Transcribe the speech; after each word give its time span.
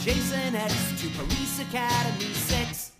Jason 0.00 0.54
X 0.54 0.74
to 1.02 1.08
Police 1.18 1.60
Academy 1.60 2.32
6. 2.32 2.92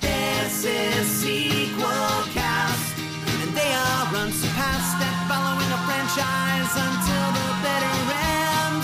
This 0.00 0.64
is 0.64 1.06
Sequel 1.06 2.24
Cast, 2.32 2.98
and 2.98 3.54
they 3.54 3.72
are 3.74 4.06
unsurpassed 4.16 4.96
at 4.96 5.28
following 5.28 5.68
a 5.68 5.80
franchise 5.84 6.72
until 6.72 7.28
the 7.36 7.52
bitter 7.60 7.98
end. 8.16 8.80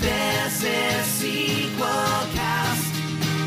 This 0.00 0.64
is 0.64 1.04
Sequel 1.20 2.32
Cast, 2.32 2.94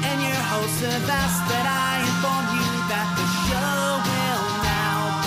and 0.06 0.22
your 0.22 0.44
hosts 0.54 0.82
have 0.82 1.10
asked 1.10 1.50
that 1.50 1.66
I 1.66 2.06
inform 2.06 2.46
you 2.54 2.70
that 2.86 3.10
the 3.18 3.26
show 3.50 3.82
will 4.14 4.46
now 4.62 5.26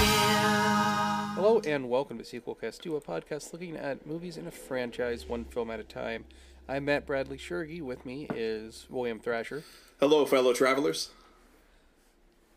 begin. 0.00 1.36
Hello 1.36 1.60
and 1.66 1.90
welcome 1.90 2.16
to 2.16 2.24
Sequelcast 2.24 2.80
2, 2.80 2.96
a 2.96 3.00
podcast 3.02 3.52
looking 3.52 3.76
at 3.76 4.06
movies 4.06 4.38
in 4.38 4.46
a 4.46 4.50
franchise, 4.50 5.28
one 5.28 5.44
film 5.44 5.70
at 5.70 5.78
a 5.78 5.84
time. 5.84 6.24
I'm 6.70 6.84
Matt 6.84 7.04
Bradley 7.04 7.36
Shergi. 7.36 7.82
With 7.82 8.06
me 8.06 8.28
is 8.32 8.86
William 8.88 9.18
Thrasher. 9.18 9.64
Hello, 9.98 10.24
fellow 10.24 10.52
travelers. 10.52 11.10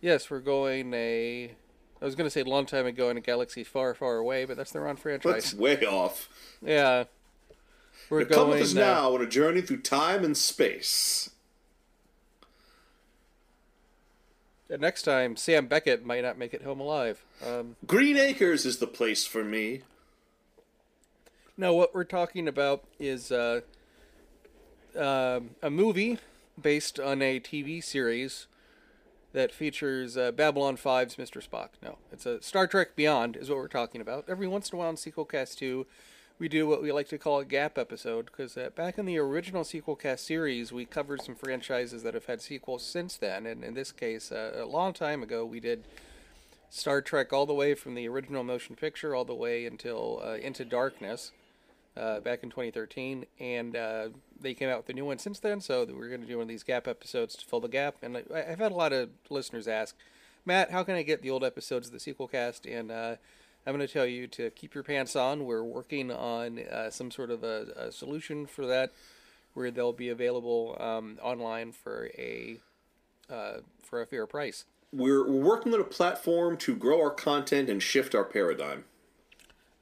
Yes, 0.01 0.29
we're 0.29 0.39
going 0.39 0.93
a. 0.93 1.51
I 1.99 2.05
was 2.05 2.13
going 2.13 2.27
to 2.27 2.29
say 2.29 2.41
a 2.41 2.45
long 2.45 2.67
time 2.67 2.85
ago 2.85 3.09
in 3.09 3.17
a 3.17 3.21
galaxy 3.21 3.63
far, 3.63 3.95
far 3.95 4.17
away, 4.17 4.45
but 4.45 4.55
that's 4.55 4.71
the 4.71 4.81
wrong 4.81 4.93
That's 4.93 5.01
franchise. 5.01 5.55
way 5.55 5.83
off. 5.83 6.29
Yeah. 6.61 7.05
We're 8.11 8.25
Come 8.25 8.35
going. 8.35 8.49
with 8.51 8.61
us 8.61 8.75
uh, 8.75 8.79
now 8.79 9.15
on 9.15 9.21
a 9.23 9.25
journey 9.25 9.61
through 9.61 9.81
time 9.81 10.23
and 10.23 10.37
space. 10.37 11.31
uh, 14.71 14.77
next 14.77 15.01
time, 15.03 15.35
Sam 15.37 15.65
Beckett 15.65 16.05
might 16.05 16.21
not 16.21 16.37
make 16.37 16.53
it 16.53 16.61
home 16.61 16.79
alive. 16.79 17.23
Um, 17.43 17.77
Green 17.87 18.17
Acres 18.17 18.63
is 18.63 18.77
the 18.77 18.85
place 18.85 19.25
for 19.25 19.43
me. 19.43 19.81
no, 21.57 21.73
what 21.73 21.95
we're 21.95 22.03
talking 22.03 22.47
about 22.47 22.83
is 22.99 23.31
uh, 23.31 23.61
um 24.95 25.51
a 25.61 25.69
movie 25.69 26.19
based 26.61 26.99
on 26.99 27.21
a 27.21 27.39
TV 27.39 27.83
series 27.83 28.47
that 29.33 29.51
features 29.51 30.15
uh, 30.15 30.31
Babylon 30.31 30.77
5's 30.77 31.15
Mr. 31.15 31.45
Spock. 31.45 31.69
No, 31.81 31.97
it's 32.11 32.25
a 32.25 32.41
Star 32.41 32.67
Trek 32.67 32.95
Beyond 32.95 33.35
is 33.35 33.49
what 33.49 33.57
we're 33.57 33.67
talking 33.67 33.99
about. 33.99 34.25
Every 34.27 34.47
once 34.47 34.69
in 34.69 34.75
a 34.75 34.79
while 34.79 34.91
in 34.91 34.95
Sequelcast 34.95 35.57
2, 35.57 35.87
we 36.39 36.47
do 36.47 36.67
what 36.67 36.81
we 36.81 36.91
like 36.91 37.07
to 37.09 37.17
call 37.17 37.39
a 37.39 37.45
gap 37.45 37.77
episode 37.77 38.27
because 38.27 38.55
uh, 38.55 38.69
back 38.75 38.97
in 38.97 39.05
the 39.05 39.17
original 39.17 39.63
Sequelcast 39.63 40.19
series, 40.19 40.71
we 40.71 40.85
covered 40.85 41.21
some 41.21 41.35
franchises 41.35 42.03
that 42.03 42.13
have 42.13 42.25
had 42.25 42.41
sequels 42.41 42.85
since 42.85 43.17
then. 43.17 43.45
And 43.45 43.63
in 43.63 43.73
this 43.73 43.91
case, 43.91 44.31
uh, 44.31 44.51
a 44.55 44.65
long 44.65 44.93
time 44.93 45.23
ago, 45.23 45.45
we 45.45 45.59
did 45.59 45.83
Star 46.69 47.01
Trek 47.01 47.33
all 47.33 47.45
the 47.45 47.53
way 47.53 47.73
from 47.73 47.95
the 47.95 48.07
original 48.07 48.43
motion 48.43 48.75
picture 48.75 49.15
all 49.15 49.25
the 49.25 49.35
way 49.35 49.65
until 49.65 50.21
uh, 50.23 50.35
Into 50.35 50.63
Darkness 50.63 51.31
uh, 51.95 52.19
back 52.19 52.43
in 52.43 52.49
2013, 52.49 53.25
and 53.39 53.75
uh, 53.75 54.09
they 54.39 54.53
came 54.53 54.69
out 54.69 54.77
with 54.77 54.89
a 54.89 54.93
new 54.93 55.05
one 55.05 55.19
since 55.19 55.39
then. 55.39 55.61
So 55.61 55.85
we're 55.85 56.09
going 56.09 56.21
to 56.21 56.27
do 56.27 56.37
one 56.37 56.43
of 56.43 56.47
these 56.47 56.63
gap 56.63 56.87
episodes 56.87 57.35
to 57.35 57.45
fill 57.45 57.59
the 57.59 57.67
gap. 57.67 57.95
And 58.01 58.17
I, 58.17 58.23
I've 58.49 58.59
had 58.59 58.71
a 58.71 58.75
lot 58.75 58.93
of 58.93 59.09
listeners 59.29 59.67
ask, 59.67 59.95
Matt, 60.45 60.71
how 60.71 60.83
can 60.83 60.95
I 60.95 61.03
get 61.03 61.21
the 61.21 61.29
old 61.29 61.43
episodes 61.43 61.87
of 61.87 61.93
the 61.93 61.99
sequel 61.99 62.27
cast? 62.27 62.65
And 62.65 62.91
uh, 62.91 63.15
I'm 63.65 63.75
going 63.75 63.85
to 63.85 63.91
tell 63.91 64.05
you 64.05 64.27
to 64.27 64.49
keep 64.51 64.73
your 64.73 64.83
pants 64.83 65.15
on. 65.15 65.45
We're 65.45 65.63
working 65.63 66.11
on 66.11 66.59
uh, 66.59 66.89
some 66.89 67.11
sort 67.11 67.31
of 67.31 67.43
a, 67.43 67.67
a 67.75 67.91
solution 67.91 68.45
for 68.45 68.65
that, 68.65 68.91
where 69.53 69.71
they'll 69.71 69.93
be 69.93 70.09
available 70.09 70.75
um, 70.79 71.17
online 71.21 71.71
for 71.71 72.09
a 72.17 72.59
uh, 73.29 73.59
for 73.81 74.01
a 74.01 74.05
fair 74.05 74.27
price. 74.27 74.65
We're 74.91 75.27
working 75.27 75.73
on 75.73 75.79
a 75.79 75.85
platform 75.85 76.57
to 76.57 76.75
grow 76.75 77.01
our 77.01 77.09
content 77.09 77.69
and 77.69 77.81
shift 77.81 78.13
our 78.13 78.25
paradigm. 78.25 78.83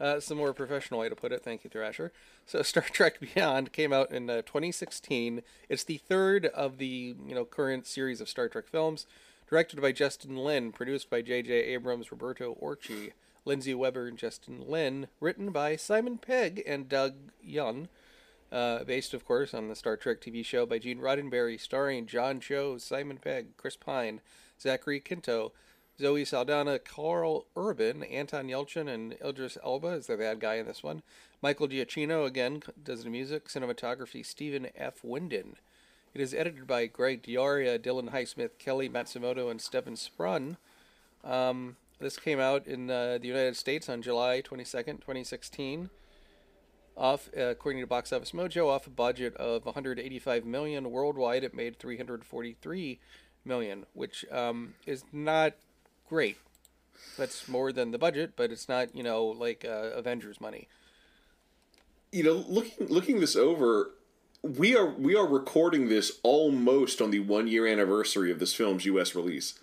Uh, 0.01 0.19
some 0.19 0.39
more 0.39 0.51
professional 0.51 0.99
way 0.99 1.09
to 1.09 1.15
put 1.15 1.31
it. 1.31 1.43
Thank 1.43 1.63
you, 1.63 1.69
Thrasher. 1.69 2.11
So, 2.47 2.61
Star 2.63 2.83
Trek 2.83 3.19
Beyond 3.19 3.71
came 3.71 3.93
out 3.93 4.11
in 4.11 4.31
uh, 4.31 4.41
2016. 4.41 5.43
It's 5.69 5.83
the 5.83 5.97
third 5.97 6.47
of 6.47 6.79
the 6.79 7.15
you 7.27 7.35
know 7.35 7.45
current 7.45 7.85
series 7.85 8.19
of 8.19 8.27
Star 8.27 8.49
Trek 8.49 8.67
films, 8.67 9.05
directed 9.47 9.79
by 9.79 9.91
Justin 9.91 10.35
Lin, 10.35 10.71
produced 10.71 11.11
by 11.11 11.21
J.J. 11.21 11.53
Abrams, 11.53 12.11
Roberto 12.11 12.57
Orci, 12.59 13.11
Lindsey 13.45 13.75
Weber, 13.75 14.07
and 14.07 14.17
Justin 14.17 14.63
Lin, 14.67 15.07
written 15.19 15.51
by 15.51 15.75
Simon 15.75 16.17
Pegg 16.17 16.63
and 16.65 16.89
Doug 16.89 17.13
Young. 17.43 17.87
Uh, 18.51 18.83
based, 18.83 19.13
of 19.13 19.23
course, 19.23 19.53
on 19.53 19.69
the 19.69 19.75
Star 19.75 19.95
Trek 19.95 20.19
TV 20.19 20.43
show 20.43 20.65
by 20.65 20.79
Gene 20.79 20.99
Roddenberry, 20.99 21.59
starring 21.59 22.07
John 22.07 22.39
Cho, 22.39 22.77
Simon 22.79 23.17
Pegg, 23.17 23.55
Chris 23.55 23.77
Pine, 23.77 24.19
Zachary 24.59 24.99
Quinto, 24.99 25.53
Zoe 26.01 26.25
Saldana, 26.25 26.79
Karl 26.79 27.45
Urban, 27.55 28.01
Anton 28.01 28.47
Yelchin, 28.47 28.91
and 28.91 29.15
Idris 29.23 29.55
Elba 29.63 29.89
is 29.89 30.07
the 30.07 30.17
bad 30.17 30.39
guy 30.39 30.55
in 30.55 30.65
this 30.65 30.81
one. 30.81 31.03
Michael 31.43 31.67
Giacchino 31.67 32.25
again 32.25 32.63
does 32.83 33.03
the 33.03 33.11
music, 33.11 33.47
cinematography. 33.47 34.25
Stephen 34.25 34.69
F. 34.75 35.03
Windon. 35.03 35.57
It 36.15 36.19
is 36.19 36.33
edited 36.33 36.65
by 36.65 36.87
Greg 36.87 37.21
D'Auria, 37.21 37.77
Dylan 37.77 38.11
Highsmith, 38.11 38.57
Kelly 38.57 38.89
Matsumoto, 38.89 39.51
and 39.51 39.61
Steven 39.61 39.95
Sprung. 39.95 40.57
Um, 41.23 41.75
this 41.99 42.17
came 42.17 42.39
out 42.39 42.65
in 42.65 42.89
uh, 42.89 43.19
the 43.19 43.27
United 43.27 43.55
States 43.55 43.87
on 43.87 44.01
July 44.01 44.41
22nd, 44.41 45.01
2016. 45.01 45.91
Off, 46.97 47.29
uh, 47.37 47.41
according 47.41 47.79
to 47.79 47.87
Box 47.87 48.11
Office 48.11 48.31
Mojo, 48.31 48.69
off 48.69 48.87
a 48.87 48.89
budget 48.89 49.35
of 49.35 49.65
185 49.65 50.45
million 50.45 50.89
worldwide, 50.89 51.43
it 51.43 51.53
made 51.53 51.77
343 51.77 52.99
million, 53.45 53.85
which 53.93 54.25
um, 54.31 54.73
is 54.87 55.03
not 55.13 55.53
great. 56.11 56.37
That's 57.17 57.47
more 57.47 57.71
than 57.71 57.91
the 57.91 57.97
budget, 57.97 58.33
but 58.35 58.51
it's 58.51 58.67
not 58.67 58.93
you 58.93 59.01
know 59.01 59.25
like 59.25 59.65
uh, 59.65 59.91
Avengers 59.95 60.41
money. 60.41 60.67
You 62.11 62.23
know, 62.23 62.45
looking 62.47 62.87
looking 62.87 63.19
this 63.21 63.35
over, 63.35 63.91
we 64.43 64.75
are 64.75 64.85
we 64.85 65.15
are 65.15 65.25
recording 65.25 65.87
this 65.87 66.19
almost 66.21 67.01
on 67.01 67.11
the 67.11 67.19
one 67.19 67.47
year 67.47 67.65
anniversary 67.65 68.29
of 68.29 68.39
this 68.39 68.53
film's 68.53 68.85
U.S. 68.85 69.15
release. 69.15 69.57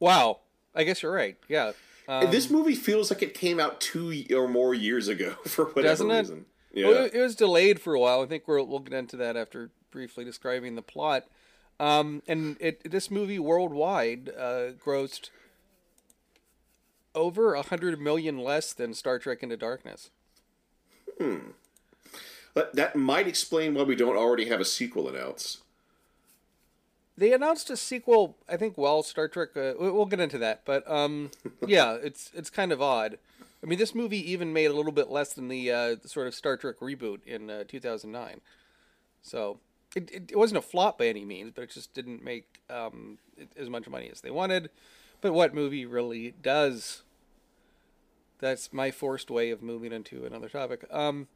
Wow, 0.00 0.40
I 0.74 0.82
guess 0.82 1.02
you're 1.02 1.12
right. 1.12 1.36
Yeah, 1.48 1.72
um, 2.08 2.30
this 2.32 2.50
movie 2.50 2.74
feels 2.74 3.10
like 3.10 3.22
it 3.22 3.32
came 3.34 3.60
out 3.60 3.80
two 3.80 4.24
or 4.34 4.48
more 4.48 4.74
years 4.74 5.06
ago 5.06 5.30
for 5.46 5.66
whatever 5.66 5.88
Doesn't 5.88 6.10
it? 6.10 6.18
reason. 6.18 6.46
Yeah. 6.72 6.88
Well, 6.88 7.04
it, 7.04 7.14
it 7.14 7.20
was 7.20 7.36
delayed 7.36 7.80
for 7.80 7.94
a 7.94 8.00
while. 8.00 8.22
I 8.22 8.26
think 8.26 8.48
we'll 8.48 8.66
we'll 8.66 8.80
get 8.80 8.94
into 8.94 9.16
that 9.18 9.36
after 9.36 9.70
briefly 9.92 10.24
describing 10.24 10.74
the 10.74 10.82
plot. 10.82 11.26
Um, 11.80 12.22
and 12.28 12.56
it 12.60 12.90
this 12.90 13.10
movie 13.10 13.38
worldwide 13.38 14.30
uh, 14.38 14.72
grossed 14.84 15.30
over 17.14 17.54
a 17.54 17.62
hundred 17.62 18.00
million 18.00 18.38
less 18.38 18.72
than 18.72 18.94
Star 18.94 19.18
Trek 19.18 19.42
Into 19.42 19.56
Darkness. 19.56 20.10
That, 22.54 22.74
that 22.74 22.96
might 22.96 23.26
explain 23.26 23.74
why 23.74 23.82
we 23.82 23.96
don't 23.96 24.16
already 24.16 24.46
have 24.46 24.60
a 24.60 24.64
sequel 24.64 25.08
announced. 25.08 25.58
They 27.16 27.32
announced 27.32 27.70
a 27.70 27.76
sequel, 27.76 28.36
I 28.48 28.56
think, 28.56 28.76
while 28.76 29.02
Star 29.02 29.28
Trek. 29.28 29.50
Uh, 29.56 29.74
we- 29.78 29.90
we'll 29.90 30.06
get 30.06 30.20
into 30.20 30.38
that, 30.38 30.62
but 30.64 30.88
um, 30.90 31.30
yeah, 31.66 31.94
it's 31.94 32.30
it's 32.34 32.50
kind 32.50 32.72
of 32.72 32.80
odd. 32.82 33.18
I 33.62 33.66
mean, 33.66 33.78
this 33.78 33.94
movie 33.94 34.30
even 34.30 34.52
made 34.52 34.66
a 34.66 34.74
little 34.74 34.92
bit 34.92 35.10
less 35.10 35.32
than 35.32 35.48
the, 35.48 35.72
uh, 35.72 35.96
sort 36.04 36.26
of 36.26 36.34
Star 36.34 36.56
Trek 36.58 36.80
reboot 36.80 37.24
in 37.24 37.48
uh, 37.48 37.64
2009. 37.66 38.42
So 39.22 39.58
it, 39.94 40.10
it 40.10 40.30
it 40.32 40.36
wasn't 40.36 40.58
a 40.58 40.62
flop 40.62 40.98
by 40.98 41.06
any 41.06 41.24
means, 41.24 41.52
but 41.54 41.62
it 41.62 41.70
just 41.70 41.94
didn't 41.94 42.22
make 42.22 42.60
um, 42.70 43.18
as 43.56 43.68
much 43.68 43.88
money 43.88 44.08
as 44.10 44.20
they 44.20 44.30
wanted. 44.30 44.70
But 45.20 45.32
what 45.32 45.54
movie 45.54 45.86
really 45.86 46.34
does? 46.42 47.02
That's 48.40 48.72
my 48.72 48.90
forced 48.90 49.30
way 49.30 49.50
of 49.50 49.62
moving 49.62 49.92
into 49.92 50.26
another 50.26 50.48
topic. 50.48 50.84
Um, 50.90 51.28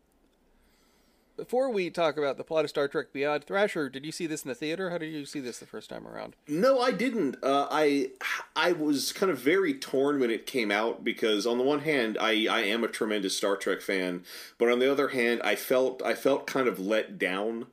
before 1.38 1.70
we 1.70 1.88
talk 1.88 2.18
about 2.18 2.36
the 2.36 2.42
plot 2.42 2.64
of 2.64 2.70
Star 2.70 2.88
Trek 2.88 3.12
Beyond, 3.12 3.44
Thrasher, 3.44 3.88
did 3.88 4.04
you 4.04 4.10
see 4.10 4.26
this 4.26 4.42
in 4.42 4.48
the 4.48 4.56
theater? 4.56 4.90
How 4.90 4.98
did 4.98 5.12
you 5.12 5.24
see 5.24 5.38
this 5.38 5.60
the 5.60 5.66
first 5.66 5.88
time 5.88 6.06
around? 6.06 6.34
No, 6.48 6.80
I 6.80 6.90
didn't. 6.90 7.36
Uh, 7.42 7.68
I 7.70 8.10
I 8.56 8.72
was 8.72 9.12
kind 9.12 9.30
of 9.30 9.38
very 9.38 9.72
torn 9.72 10.18
when 10.18 10.32
it 10.32 10.46
came 10.46 10.72
out 10.72 11.04
because 11.04 11.46
on 11.46 11.56
the 11.56 11.64
one 11.64 11.80
hand, 11.80 12.18
I, 12.20 12.48
I 12.50 12.62
am 12.62 12.82
a 12.82 12.88
tremendous 12.88 13.36
Star 13.36 13.56
Trek 13.56 13.80
fan, 13.80 14.24
but 14.58 14.68
on 14.68 14.80
the 14.80 14.90
other 14.90 15.08
hand, 15.08 15.40
I 15.44 15.54
felt 15.54 16.02
I 16.02 16.14
felt 16.14 16.48
kind 16.48 16.66
of 16.66 16.80
let 16.80 17.18
down 17.18 17.66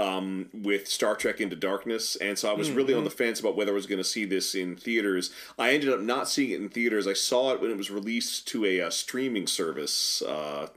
um, 0.00 0.48
with 0.52 0.88
Star 0.88 1.14
Trek 1.14 1.40
Into 1.40 1.56
Darkness, 1.56 2.16
and 2.16 2.38
so 2.38 2.50
I 2.50 2.54
was 2.54 2.70
really 2.70 2.94
on 2.94 3.04
the 3.04 3.10
fence 3.10 3.38
about 3.40 3.56
whether 3.56 3.72
I 3.72 3.74
was 3.74 3.86
going 3.86 3.98
to 3.98 4.04
see 4.04 4.24
this 4.24 4.54
in 4.54 4.76
theaters. 4.76 5.30
I 5.58 5.72
ended 5.72 5.90
up 5.90 6.00
not 6.00 6.28
seeing 6.28 6.50
it 6.50 6.60
in 6.60 6.68
theaters. 6.68 7.06
I 7.06 7.12
saw 7.12 7.52
it 7.52 7.60
when 7.60 7.70
it 7.70 7.76
was 7.76 7.90
released 7.90 8.48
to 8.48 8.64
a, 8.64 8.80
uh 8.80 8.90
streaming 8.90 9.46
service 9.46 10.22
uh, 10.22 10.68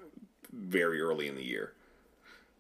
very 0.52 1.02
early 1.02 1.28
in 1.28 1.36
the 1.36 1.44
year. 1.44 1.74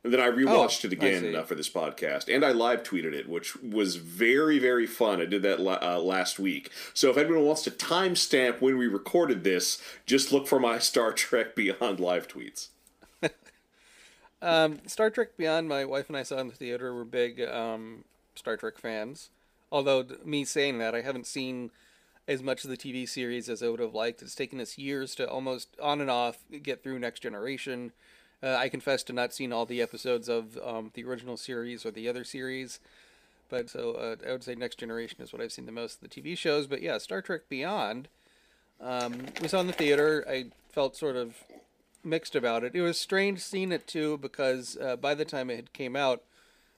And 0.03 0.11
then 0.11 0.19
I 0.19 0.27
rewatched 0.27 0.83
Oh, 0.83 0.87
it 0.87 0.93
again 0.93 1.33
uh, 1.33 1.43
for 1.43 1.55
this 1.55 1.69
podcast, 1.69 2.33
and 2.33 2.43
I 2.43 2.51
live 2.51 2.83
tweeted 2.83 3.13
it, 3.13 3.29
which 3.29 3.55
was 3.61 3.95
very, 3.95 4.59
very 4.59 4.85
fun. 4.85 5.21
I 5.21 5.25
did 5.25 5.43
that 5.43 5.59
uh, 5.59 5.99
last 5.99 6.39
week. 6.39 6.69
So 6.93 7.09
if 7.09 7.17
anyone 7.17 7.45
wants 7.45 7.63
to 7.63 7.71
timestamp 7.71 8.59
when 8.59 8.77
we 8.77 8.87
recorded 8.87 9.45
this, 9.45 9.81
just 10.05 10.33
look 10.33 10.45
for 10.45 10.59
my 10.59 10.77
Star 10.91 11.13
Trek 11.13 11.55
Beyond 11.55 12.01
live 12.01 12.27
tweets. 12.27 12.67
Um, 14.43 14.79
Star 14.87 15.09
Trek 15.09 15.37
Beyond, 15.37 15.69
my 15.69 15.85
wife 15.85 16.09
and 16.09 16.17
I 16.17 16.23
saw 16.23 16.37
in 16.39 16.49
the 16.49 16.53
theater. 16.53 16.93
We're 16.93 17.05
big 17.05 17.41
um, 17.41 18.03
Star 18.35 18.57
Trek 18.57 18.77
fans. 18.77 19.29
Although 19.71 20.05
me 20.25 20.43
saying 20.43 20.79
that, 20.79 20.93
I 20.93 21.01
haven't 21.01 21.27
seen 21.27 21.71
as 22.27 22.43
much 22.43 22.65
of 22.65 22.69
the 22.69 22.75
TV 22.75 23.07
series 23.07 23.47
as 23.47 23.63
I 23.63 23.69
would 23.69 23.79
have 23.79 23.95
liked. 23.95 24.21
It's 24.21 24.35
taken 24.35 24.59
us 24.59 24.77
years 24.77 25.15
to 25.15 25.29
almost 25.29 25.69
on 25.81 26.01
and 26.01 26.11
off 26.11 26.39
get 26.61 26.83
through 26.83 26.99
Next 26.99 27.21
Generation. 27.21 27.93
Uh, 28.43 28.55
I 28.55 28.67
confess 28.67 29.01
to 29.03 29.13
not 29.13 29.33
seeing 29.33 29.53
all 29.53 29.65
the 29.65 29.81
episodes 29.81 30.27
of 30.27 30.57
um, 30.61 30.91
the 30.93 31.05
original 31.05 31.37
series 31.37 31.85
or 31.85 31.91
the 31.91 32.09
other 32.09 32.25
series, 32.25 32.81
but 33.49 33.69
so 33.69 33.93
uh, 33.93 34.15
I 34.27 34.33
would 34.33 34.43
say 34.43 34.55
Next 34.55 34.77
Generation 34.77 35.21
is 35.21 35.31
what 35.31 35.41
I've 35.41 35.53
seen 35.53 35.65
the 35.65 35.71
most 35.71 36.01
of 36.03 36.09
the 36.09 36.21
TV 36.21 36.37
shows. 36.37 36.67
But 36.67 36.81
yeah, 36.81 36.97
Star 36.97 37.21
Trek 37.21 37.43
Beyond 37.47 38.09
um, 38.81 39.27
we 39.41 39.47
saw 39.47 39.61
in 39.61 39.67
the 39.67 39.73
theater. 39.73 40.25
I 40.29 40.47
felt 40.71 40.97
sort 40.97 41.15
of 41.15 41.35
mixed 42.03 42.35
about 42.35 42.63
it. 42.63 42.75
It 42.75 42.81
was 42.81 42.97
strange 42.97 43.39
seeing 43.39 43.71
it 43.71 43.87
too 43.87 44.17
because 44.17 44.77
uh, 44.77 44.95
by 44.95 45.13
the 45.15 45.25
time 45.25 45.49
it 45.49 45.55
had 45.55 45.73
came 45.73 45.95
out, 45.95 46.23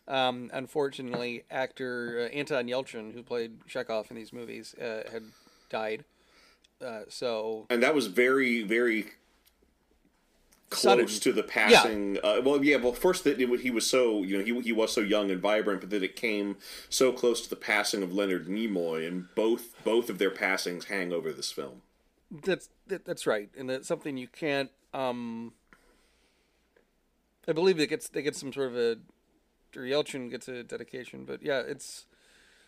um, 0.07 0.49
unfortunately, 0.53 1.43
actor 1.49 2.29
uh, 2.29 2.35
Anton 2.35 2.67
Yelchin, 2.67 3.13
who 3.13 3.23
played 3.23 3.65
Chekov 3.67 4.09
in 4.09 4.15
these 4.15 4.31
movies, 4.31 4.75
uh, 4.75 5.03
had 5.11 5.23
died. 5.69 6.05
Uh, 6.83 7.01
so 7.09 7.65
and 7.69 7.81
that 7.81 7.95
was 7.95 8.07
very 8.07 8.61
very 8.61 9.07
Sudden. 10.71 11.05
close 11.05 11.19
to 11.19 11.31
the 11.31 11.43
passing. 11.43 12.17
Uh, 12.23 12.41
well, 12.43 12.63
yeah. 12.63 12.77
Well, 12.77 12.93
first 12.93 13.23
that 13.23 13.39
it, 13.39 13.59
he 13.61 13.71
was 13.71 13.89
so 13.89 14.23
you 14.23 14.37
know 14.37 14.43
he 14.43 14.59
he 14.61 14.71
was 14.73 14.91
so 14.91 15.01
young 15.01 15.31
and 15.31 15.41
vibrant, 15.41 15.81
but 15.81 15.89
then 15.89 16.03
it 16.03 16.15
came 16.15 16.57
so 16.89 17.11
close 17.11 17.41
to 17.41 17.49
the 17.49 17.55
passing 17.55 18.03
of 18.03 18.13
Leonard 18.13 18.47
Nimoy, 18.47 19.07
and 19.07 19.27
both 19.35 19.73
both 19.83 20.09
of 20.09 20.17
their 20.17 20.31
passings 20.31 20.85
hang 20.85 21.13
over 21.13 21.31
this 21.31 21.51
film. 21.51 21.81
That's 22.43 22.69
that, 22.87 23.05
that's 23.05 23.27
right, 23.27 23.49
and 23.57 23.69
it's 23.69 23.87
something 23.87 24.17
you 24.17 24.27
can't. 24.27 24.71
Um, 24.93 25.53
I 27.47 27.51
believe 27.51 27.79
it 27.79 27.87
gets 27.87 28.09
they 28.09 28.21
get 28.21 28.35
some 28.35 28.51
sort 28.53 28.67
of 28.67 28.75
a. 28.75 28.97
or 29.75 29.83
Yelchin 29.83 30.29
gets 30.29 30.47
a 30.47 30.63
dedication, 30.63 31.25
but 31.25 31.43
yeah, 31.43 31.59
it's 31.59 32.05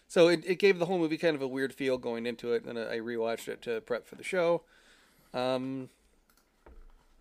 so 0.08 0.28
it, 0.28 0.44
it 0.46 0.56
gave 0.60 0.80
the 0.80 0.86
whole 0.86 1.00
movie 1.00 1.18
kind 1.18 1.36
of 1.36 1.42
a 1.42 1.48
weird 1.48 1.74
feel 1.74 1.98
going 1.98 2.26
into 2.26 2.54
it, 2.54 2.66
and 2.66 2.78
I 2.78 3.00
rewatched 3.00 3.48
it 3.48 3.62
to 3.64 3.82
prep 3.82 4.08
for 4.08 4.16
the 4.16 4.24
show. 4.24 4.64
Um, 5.34 5.90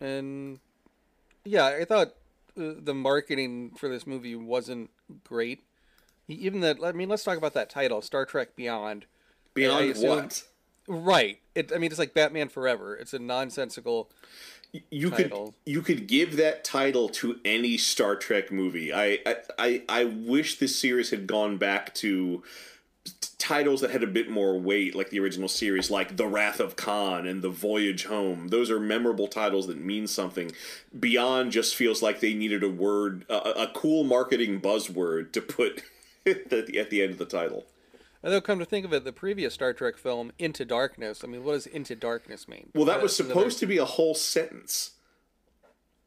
and 0.01 0.61
yeah, 1.45 1.67
I 1.67 1.85
thought 1.85 2.09
uh, 2.59 2.75
the 2.79 2.95
marketing 2.95 3.73
for 3.77 3.89
this 3.89 4.07
movie 4.07 4.37
wasn't 4.37 4.91
great. 5.25 5.65
Even 6.29 6.61
that, 6.61 6.79
I 6.83 6.93
mean, 6.93 7.09
let's 7.09 7.23
talk 7.25 7.39
about 7.39 7.55
that 7.55 7.71
title, 7.71 8.03
Star 8.03 8.25
Trek 8.27 8.57
Beyond. 8.57 9.07
Beyond 9.55 9.91
assume- 9.91 10.09
what? 10.09 10.43
Right. 10.89 11.39
It. 11.55 11.73
I 11.75 11.79
mean, 11.79 11.91
it's 11.91 11.99
like 11.99 12.15
Batman 12.15 12.49
Forever. 12.49 12.95
It's 12.97 13.15
a 13.15 13.19
nonsensical. 13.19 14.11
you 14.91 15.11
title. 15.11 15.55
could 15.65 15.73
you 15.73 15.83
could 15.83 16.07
give 16.07 16.37
that 16.37 16.65
title 16.65 17.09
to 17.11 17.41
any 17.45 17.77
Star 17.77 18.17
Trek 18.17 18.53
movie. 18.53 18.93
I 18.93 19.19
I 19.27 19.37
I, 19.59 19.83
I 19.89 20.05
wish 20.05 20.59
this 20.59 20.77
series 20.77 21.11
had 21.11 21.27
gone 21.27 21.57
back 21.57 21.95
to 21.97 22.43
titles 23.39 23.81
that 23.81 23.91
had 23.91 24.03
a 24.03 24.09
bit 24.09 24.29
more 24.31 24.59
weight, 24.59 24.95
like 24.95 25.11
the 25.11 25.21
original 25.21 25.49
series, 25.49 25.91
like 25.91 26.17
The 26.17 26.27
Wrath 26.27 26.59
of 26.59 26.77
Khan 26.77 27.27
and 27.27 27.43
The 27.43 27.51
Voyage 27.51 28.05
Home. 28.07 28.49
Those 28.49 28.71
are 28.71 28.81
memorable 28.81 29.29
titles 29.29 29.67
that 29.67 29.79
mean 29.79 30.07
something. 30.07 30.53
Beyond 30.99 31.53
just 31.53 31.77
feels 31.77 32.03
like 32.03 32.21
they 32.21 32.35
needed 32.35 32.63
a 32.63 32.69
word, 32.69 33.25
a, 33.29 33.63
a 33.63 33.71
cool 33.75 34.05
marketing 34.05 34.61
buzzword 34.61 35.33
to 35.33 35.41
put 35.41 35.83
at 36.27 36.51
the, 36.51 36.79
at 36.79 36.91
the 36.91 37.03
end 37.03 37.13
of 37.13 37.19
the 37.19 37.25
title. 37.25 37.65
Although, 38.27 38.41
come 38.41 38.59
to 38.59 38.65
think 38.65 38.85
of 38.85 38.93
it, 38.93 39.05
the 39.05 39.13
previous 39.13 39.55
Star 39.55 39.73
Trek 39.73 39.97
film, 39.97 40.33
Into 40.37 40.65
Darkness. 40.65 41.23
I 41.23 41.29
mean, 41.29 41.45
what 41.45 41.53
does 41.53 41.67
Into 41.69 41.95
Darkness 41.95 42.49
mean? 42.49 42.71
Well, 42.75 42.85
that 42.87 43.01
was 43.01 43.19
another- 43.21 43.35
supposed 43.35 43.59
to 43.61 43.67
be 43.67 43.79
a 43.79 43.85
whole 43.85 44.17
sentence. 44.17 44.91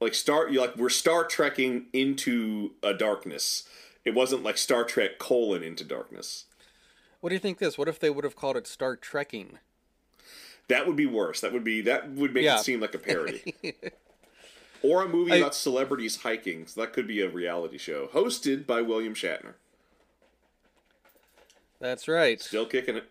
Like 0.01 0.13
start, 0.13 0.51
you 0.51 0.59
like 0.59 0.75
we're 0.75 0.89
Star 0.89 1.23
Trekking 1.25 1.85
into 1.93 2.71
a 2.83 2.93
darkness. 2.93 3.67
It 4.05 4.13
wasn't 4.13 4.43
like 4.43 4.57
Star 4.57 4.83
Trek 4.85 5.17
colon 5.19 5.61
into 5.63 5.83
darkness. 5.85 6.45
What 7.21 7.29
do 7.29 7.35
you 7.35 7.39
think? 7.39 7.57
This? 7.57 7.77
What 7.77 7.87
if 7.89 7.99
they 7.99 8.09
would 8.09 8.23
have 8.25 8.35
called 8.37 8.55
it 8.57 8.65
Star 8.67 8.95
Trekking? 8.97 9.59
That 10.69 10.87
would 10.87 10.95
be 10.95 11.05
worse. 11.05 11.39
That 11.41 11.51
would 11.53 11.63
be 11.65 11.81
that 11.81 12.11
would 12.11 12.33
make 12.33 12.43
Yeah. 12.45 12.59
it 12.59 12.63
seem 12.63 12.79
like 12.81 12.93
a 12.95 12.99
parody. 12.99 13.53
or 14.83 15.03
a 15.03 15.07
movie 15.09 15.33
I- 15.33 15.37
about 15.37 15.53
celebrities 15.55 16.17
hiking. 16.21 16.67
So 16.67 16.79
that 16.81 16.91
could 16.93 17.07
be 17.07 17.21
a 17.21 17.29
reality 17.29 17.77
show 17.77 18.07
hosted 18.07 18.65
by 18.65 18.81
William 18.81 19.13
Shatner. 19.13 19.55
That's 21.79 22.07
right. 22.07 22.41
Still 22.41 22.65
kicking 22.65 22.97
it. 22.97 23.09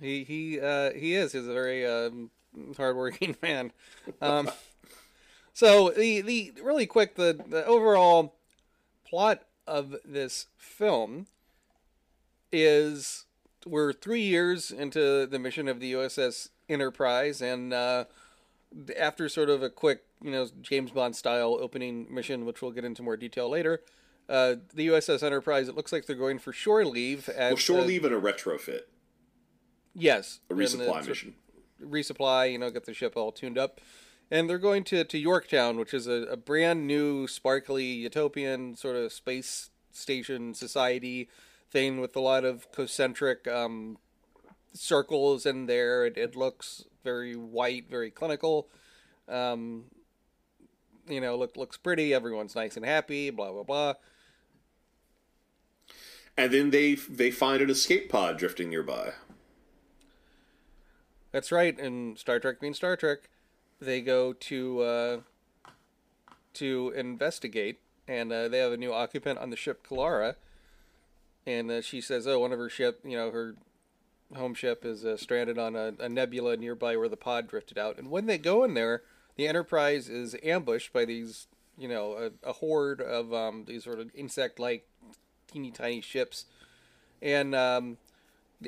He 0.00 0.24
he 0.24 0.60
uh, 0.60 0.92
he 0.92 1.14
is. 1.14 1.32
He's 1.32 1.46
a 1.46 1.52
very 1.52 1.86
um, 1.86 2.30
hardworking 2.76 3.36
man. 3.42 3.72
Um, 4.20 4.50
so 5.52 5.90
the 5.90 6.20
the 6.20 6.52
really 6.62 6.86
quick 6.86 7.14
the 7.14 7.38
the 7.48 7.64
overall 7.64 8.34
plot 9.08 9.42
of 9.66 9.96
this 10.04 10.46
film 10.56 11.26
is 12.52 13.24
we're 13.64 13.92
three 13.92 14.22
years 14.22 14.70
into 14.70 15.26
the 15.26 15.38
mission 15.38 15.68
of 15.68 15.80
the 15.80 15.92
USS 15.92 16.50
Enterprise, 16.68 17.40
and 17.40 17.72
uh, 17.72 18.04
after 18.98 19.28
sort 19.28 19.48
of 19.48 19.62
a 19.62 19.70
quick 19.70 20.04
you 20.22 20.30
know 20.30 20.48
James 20.60 20.90
Bond 20.90 21.16
style 21.16 21.56
opening 21.60 22.06
mission, 22.12 22.44
which 22.44 22.62
we'll 22.62 22.70
get 22.72 22.84
into 22.84 23.02
more 23.02 23.16
detail 23.16 23.48
later. 23.48 23.82
Uh, 24.28 24.56
the 24.74 24.88
USS 24.88 25.22
Enterprise. 25.22 25.68
It 25.68 25.76
looks 25.76 25.92
like 25.92 26.06
they're 26.06 26.16
going 26.16 26.38
for 26.38 26.52
shore 26.52 26.84
leave. 26.84 27.28
At, 27.28 27.50
Well, 27.50 27.56
shore 27.56 27.80
uh, 27.80 27.84
leave 27.84 28.04
and 28.04 28.14
a 28.14 28.20
retrofit, 28.20 28.82
Yes, 29.94 30.40
a 30.50 30.54
resupply 30.54 31.06
mission. 31.06 31.34
resupply, 31.82 32.52
you 32.52 32.58
know, 32.58 32.70
get 32.70 32.84
the 32.86 32.94
ship 32.94 33.16
all 33.16 33.32
tuned 33.32 33.56
up. 33.56 33.80
And 34.30 34.50
they're 34.50 34.58
going 34.58 34.82
to, 34.84 35.04
to 35.04 35.18
Yorktown, 35.18 35.78
which 35.78 35.94
is 35.94 36.08
a, 36.08 36.22
a 36.24 36.36
brand 36.36 36.86
new, 36.86 37.28
sparkly, 37.28 37.84
utopian 37.84 38.74
sort 38.74 38.96
of 38.96 39.12
space 39.12 39.70
station 39.92 40.52
society 40.52 41.28
thing 41.70 42.00
with 42.00 42.16
a 42.16 42.20
lot 42.20 42.44
of 42.44 42.70
concentric 42.72 43.46
um, 43.46 43.98
circles 44.72 45.46
in 45.46 45.66
there. 45.66 46.04
It, 46.06 46.16
it 46.18 46.34
looks 46.34 46.84
very 47.04 47.36
white, 47.36 47.88
very 47.88 48.10
clinical. 48.10 48.68
Um, 49.28 49.84
you 51.08 51.20
know, 51.20 51.36
look 51.36 51.56
looks 51.56 51.76
pretty. 51.76 52.12
Everyone's 52.12 52.56
nice 52.56 52.76
and 52.76 52.84
happy. 52.84 53.30
Blah 53.30 53.52
blah 53.52 53.62
blah. 53.62 53.94
And 56.36 56.52
then 56.52 56.70
they 56.70 56.94
they 56.94 57.30
find 57.30 57.62
an 57.62 57.70
escape 57.70 58.10
pod 58.10 58.36
drifting 58.36 58.68
nearby. 58.68 59.12
That's 61.32 61.52
right. 61.52 61.78
And 61.78 62.18
Star 62.18 62.40
Trek 62.40 62.60
being 62.60 62.74
Star 62.74 62.96
Trek, 62.96 63.28
they 63.80 64.00
go 64.00 64.32
to 64.32 64.80
uh, 64.80 65.20
to 66.54 66.92
investigate, 66.96 67.80
and 68.08 68.32
uh, 68.32 68.48
they 68.48 68.58
have 68.58 68.72
a 68.72 68.76
new 68.76 68.92
occupant 68.92 69.38
on 69.38 69.50
the 69.50 69.56
ship, 69.56 69.86
Kalara. 69.86 70.36
And 71.46 71.70
uh, 71.70 71.80
she 71.82 72.00
says, 72.00 72.26
"Oh, 72.26 72.40
one 72.40 72.52
of 72.52 72.58
her 72.58 72.70
ship, 72.70 73.00
you 73.04 73.16
know, 73.16 73.30
her 73.30 73.54
home 74.34 74.54
ship 74.54 74.84
is 74.84 75.04
uh, 75.04 75.16
stranded 75.16 75.58
on 75.58 75.76
a, 75.76 75.92
a 76.00 76.08
nebula 76.08 76.56
nearby 76.56 76.96
where 76.96 77.08
the 77.08 77.16
pod 77.16 77.48
drifted 77.48 77.78
out." 77.78 77.98
And 77.98 78.10
when 78.10 78.26
they 78.26 78.38
go 78.38 78.64
in 78.64 78.74
there, 78.74 79.02
the 79.36 79.46
Enterprise 79.46 80.08
is 80.08 80.34
ambushed 80.42 80.92
by 80.92 81.04
these, 81.04 81.46
you 81.78 81.88
know, 81.88 82.30
a, 82.44 82.48
a 82.48 82.52
horde 82.54 83.00
of 83.00 83.32
um, 83.32 83.64
these 83.66 83.84
sort 83.84 84.00
of 84.00 84.10
insect-like, 84.14 84.88
teeny 85.46 85.70
tiny 85.70 86.00
ships, 86.00 86.46
and 87.22 87.54
um, 87.54 87.98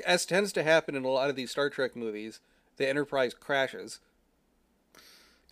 as 0.07 0.27
tends 0.27 0.53
to 0.53 0.63
happen 0.63 0.95
in 0.95 1.05
a 1.05 1.09
lot 1.09 1.31
of 1.31 1.37
these 1.37 1.51
Star 1.51 1.71
Trek 1.71 1.97
movies, 1.97 2.41
the 2.77 2.89
Enterprise 2.89 3.35
crashes 3.35 4.01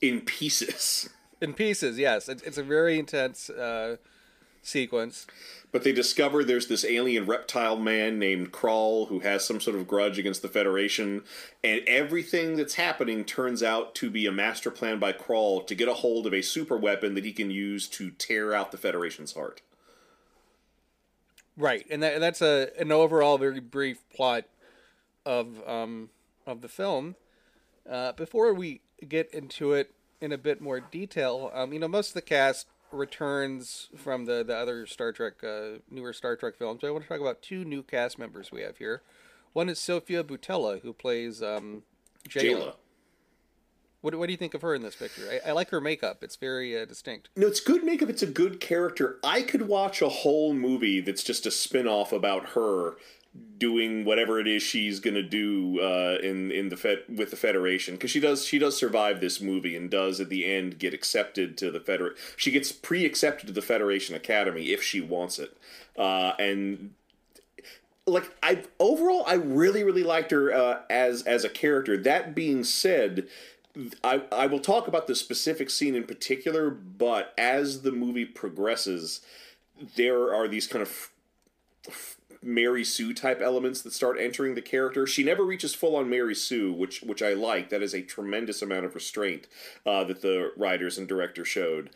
In 0.01 0.21
pieces. 0.21 1.09
in 1.41 1.55
pieces. 1.55 1.99
Yes, 1.99 2.29
it's, 2.29 2.43
it's 2.43 2.59
a 2.59 2.63
very 2.63 2.99
intense 2.99 3.51
uh, 3.51 3.97
sequence. 4.63 5.27
But 5.73 5.85
they 5.85 5.93
discover 5.93 6.43
there's 6.43 6.69
this 6.69 6.85
alien 6.85 7.27
reptile 7.27 7.77
man 7.77 8.19
named 8.19 8.53
Krall 8.53 9.09
who 9.09 9.21
has 9.21 9.45
some 9.45 9.61
sort 9.61 9.77
of 9.77 9.87
grudge 9.87 10.19
against 10.19 10.43
the 10.43 10.49
Federation, 10.49 11.23
and 11.63 11.83
everything 11.87 12.57
that's 12.57 12.75
happening 12.75 13.25
turns 13.25 13.63
out 13.63 13.95
to 13.97 14.11
be 14.11 14.27
a 14.27 14.33
master 14.33 14.71
plan 14.71 14.99
by 14.99 15.13
Krall 15.13 15.67
to 15.67 15.75
get 15.75 15.89
a 15.89 15.95
hold 15.95 16.27
of 16.27 16.33
a 16.33 16.43
super 16.43 16.77
weapon 16.77 17.15
that 17.15 17.25
he 17.25 17.33
can 17.33 17.51
use 17.51 17.89
to 17.89 18.11
tear 18.11 18.55
out 18.55 18.73
the 18.73 18.79
Federation's 18.79 19.35
heart. 19.35 19.61
Right, 21.57 21.87
and 21.91 22.03
that, 22.03 22.21
that's 22.21 22.43
a 22.43 22.71
an 22.79 22.93
overall 22.93 23.39
very 23.39 23.61
brief 23.61 23.99
plot 24.11 24.45
of 25.25 25.67
um 25.67 26.11
of 26.47 26.61
the 26.61 26.69
film. 26.69 27.17
Uh, 27.89 28.13
before 28.13 28.53
we 28.53 28.81
get 29.09 29.33
into 29.33 29.73
it 29.73 29.93
in 30.21 30.33
a 30.33 30.39
bit 30.39 30.61
more 30.61 30.81
detail, 30.81 31.51
um, 31.55 31.73
you 31.73 31.79
know, 31.79 31.89
most 31.89 32.09
of 32.09 32.15
the 32.15 32.23
cast 32.23 32.67
returns 32.93 33.89
from 33.97 34.25
the 34.27 34.45
the 34.45 34.57
other 34.57 34.87
Star 34.87 35.13
Trek, 35.13 35.43
uh, 35.43 35.79
newer 35.91 36.13
Star 36.13 36.37
Trek 36.37 36.57
films. 36.57 36.81
But 36.81 36.89
I 36.89 36.91
want 36.91 37.05
to 37.05 37.09
talk 37.09 37.21
about 37.21 37.43
two 37.43 37.65
new 37.65 37.83
cast 37.83 38.19
members 38.19 38.53
we 38.53 38.63
have 38.63 38.79
here. 38.79 39.03
One 39.53 39.69
is 39.69 39.79
Sofia 39.79 40.23
Boutella, 40.23 40.83
who 40.83 40.93
plays 40.93 41.43
um, 41.43 41.83
Jaylah. 42.29 42.43
Jaylah. 42.43 42.75
What, 44.07 44.15
what 44.15 44.27
do 44.27 44.33
you 44.33 44.37
think 44.37 44.55
of 44.55 44.63
her 44.63 44.73
in 44.73 44.83
this 44.83 44.95
picture? 44.95 45.29
I, 45.29 45.49
I 45.49 45.53
like 45.53 45.71
her 45.71 45.81
makeup; 45.81 46.23
it's 46.23 46.37
very 46.37 46.81
uh, 46.81 46.85
distinct. 46.85 47.29
No, 47.35 47.49
it's 47.49 47.59
good 47.59 47.83
makeup. 47.83 48.09
It's 48.09 48.23
a 48.23 48.27
good 48.29 48.61
character. 48.61 49.19
I 49.25 49.43
could 49.43 49.67
watch 49.67 50.01
a 50.01 50.09
whole 50.09 50.55
movie 50.55 51.01
that's 51.01 51.25
just 51.25 51.45
a 51.45 51.51
spin 51.51 51.89
off 51.89 52.13
about 52.13 52.51
her 52.51 52.95
doing 53.59 54.05
whatever 54.05 54.39
it 54.39 54.47
is 54.47 54.63
she's 54.63 55.01
gonna 55.01 55.25
do 55.25 55.81
uh, 55.81 56.19
in 56.23 56.53
in 56.53 56.69
the 56.69 56.77
fed 56.77 57.03
with 57.09 57.31
the 57.31 57.37
Federation 57.37 57.97
because 57.97 58.13
she 58.13 58.21
does 58.21 58.47
she 58.47 58.61
does 58.61 58.77
survive 58.77 59.21
this 59.21 59.41
movie 59.41 59.75
and 59.75 59.91
does 59.91 60.21
at 60.21 60.29
the 60.29 60.45
end 60.45 60.79
get 60.79 60.95
accepted 60.95 61.59
to 61.59 61.73
the 61.73 61.81
Feder. 61.81 62.15
She 62.37 62.53
gets 62.53 62.71
pre 62.71 63.05
accepted 63.05 63.49
to 63.49 63.53
the 63.53 63.61
Federation 63.61 64.15
Academy 64.15 64.67
if 64.67 64.85
she 64.85 65.01
wants 65.01 65.41
it, 65.41 65.57
uh, 65.99 66.35
and 66.39 66.93
like 68.07 68.33
I 68.41 68.63
overall 68.79 69.25
I 69.27 69.35
really 69.35 69.83
really 69.83 70.05
liked 70.05 70.31
her 70.31 70.53
uh, 70.53 70.83
as 70.89 71.23
as 71.25 71.45
a 71.45 71.49
character. 71.49 71.97
That 71.97 72.37
being 72.37 72.63
said, 72.63 73.27
I, 74.03 74.23
I 74.33 74.47
will 74.47 74.61
talk 74.61 74.89
about 74.89 75.07
the 75.07 75.15
specific 75.15 75.71
scene 75.71 75.95
in 75.95 76.05
particular, 76.05 76.71
but 76.71 77.35
as 77.37 77.83
the 77.83 77.93
movie 77.93 78.25
progresses, 78.25 79.21
there 79.97 80.35
are 80.35 80.49
these 80.49 80.67
kind 80.67 80.83
of 80.83 81.11
Mary 82.43 82.85
Sue 82.85 83.13
type 83.13 83.41
elements 83.41 83.83
that 83.83 83.93
start 83.93 84.19
entering 84.19 84.55
the 84.55 84.63
character. 84.63 85.07
She 85.07 85.23
never 85.23 85.45
reaches 85.45 85.75
full 85.75 85.97
on 85.97 86.09
Mary 86.09 86.35
Sue, 86.35 86.73
which 86.73 87.03
which 87.03 87.23
I 87.23 87.35
like. 87.35 87.69
That 87.71 87.83
is 87.83 87.95
a 87.95 88.03
tremendous 88.03 88.63
amount 88.63 88.87
of 88.87 88.95
restraint 88.95 89.47
uh, 89.85 90.05
that 90.05 90.23
the 90.23 90.53
writers 90.57 90.97
and 90.97 91.07
director 91.07 91.45
showed. 91.45 91.91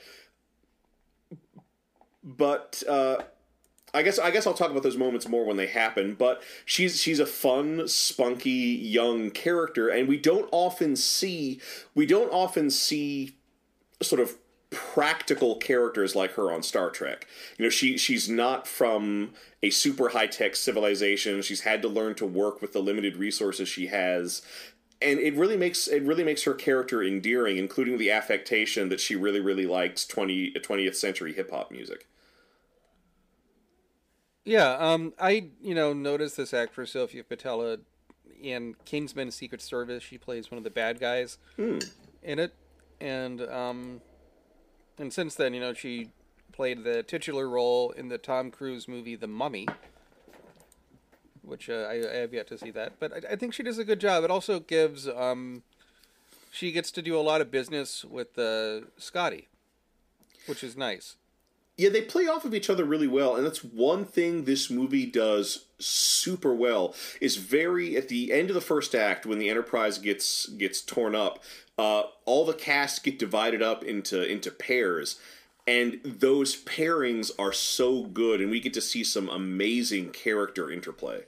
But 2.22 2.82
uh, 2.88 3.22
I 3.92 4.02
guess 4.02 4.18
I 4.18 4.30
guess 4.30 4.46
I'll 4.46 4.54
talk 4.54 4.70
about 4.70 4.82
those 4.82 4.96
moments 4.96 5.28
more 5.28 5.44
when 5.44 5.56
they 5.56 5.66
happen. 5.66 6.14
But 6.14 6.42
she's 6.64 7.00
she's 7.00 7.20
a 7.20 7.26
fun, 7.26 7.88
spunky 7.88 8.50
young 8.50 9.30
character, 9.30 9.88
and 9.88 10.08
we 10.08 10.16
don't 10.16 10.48
often 10.52 10.96
see 10.96 11.60
we 11.94 12.06
don't 12.06 12.30
often 12.30 12.70
see 12.70 13.36
sort 14.02 14.20
of 14.20 14.36
practical 14.70 15.56
characters 15.56 16.14
like 16.14 16.32
her 16.32 16.52
on 16.52 16.62
Star 16.62 16.90
Trek. 16.90 17.26
You 17.58 17.64
know, 17.64 17.70
she 17.70 17.98
she's 17.98 18.28
not 18.28 18.66
from 18.66 19.30
a 19.62 19.70
super 19.70 20.10
high 20.10 20.28
tech 20.28 20.56
civilization. 20.56 21.42
She's 21.42 21.62
had 21.62 21.82
to 21.82 21.88
learn 21.88 22.14
to 22.16 22.26
work 22.26 22.62
with 22.62 22.72
the 22.72 22.80
limited 22.80 23.16
resources 23.16 23.68
she 23.68 23.88
has. 23.88 24.42
And 25.02 25.18
it 25.18 25.34
really 25.34 25.56
makes 25.56 25.88
it 25.88 26.02
really 26.02 26.24
makes 26.24 26.44
her 26.44 26.54
character 26.54 27.02
endearing, 27.02 27.56
including 27.56 27.98
the 27.98 28.10
affectation 28.10 28.88
that 28.90 29.00
she 29.00 29.16
really 29.16 29.40
really 29.40 29.66
likes 29.66 30.06
20, 30.06 30.52
20th 30.52 30.94
century 30.94 31.32
hip 31.32 31.50
hop 31.50 31.70
music. 31.70 32.06
Yeah, 34.44 34.72
um, 34.78 35.12
I 35.18 35.50
you 35.62 35.74
know 35.74 35.92
noticed 35.92 36.36
this 36.36 36.54
actress 36.54 36.92
Sofia 36.92 37.24
Boutella 37.24 37.80
in 38.42 38.74
Kingsman: 38.84 39.30
Secret 39.30 39.60
Service. 39.60 40.02
She 40.02 40.18
plays 40.18 40.50
one 40.50 40.58
of 40.58 40.64
the 40.64 40.70
bad 40.70 40.98
guys 40.98 41.38
in 42.22 42.38
it, 42.38 42.54
and 43.00 43.42
um, 43.42 44.00
and 44.98 45.12
since 45.12 45.34
then, 45.34 45.54
you 45.54 45.60
know, 45.60 45.74
she 45.74 46.10
played 46.52 46.84
the 46.84 47.02
titular 47.02 47.48
role 47.48 47.90
in 47.90 48.08
the 48.08 48.18
Tom 48.18 48.50
Cruise 48.50 48.88
movie 48.88 49.16
The 49.16 49.26
Mummy, 49.26 49.66
which 51.42 51.70
uh, 51.70 51.86
I, 51.88 52.02
I 52.10 52.16
have 52.16 52.34
yet 52.34 52.46
to 52.48 52.58
see 52.58 52.70
that, 52.72 52.94
but 52.98 53.12
I, 53.12 53.32
I 53.32 53.36
think 53.36 53.54
she 53.54 53.62
does 53.62 53.78
a 53.78 53.84
good 53.84 54.00
job. 54.00 54.24
It 54.24 54.30
also 54.30 54.60
gives 54.60 55.06
um, 55.08 55.62
she 56.50 56.72
gets 56.72 56.90
to 56.92 57.02
do 57.02 57.18
a 57.18 57.20
lot 57.20 57.40
of 57.40 57.50
business 57.50 58.04
with 58.04 58.38
uh, 58.38 58.86
Scotty, 58.98 59.48
which 60.46 60.64
is 60.64 60.76
nice. 60.76 61.16
Yeah, 61.80 61.88
they 61.88 62.02
play 62.02 62.26
off 62.26 62.44
of 62.44 62.52
each 62.52 62.68
other 62.68 62.84
really 62.84 63.06
well, 63.06 63.36
and 63.36 63.46
that's 63.46 63.64
one 63.64 64.04
thing 64.04 64.44
this 64.44 64.68
movie 64.68 65.06
does 65.06 65.64
super 65.78 66.52
well. 66.52 66.94
Is 67.22 67.36
very 67.36 67.96
at 67.96 68.08
the 68.08 68.34
end 68.34 68.50
of 68.50 68.54
the 68.54 68.60
first 68.60 68.94
act 68.94 69.24
when 69.24 69.38
the 69.38 69.48
Enterprise 69.48 69.96
gets 69.96 70.44
gets 70.44 70.82
torn 70.82 71.14
up, 71.14 71.42
uh, 71.78 72.02
all 72.26 72.44
the 72.44 72.52
cast 72.52 73.02
get 73.02 73.18
divided 73.18 73.62
up 73.62 73.82
into 73.82 74.22
into 74.30 74.50
pairs, 74.50 75.18
and 75.66 76.00
those 76.04 76.54
pairings 76.64 77.30
are 77.38 77.50
so 77.50 78.04
good, 78.04 78.42
and 78.42 78.50
we 78.50 78.60
get 78.60 78.74
to 78.74 78.82
see 78.82 79.02
some 79.02 79.30
amazing 79.30 80.10
character 80.10 80.70
interplay. 80.70 81.22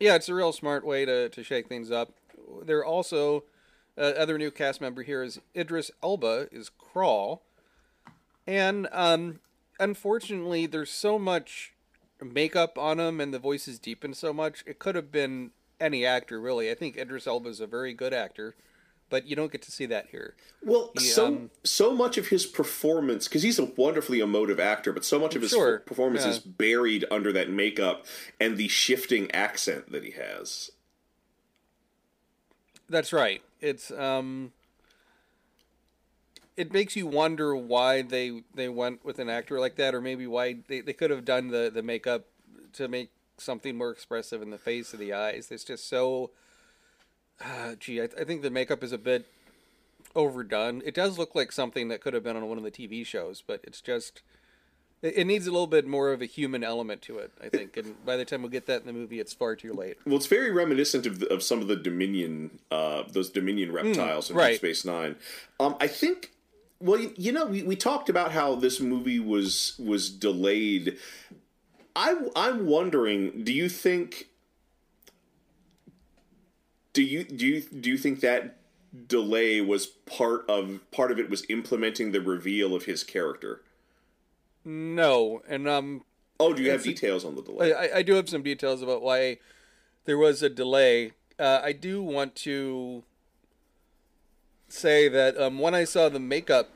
Yeah, 0.00 0.16
it's 0.16 0.28
a 0.28 0.34
real 0.34 0.50
smart 0.50 0.84
way 0.84 1.04
to, 1.04 1.28
to 1.28 1.44
shake 1.44 1.68
things 1.68 1.92
up. 1.92 2.14
There 2.64 2.78
are 2.78 2.84
also 2.84 3.44
uh, 3.96 4.00
other 4.00 4.38
new 4.38 4.50
cast 4.50 4.80
member 4.80 5.04
here 5.04 5.22
is 5.22 5.40
Idris 5.54 5.92
Elba 6.02 6.48
is 6.50 6.72
Krall, 6.80 7.42
and 8.46 8.88
um, 8.92 9.40
unfortunately, 9.78 10.66
there's 10.66 10.90
so 10.90 11.18
much 11.18 11.74
makeup 12.22 12.78
on 12.78 12.98
him, 13.00 13.20
and 13.20 13.32
the 13.34 13.38
voice 13.38 13.68
is 13.68 13.78
deepened 13.78 14.16
so 14.16 14.32
much. 14.32 14.62
It 14.66 14.78
could 14.78 14.94
have 14.94 15.12
been 15.12 15.50
any 15.80 16.04
actor, 16.06 16.40
really. 16.40 16.70
I 16.70 16.74
think 16.74 16.96
Idris 16.96 17.26
Elba 17.26 17.48
is 17.48 17.60
a 17.60 17.66
very 17.66 17.92
good 17.92 18.14
actor, 18.14 18.54
but 19.10 19.26
you 19.26 19.36
don't 19.36 19.52
get 19.52 19.62
to 19.62 19.70
see 19.70 19.86
that 19.86 20.08
here. 20.10 20.34
Well, 20.62 20.90
He, 20.94 21.04
so 21.04 21.26
um, 21.26 21.50
so 21.64 21.94
much 21.94 22.16
of 22.16 22.28
his 22.28 22.46
performance 22.46 23.28
because 23.28 23.42
he's 23.42 23.58
a 23.58 23.66
wonderfully 23.66 24.20
emotive 24.20 24.58
actor, 24.58 24.92
but 24.92 25.04
so 25.04 25.18
much 25.18 25.36
of 25.36 25.42
his 25.42 25.50
Sure, 25.50 25.80
performance 25.80 26.24
yeah. 26.24 26.30
is 26.30 26.38
buried 26.38 27.04
under 27.10 27.32
that 27.32 27.50
makeup 27.50 28.06
and 28.40 28.56
the 28.56 28.68
shifting 28.68 29.30
accent 29.32 29.92
that 29.92 30.02
he 30.04 30.12
has. 30.12 30.70
That's 32.88 33.12
right. 33.12 33.42
It's 33.60 33.90
um 33.90 34.52
it 36.56 36.72
makes 36.72 36.96
you 36.96 37.06
wonder 37.06 37.54
why 37.54 38.02
they 38.02 38.42
they 38.54 38.68
went 38.68 39.04
with 39.04 39.18
an 39.18 39.28
actor 39.28 39.60
like 39.60 39.76
that 39.76 39.94
or 39.94 40.00
maybe 40.00 40.26
why 40.26 40.56
they, 40.68 40.80
they 40.80 40.92
could 40.92 41.10
have 41.10 41.24
done 41.24 41.48
the 41.48 41.70
the 41.72 41.82
makeup 41.82 42.26
to 42.74 42.88
make 42.88 43.10
something 43.38 43.76
more 43.76 43.90
expressive 43.90 44.42
in 44.42 44.50
the 44.50 44.58
face 44.58 44.92
of 44.92 44.98
the 44.98 45.12
eyes. 45.12 45.48
It's 45.50 45.64
just 45.64 45.88
so 45.88 46.30
uh, 47.44 47.74
gee, 47.78 48.00
I, 48.00 48.04
I 48.18 48.24
think 48.24 48.42
the 48.42 48.50
makeup 48.50 48.82
is 48.82 48.92
a 48.92 48.98
bit 48.98 49.26
overdone. 50.14 50.82
It 50.84 50.94
does 50.94 51.18
look 51.18 51.34
like 51.34 51.52
something 51.52 51.88
that 51.88 52.00
could 52.00 52.14
have 52.14 52.24
been 52.24 52.36
on 52.36 52.48
one 52.48 52.58
of 52.58 52.64
the 52.64 52.70
TV 52.70 53.04
shows, 53.04 53.42
but 53.46 53.60
it's 53.64 53.80
just 53.80 54.22
it, 55.02 55.26
needs 55.26 55.46
a 55.46 55.50
little 55.50 55.66
bit 55.66 55.86
more 55.86 56.12
of 56.12 56.22
a 56.22 56.26
human 56.26 56.64
element 56.64 57.02
to 57.02 57.18
it, 57.18 57.30
I 57.42 57.48
think. 57.50 57.76
And 57.76 58.04
by 58.04 58.16
the 58.16 58.24
time 58.24 58.42
we 58.42 58.48
get 58.48 58.66
that 58.66 58.80
in 58.80 58.86
the 58.86 58.92
movie, 58.92 59.20
it's 59.20 59.34
far 59.34 59.54
too 59.54 59.72
late. 59.72 59.98
Well, 60.06 60.16
it's 60.16 60.26
very 60.26 60.50
reminiscent 60.50 61.06
of, 61.06 61.22
of 61.24 61.42
some 61.42 61.60
of 61.60 61.68
the 61.68 61.76
Dominion, 61.76 62.58
uh, 62.70 63.04
those 63.08 63.30
Dominion 63.30 63.72
reptiles 63.72 64.30
in 64.30 64.34
Hmm, 64.34 64.40
right. 64.40 64.56
Space 64.56 64.84
Nine. 64.84 65.16
Um, 65.60 65.76
I 65.80 65.86
think. 65.86 66.32
Well, 66.80 67.00
you, 67.00 67.12
you 67.16 67.32
know, 67.32 67.46
we, 67.46 67.62
we 67.62 67.76
talked 67.76 68.08
about 68.08 68.32
how 68.32 68.54
this 68.54 68.80
movie 68.80 69.20
was 69.20 69.74
was 69.78 70.10
delayed. 70.10 70.98
I 71.94 72.14
I'm 72.34 72.66
wondering, 72.66 73.44
do 73.44 73.52
you 73.52 73.68
think? 73.68 74.28
Do 76.92 77.02
you 77.02 77.24
do 77.24 77.46
you 77.46 77.60
do 77.62 77.90
you 77.90 77.98
think 77.98 78.20
that 78.20 78.58
delay 79.08 79.60
was 79.60 79.86
part 79.86 80.48
of 80.48 80.80
part 80.90 81.10
of 81.10 81.18
it 81.18 81.28
was 81.28 81.44
implementing 81.48 82.12
the 82.12 82.20
reveal 82.20 82.74
of 82.74 82.84
his 82.84 83.02
character? 83.04 83.62
No, 84.64 85.42
and 85.48 85.68
um 85.68 86.04
Oh, 86.38 86.52
do 86.52 86.62
you 86.62 86.70
have 86.70 86.82
details 86.82 87.24
on 87.24 87.34
the 87.34 87.42
delay? 87.42 87.72
I, 87.72 87.98
I 87.98 88.02
do 88.02 88.14
have 88.14 88.28
some 88.28 88.42
details 88.42 88.82
about 88.82 89.00
why 89.00 89.38
there 90.04 90.18
was 90.18 90.42
a 90.42 90.50
delay. 90.50 91.12
Uh, 91.38 91.60
I 91.62 91.72
do 91.72 92.02
want 92.02 92.34
to 92.36 93.04
say 94.68 95.08
that 95.08 95.36
um, 95.38 95.58
when 95.58 95.74
I 95.74 95.84
saw 95.84 96.08
the 96.08 96.20
makeup 96.20 96.70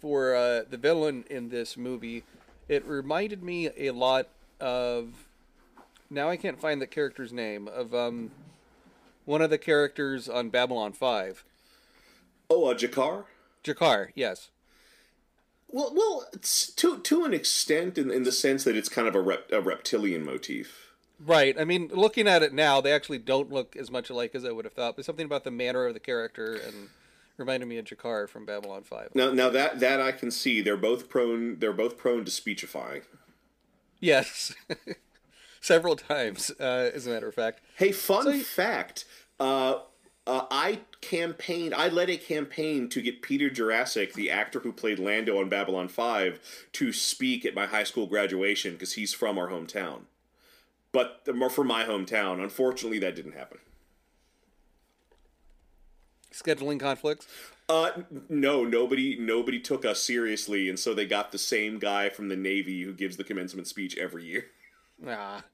for 0.00 0.34
uh, 0.34 0.62
the 0.68 0.76
villain 0.76 1.24
in 1.30 1.48
this 1.48 1.76
movie, 1.76 2.24
it 2.68 2.84
reminded 2.86 3.42
me 3.42 3.70
a 3.76 3.90
lot 3.90 4.28
of. 4.60 5.26
Now 6.10 6.30
I 6.30 6.36
can't 6.36 6.60
find 6.60 6.80
the 6.80 6.86
character's 6.86 7.32
name 7.32 7.68
of 7.68 7.94
um, 7.94 8.30
one 9.24 9.42
of 9.42 9.50
the 9.50 9.58
characters 9.58 10.28
on 10.28 10.48
Babylon 10.48 10.92
Five. 10.92 11.44
oh, 12.48 12.66
uh, 12.66 12.74
G'Kar. 12.74 13.24
G'Kar, 13.62 14.08
yes. 14.14 14.50
Well, 15.70 15.92
well, 15.94 16.26
it's 16.32 16.70
to 16.72 16.98
to 17.00 17.24
an 17.24 17.34
extent, 17.34 17.98
in, 17.98 18.10
in 18.10 18.22
the 18.22 18.32
sense 18.32 18.64
that 18.64 18.74
it's 18.74 18.88
kind 18.88 19.06
of 19.06 19.14
a, 19.14 19.20
rep, 19.20 19.52
a 19.52 19.60
reptilian 19.60 20.24
motif. 20.24 20.92
Right. 21.20 21.60
I 21.60 21.64
mean, 21.64 21.90
looking 21.92 22.28
at 22.28 22.42
it 22.42 22.54
now, 22.54 22.80
they 22.80 22.92
actually 22.92 23.18
don't 23.18 23.50
look 23.52 23.76
as 23.76 23.90
much 23.90 24.08
alike 24.08 24.34
as 24.34 24.44
I 24.44 24.52
would 24.52 24.64
have 24.64 24.72
thought. 24.72 24.96
But 24.96 25.04
something 25.04 25.26
about 25.26 25.44
the 25.44 25.50
manner 25.50 25.86
of 25.86 25.94
the 25.94 26.00
character 26.00 26.54
and 26.54 26.88
reminded 27.38 27.66
me 27.66 27.78
of 27.78 27.84
G'Kar 27.84 28.28
from 28.28 28.44
Babylon 28.44 28.82
Five. 28.82 29.14
Now, 29.14 29.30
now 29.30 29.48
that 29.50 29.80
that 29.80 30.00
I 30.00 30.12
can 30.12 30.30
see, 30.30 30.60
they're 30.60 30.76
both 30.76 31.08
prone. 31.08 31.58
They're 31.58 31.72
both 31.72 31.96
prone 31.96 32.24
to 32.24 32.30
speechifying. 32.30 33.02
Yes, 34.00 34.54
several 35.60 35.96
times, 35.96 36.50
uh, 36.60 36.90
as 36.94 37.06
a 37.06 37.10
matter 37.10 37.28
of 37.28 37.34
fact. 37.34 37.60
Hey, 37.76 37.92
fun 37.92 38.24
So 38.24 38.38
fact. 38.40 39.04
Uh, 39.40 39.80
uh, 40.26 40.44
I 40.50 40.80
campaigned. 41.00 41.74
I 41.74 41.88
led 41.88 42.10
a 42.10 42.18
campaign 42.18 42.90
to 42.90 43.00
get 43.00 43.22
Peter 43.22 43.48
Jurasik, 43.48 44.12
the 44.12 44.30
actor 44.30 44.60
who 44.60 44.72
played 44.72 44.98
Londo 44.98 45.40
on 45.40 45.48
Babylon 45.48 45.88
Five, 45.88 46.40
to 46.72 46.92
speak 46.92 47.46
at 47.46 47.54
my 47.54 47.66
high 47.66 47.84
school 47.84 48.06
graduation 48.06 48.74
because 48.74 48.92
he's 48.92 49.14
from 49.14 49.38
our 49.38 49.48
hometown. 49.48 50.02
But 50.92 51.34
more 51.34 51.50
from 51.50 51.66
my 51.66 51.84
hometown. 51.84 52.42
Unfortunately, 52.42 52.98
that 52.98 53.16
didn't 53.16 53.32
happen. 53.32 53.58
Scheduling 56.40 56.80
conflicts. 56.80 57.26
Uh, 57.68 57.90
no, 58.28 58.64
nobody, 58.64 59.16
nobody 59.18 59.60
took 59.60 59.84
us 59.84 60.02
seriously, 60.02 60.68
and 60.68 60.78
so 60.78 60.94
they 60.94 61.04
got 61.04 61.32
the 61.32 61.38
same 61.38 61.78
guy 61.78 62.08
from 62.08 62.28
the 62.28 62.36
Navy 62.36 62.82
who 62.82 62.92
gives 62.92 63.16
the 63.16 63.24
commencement 63.24 63.66
speech 63.66 63.96
every 63.98 64.24
year. 64.24 64.46
Ah. 65.06 65.44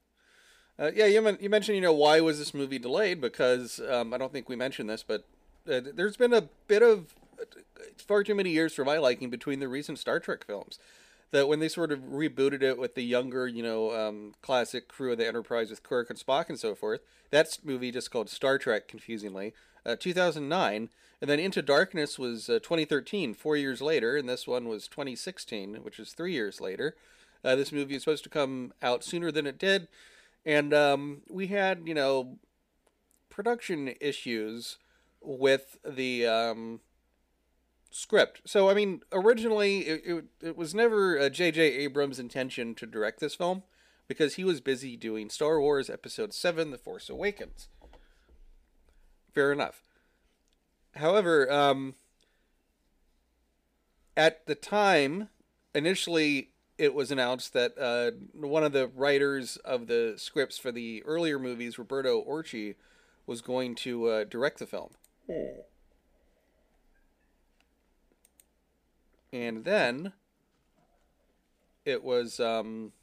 Uh, 0.77 0.91
yeah, 0.93 1.05
you, 1.05 1.21
men- 1.21 1.37
you 1.41 1.49
mentioned, 1.49 1.75
you 1.75 1.81
know, 1.81 1.93
why 1.93 2.19
was 2.21 2.37
this 2.37 2.53
movie 2.53 2.79
delayed? 2.79 3.19
Because 3.21 3.79
um, 3.89 4.13
I 4.13 4.17
don't 4.17 4.31
think 4.31 4.47
we 4.47 4.55
mentioned 4.55 4.89
this, 4.89 5.03
but 5.03 5.25
uh, 5.69 5.81
there's 5.93 6.17
been 6.17 6.33
a 6.33 6.49
bit 6.67 6.83
of 6.83 7.15
it's 7.91 8.03
far 8.03 8.23
too 8.23 8.35
many 8.35 8.49
years 8.51 8.73
for 8.73 8.85
my 8.85 8.97
liking 8.97 9.29
between 9.29 9.59
the 9.59 9.67
recent 9.67 9.99
Star 9.99 10.19
Trek 10.19 10.45
films. 10.45 10.79
That 11.31 11.47
when 11.47 11.59
they 11.59 11.67
sort 11.67 11.91
of 11.91 11.99
rebooted 11.99 12.61
it 12.61 12.77
with 12.77 12.95
the 12.95 13.03
younger, 13.03 13.47
you 13.47 13.63
know, 13.63 13.93
um, 13.93 14.35
classic 14.41 14.87
crew 14.87 15.11
of 15.11 15.17
the 15.17 15.27
Enterprise 15.27 15.69
with 15.69 15.83
Kirk 15.83 16.09
and 16.09 16.19
Spock 16.19 16.49
and 16.49 16.59
so 16.59 16.75
forth, 16.75 17.01
that 17.31 17.57
movie 17.63 17.91
just 17.91 18.11
called 18.11 18.29
Star 18.29 18.57
Trek, 18.57 18.87
confusingly, 18.87 19.53
uh, 19.85 19.95
2009, 19.95 20.89
and 21.21 21.29
then 21.29 21.39
Into 21.39 21.61
Darkness 21.61 22.19
was 22.19 22.49
uh, 22.49 22.59
2013, 22.59 23.33
four 23.33 23.55
years 23.55 23.81
later, 23.81 24.17
and 24.17 24.27
this 24.27 24.47
one 24.47 24.67
was 24.67 24.87
2016, 24.87 25.75
which 25.75 25.99
is 25.99 26.13
three 26.13 26.33
years 26.33 26.59
later. 26.59 26.95
Uh, 27.43 27.55
this 27.55 27.71
movie 27.71 27.95
is 27.95 28.03
supposed 28.03 28.23
to 28.23 28.29
come 28.29 28.73
out 28.81 29.03
sooner 29.03 29.31
than 29.31 29.45
it 29.45 29.57
did, 29.57 29.87
and 30.45 30.73
um, 30.73 31.21
we 31.29 31.47
had, 31.47 31.83
you 31.85 31.93
know, 31.93 32.37
production 33.29 33.93
issues 34.01 34.77
with 35.21 35.77
the 35.85 36.25
um, 36.25 36.79
script. 37.91 38.41
So, 38.45 38.69
I 38.69 38.73
mean, 38.73 39.01
originally 39.11 39.79
it, 39.79 40.01
it, 40.05 40.25
it 40.41 40.57
was 40.57 40.73
never 40.73 41.29
J.J. 41.29 41.61
Abrams' 41.61 42.19
intention 42.19 42.75
to 42.75 42.85
direct 42.85 43.19
this 43.19 43.35
film 43.35 43.63
because 44.07 44.35
he 44.35 44.43
was 44.43 44.61
busy 44.61 44.95
doing 44.95 45.29
Star 45.29 45.59
Wars 45.59 45.89
Episode 45.89 46.33
7 46.33 46.71
The 46.71 46.77
Force 46.77 47.09
Awakens. 47.09 47.69
Fair 49.35 49.51
enough. 49.51 49.81
However, 50.95 51.51
um, 51.51 51.95
at 54.15 54.45
the 54.47 54.55
time, 54.55 55.27
initially 55.73 56.51
it 56.77 56.93
was 56.93 57.11
announced 57.11 57.51
that 57.51 57.77
uh, 57.77 58.11
one 58.33 58.63
of 58.63 58.71
the 58.71 58.87
writers 58.87 59.57
of 59.57 59.87
the 59.87 60.13
scripts 60.15 60.57
for 60.57 60.71
the 60.71 61.03
earlier 61.03 61.37
movies, 61.37 61.77
Roberto 61.77 62.23
Orci, 62.23 62.75
was 63.27 63.41
going 63.41 63.75
to 63.75 64.07
uh, 64.07 64.23
direct 64.23 64.59
the 64.59 64.65
film. 64.65 64.91
And 69.33 69.65
then 69.65 70.13
it 71.83 72.03
was 72.05 72.39
um, 72.39 72.93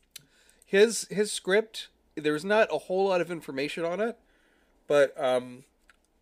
his 0.65 1.07
his 1.11 1.31
script. 1.31 1.89
There 2.15 2.33
was 2.33 2.45
not 2.45 2.69
a 2.73 2.79
whole 2.79 3.09
lot 3.09 3.21
of 3.21 3.31
information 3.31 3.85
on 3.85 4.01
it, 4.01 4.19
but 4.87 5.19
um, 5.23 5.65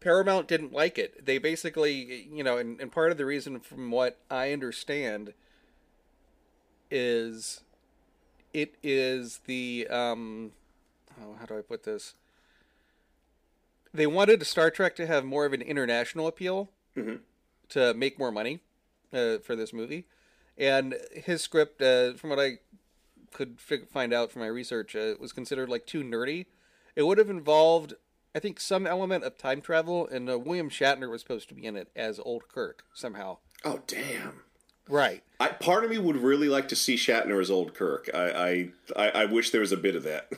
Paramount 0.00 0.48
didn't 0.48 0.72
like 0.72 0.98
it. 0.98 1.26
They 1.26 1.38
basically, 1.38 2.26
you 2.32 2.42
know, 2.42 2.56
and, 2.56 2.80
and 2.80 2.90
part 2.90 3.12
of 3.12 3.18
the 3.18 3.26
reason, 3.26 3.60
from 3.60 3.90
what 3.90 4.18
I 4.30 4.52
understand, 4.52 5.34
is 6.90 7.60
it 8.52 8.74
is 8.82 9.40
the 9.46 9.86
um, 9.90 10.52
oh, 11.20 11.36
how 11.38 11.46
do 11.46 11.58
I 11.58 11.62
put 11.62 11.84
this? 11.84 12.14
They 13.92 14.06
wanted 14.06 14.46
Star 14.46 14.70
Trek 14.70 14.96
to 14.96 15.06
have 15.06 15.24
more 15.24 15.44
of 15.44 15.52
an 15.52 15.62
international 15.62 16.26
appeal 16.26 16.70
to 17.70 17.94
make 17.94 18.18
more 18.18 18.32
money 18.32 18.60
uh, 19.12 19.38
for 19.38 19.54
this 19.54 19.72
movie, 19.72 20.06
and 20.56 20.96
his 21.12 21.42
script, 21.42 21.82
uh, 21.82 22.14
from 22.14 22.30
what 22.30 22.40
I 22.40 22.58
could 23.32 23.60
fig- 23.60 23.88
find 23.88 24.12
out 24.12 24.32
from 24.32 24.42
my 24.42 24.48
research, 24.48 24.96
uh, 24.96 25.14
was 25.20 25.32
considered 25.32 25.68
like 25.68 25.86
too 25.86 26.02
nerdy. 26.02 26.46
It 26.96 27.02
would 27.02 27.18
have 27.18 27.30
involved, 27.30 27.94
I 28.34 28.38
think, 28.38 28.60
some 28.60 28.86
element 28.86 29.24
of 29.24 29.36
time 29.36 29.60
travel, 29.60 30.06
and 30.06 30.30
uh, 30.30 30.38
William 30.38 30.70
Shatner 30.70 31.10
was 31.10 31.22
supposed 31.22 31.48
to 31.48 31.54
be 31.54 31.64
in 31.64 31.76
it 31.76 31.88
as 31.96 32.20
Old 32.20 32.48
Kirk 32.48 32.84
somehow. 32.94 33.38
Oh 33.64 33.80
damn. 33.86 34.42
Right. 34.90 35.22
I, 35.38 35.48
part 35.48 35.84
of 35.84 35.90
me 35.90 35.98
would 35.98 36.16
really 36.16 36.48
like 36.48 36.68
to 36.68 36.76
see 36.76 36.96
Shatner 36.96 37.40
as 37.40 37.50
old 37.50 37.74
Kirk. 37.74 38.10
I, 38.12 38.18
I, 38.30 38.68
I, 38.96 39.08
I 39.10 39.24
wish 39.26 39.50
there 39.50 39.60
was 39.60 39.72
a 39.72 39.76
bit 39.76 39.94
of 39.94 40.02
that. 40.02 40.30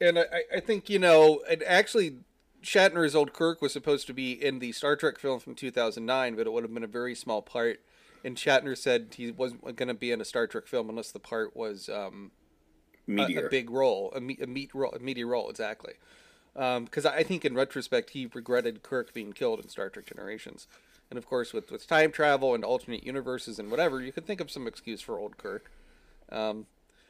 And 0.00 0.18
I, 0.18 0.24
I 0.56 0.60
think, 0.60 0.90
you 0.90 0.98
know, 0.98 1.42
and 1.48 1.62
actually, 1.62 2.16
Shatner's 2.62 3.14
Old 3.14 3.32
Kirk 3.32 3.62
was 3.62 3.72
supposed 3.72 4.06
to 4.08 4.12
be 4.12 4.32
in 4.32 4.58
the 4.58 4.72
Star 4.72 4.96
Trek 4.96 5.18
film 5.18 5.38
from 5.38 5.54
2009, 5.54 6.34
but 6.34 6.46
it 6.46 6.52
would 6.52 6.64
have 6.64 6.74
been 6.74 6.84
a 6.84 6.88
very 6.88 7.14
small 7.14 7.42
part. 7.42 7.80
And 8.24 8.36
Shatner 8.36 8.76
said 8.76 9.14
he 9.16 9.30
wasn't 9.30 9.62
going 9.76 9.88
to 9.88 9.94
be 9.94 10.10
in 10.10 10.20
a 10.20 10.24
Star 10.24 10.46
Trek 10.46 10.66
film 10.66 10.90
unless 10.90 11.12
the 11.12 11.20
part 11.20 11.56
was 11.56 11.88
um, 11.88 12.32
Meteor. 13.06 13.46
a 13.46 13.50
big 13.50 13.70
role, 13.70 14.12
a, 14.14 14.20
me- 14.20 14.38
a 14.40 14.46
meat 14.46 14.70
role, 14.74 14.92
a 14.92 14.98
meaty 14.98 15.24
role, 15.24 15.50
exactly. 15.50 15.94
Because 16.54 17.04
I 17.04 17.22
think 17.22 17.44
in 17.44 17.54
retrospect, 17.54 18.10
he 18.10 18.26
regretted 18.32 18.82
Kirk 18.82 19.12
being 19.12 19.32
killed 19.32 19.60
in 19.60 19.68
Star 19.68 19.88
Trek 19.88 20.06
Generations. 20.06 20.66
And 21.10 21.18
of 21.18 21.26
course, 21.26 21.52
with, 21.52 21.70
with 21.70 21.86
time 21.86 22.12
travel 22.12 22.54
and 22.54 22.64
alternate 22.64 23.04
universes 23.04 23.58
and 23.58 23.70
whatever, 23.70 24.00
you 24.00 24.12
could 24.12 24.26
think 24.26 24.40
of 24.40 24.50
some 24.50 24.66
excuse 24.66 25.00
for 25.00 25.18
old 25.18 25.36
Kirk. 25.36 25.70
Um, 26.30 26.66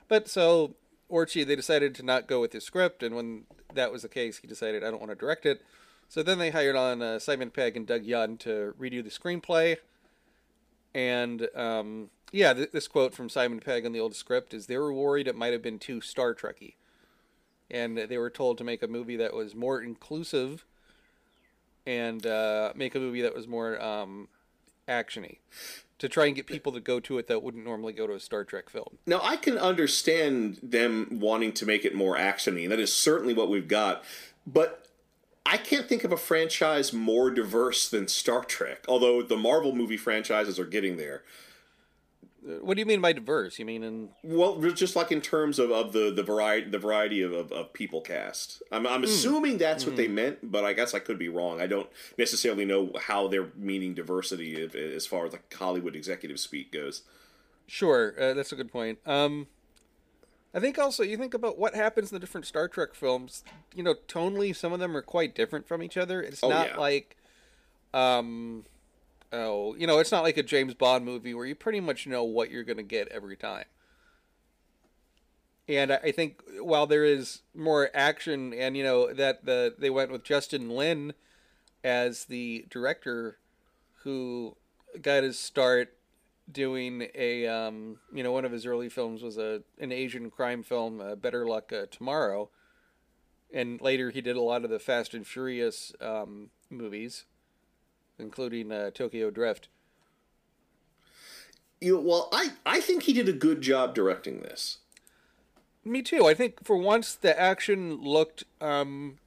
but 0.08 0.28
so 0.28 0.74
Orci, 1.10 1.46
they 1.46 1.56
decided 1.56 1.94
to 1.96 2.02
not 2.02 2.26
go 2.26 2.40
with 2.40 2.52
his 2.52 2.64
script, 2.64 3.02
and 3.02 3.14
when 3.14 3.44
that 3.72 3.92
was 3.92 4.02
the 4.02 4.08
case, 4.08 4.38
he 4.38 4.48
decided 4.48 4.82
I 4.82 4.90
don't 4.90 5.00
want 5.00 5.10
to 5.10 5.16
direct 5.16 5.46
it. 5.46 5.62
So 6.08 6.22
then 6.22 6.38
they 6.38 6.50
hired 6.50 6.76
on 6.76 7.02
uh, 7.02 7.18
Simon 7.18 7.50
Pegg 7.50 7.76
and 7.76 7.86
Doug 7.86 8.04
Young 8.04 8.36
to 8.38 8.74
redo 8.78 9.02
the 9.02 9.10
screenplay. 9.10 9.76
And 10.94 11.48
um, 11.54 12.10
yeah, 12.32 12.52
th- 12.52 12.70
this 12.72 12.88
quote 12.88 13.14
from 13.14 13.28
Simon 13.28 13.60
Pegg 13.60 13.84
on 13.84 13.92
the 13.92 14.00
old 14.00 14.14
script 14.14 14.54
is 14.54 14.66
they 14.66 14.78
were 14.78 14.92
worried 14.92 15.28
it 15.28 15.36
might 15.36 15.52
have 15.52 15.62
been 15.62 15.78
too 15.78 16.00
Star 16.00 16.34
Trekky, 16.34 16.74
and 17.70 17.96
they 17.98 18.18
were 18.18 18.30
told 18.30 18.58
to 18.58 18.64
make 18.64 18.82
a 18.82 18.88
movie 18.88 19.16
that 19.16 19.34
was 19.34 19.54
more 19.54 19.80
inclusive 19.80 20.64
and 21.86 22.26
uh, 22.26 22.72
make 22.74 22.94
a 22.94 22.98
movie 22.98 23.22
that 23.22 23.34
was 23.34 23.46
more 23.46 23.80
um, 23.82 24.28
actiony 24.88 25.38
to 25.98 26.08
try 26.08 26.26
and 26.26 26.34
get 26.34 26.46
people 26.46 26.72
to 26.72 26.80
go 26.80 26.98
to 27.00 27.18
it 27.18 27.28
that 27.28 27.42
wouldn't 27.42 27.64
normally 27.64 27.92
go 27.92 28.06
to 28.06 28.14
a 28.14 28.20
Star 28.20 28.44
Trek 28.44 28.68
film. 28.68 28.98
Now 29.06 29.20
I 29.22 29.36
can 29.36 29.56
understand 29.58 30.58
them 30.62 31.08
wanting 31.20 31.52
to 31.54 31.66
make 31.66 31.84
it 31.84 31.94
more 31.94 32.16
actiony, 32.16 32.64
and 32.64 32.72
that 32.72 32.80
is 32.80 32.92
certainly 32.92 33.34
what 33.34 33.48
we've 33.48 33.68
got. 33.68 34.04
But 34.46 34.83
I 35.46 35.56
can't 35.58 35.88
think 35.88 36.04
of 36.04 36.12
a 36.12 36.16
franchise 36.16 36.92
more 36.92 37.30
diverse 37.30 37.88
than 37.88 38.08
Star 38.08 38.44
Trek. 38.44 38.84
Although 38.88 39.22
the 39.22 39.36
Marvel 39.36 39.74
movie 39.74 39.96
franchises 39.96 40.58
are 40.58 40.64
getting 40.64 40.96
there. 40.96 41.22
What 42.60 42.74
do 42.74 42.80
you 42.80 42.86
mean 42.86 43.00
by 43.00 43.14
diverse? 43.14 43.58
You 43.58 43.64
mean 43.64 43.82
in 43.82 44.10
Well, 44.22 44.60
just 44.72 44.96
like 44.96 45.10
in 45.10 45.22
terms 45.22 45.58
of, 45.58 45.70
of 45.70 45.92
the, 45.92 46.12
the 46.14 46.22
variety 46.22 46.68
the 46.68 46.78
variety 46.78 47.22
of, 47.22 47.32
of, 47.32 47.50
of 47.52 47.72
people 47.72 48.02
cast. 48.02 48.62
I'm, 48.70 48.86
I'm 48.86 49.02
assuming 49.02 49.56
that's 49.56 49.86
what 49.86 49.96
they 49.96 50.08
meant, 50.08 50.50
but 50.52 50.62
I 50.62 50.74
guess 50.74 50.92
I 50.92 50.98
could 50.98 51.18
be 51.18 51.30
wrong. 51.30 51.62
I 51.62 51.66
don't 51.66 51.88
necessarily 52.18 52.66
know 52.66 52.92
how 53.00 53.28
they're 53.28 53.48
meaning 53.56 53.94
diversity 53.94 54.56
if, 54.56 54.74
as 54.74 55.06
far 55.06 55.24
as 55.24 55.32
like 55.32 55.54
Hollywood 55.54 55.96
executive 55.96 56.38
speak 56.38 56.70
goes. 56.70 57.02
Sure, 57.66 58.14
uh, 58.20 58.34
that's 58.34 58.52
a 58.52 58.56
good 58.56 58.70
point. 58.70 58.98
Um, 59.06 59.46
I 60.54 60.60
think 60.60 60.78
also 60.78 61.02
you 61.02 61.16
think 61.16 61.34
about 61.34 61.58
what 61.58 61.74
happens 61.74 62.12
in 62.12 62.16
the 62.16 62.20
different 62.20 62.46
Star 62.46 62.68
Trek 62.68 62.94
films. 62.94 63.42
You 63.74 63.82
know, 63.82 63.94
tonally, 64.06 64.54
some 64.54 64.72
of 64.72 64.78
them 64.80 64.96
are 64.96 65.02
quite 65.02 65.34
different 65.34 65.66
from 65.66 65.82
each 65.82 65.96
other. 65.96 66.22
It's 66.22 66.44
Oh, 66.44 66.48
not 66.48 66.68
yeah. 66.68 66.76
like, 66.76 67.16
um, 67.92 68.64
oh, 69.32 69.74
you 69.74 69.86
know, 69.86 69.98
it's 69.98 70.12
not 70.12 70.22
like 70.22 70.36
a 70.36 70.42
James 70.44 70.74
Bond 70.74 71.04
movie 71.04 71.34
where 71.34 71.44
you 71.46 71.56
pretty 71.56 71.80
much 71.80 72.06
know 72.06 72.22
what 72.22 72.50
you're 72.50 72.62
going 72.62 72.76
to 72.76 72.82
get 72.84 73.08
every 73.08 73.36
time. 73.36 73.64
And 75.68 75.92
I 75.92 75.96
I 75.96 76.12
think 76.12 76.42
while 76.60 76.86
there 76.86 77.04
is 77.04 77.40
more 77.54 77.90
action, 77.94 78.52
and 78.52 78.76
you 78.76 78.84
know 78.84 79.12
that 79.12 79.44
the 79.46 79.74
they 79.78 79.90
went 79.90 80.12
with 80.12 80.22
Justin 80.22 80.68
Lin 80.70 81.14
as 81.82 82.26
the 82.26 82.66
director, 82.70 83.38
who 84.02 84.56
got 85.00 85.22
his 85.24 85.38
start 85.38 85.96
doing 86.50 87.08
a 87.14 87.46
um, 87.46 87.98
you 88.12 88.22
know 88.22 88.32
one 88.32 88.44
of 88.44 88.52
his 88.52 88.66
early 88.66 88.88
films 88.88 89.22
was 89.22 89.38
a 89.38 89.62
an 89.78 89.92
Asian 89.92 90.30
crime 90.30 90.62
film, 90.62 91.00
uh, 91.00 91.14
Better 91.14 91.46
Luck 91.46 91.72
uh, 91.72 91.86
Tomorrow, 91.90 92.50
and 93.52 93.80
later 93.80 94.10
he 94.10 94.20
did 94.20 94.36
a 94.36 94.42
lot 94.42 94.64
of 94.64 94.70
the 94.70 94.78
Fast 94.78 95.14
and 95.14 95.26
Furious 95.26 95.92
um, 96.00 96.50
movies, 96.70 97.24
including 98.18 98.70
uh, 98.72 98.90
Tokyo 98.90 99.30
Drift. 99.30 99.68
You 101.80 101.96
know, 101.96 102.00
well, 102.00 102.28
I, 102.32 102.52
I 102.64 102.80
think 102.80 103.02
he 103.02 103.12
did 103.12 103.28
a 103.28 103.32
good 103.32 103.60
job 103.60 103.94
directing 103.94 104.40
this. 104.40 104.78
Me 105.84 106.00
too. 106.00 106.26
I 106.26 106.32
think 106.32 106.64
for 106.64 106.78
once 106.78 107.14
the 107.14 107.38
action 107.38 108.00
looked 108.00 108.44
um, 108.60 109.18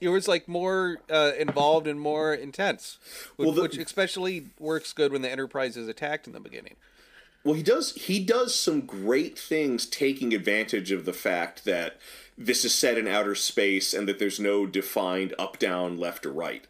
it 0.00 0.08
was 0.08 0.28
like 0.28 0.46
more 0.48 0.98
uh, 1.10 1.32
involved 1.38 1.86
and 1.86 1.98
more 2.00 2.34
intense, 2.34 2.98
which, 3.36 3.46
Well, 3.46 3.54
the- 3.54 3.62
which 3.62 3.78
especially 3.78 4.48
works 4.58 4.92
good 4.92 5.12
when 5.12 5.22
the 5.22 5.30
Enterprise 5.30 5.76
is 5.76 5.88
attacked 5.88 6.26
in 6.26 6.32
the 6.32 6.40
beginning. 6.40 6.76
Well, 7.44 7.54
he 7.54 7.62
does 7.62 7.92
he 7.94 8.18
does 8.24 8.54
some 8.56 8.80
great 8.80 9.38
things 9.38 9.86
taking 9.86 10.34
advantage 10.34 10.90
of 10.90 11.04
the 11.04 11.12
fact 11.12 11.64
that 11.64 11.96
this 12.36 12.64
is 12.64 12.74
set 12.74 12.98
in 12.98 13.06
outer 13.06 13.36
space 13.36 13.94
and 13.94 14.08
that 14.08 14.18
there's 14.18 14.40
no 14.40 14.66
defined 14.66 15.32
up 15.38 15.58
down 15.60 15.96
left 15.96 16.26
or 16.26 16.32
right. 16.32 16.66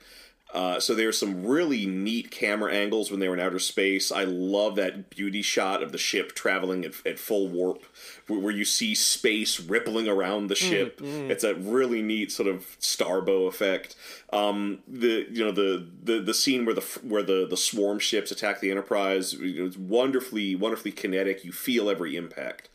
Uh, 0.55 0.79
so 0.79 0.95
there's 0.95 1.19
some 1.19 1.45
really 1.45 1.87
neat 1.87 2.31
camera 2.31 2.73
angles 2.73 3.11
when 3.11 3.19
they 3.21 3.29
were 3.29 3.35
in 3.35 3.41
outer 3.41 3.59
space. 3.59 4.13
I 4.13 4.25
love 4.25 4.77
that 4.77 5.11
beauty 5.11 5.43
shot 5.43 5.83
of 5.83 5.91
the 5.93 5.99
ship 5.99 6.35
traveling 6.35 6.85
at, 6.85 6.95
at 7.05 7.19
full 7.19 7.49
warp, 7.49 7.85
where, 8.29 8.39
where 8.39 8.53
you 8.53 8.65
see 8.65 8.95
space 8.95 9.59
rippling 9.61 10.09
around 10.09 10.47
the 10.47 10.55
ship. 10.55 11.01
It's 11.31 11.45
a 11.45 11.55
really 11.57 12.01
neat 12.01 12.31
sort 12.31 12.49
of 12.49 12.77
starbow 12.79 13.47
effect. 13.47 13.97
Um, 14.33 14.79
the 14.87 15.27
you 15.31 15.45
know 15.45 15.53
the, 15.53 15.87
the 16.03 16.21
the 16.21 16.35
scene 16.35 16.65
where 16.65 16.75
the 16.75 17.01
where 17.03 17.25
the 17.25 17.47
the 17.49 17.57
swarm 17.57 17.99
ships 17.99 18.31
attack 18.31 18.61
the 18.61 18.71
Enterprise. 18.71 19.37
It's 19.39 19.77
wonderfully 19.77 20.55
wonderfully 20.55 20.93
kinetic. 20.93 21.45
You 21.45 21.53
feel 21.53 21.91
every 21.91 22.17
impact. 22.17 22.69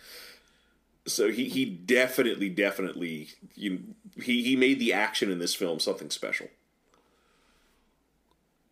So 1.07 1.31
he, 1.31 1.49
he 1.49 1.65
definitely 1.65 2.49
definitely 2.49 3.29
you, 3.55 3.95
he 4.21 4.43
he 4.43 4.55
made 4.55 4.77
the 4.77 4.93
action 4.93 5.31
in 5.31 5.39
this 5.39 5.55
film 5.55 5.79
something 5.79 6.09
special. 6.09 6.47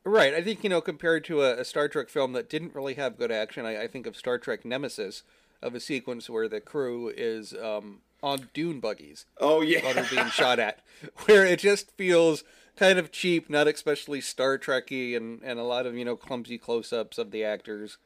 Right. 0.04 0.34
I 0.34 0.42
think, 0.42 0.64
you 0.64 0.70
know, 0.70 0.82
compared 0.82 1.24
to 1.26 1.42
a, 1.42 1.60
a 1.60 1.66
Star 1.66 1.88
Trek 1.88 2.10
film 2.10 2.34
that 2.34 2.50
didn't 2.50 2.74
really 2.74 2.96
have 2.96 3.18
good 3.18 3.32
action, 3.32 3.66
I, 3.66 3.84
I 3.84 3.88
think 3.88 4.08
of 4.08 4.16
Star 4.16 4.38
Trek 4.38 4.66
Nemesis, 4.66 5.24
of 5.62 5.76
a 5.76 5.80
sequence 5.80 6.30
where 6.30 6.48
the 6.48 6.62
crew 6.62 7.12
is 7.16 7.54
um, 7.54 8.00
on 8.24 8.50
dune 8.54 8.80
buggies 8.80 9.26
Oh 9.40 9.62
yeah, 9.62 9.84
while 9.84 9.94
they're 9.94 10.08
being 10.10 10.30
shot 10.30 10.58
at, 10.60 10.80
where 11.26 11.46
it 11.46 11.60
just 11.60 11.92
feels 11.92 12.44
kind 12.78 12.98
of 12.98 13.12
cheap, 13.12 13.50
not 13.50 13.68
especially 13.68 14.22
Star 14.22 14.58
Trekky, 14.58 15.16
and, 15.18 15.42
and 15.44 15.60
a 15.60 15.64
lot 15.64 15.86
of, 15.86 15.96
you 15.96 16.06
know, 16.06 16.16
clumsy 16.16 16.58
close 16.58 16.94
ups 16.94 17.18
of 17.18 17.32
the 17.32 17.44
actors 17.44 17.98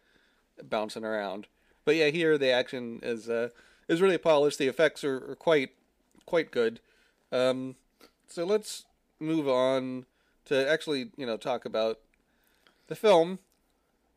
bouncing 0.62 1.06
around. 1.06 1.48
But 1.86 1.96
yeah, 1.96 2.08
here 2.08 2.38
the 2.38 2.50
action 2.50 3.00
is 3.04 3.30
uh, 3.30 3.50
is 3.88 4.02
really 4.02 4.18
polished. 4.18 4.58
The 4.58 4.68
effects 4.68 5.04
are, 5.04 5.32
are 5.32 5.36
quite 5.36 5.72
quite 6.26 6.52
good. 6.52 6.80
Um, 7.32 7.76
so 8.28 8.46
let's 8.46 8.86
move 9.20 9.48
on 9.48 10.06
to 10.46 10.70
actually, 10.70 11.12
you 11.18 11.26
know, 11.26 11.38
talk 11.38 11.66
about 11.66 12.00
the 12.88 12.96
film. 12.96 13.40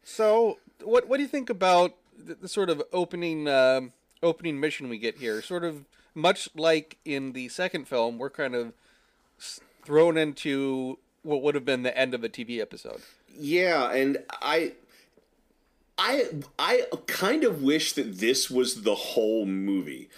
So, 0.03 0.59
what 0.83 1.09
what 1.09 1.17
do 1.17 1.23
you 1.23 1.29
think 1.29 1.51
about 1.51 1.95
the, 2.17 2.35
the 2.35 2.49
sort 2.49 2.71
of 2.71 2.83
opening 2.93 3.49
um 3.49 3.93
opening 4.23 4.61
mission 4.61 4.89
we 4.89 4.99
get 4.99 5.19
here? 5.19 5.43
Sort 5.43 5.65
of 5.65 5.85
much 6.15 6.49
like 6.55 6.99
in 7.05 7.33
the 7.33 7.49
second 7.49 7.87
film, 7.87 8.19
we're 8.19 8.31
kind 8.31 8.55
of 8.55 8.73
thrown 9.85 10.17
into 10.17 10.99
what 11.23 11.43
would 11.43 11.55
have 11.55 11.65
been 11.65 11.83
the 11.83 11.97
end 11.97 12.15
of 12.15 12.25
a 12.25 12.29
TV 12.29 12.61
episode. 12.61 13.03
Yeah, 13.39 13.91
and 13.93 14.19
I 14.41 14.73
I 15.99 16.27
I 16.59 16.87
kind 17.07 17.45
of 17.45 17.62
wish 17.62 17.93
that 17.95 18.19
this 18.19 18.51
was 18.51 18.83
the 18.83 18.95
whole 18.95 19.47
movie. 19.47 20.09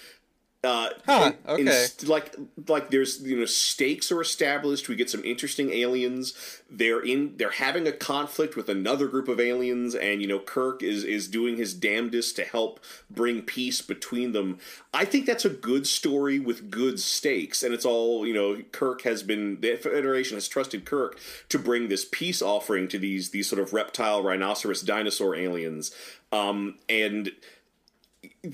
Uh, 0.64 0.90
Huh, 1.07 1.33
in- 1.47 1.51
okay. 1.53 1.62
inst- 1.62 2.09
like 2.09 2.35
like 2.66 2.90
there's 2.90 3.23
you 3.23 3.38
know 3.38 3.44
stakes 3.44 4.11
are 4.11 4.21
established. 4.21 4.88
We 4.88 4.97
get 4.97 5.09
some 5.09 5.23
interesting 5.25 5.71
aliens. 5.73 6.35
They're 6.68 6.99
in. 7.01 7.37
They're 7.37 7.51
having 7.53 7.87
a 7.87 7.92
conflict 7.92 8.57
with 8.57 8.68
another 8.68 9.07
group 9.07 9.29
of 9.29 9.38
aliens, 9.38 9.94
and 9.94 10.21
you 10.21 10.27
know 10.27 10.40
Kirk 10.40 10.83
is 10.83 11.05
is 11.05 11.29
doing 11.29 11.57
his 11.59 11.75
damnedest 11.75 12.35
to 12.37 12.44
help 12.44 12.81
bring 13.09 13.42
peace 13.42 13.83
between 13.83 14.33
them. 14.33 14.59
I 14.92 15.05
think 15.05 15.27
that's 15.27 15.44
a 15.44 15.49
good 15.51 15.87
story 15.87 16.40
with 16.40 16.73
good 16.73 16.99
stakes, 16.99 17.62
and 17.62 17.73
it's 17.73 17.85
all 17.87 18.27
you 18.27 18.35
know. 18.35 18.61
Kirk 18.73 19.03
has 19.03 19.23
been 19.23 19.61
the 19.61 19.77
Federation 19.77 20.37
has 20.37 20.49
trusted 20.49 20.85
Kirk 20.85 21.21
to 21.51 21.59
bring 21.61 21.88
this 21.88 22.05
peace 22.05 22.42
offering 22.42 22.88
to 22.88 22.99
these 22.99 23.31
these 23.31 23.49
sort 23.49 23.62
of 23.62 23.73
reptile, 23.73 24.25
rhinoceros, 24.25 24.83
dinosaur 24.83 25.37
aliens, 25.37 25.94
um, 26.33 26.79
and 26.88 27.31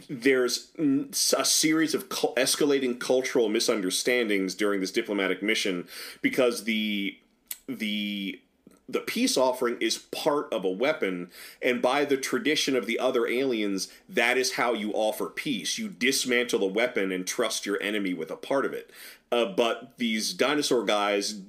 there's 0.09 0.69
a 1.37 1.45
series 1.45 1.95
of 1.95 2.09
escalating 2.09 2.99
cultural 2.99 3.49
misunderstandings 3.49 4.55
during 4.55 4.81
this 4.81 4.91
diplomatic 4.91 5.43
mission 5.43 5.87
because 6.23 6.65
the 6.65 7.19
the 7.67 8.41
the 8.87 9.01
peace 9.01 9.37
offering 9.37 9.79
is 9.81 9.97
part 9.97 10.53
of 10.53 10.65
a 10.65 10.71
weapon 10.71 11.31
and 11.63 11.81
by 11.81 12.05
the 12.05 12.19
tradition 12.19 12.77
of 12.77 12.85
the 12.87 12.99
other 12.99 13.27
aliens 13.27 13.89
that 14.09 14.37
is 14.37 14.53
how 14.53 14.75
you 14.75 14.93
offer 14.93 15.27
peace. 15.27 15.79
You 15.79 15.89
dismantle 15.89 16.63
a 16.63 16.67
weapon 16.67 17.11
and 17.11 17.27
trust 17.27 17.65
your 17.65 17.83
enemy 17.83 18.13
with 18.13 18.31
a 18.31 18.37
part 18.37 18.67
of 18.67 18.75
it. 18.75 18.91
Uh, 19.33 19.47
but 19.47 19.97
these 19.97 20.35
dinosaur 20.35 20.85
guys 20.85 21.41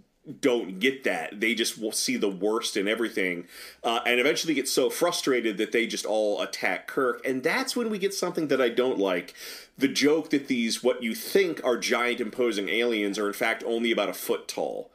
don't 0.42 0.80
get 0.80 1.04
that. 1.04 1.40
They 1.40 1.54
just 1.54 1.80
will 1.80 1.92
see 1.92 2.18
the 2.18 2.30
worst 2.30 2.76
in 2.76 2.88
everything, 2.88 3.48
uh, 3.84 4.00
and 4.06 4.20
eventually 4.20 4.54
get 4.54 4.68
so 4.68 4.90
frustrated 4.90 5.58
that 5.58 5.72
they 5.72 5.86
just 5.86 6.06
all 6.06 6.42
attack 6.42 6.88
Kirk. 6.88 7.26
And 7.26 7.44
that's 7.44 7.76
when 7.76 7.90
we 7.90 8.00
get 8.00 8.14
something 8.14 8.48
that 8.48 8.62
I 8.62 8.70
don't 8.70 8.98
like: 8.98 9.34
the 9.78 9.88
joke 9.88 10.32
that 10.32 10.48
these 10.48 10.84
what 10.84 11.04
you 11.04 11.14
think 11.14 11.64
are 11.64 11.78
giant 11.78 12.20
imposing 12.20 12.70
aliens 12.70 13.20
are 13.20 13.28
in 13.28 13.34
fact 13.34 13.64
only 13.66 13.92
about 13.92 14.10
a 14.10 14.14
foot 14.14 14.48
tall. 14.48 14.90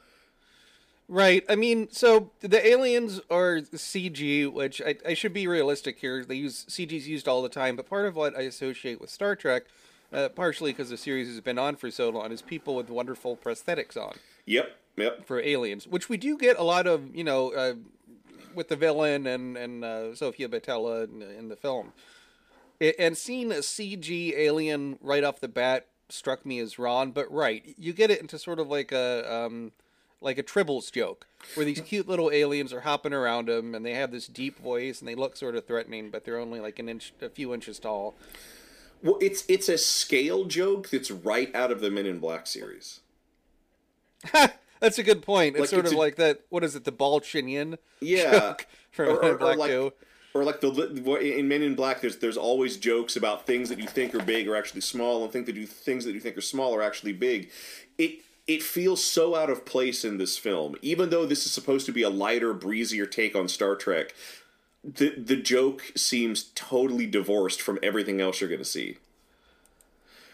Right. 1.08 1.44
I 1.48 1.56
mean, 1.56 1.88
so 1.90 2.30
the 2.38 2.64
aliens 2.64 3.20
are 3.28 3.56
CG, 3.56 4.50
which 4.50 4.80
I, 4.80 4.94
I 5.04 5.14
should 5.14 5.32
be 5.32 5.48
realistic 5.48 5.98
here. 5.98 6.24
They 6.24 6.36
use 6.36 6.64
CG's 6.68 7.08
used 7.08 7.26
all 7.26 7.42
the 7.42 7.48
time, 7.48 7.74
but 7.74 7.88
part 7.88 8.06
of 8.06 8.14
what 8.14 8.36
I 8.36 8.42
associate 8.42 9.00
with 9.00 9.10
Star 9.10 9.34
Trek, 9.34 9.64
uh, 10.12 10.28
partially 10.28 10.70
because 10.70 10.88
the 10.88 10.96
series 10.96 11.26
has 11.26 11.40
been 11.40 11.58
on 11.58 11.74
for 11.74 11.90
so 11.90 12.10
long, 12.10 12.30
is 12.30 12.42
people 12.42 12.76
with 12.76 12.90
wonderful 12.90 13.36
prosthetics 13.36 13.96
on 13.96 14.18
Yep, 14.50 14.76
yep. 14.96 15.26
for 15.26 15.40
aliens, 15.40 15.86
which 15.86 16.08
we 16.08 16.16
do 16.16 16.36
get 16.36 16.58
a 16.58 16.62
lot 16.64 16.86
of, 16.86 17.14
you 17.14 17.22
know, 17.24 17.52
uh, 17.52 17.74
with 18.54 18.68
the 18.68 18.76
villain 18.76 19.26
and 19.26 19.56
and 19.56 19.84
uh, 19.84 20.14
Sofia 20.14 20.48
Boutella 20.48 21.04
in, 21.04 21.22
in 21.22 21.48
the 21.48 21.56
film. 21.56 21.92
I- 22.80 22.94
And 22.98 23.16
seeing 23.16 23.52
a 23.52 23.56
CG 23.62 24.32
alien 24.36 24.98
right 25.00 25.22
off 25.24 25.40
the 25.40 25.48
bat 25.48 25.86
struck 26.08 26.44
me 26.44 26.58
as 26.58 26.78
wrong, 26.78 27.12
but 27.12 27.30
right, 27.32 27.62
you 27.78 27.92
get 27.92 28.10
it 28.10 28.20
into 28.20 28.38
sort 28.38 28.58
of 28.58 28.66
like 28.68 28.90
a 28.90 29.32
um, 29.32 29.70
like 30.20 30.36
a 30.36 30.42
Tribbles 30.42 30.90
joke, 30.90 31.26
where 31.54 31.64
these 31.64 31.80
cute 31.80 32.08
little 32.08 32.30
aliens 32.32 32.72
are 32.72 32.80
hopping 32.80 33.12
around 33.14 33.46
them, 33.48 33.74
and 33.74 33.86
they 33.86 33.94
have 33.94 34.10
this 34.10 34.26
deep 34.26 34.58
voice, 34.58 34.98
and 35.00 35.06
they 35.08 35.14
look 35.14 35.36
sort 35.36 35.54
of 35.54 35.64
threatening, 35.66 36.10
but 36.10 36.24
they're 36.24 36.38
only 36.40 36.58
like 36.60 36.78
an 36.80 36.88
inch, 36.88 37.12
a 37.22 37.28
few 37.30 37.54
inches 37.54 37.78
tall. 37.78 38.16
Well, 39.02 39.16
it's 39.20 39.44
it's 39.48 39.68
a 39.68 39.78
scale 39.78 40.44
joke 40.46 40.90
that's 40.90 41.10
right 41.12 41.54
out 41.54 41.70
of 41.70 41.80
the 41.80 41.90
Men 41.90 42.06
in 42.06 42.18
Black 42.18 42.46
series. 42.48 43.00
That's 44.80 44.98
a 44.98 45.02
good 45.02 45.22
point. 45.22 45.56
It's 45.56 45.60
Like, 45.60 45.68
sort 45.70 45.84
it's 45.84 45.92
of 45.92 45.96
a- 45.96 46.00
like 46.00 46.16
that. 46.16 46.40
What 46.48 46.64
is 46.64 46.74
it? 46.74 46.84
The 46.84 46.92
ball 46.92 47.20
chinian 47.20 47.78
Yeah, 48.00 48.30
joke 48.30 48.66
from 48.92 49.08
or, 49.10 49.18
or, 49.24 49.34
Black 49.38 49.56
or 49.56 49.58
like, 49.58 49.92
or 50.34 50.44
like 50.44 50.60
the 50.60 51.36
in 51.38 51.48
Men 51.48 51.62
in 51.62 51.74
Black. 51.74 52.00
There's 52.00 52.16
there's 52.18 52.36
always 52.36 52.76
jokes 52.76 53.16
about 53.16 53.46
things 53.46 53.68
that 53.68 53.78
you 53.78 53.86
think 53.86 54.14
are 54.14 54.22
big 54.22 54.48
are 54.48 54.56
actually 54.56 54.80
small, 54.82 55.22
and 55.24 55.32
think 55.32 55.46
that 55.46 55.56
you 55.56 55.66
things 55.66 56.04
that 56.04 56.12
you 56.12 56.20
think 56.20 56.36
are 56.36 56.42
small 56.42 56.74
are 56.74 56.82
actually 56.82 57.12
big. 57.12 57.50
It 57.98 58.20
it 58.46 58.62
feels 58.62 59.04
so 59.04 59.36
out 59.36 59.50
of 59.50 59.64
place 59.66 60.04
in 60.04 60.18
this 60.18 60.38
film, 60.38 60.74
even 60.82 61.10
though 61.10 61.26
this 61.26 61.44
is 61.46 61.52
supposed 61.52 61.86
to 61.86 61.92
be 61.92 62.02
a 62.02 62.10
lighter, 62.10 62.52
breezier 62.54 63.06
take 63.06 63.36
on 63.36 63.48
Star 63.48 63.74
Trek. 63.76 64.14
The 64.82 65.10
the 65.10 65.36
joke 65.36 65.92
seems 65.94 66.44
totally 66.54 67.06
divorced 67.06 67.60
from 67.60 67.78
everything 67.82 68.20
else 68.20 68.40
you're 68.40 68.48
going 68.48 68.60
to 68.60 68.64
see. 68.64 68.96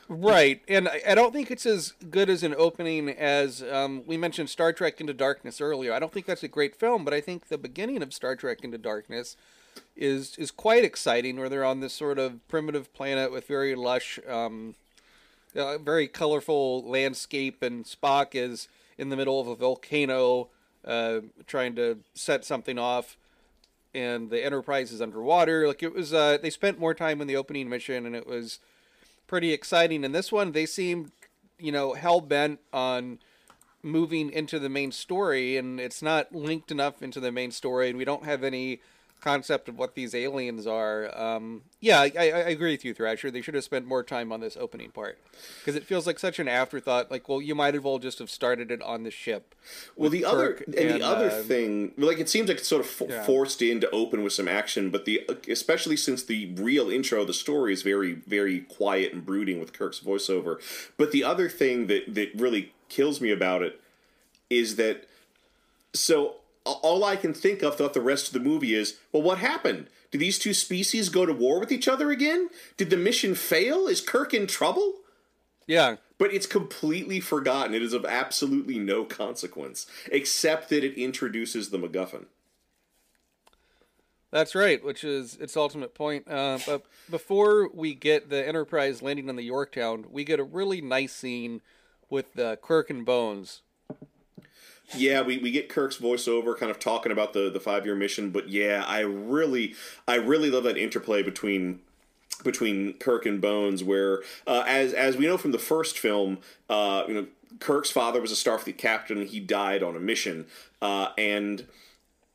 Right, 0.08 0.62
and 0.68 0.88
I, 0.88 1.16
don't 1.16 1.32
think 1.32 1.50
it's 1.50 1.66
as 1.66 1.92
good 2.10 2.30
as 2.30 2.44
an 2.44 2.54
opening 2.56 3.10
as 3.10 3.60
um, 3.64 4.04
we 4.06 4.16
mentioned 4.16 4.48
Star 4.48 4.72
Trek 4.72 5.00
Into 5.00 5.12
Darkness 5.12 5.60
earlier. 5.60 5.92
I 5.92 5.98
don't 5.98 6.12
think 6.12 6.26
that's 6.26 6.44
a 6.44 6.48
great 6.48 6.76
film, 6.76 7.04
but 7.04 7.12
I 7.12 7.20
think 7.20 7.48
the 7.48 7.58
beginning 7.58 8.00
of 8.02 8.14
Star 8.14 8.36
Trek 8.36 8.62
Into 8.62 8.78
Darkness 8.78 9.36
is 9.96 10.36
is 10.36 10.52
quite 10.52 10.84
exciting, 10.84 11.36
where 11.36 11.48
they're 11.48 11.64
on 11.64 11.80
this 11.80 11.92
sort 11.92 12.20
of 12.20 12.46
primitive 12.46 12.94
planet 12.94 13.32
with 13.32 13.48
very 13.48 13.74
lush, 13.74 14.20
um, 14.28 14.76
uh, 15.56 15.78
very 15.78 16.06
colorful 16.06 16.88
landscape, 16.88 17.60
and 17.60 17.84
Spock 17.84 18.28
is 18.34 18.68
in 18.96 19.08
the 19.08 19.16
middle 19.16 19.40
of 19.40 19.48
a 19.48 19.56
volcano 19.56 20.48
uh, 20.84 21.20
trying 21.48 21.74
to 21.74 21.98
set 22.14 22.44
something 22.44 22.78
off. 22.78 23.16
And 23.92 24.30
the 24.30 24.44
Enterprise 24.44 24.92
is 24.92 25.00
underwater. 25.00 25.66
Like 25.66 25.82
it 25.82 25.94
was, 25.94 26.12
uh, 26.12 26.38
they 26.40 26.50
spent 26.50 26.78
more 26.78 26.94
time 26.94 27.20
in 27.20 27.26
the 27.26 27.36
opening 27.36 27.68
mission, 27.68 28.06
and 28.06 28.14
it 28.14 28.26
was 28.26 28.60
pretty 29.26 29.52
exciting. 29.52 30.04
In 30.04 30.12
this 30.12 30.30
one, 30.30 30.52
they 30.52 30.66
seem, 30.66 31.12
you 31.58 31.72
know, 31.72 31.94
hell 31.94 32.20
bent 32.20 32.60
on 32.72 33.18
moving 33.82 34.30
into 34.30 34.58
the 34.58 34.68
main 34.68 34.92
story, 34.92 35.56
and 35.56 35.78
it's 35.78 36.02
not 36.02 36.34
linked 36.34 36.70
enough 36.70 37.02
into 37.02 37.20
the 37.20 37.32
main 37.32 37.50
story, 37.50 37.88
and 37.88 37.98
we 37.98 38.04
don't 38.04 38.24
have 38.24 38.42
any 38.42 38.80
concept 39.20 39.68
of 39.68 39.78
what 39.78 39.94
these 39.94 40.14
aliens 40.14 40.66
are. 40.66 41.16
Um, 41.18 41.62
yeah, 41.80 42.00
I, 42.00 42.10
I 42.16 42.48
agree 42.50 42.72
with 42.72 42.84
you, 42.84 42.94
Thrasher. 42.94 43.30
They 43.30 43.40
should 43.40 43.54
have 43.54 43.64
spent 43.64 43.86
more 43.86 44.02
time 44.02 44.30
on 44.32 44.40
this 44.40 44.56
opening 44.56 44.90
part 44.90 45.18
because 45.60 45.74
it 45.74 45.84
feels 45.84 46.06
like 46.06 46.18
such 46.18 46.38
an 46.38 46.48
afterthought. 46.48 47.10
Like, 47.10 47.28
well, 47.28 47.42
you 47.42 47.54
might 47.54 47.74
as 47.74 47.80
well 47.80 47.98
just 47.98 48.18
have 48.20 48.30
started 48.30 48.70
it 48.70 48.82
on 48.82 49.02
the 49.02 49.10
ship. 49.10 49.54
Well, 49.96 50.10
the 50.10 50.24
other 50.24 50.54
Kirk 50.54 50.66
and, 50.68 50.76
the 50.76 51.02
other 51.02 51.30
uh, 51.30 51.42
thing, 51.42 51.92
like 51.96 52.18
it 52.18 52.28
seems 52.28 52.48
like 52.48 52.58
it's 52.58 52.68
sort 52.68 52.84
of 52.84 53.10
Yeah. 53.10 53.24
forced 53.24 53.62
in 53.62 53.80
to 53.80 53.90
open 53.90 54.22
with 54.22 54.32
some 54.32 54.48
action, 54.48 54.90
but 54.90 55.04
the 55.04 55.26
especially 55.48 55.96
since 55.96 56.22
the 56.22 56.52
real 56.54 56.88
intro 56.90 57.22
of 57.22 57.26
the 57.26 57.34
story 57.34 57.72
is 57.72 57.82
very 57.82 58.12
very 58.12 58.60
quiet 58.60 59.12
and 59.12 59.24
brooding 59.26 59.58
with 59.58 59.72
Kirk's 59.72 60.00
voiceover. 60.00 60.60
But 60.96 61.10
the 61.10 61.24
other 61.24 61.48
thing 61.48 61.86
that 61.88 62.14
that 62.14 62.30
really 62.34 62.72
kills 62.88 63.20
me 63.20 63.30
about 63.32 63.62
it 63.62 63.80
is 64.50 64.76
that 64.76 65.08
so 65.92 66.36
all 66.66 67.04
I 67.04 67.16
can 67.16 67.32
think 67.32 67.62
of 67.62 67.76
throughout 67.76 67.94
the 67.94 68.00
rest 68.00 68.26
of 68.26 68.32
the 68.32 68.40
movie 68.40 68.74
is, 68.74 68.98
well, 69.12 69.22
what 69.22 69.38
happened? 69.38 69.88
Did 70.10 70.18
these 70.18 70.38
two 70.38 70.54
species 70.54 71.08
go 71.08 71.26
to 71.26 71.32
war 71.32 71.58
with 71.60 71.72
each 71.72 71.88
other 71.88 72.10
again? 72.10 72.48
Did 72.76 72.90
the 72.90 72.96
mission 72.96 73.34
fail? 73.34 73.86
Is 73.86 74.00
Kirk 74.00 74.34
in 74.34 74.46
trouble? 74.46 74.94
yeah, 75.66 75.96
But 76.18 76.32
it's 76.32 76.46
completely 76.46 77.20
forgotten. 77.20 77.74
It 77.74 77.82
is 77.82 77.92
of 77.92 78.04
absolutely 78.04 78.78
no 78.78 79.04
consequence, 79.04 79.86
except 80.10 80.68
that 80.70 80.84
it 80.84 80.94
introduces 80.96 81.70
the 81.70 81.78
MacGuffin. 81.78 82.26
That's 84.30 84.54
right, 84.54 84.82
which 84.84 85.04
is 85.04 85.36
its 85.36 85.56
ultimate 85.56 85.94
point. 85.94 86.28
Uh, 86.28 86.58
but 86.66 86.84
before 87.10 87.68
we 87.72 87.94
get 87.94 88.28
the 88.28 88.46
Enterprise 88.46 89.00
landing 89.02 89.28
on 89.28 89.36
the 89.36 89.44
Yorktown, 89.44 90.06
we 90.10 90.24
get 90.24 90.40
a 90.40 90.44
really 90.44 90.80
nice 90.80 91.12
scene 91.12 91.62
with 92.10 92.38
uh, 92.38 92.56
Kirk 92.56 92.90
and 92.90 93.04
Bones. 93.06 93.62
Yeah, 94.94 95.22
we, 95.22 95.38
we 95.38 95.50
get 95.50 95.68
Kirk's 95.68 95.96
voiceover 95.96 96.56
kind 96.56 96.70
of 96.70 96.78
talking 96.78 97.10
about 97.10 97.32
the, 97.32 97.50
the 97.50 97.58
five 97.60 97.84
year 97.84 97.94
mission, 97.94 98.30
but 98.30 98.48
yeah, 98.48 98.84
I 98.86 99.00
really 99.00 99.74
I 100.06 100.16
really 100.16 100.50
love 100.50 100.64
that 100.64 100.76
interplay 100.76 101.22
between 101.22 101.80
between 102.44 102.94
Kirk 102.94 103.26
and 103.26 103.40
Bones, 103.40 103.82
where 103.82 104.22
uh, 104.46 104.64
as 104.66 104.92
as 104.92 105.16
we 105.16 105.26
know 105.26 105.38
from 105.38 105.52
the 105.52 105.58
first 105.58 105.98
film, 105.98 106.38
uh, 106.70 107.04
you 107.08 107.14
know 107.14 107.26
Kirk's 107.58 107.90
father 107.90 108.20
was 108.20 108.30
a 108.30 108.34
Starfleet 108.34 108.78
captain. 108.78 109.26
He 109.26 109.40
died 109.40 109.82
on 109.82 109.96
a 109.96 110.00
mission, 110.00 110.46
uh, 110.80 111.08
and 111.18 111.66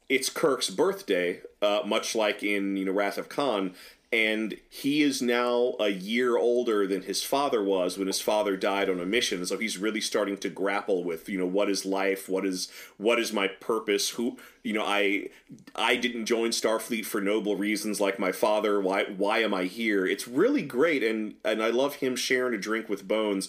it's 0.10 0.30
Kirk's 0.30 0.70
birthday, 0.70 1.42
uh, 1.62 1.82
much 1.86 2.16
like 2.16 2.44
in 2.44 2.76
you 2.76 2.86
know 2.86 2.92
Wrath 2.92 3.18
of 3.18 3.30
Khan, 3.30 3.74
and 4.14 4.58
he 4.70 5.04
is 5.04 5.22
now 5.22 5.76
a 5.80 5.88
year 5.88 6.38
older 6.38 6.86
than 6.86 7.04
his 7.04 7.24
father 7.24 7.64
was 7.64 7.98
when 7.98 8.08
his 8.08 8.20
father 8.20 8.58
died 8.58 8.90
on 8.90 9.00
a 9.00 9.06
mission. 9.06 9.46
So 9.46 9.58
he's 9.58 9.78
really 9.78 10.02
starting 10.02 10.38
to 10.38 10.50
grapple 10.50 11.04
with 11.06 11.30
you 11.30 11.38
know 11.38 11.46
what 11.46 11.70
is 11.70 11.86
life, 11.86 12.28
what 12.28 12.46
is 12.46 12.70
what 12.98 13.20
is 13.20 13.32
my 13.32 13.48
purpose, 13.48 14.10
who 14.10 14.38
you 14.64 14.74
know 14.74 14.84
I 14.86 15.30
I 15.76 15.96
didn't 15.96 16.26
join 16.26 16.50
Starfleet 16.50 17.06
for 17.06 17.22
noble 17.22 17.56
reasons 17.56 18.02
like 18.02 18.20
my 18.20 18.34
father. 18.34 18.82
Why 18.82 19.06
why 19.06 19.40
am 19.40 19.54
I 19.54 19.64
here? 19.64 20.06
It's 20.06 20.28
really 20.28 20.64
great, 20.64 21.04
and 21.04 21.36
and 21.46 21.64
I 21.64 21.70
love 21.70 21.96
him 21.96 22.18
sharing 22.18 22.54
a 22.54 22.58
drink 22.58 22.90
with 22.90 23.08
Bones. 23.08 23.48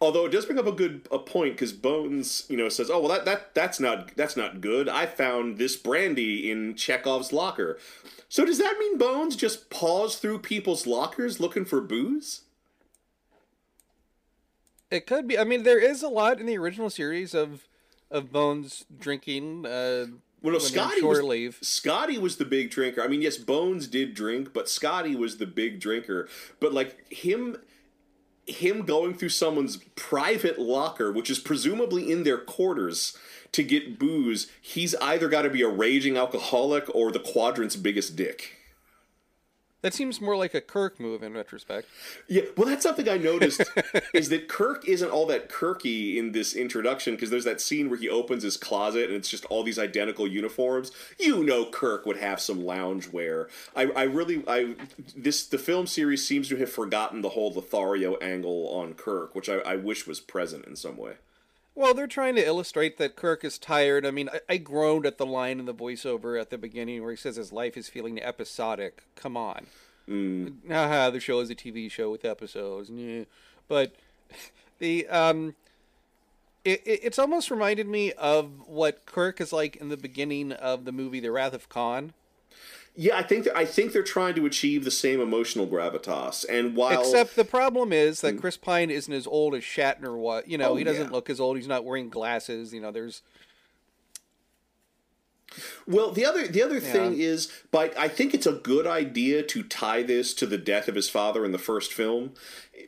Although 0.00 0.26
it 0.26 0.32
does 0.32 0.44
bring 0.44 0.58
up 0.58 0.66
a 0.66 0.72
good 0.72 1.08
a 1.10 1.18
point 1.18 1.54
because 1.54 1.72
Bones, 1.72 2.44
you 2.48 2.56
know, 2.56 2.68
says, 2.68 2.90
"Oh 2.90 3.00
well, 3.00 3.08
that 3.08 3.24
that 3.24 3.54
that's 3.54 3.80
not 3.80 4.14
that's 4.16 4.36
not 4.36 4.60
good. 4.60 4.88
I 4.88 5.06
found 5.06 5.56
this 5.56 5.76
brandy 5.76 6.50
in 6.50 6.74
Chekov's 6.74 7.32
locker." 7.32 7.78
So 8.28 8.44
does 8.44 8.58
that 8.58 8.76
mean 8.78 8.98
Bones 8.98 9.36
just 9.36 9.70
paws 9.70 10.16
through 10.18 10.40
people's 10.40 10.86
lockers 10.86 11.40
looking 11.40 11.64
for 11.64 11.80
booze? 11.80 12.42
It 14.90 15.06
could 15.06 15.26
be. 15.26 15.38
I 15.38 15.44
mean, 15.44 15.62
there 15.62 15.78
is 15.78 16.02
a 16.02 16.08
lot 16.08 16.38
in 16.40 16.46
the 16.46 16.58
original 16.58 16.90
series 16.90 17.34
of 17.34 17.66
of 18.10 18.30
Bones 18.30 18.84
drinking. 18.96 19.64
Uh, 19.66 20.06
Well, 20.42 20.52
no, 20.52 20.58
Scotty 20.58 21.02
was 21.02 21.22
leave. 21.22 21.58
Scotty 21.62 22.18
was 22.18 22.36
the 22.36 22.44
big 22.44 22.70
drinker. 22.70 23.02
I 23.02 23.08
mean, 23.08 23.22
yes, 23.22 23.38
Bones 23.38 23.86
did 23.86 24.14
drink, 24.14 24.52
but 24.52 24.68
Scotty 24.68 25.16
was 25.16 25.38
the 25.38 25.46
big 25.46 25.80
drinker. 25.80 26.28
But 26.60 26.74
like 26.74 27.10
him, 27.12 27.56
him 28.46 28.82
going 28.82 29.14
through 29.14 29.30
someone's 29.30 29.78
private 29.96 30.58
locker, 30.58 31.10
which 31.12 31.30
is 31.30 31.38
presumably 31.38 32.10
in 32.10 32.24
their 32.24 32.38
quarters, 32.38 33.16
to 33.52 33.62
get 33.62 33.98
booze, 33.98 34.48
he's 34.60 34.94
either 34.96 35.28
got 35.28 35.42
to 35.42 35.50
be 35.50 35.62
a 35.62 35.68
raging 35.68 36.16
alcoholic 36.16 36.92
or 36.94 37.12
the 37.12 37.20
quadrant's 37.20 37.76
biggest 37.76 38.16
dick. 38.16 38.56
That 39.84 39.92
seems 39.92 40.18
more 40.18 40.34
like 40.34 40.54
a 40.54 40.62
Kirk 40.62 40.98
move 40.98 41.22
in 41.22 41.34
retrospect. 41.34 41.86
Yeah, 42.26 42.44
well, 42.56 42.66
that's 42.66 42.84
something 42.84 43.06
I 43.06 43.18
noticed 43.18 43.60
is 44.14 44.30
that 44.30 44.48
Kirk 44.48 44.88
isn't 44.88 45.10
all 45.10 45.26
that 45.26 45.50
Kirky 45.50 46.16
in 46.16 46.32
this 46.32 46.54
introduction 46.54 47.14
because 47.14 47.28
there's 47.28 47.44
that 47.44 47.60
scene 47.60 47.90
where 47.90 47.98
he 47.98 48.08
opens 48.08 48.44
his 48.44 48.56
closet 48.56 49.08
and 49.08 49.14
it's 49.14 49.28
just 49.28 49.44
all 49.44 49.62
these 49.62 49.78
identical 49.78 50.26
uniforms. 50.26 50.90
You 51.20 51.44
know, 51.44 51.66
Kirk 51.66 52.06
would 52.06 52.16
have 52.16 52.40
some 52.40 52.62
loungewear. 52.62 53.50
I, 53.76 53.90
I 53.90 54.02
really, 54.04 54.42
I 54.48 54.74
this 55.14 55.44
the 55.44 55.58
film 55.58 55.86
series 55.86 56.26
seems 56.26 56.48
to 56.48 56.56
have 56.56 56.72
forgotten 56.72 57.20
the 57.20 57.28
whole 57.28 57.52
Lothario 57.52 58.14
angle 58.22 58.68
on 58.68 58.94
Kirk, 58.94 59.34
which 59.34 59.50
I, 59.50 59.56
I 59.56 59.76
wish 59.76 60.06
was 60.06 60.18
present 60.18 60.64
in 60.64 60.76
some 60.76 60.96
way. 60.96 61.16
Well, 61.76 61.92
they're 61.92 62.06
trying 62.06 62.36
to 62.36 62.46
illustrate 62.46 62.98
that 62.98 63.16
Kirk 63.16 63.44
is 63.44 63.58
tired. 63.58 64.06
I 64.06 64.12
mean, 64.12 64.28
I, 64.32 64.40
I 64.48 64.56
groaned 64.58 65.06
at 65.06 65.18
the 65.18 65.26
line 65.26 65.58
in 65.58 65.66
the 65.66 65.74
voiceover 65.74 66.40
at 66.40 66.50
the 66.50 66.58
beginning 66.58 67.02
where 67.02 67.10
he 67.10 67.16
says 67.16 67.36
his 67.36 67.52
life 67.52 67.76
is 67.76 67.88
feeling 67.88 68.22
episodic. 68.22 69.02
Come 69.16 69.36
on. 69.36 69.66
Mm. 70.08 70.54
Haha, 70.68 71.10
the 71.10 71.20
show 71.20 71.40
is 71.40 71.50
a 71.50 71.54
TV 71.54 71.90
show 71.90 72.10
with 72.10 72.24
episodes. 72.24 72.90
But 73.66 73.94
the 74.78 75.06
um 75.08 75.54
it, 76.64 76.82
it, 76.86 77.00
it's 77.02 77.18
almost 77.18 77.50
reminded 77.50 77.86
me 77.86 78.12
of 78.12 78.68
what 78.68 79.04
Kirk 79.04 79.40
is 79.40 79.52
like 79.52 79.76
in 79.76 79.88
the 79.88 79.96
beginning 79.96 80.52
of 80.52 80.84
the 80.84 80.92
movie 80.92 81.20
The 81.20 81.30
Wrath 81.30 81.54
of 81.54 81.68
Khan. 81.68 82.14
Yeah, 82.96 83.16
I 83.16 83.22
think 83.22 83.48
I 83.56 83.64
think 83.64 83.92
they're 83.92 84.04
trying 84.04 84.36
to 84.36 84.46
achieve 84.46 84.84
the 84.84 84.90
same 84.90 85.20
emotional 85.20 85.66
gravitas, 85.66 86.44
and 86.48 86.76
while 86.76 87.00
Except 87.00 87.34
the 87.34 87.44
problem 87.44 87.92
is 87.92 88.20
that 88.20 88.34
hmm. 88.34 88.40
Chris 88.40 88.56
Pine 88.56 88.88
isn't 88.88 89.12
as 89.12 89.26
old 89.26 89.54
as 89.56 89.64
Shatner 89.64 90.16
was. 90.16 90.44
You 90.46 90.58
know, 90.58 90.70
Oh, 90.70 90.76
he 90.76 90.84
doesn't 90.84 91.06
yeah. 91.06 91.12
look 91.12 91.28
as 91.28 91.40
old. 91.40 91.56
He's 91.56 91.66
not 91.66 91.84
wearing 91.84 92.08
glasses. 92.08 92.72
You 92.72 92.80
know, 92.80 92.92
there's 92.92 93.22
Well, 95.88 96.12
the 96.12 96.24
other 96.24 96.46
the 96.46 96.62
other 96.62 96.78
thing 96.78 97.14
is, 97.18 97.50
but 97.72 97.98
I 97.98 98.06
think 98.06 98.32
it's 98.32 98.46
a 98.46 98.52
good 98.52 98.86
idea 98.86 99.42
to 99.42 99.64
tie 99.64 100.04
this 100.04 100.32
to 100.34 100.46
the 100.46 100.58
death 100.58 100.86
of 100.86 100.94
his 100.94 101.10
father 101.10 101.44
in 101.44 101.50
the 101.50 101.58
first 101.58 101.92
film, 101.92 102.34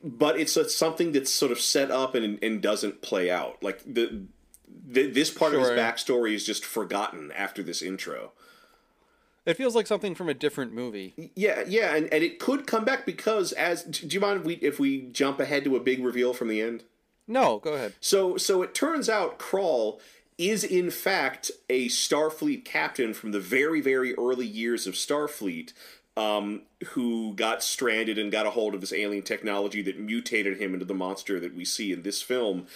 but 0.04 0.38
it's 0.38 0.56
a, 0.56 0.68
something 0.68 1.10
that's 1.10 1.32
sort 1.32 1.50
of 1.50 1.60
set 1.60 1.90
up 1.90 2.14
and 2.14 2.38
and 2.44 2.62
doesn't 2.62 3.02
play 3.02 3.28
out. 3.28 3.60
Like 3.60 3.82
the, 3.84 4.26
the 4.86 5.10
this 5.10 5.30
part 5.30 5.52
of 5.52 5.62
his 5.62 5.70
backstory 5.70 6.32
is 6.32 6.46
just 6.46 6.64
forgotten 6.64 7.32
after 7.32 7.64
this 7.64 7.82
intro. 7.82 8.30
It 9.46 9.56
feels 9.56 9.76
like 9.76 9.86
something 9.86 10.16
from 10.16 10.28
a 10.28 10.34
different 10.34 10.72
movie. 10.72 11.30
Yeah, 11.36 11.62
yeah, 11.66 11.94
and, 11.94 12.12
and 12.12 12.24
it 12.24 12.40
could 12.40 12.66
come 12.66 12.84
back 12.84 13.06
because 13.06 13.52
as 13.52 13.84
do 13.84 14.08
you 14.08 14.20
mind 14.20 14.40
if 14.40 14.44
we 14.44 14.54
if 14.54 14.80
we 14.80 15.02
jump 15.12 15.38
ahead 15.38 15.64
to 15.64 15.76
a 15.76 15.80
big 15.80 16.04
reveal 16.04 16.34
from 16.34 16.48
the 16.48 16.60
end? 16.60 16.82
No, 17.28 17.58
go 17.58 17.74
ahead. 17.74 17.94
So 18.00 18.36
so 18.36 18.62
it 18.62 18.74
turns 18.74 19.08
out 19.08 19.38
Krall 19.38 20.00
is 20.36 20.64
in 20.64 20.90
fact 20.90 21.52
a 21.70 21.86
Starfleet 21.86 22.64
captain 22.64 23.14
from 23.14 23.30
the 23.30 23.40
very 23.40 23.80
very 23.80 24.14
early 24.14 24.46
years 24.46 24.86
of 24.86 24.94
Starfleet. 24.94 25.72
Um, 26.18 26.62
who 26.92 27.34
got 27.34 27.62
stranded 27.62 28.16
and 28.16 28.32
got 28.32 28.46
a 28.46 28.50
hold 28.52 28.74
of 28.74 28.80
this 28.80 28.94
alien 28.94 29.22
technology 29.22 29.82
that 29.82 30.00
mutated 30.00 30.58
him 30.58 30.72
into 30.72 30.86
the 30.86 30.94
monster 30.94 31.38
that 31.38 31.54
we 31.54 31.66
see 31.66 31.92
in 31.92 32.04
this 32.04 32.22
film. 32.22 32.68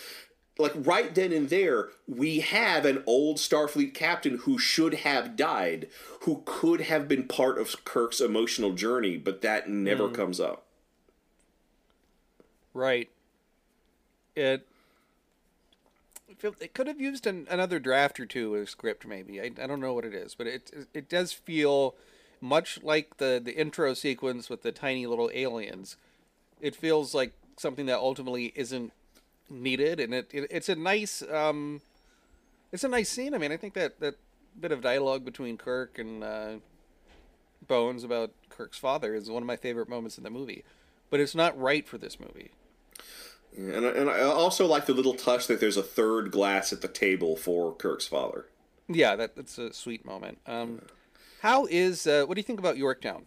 Like 0.61 0.75
right 0.77 1.15
then 1.15 1.33
and 1.33 1.49
there, 1.49 1.89
we 2.07 2.41
have 2.41 2.85
an 2.85 3.03
old 3.07 3.39
Starfleet 3.39 3.95
captain 3.95 4.39
who 4.39 4.59
should 4.59 4.95
have 4.95 5.37
died, 5.37 5.89
who 6.23 6.43
could 6.45 6.83
have 6.83 7.09
been 7.09 7.27
part 7.27 7.59
of 7.59 7.85
Kirk's 7.85 8.21
emotional 8.21 8.73
journey, 8.73 9.17
but 9.17 9.43
that 9.43 9.69
never 9.69 10.09
hmm. 10.09 10.15
comes 10.15 10.41
up. 10.41 10.65
Right. 12.75 13.11
It. 14.37 14.67
it 16.29 16.55
It 16.61 16.75
could 16.75 16.87
have 16.87 17.01
used 17.01 17.27
an, 17.27 17.47
another 17.51 17.79
draft 17.79 18.21
or 18.21 18.27
two 18.27 18.55
of 18.55 18.71
script, 18.71 19.07
maybe. 19.07 19.41
I, 19.41 19.51
I 19.61 19.67
don't 19.67 19.81
know 19.81 19.95
what 19.95 20.05
it 20.05 20.15
is, 20.15 20.35
but 20.35 20.47
it 20.47 20.89
it 20.95 21.09
does 21.09 21.33
feel 21.33 21.95
much 22.41 22.83
like 22.83 23.19
the 23.19 23.41
the 23.43 23.57
intro 23.57 23.95
sequence 23.95 24.49
with 24.49 24.63
the 24.63 24.73
tiny 24.73 25.07
little 25.07 25.31
aliens. 25.35 25.97
It 26.61 26.77
feels 26.77 27.15
like 27.15 27.33
something 27.57 27.87
that 27.87 27.99
ultimately 27.99 28.53
isn't 28.55 28.93
needed, 29.51 30.01
and 30.01 30.15
it, 30.15 30.31
it 30.33 30.47
it's 30.51 30.69
a 30.69 30.75
nice 30.77 31.23
um, 31.31 31.81
it's 32.73 32.85
a 32.85 32.89
nice 32.89 33.09
scene. 33.09 33.35
I 33.35 33.39
mean, 33.39 33.53
I 33.53 33.57
think 33.57 33.75
that 33.75 34.01
that 34.01 34.15
bit 34.59 34.73
of 34.73 34.81
dialogue 34.81 35.25
between 35.25 35.57
Kirk 35.59 35.99
and 35.99 36.23
uh, 36.25 36.53
Bones 37.67 38.05
about 38.05 38.31
Kirk's 38.49 38.79
father 38.79 39.15
is 39.15 39.31
one 39.31 39.43
of 39.43 39.47
my 39.47 39.57
favorite 39.57 39.89
moments 39.89 40.17
in 40.19 40.25
the 40.25 40.31
movie, 40.31 40.65
but 41.11 41.21
it's 41.21 41.35
not 41.35 41.59
right 41.59 41.87
for 41.87 41.99
this 41.99 42.19
movie. 42.19 42.51
And, 43.57 43.85
I- 43.85 43.91
and 43.91 44.09
I 44.11 44.21
also 44.23 44.67
like 44.67 44.87
the 44.87 44.95
little 44.95 45.15
touch 45.15 45.47
that 45.49 45.59
there's 45.61 45.77
a 45.77 45.83
third 45.83 46.31
glass 46.31 46.73
at 46.73 46.81
the 46.83 46.89
table 46.89 47.37
for 47.37 47.75
Kirk's 47.75 48.07
father. 48.07 48.47
Yeah, 48.89 49.15
that 49.17 49.37
that's 49.37 49.59
a 49.59 49.73
sweet 49.73 50.05
moment. 50.05 50.39
Um, 50.47 50.83
how 51.43 51.67
is 51.67 52.07
uh, 52.07 52.25
what 52.27 52.35
do 52.35 52.39
you 52.41 52.45
think 52.45 52.59
about 52.59 52.77
Yorktown? 52.77 53.27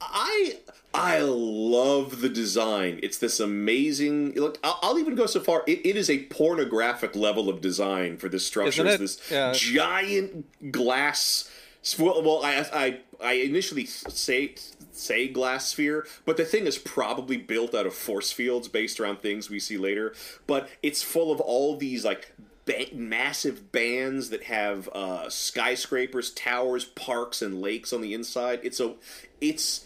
I 0.00 0.58
I 0.94 1.20
love 1.20 2.20
the 2.20 2.28
design. 2.28 3.00
It's 3.02 3.18
this 3.18 3.40
amazing. 3.40 4.34
Look, 4.34 4.58
I'll, 4.64 4.78
I'll 4.82 4.98
even 4.98 5.14
go 5.14 5.26
so 5.26 5.40
far. 5.40 5.62
It, 5.66 5.84
it 5.84 5.96
is 5.96 6.08
a 6.08 6.24
pornographic 6.24 7.14
level 7.16 7.48
of 7.48 7.60
design 7.60 8.16
for 8.16 8.28
this 8.28 8.46
structure. 8.46 8.86
Isn't 8.86 8.86
It's 8.86 8.94
it? 8.94 9.18
this 9.18 9.30
Yeah. 9.30 9.52
giant 9.54 10.72
glass. 10.72 11.50
Well, 11.98 12.22
well, 12.22 12.40
I, 12.44 12.66
I 12.72 13.00
I 13.24 13.32
initially 13.34 13.84
say 13.86 14.54
say 14.92 15.28
glass 15.28 15.68
sphere, 15.68 16.06
but 16.24 16.36
the 16.36 16.44
thing 16.44 16.66
is 16.66 16.78
probably 16.78 17.36
built 17.36 17.74
out 17.74 17.86
of 17.86 17.94
force 17.94 18.32
fields 18.32 18.66
based 18.68 18.98
around 18.98 19.20
things 19.20 19.48
we 19.50 19.60
see 19.60 19.76
later. 19.78 20.14
But 20.46 20.68
it's 20.82 21.02
full 21.02 21.30
of 21.30 21.40
all 21.40 21.76
these 21.76 22.04
like 22.04 22.32
ba- 22.64 22.86
massive 22.94 23.70
bands 23.70 24.30
that 24.30 24.44
have 24.44 24.88
uh, 24.94 25.28
skyscrapers, 25.30 26.30
towers, 26.30 26.84
parks, 26.86 27.40
and 27.42 27.60
lakes 27.60 27.92
on 27.92 28.00
the 28.00 28.14
inside. 28.14 28.60
It's 28.64 28.80
a 28.80 28.94
it's 29.40 29.85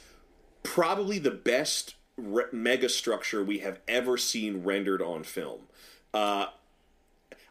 probably 0.62 1.18
the 1.18 1.31
best 1.31 1.94
re- 2.16 2.44
mega 2.53 2.88
structure 2.88 3.42
we 3.42 3.59
have 3.59 3.81
ever 3.88 4.16
seen 4.16 4.62
rendered 4.62 5.03
on 5.03 5.25
film. 5.25 5.62
Uh, 6.12 6.46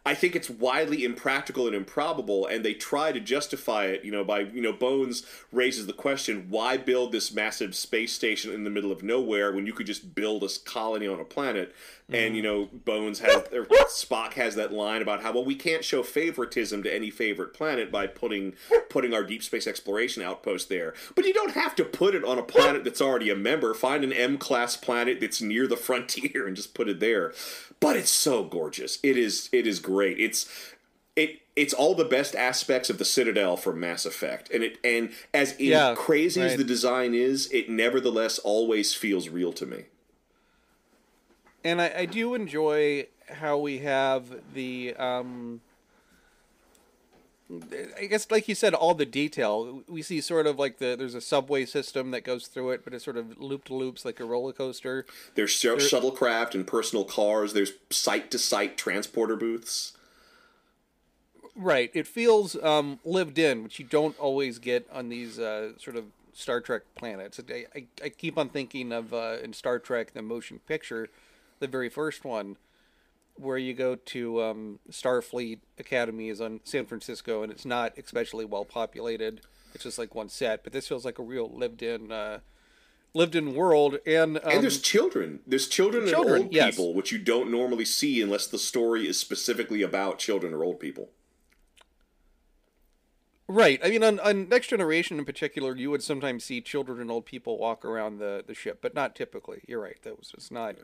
I 0.09 0.15
think 0.15 0.35
it's 0.35 0.49
widely 0.49 1.05
impractical 1.05 1.67
and 1.67 1.75
improbable, 1.75 2.47
and 2.47 2.65
they 2.65 2.73
try 2.73 3.11
to 3.11 3.19
justify 3.19 3.85
it, 3.85 4.03
you 4.03 4.11
know, 4.11 4.23
by 4.23 4.39
you 4.39 4.59
know, 4.59 4.73
Bones 4.73 5.23
raises 5.51 5.85
the 5.85 5.93
question: 5.93 6.47
Why 6.49 6.77
build 6.77 7.11
this 7.11 7.31
massive 7.31 7.75
space 7.75 8.11
station 8.11 8.51
in 8.51 8.63
the 8.63 8.71
middle 8.71 8.91
of 8.91 9.03
nowhere 9.03 9.51
when 9.51 9.67
you 9.67 9.73
could 9.73 9.85
just 9.85 10.15
build 10.15 10.43
a 10.43 10.49
colony 10.65 11.07
on 11.07 11.19
a 11.19 11.23
planet? 11.23 11.75
And 12.11 12.35
you 12.35 12.41
mm. 12.41 12.45
know, 12.45 12.69
Bones 12.85 13.19
has 13.19 13.43
or 13.53 13.65
Spock 13.65 14.33
has 14.33 14.55
that 14.55 14.73
line 14.73 15.03
about 15.03 15.21
how 15.21 15.31
well 15.31 15.45
we 15.45 15.53
can't 15.53 15.85
show 15.85 16.01
favoritism 16.01 16.81
to 16.81 16.91
any 16.91 17.11
favorite 17.11 17.53
planet 17.53 17.91
by 17.91 18.07
putting 18.07 18.53
putting 18.89 19.13
our 19.13 19.23
deep 19.23 19.43
space 19.43 19.67
exploration 19.67 20.23
outpost 20.23 20.69
there. 20.69 20.95
But 21.13 21.25
you 21.25 21.33
don't 21.35 21.53
have 21.53 21.75
to 21.75 21.85
put 21.85 22.15
it 22.15 22.23
on 22.23 22.39
a 22.39 22.43
planet 22.43 22.83
that's 22.83 23.01
already 23.01 23.29
a 23.29 23.35
member. 23.35 23.75
Find 23.75 24.03
an 24.03 24.11
M 24.11 24.39
class 24.39 24.75
planet 24.75 25.19
that's 25.21 25.39
near 25.39 25.67
the 25.67 25.77
frontier 25.89 26.47
and 26.47 26.55
just 26.55 26.73
put 26.73 26.89
it 26.89 26.99
there. 26.99 27.31
But 27.79 27.95
it's 27.95 28.09
so 28.11 28.43
gorgeous. 28.43 28.99
It 29.03 29.17
is 29.17 29.49
it 29.51 29.65
is 29.65 29.79
great. 29.79 30.19
It's 30.19 30.49
it 31.15 31.41
it's 31.55 31.73
all 31.73 31.95
the 31.95 32.05
best 32.05 32.35
aspects 32.35 32.89
of 32.89 32.97
the 32.97 33.05
Citadel 33.05 33.57
from 33.57 33.79
Mass 33.79 34.05
Effect. 34.05 34.49
And 34.51 34.63
it 34.63 34.77
and 34.83 35.11
as 35.33 35.59
Yeah, 35.59 35.93
crazy 35.95 36.41
as 36.41 36.57
the 36.57 36.63
design 36.63 37.13
is, 37.13 37.49
it 37.51 37.69
nevertheless 37.69 38.39
always 38.39 38.93
feels 38.93 39.29
real 39.29 39.53
to 39.53 39.65
me. 39.65 39.85
And 41.63 41.81
I, 41.81 41.93
I 41.99 42.05
do 42.05 42.35
enjoy 42.35 43.07
how 43.27 43.57
we 43.57 43.79
have 43.79 44.41
the 44.53 44.95
um, 44.95 45.61
I 47.99 48.05
guess 48.05 48.29
like 48.29 48.47
you 48.47 48.53
said, 48.53 48.73
all 48.73 48.93
the 48.93 49.05
detail. 49.05 49.83
We 49.87 50.03
see 50.03 50.21
sort 50.21 50.45
of 50.45 50.59
like 50.59 50.77
the 50.77 50.95
there's 50.95 51.15
a 51.15 51.21
subway 51.21 51.65
system 51.65 52.11
that 52.11 52.23
goes 52.23 52.47
through 52.47 52.71
it, 52.71 52.83
but 52.83 52.93
it's 52.93 53.03
sort 53.03 53.17
of 53.17 53.39
looped 53.39 53.71
loops 53.71 54.05
like 54.05 54.19
a 54.19 54.25
roller 54.25 54.53
coaster. 54.53 55.05
There's 55.33 55.51
sh- 55.51 55.65
shuttlecraft 55.65 56.53
and 56.53 56.67
personal 56.67 57.05
cars. 57.05 57.53
There's 57.53 57.71
site 57.89 58.29
to 58.31 58.37
site 58.37 58.77
transporter 58.77 59.35
booths. 59.35 59.93
Right. 61.55 61.89
It 61.93 62.07
feels 62.07 62.55
um, 62.63 62.99
lived 63.03 63.39
in, 63.39 63.63
which 63.63 63.79
you 63.79 63.85
don't 63.85 64.17
always 64.19 64.59
get 64.59 64.87
on 64.93 65.09
these 65.09 65.39
uh, 65.39 65.71
sort 65.77 65.95
of 65.95 66.05
Star 66.33 66.61
Trek 66.61 66.83
planets. 66.95 67.39
I, 67.49 67.65
I, 67.75 67.85
I 68.03 68.09
keep 68.09 68.37
on 68.37 68.49
thinking 68.49 68.91
of 68.91 69.13
uh, 69.13 69.37
in 69.43 69.53
Star 69.53 69.79
Trek 69.79 70.13
the 70.13 70.21
motion 70.21 70.59
picture 70.67 71.09
the 71.59 71.67
very 71.67 71.89
first 71.89 72.23
one, 72.23 72.57
where 73.39 73.57
you 73.57 73.73
go 73.73 73.95
to 73.95 74.43
um, 74.43 74.79
Starfleet 74.91 75.59
Academy 75.77 76.29
is 76.29 76.41
on 76.41 76.59
San 76.63 76.85
Francisco, 76.85 77.41
and 77.43 77.51
it's 77.51 77.65
not 77.65 77.97
especially 77.97 78.45
well 78.45 78.65
populated. 78.65 79.41
It's 79.73 79.83
just 79.83 79.97
like 79.97 80.15
one 80.15 80.29
set, 80.29 80.63
but 80.63 80.73
this 80.73 80.87
feels 80.87 81.05
like 81.05 81.19
a 81.19 81.23
real 81.23 81.49
lived-in, 81.49 82.11
uh, 82.11 82.39
lived-in 83.13 83.53
world. 83.53 83.97
And 84.05 84.37
um, 84.37 84.43
and 84.51 84.63
there's 84.63 84.81
children. 84.81 85.39
There's 85.47 85.67
children, 85.67 86.07
Children, 86.07 86.35
and 86.35 86.43
old 86.45 86.53
yes. 86.53 86.75
people, 86.75 86.93
which 86.93 87.11
you 87.11 87.19
don't 87.19 87.51
normally 87.51 87.85
see 87.85 88.21
unless 88.21 88.47
the 88.47 88.59
story 88.59 89.07
is 89.07 89.19
specifically 89.19 89.81
about 89.81 90.19
children 90.19 90.53
or 90.53 90.63
old 90.63 90.79
people. 90.79 91.09
Right. 93.47 93.79
I 93.83 93.89
mean, 93.89 94.03
on, 94.03 94.19
on 94.19 94.47
Next 94.47 94.67
Generation 94.67 95.17
in 95.17 95.25
particular, 95.25 95.75
you 95.75 95.89
would 95.89 96.03
sometimes 96.03 96.43
see 96.43 96.61
children 96.61 97.01
and 97.01 97.09
old 97.09 97.25
people 97.25 97.57
walk 97.57 97.83
around 97.83 98.19
the, 98.19 98.43
the 98.45 98.53
ship, 98.53 98.77
but 98.79 98.93
not 98.93 99.15
typically. 99.15 99.61
You're 99.67 99.81
right. 99.81 99.97
That 100.03 100.19
was 100.19 100.29
just 100.29 100.51
not. 100.51 100.75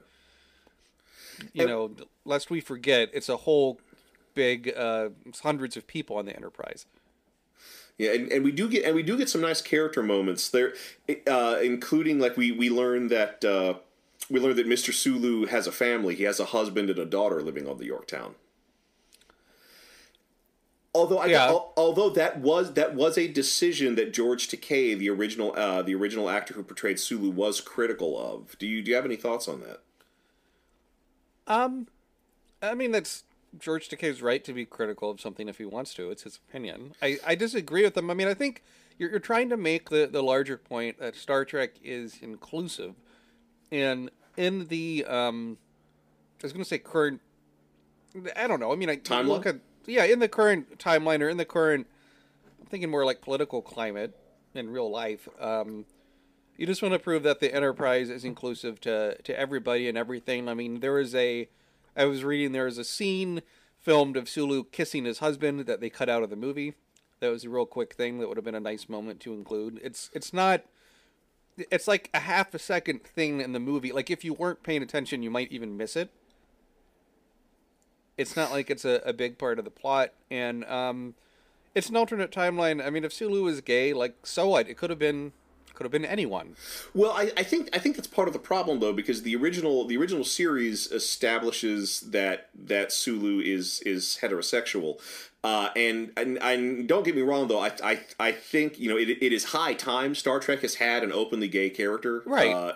You 1.53 1.61
And- 1.63 1.69
know, 1.69 1.91
lest 2.25 2.49
we 2.49 2.59
forget, 2.61 3.09
it's 3.13 3.29
a 3.29 3.37
whole 3.37 3.79
big 4.33 4.73
uh, 4.75 5.09
hundreds 5.43 5.77
of 5.77 5.87
people 5.87 6.17
on 6.17 6.25
the 6.25 6.35
Enterprise. 6.35 6.85
Yeah, 7.97 8.11
and, 8.11 8.29
and 8.31 8.43
we 8.43 8.51
do 8.51 8.67
get 8.67 8.83
and 8.83 8.93
we 8.93 9.03
do 9.03 9.17
get 9.17 9.29
some 9.29 9.39
nice 9.41 9.61
character 9.61 10.03
moments 10.03 10.49
there, 10.49 10.73
uh, 11.27 11.59
including 11.63 12.19
like 12.19 12.35
we 12.35 12.51
we 12.51 12.69
learn 12.69 13.07
that 13.07 13.45
uh, 13.45 13.75
we 14.29 14.39
learn 14.41 14.57
that 14.57 14.67
Mr. 14.67 14.93
Sulu 14.93 15.45
has 15.45 15.65
a 15.65 15.71
family. 15.71 16.13
He 16.15 16.23
has 16.23 16.39
a 16.41 16.45
husband 16.45 16.89
and 16.89 16.99
a 16.99 17.05
daughter 17.05 17.41
living 17.41 17.67
on 17.69 17.77
the 17.77 17.85
Yorktown. 17.85 18.35
Although 20.93 21.19
I, 21.19 21.25
Yeah. 21.27 21.45
al- 21.47 21.73
although 21.77 22.09
that 22.09 22.39
was 22.39 22.73
that 22.73 22.95
was 22.95 23.17
a 23.17 23.27
decision 23.29 23.95
that 23.95 24.13
George 24.13 24.47
Takei, 24.49 24.97
the 24.97 25.09
original 25.09 25.53
uh, 25.57 25.81
the 25.81 25.95
original 25.95 26.29
actor 26.29 26.53
who 26.53 26.63
portrayed 26.63 26.99
Sulu, 26.99 27.29
was 27.29 27.61
critical 27.61 28.17
of. 28.19 28.57
Do 28.59 28.67
you 28.67 28.81
do 28.81 28.91
you 28.91 28.95
have 28.95 29.05
any 29.05 29.15
thoughts 29.17 29.47
on 29.47 29.61
that? 29.61 29.81
Um, 31.47 31.87
I 32.61 32.73
mean, 32.73 32.91
that's 32.91 33.23
George 33.59 33.89
Takei's 33.89 34.21
right 34.21 34.43
to 34.43 34.53
be 34.53 34.65
critical 34.65 35.09
of 35.11 35.21
something 35.21 35.47
if 35.47 35.57
he 35.57 35.65
wants 35.65 35.93
to. 35.95 36.11
It's 36.11 36.23
his 36.23 36.39
opinion. 36.49 36.93
I, 37.01 37.17
I 37.25 37.35
disagree 37.35 37.83
with 37.83 37.95
him. 37.97 38.09
I 38.09 38.13
mean, 38.13 38.27
I 38.27 38.33
think 38.33 38.63
you're, 38.97 39.09
you're 39.11 39.19
trying 39.19 39.49
to 39.49 39.57
make 39.57 39.89
the, 39.89 40.07
the 40.11 40.21
larger 40.23 40.57
point 40.57 40.99
that 40.99 41.15
Star 41.15 41.45
Trek 41.45 41.71
is 41.83 42.19
inclusive. 42.21 42.95
And 43.71 44.09
in 44.37 44.67
the, 44.67 45.05
um, 45.05 45.57
I 46.41 46.45
was 46.45 46.53
going 46.53 46.63
to 46.63 46.69
say 46.69 46.77
current, 46.77 47.21
I 48.35 48.47
don't 48.47 48.59
know. 48.59 48.71
I 48.71 48.75
mean, 48.75 48.89
I 48.89 48.97
Timeline? 48.97 49.27
look 49.27 49.45
at, 49.45 49.57
yeah, 49.85 50.05
in 50.05 50.19
the 50.19 50.27
current 50.27 50.79
timeline 50.79 51.21
or 51.21 51.29
in 51.29 51.37
the 51.37 51.45
current, 51.45 51.87
I'm 52.59 52.67
thinking 52.67 52.89
more 52.89 53.05
like 53.05 53.21
political 53.21 53.61
climate 53.61 54.17
in 54.53 54.69
real 54.69 54.89
life. 54.89 55.27
Um, 55.39 55.85
you 56.57 56.65
just 56.65 56.81
want 56.81 56.93
to 56.93 56.99
prove 56.99 57.23
that 57.23 57.39
the 57.39 57.53
enterprise 57.53 58.09
is 58.09 58.23
inclusive 58.23 58.79
to 58.81 59.21
to 59.21 59.37
everybody 59.37 59.87
and 59.89 59.97
everything. 59.97 60.47
I 60.47 60.53
mean, 60.53 60.79
there 60.79 60.99
is 60.99 61.13
a 61.15 61.49
I 61.95 62.05
was 62.05 62.23
reading 62.23 62.51
there 62.51 62.67
is 62.67 62.77
a 62.77 62.83
scene 62.83 63.41
filmed 63.81 64.17
of 64.17 64.27
Sulu 64.29 64.63
kissing 64.71 65.05
his 65.05 65.19
husband 65.19 65.61
that 65.61 65.79
they 65.79 65.89
cut 65.89 66.09
out 66.09 66.23
of 66.23 66.29
the 66.29 66.35
movie. 66.35 66.73
That 67.19 67.29
was 67.29 67.43
a 67.43 67.49
real 67.49 67.65
quick 67.65 67.93
thing 67.93 68.19
that 68.19 68.27
would 68.27 68.37
have 68.37 68.43
been 68.43 68.55
a 68.55 68.59
nice 68.59 68.89
moment 68.89 69.19
to 69.21 69.33
include. 69.33 69.79
It's 69.83 70.09
it's 70.13 70.33
not 70.33 70.63
it's 71.71 71.87
like 71.87 72.09
a 72.13 72.19
half 72.19 72.53
a 72.53 72.59
second 72.59 73.03
thing 73.03 73.41
in 73.41 73.53
the 73.53 73.59
movie. 73.59 73.91
Like 73.91 74.09
if 74.09 74.23
you 74.25 74.33
weren't 74.33 74.63
paying 74.63 74.83
attention, 74.83 75.23
you 75.23 75.31
might 75.31 75.51
even 75.51 75.77
miss 75.77 75.95
it. 75.95 76.09
It's 78.17 78.35
not 78.35 78.51
like 78.51 78.69
it's 78.69 78.85
a, 78.85 79.01
a 79.05 79.13
big 79.13 79.37
part 79.37 79.59
of 79.59 79.65
the 79.65 79.71
plot 79.71 80.13
and 80.31 80.63
um 80.65 81.15
it's 81.73 81.89
an 81.89 81.97
alternate 81.97 82.31
timeline. 82.31 82.83
I 82.83 82.89
mean, 82.89 83.03
if 83.03 83.11
Sulu 83.11 83.45
is 83.47 83.59
gay, 83.59 83.93
like 83.93 84.15
so 84.25 84.47
what? 84.47 84.69
It 84.69 84.77
could 84.77 84.89
have 84.89 84.99
been 84.99 85.33
could 85.75 85.83
have 85.83 85.91
been 85.91 86.05
anyone. 86.05 86.55
Well, 86.93 87.11
I, 87.11 87.31
I 87.37 87.43
think 87.43 87.69
I 87.73 87.79
think 87.79 87.95
that's 87.95 88.07
part 88.07 88.27
of 88.27 88.33
the 88.33 88.39
problem 88.39 88.79
though, 88.79 88.93
because 88.93 89.21
the 89.23 89.35
original 89.35 89.85
the 89.85 89.97
original 89.97 90.23
series 90.23 90.91
establishes 90.91 92.01
that 92.01 92.49
that 92.57 92.91
Sulu 92.91 93.39
is 93.41 93.81
is 93.81 94.19
heterosexual, 94.21 94.99
uh, 95.43 95.69
and, 95.75 96.11
and 96.17 96.37
and 96.41 96.87
don't 96.87 97.03
get 97.03 97.15
me 97.15 97.21
wrong 97.21 97.47
though, 97.47 97.59
I 97.59 97.71
I, 97.83 97.99
I 98.19 98.31
think 98.31 98.79
you 98.79 98.89
know 98.89 98.97
it, 98.97 99.09
it 99.09 99.33
is 99.33 99.45
high 99.45 99.73
time 99.73 100.15
Star 100.15 100.39
Trek 100.39 100.59
has 100.61 100.75
had 100.75 101.03
an 101.03 101.11
openly 101.11 101.47
gay 101.47 101.69
character, 101.69 102.23
Right, 102.25 102.51
Uh, 102.53 102.71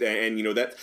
yeah. 0.00 0.08
and 0.08 0.38
you 0.38 0.44
know 0.44 0.52
that. 0.52 0.74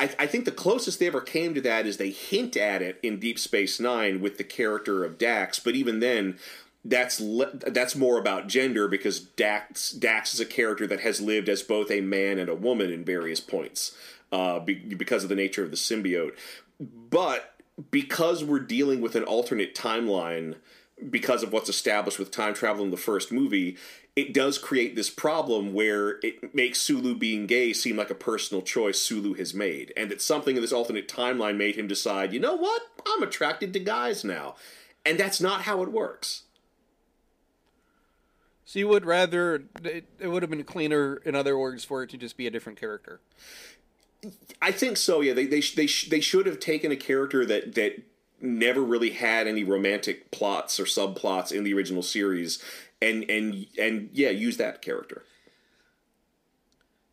I, 0.00 0.04
I 0.16 0.26
think 0.28 0.44
the 0.44 0.52
closest 0.52 1.00
they 1.00 1.08
ever 1.08 1.20
came 1.20 1.54
to 1.54 1.60
that 1.62 1.84
is 1.84 1.96
they 1.96 2.10
hint 2.10 2.56
at 2.56 2.82
it 2.82 3.00
in 3.02 3.18
Deep 3.18 3.36
Space 3.36 3.80
Nine 3.80 4.20
with 4.20 4.38
the 4.38 4.44
character 4.44 5.04
of 5.04 5.18
Dax, 5.18 5.58
but 5.58 5.74
even 5.74 5.98
then, 5.98 6.38
that's 6.88 7.20
le- 7.20 7.54
that's 7.54 7.94
more 7.94 8.18
about 8.18 8.48
gender 8.48 8.88
because 8.88 9.20
Dax 9.20 9.92
Dax 9.92 10.34
is 10.34 10.40
a 10.40 10.46
character 10.46 10.86
that 10.86 11.00
has 11.00 11.20
lived 11.20 11.48
as 11.48 11.62
both 11.62 11.90
a 11.90 12.00
man 12.00 12.38
and 12.38 12.48
a 12.48 12.54
woman 12.54 12.90
in 12.90 13.04
various 13.04 13.40
points 13.40 13.96
uh, 14.32 14.58
be- 14.60 14.74
because 14.74 15.22
of 15.22 15.28
the 15.28 15.34
nature 15.34 15.62
of 15.62 15.70
the 15.70 15.76
symbiote. 15.76 16.32
But 16.80 17.54
because 17.90 18.42
we're 18.42 18.60
dealing 18.60 19.00
with 19.00 19.14
an 19.16 19.24
alternate 19.24 19.74
timeline, 19.74 20.56
because 21.10 21.42
of 21.42 21.52
what's 21.52 21.68
established 21.68 22.18
with 22.18 22.30
time 22.30 22.54
travel 22.54 22.84
in 22.84 22.90
the 22.90 22.96
first 22.96 23.30
movie, 23.30 23.76
it 24.16 24.32
does 24.32 24.58
create 24.58 24.96
this 24.96 25.10
problem 25.10 25.74
where 25.74 26.18
it 26.22 26.54
makes 26.54 26.80
Sulu 26.80 27.14
being 27.14 27.46
gay 27.46 27.72
seem 27.72 27.96
like 27.96 28.10
a 28.10 28.16
personal 28.16 28.62
choice 28.62 28.98
Sulu 28.98 29.34
has 29.34 29.54
made, 29.54 29.92
and 29.96 30.10
that 30.10 30.22
something 30.22 30.56
in 30.56 30.62
this 30.62 30.72
alternate 30.72 31.06
timeline 31.06 31.56
made 31.56 31.76
him 31.76 31.86
decide, 31.86 32.32
you 32.32 32.40
know 32.40 32.56
what, 32.56 32.82
I'm 33.06 33.22
attracted 33.22 33.72
to 33.74 33.78
guys 33.78 34.24
now, 34.24 34.56
and 35.04 35.20
that's 35.20 35.40
not 35.40 35.62
how 35.62 35.82
it 35.82 35.92
works. 35.92 36.44
So 38.68 38.78
you 38.78 38.88
would 38.88 39.06
rather 39.06 39.64
it, 39.82 40.04
it 40.18 40.28
would 40.28 40.42
have 40.42 40.50
been 40.50 40.62
cleaner, 40.62 41.22
in 41.24 41.34
other 41.34 41.56
words, 41.56 41.86
for 41.86 42.02
it 42.02 42.10
to 42.10 42.18
just 42.18 42.36
be 42.36 42.46
a 42.46 42.50
different 42.50 42.78
character. 42.78 43.22
I 44.60 44.72
think 44.72 44.98
so. 44.98 45.22
Yeah, 45.22 45.32
they 45.32 45.46
they 45.46 45.62
they 45.62 45.86
sh- 45.86 46.10
they 46.10 46.20
should 46.20 46.44
have 46.44 46.60
taken 46.60 46.92
a 46.92 46.96
character 46.96 47.46
that 47.46 47.74
that 47.76 48.02
never 48.42 48.82
really 48.82 49.08
had 49.08 49.46
any 49.46 49.64
romantic 49.64 50.30
plots 50.30 50.78
or 50.78 50.84
subplots 50.84 51.50
in 51.50 51.64
the 51.64 51.72
original 51.72 52.02
series, 52.02 52.62
and 53.00 53.24
and 53.30 53.64
and 53.80 54.10
yeah, 54.12 54.28
use 54.28 54.58
that 54.58 54.82
character. 54.82 55.24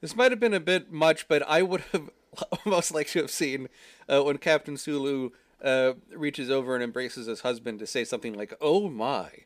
This 0.02 0.14
might 0.14 0.34
have 0.34 0.42
been 0.42 0.54
a 0.54 0.60
bit 0.60 0.92
much, 0.92 1.30
but 1.30 1.42
I 1.48 1.62
would 1.62 1.86
have 1.94 2.10
almost 2.66 2.94
like 2.94 3.08
to 3.12 3.22
have 3.22 3.32
seen 3.32 3.70
uh, 4.10 4.22
when 4.24 4.40
Captain 4.40 4.76
Sulu 4.76 5.30
uh, 5.64 5.94
reaches 6.14 6.50
over 6.52 6.76
and 6.76 6.84
embraces 6.84 7.28
his 7.28 7.40
husband 7.40 7.80
to 7.80 7.88
say 7.88 8.04
something 8.04 8.34
like, 8.34 8.54
"Oh 8.60 8.90
my." 8.90 9.46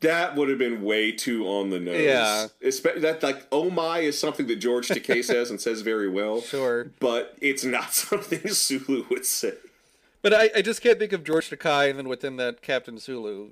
That 0.00 0.34
would 0.34 0.48
have 0.48 0.58
been 0.58 0.82
way 0.82 1.12
too 1.12 1.46
on 1.46 1.70
the 1.70 1.78
nose. 1.78 2.00
Yeah. 2.00 2.46
Espe- 2.64 3.00
that 3.02 3.22
like 3.22 3.46
oh 3.52 3.70
my 3.70 3.98
is 3.98 4.18
something 4.18 4.46
that 4.46 4.56
George 4.56 4.88
Takei 4.88 5.24
says 5.24 5.50
and 5.50 5.60
says 5.60 5.82
very 5.82 6.08
well. 6.08 6.40
Sure. 6.40 6.90
But 7.00 7.36
it's 7.40 7.64
not 7.64 7.92
something 7.94 8.48
Sulu 8.48 9.04
would 9.10 9.26
say. 9.26 9.54
But 10.22 10.34
I, 10.34 10.50
I 10.56 10.62
just 10.62 10.82
can't 10.82 10.98
think 10.98 11.12
of 11.12 11.24
George 11.24 11.50
Takei 11.50 11.90
and 11.90 11.98
then 11.98 12.08
within 12.08 12.36
that 12.36 12.62
Captain 12.62 12.98
Sulu 12.98 13.50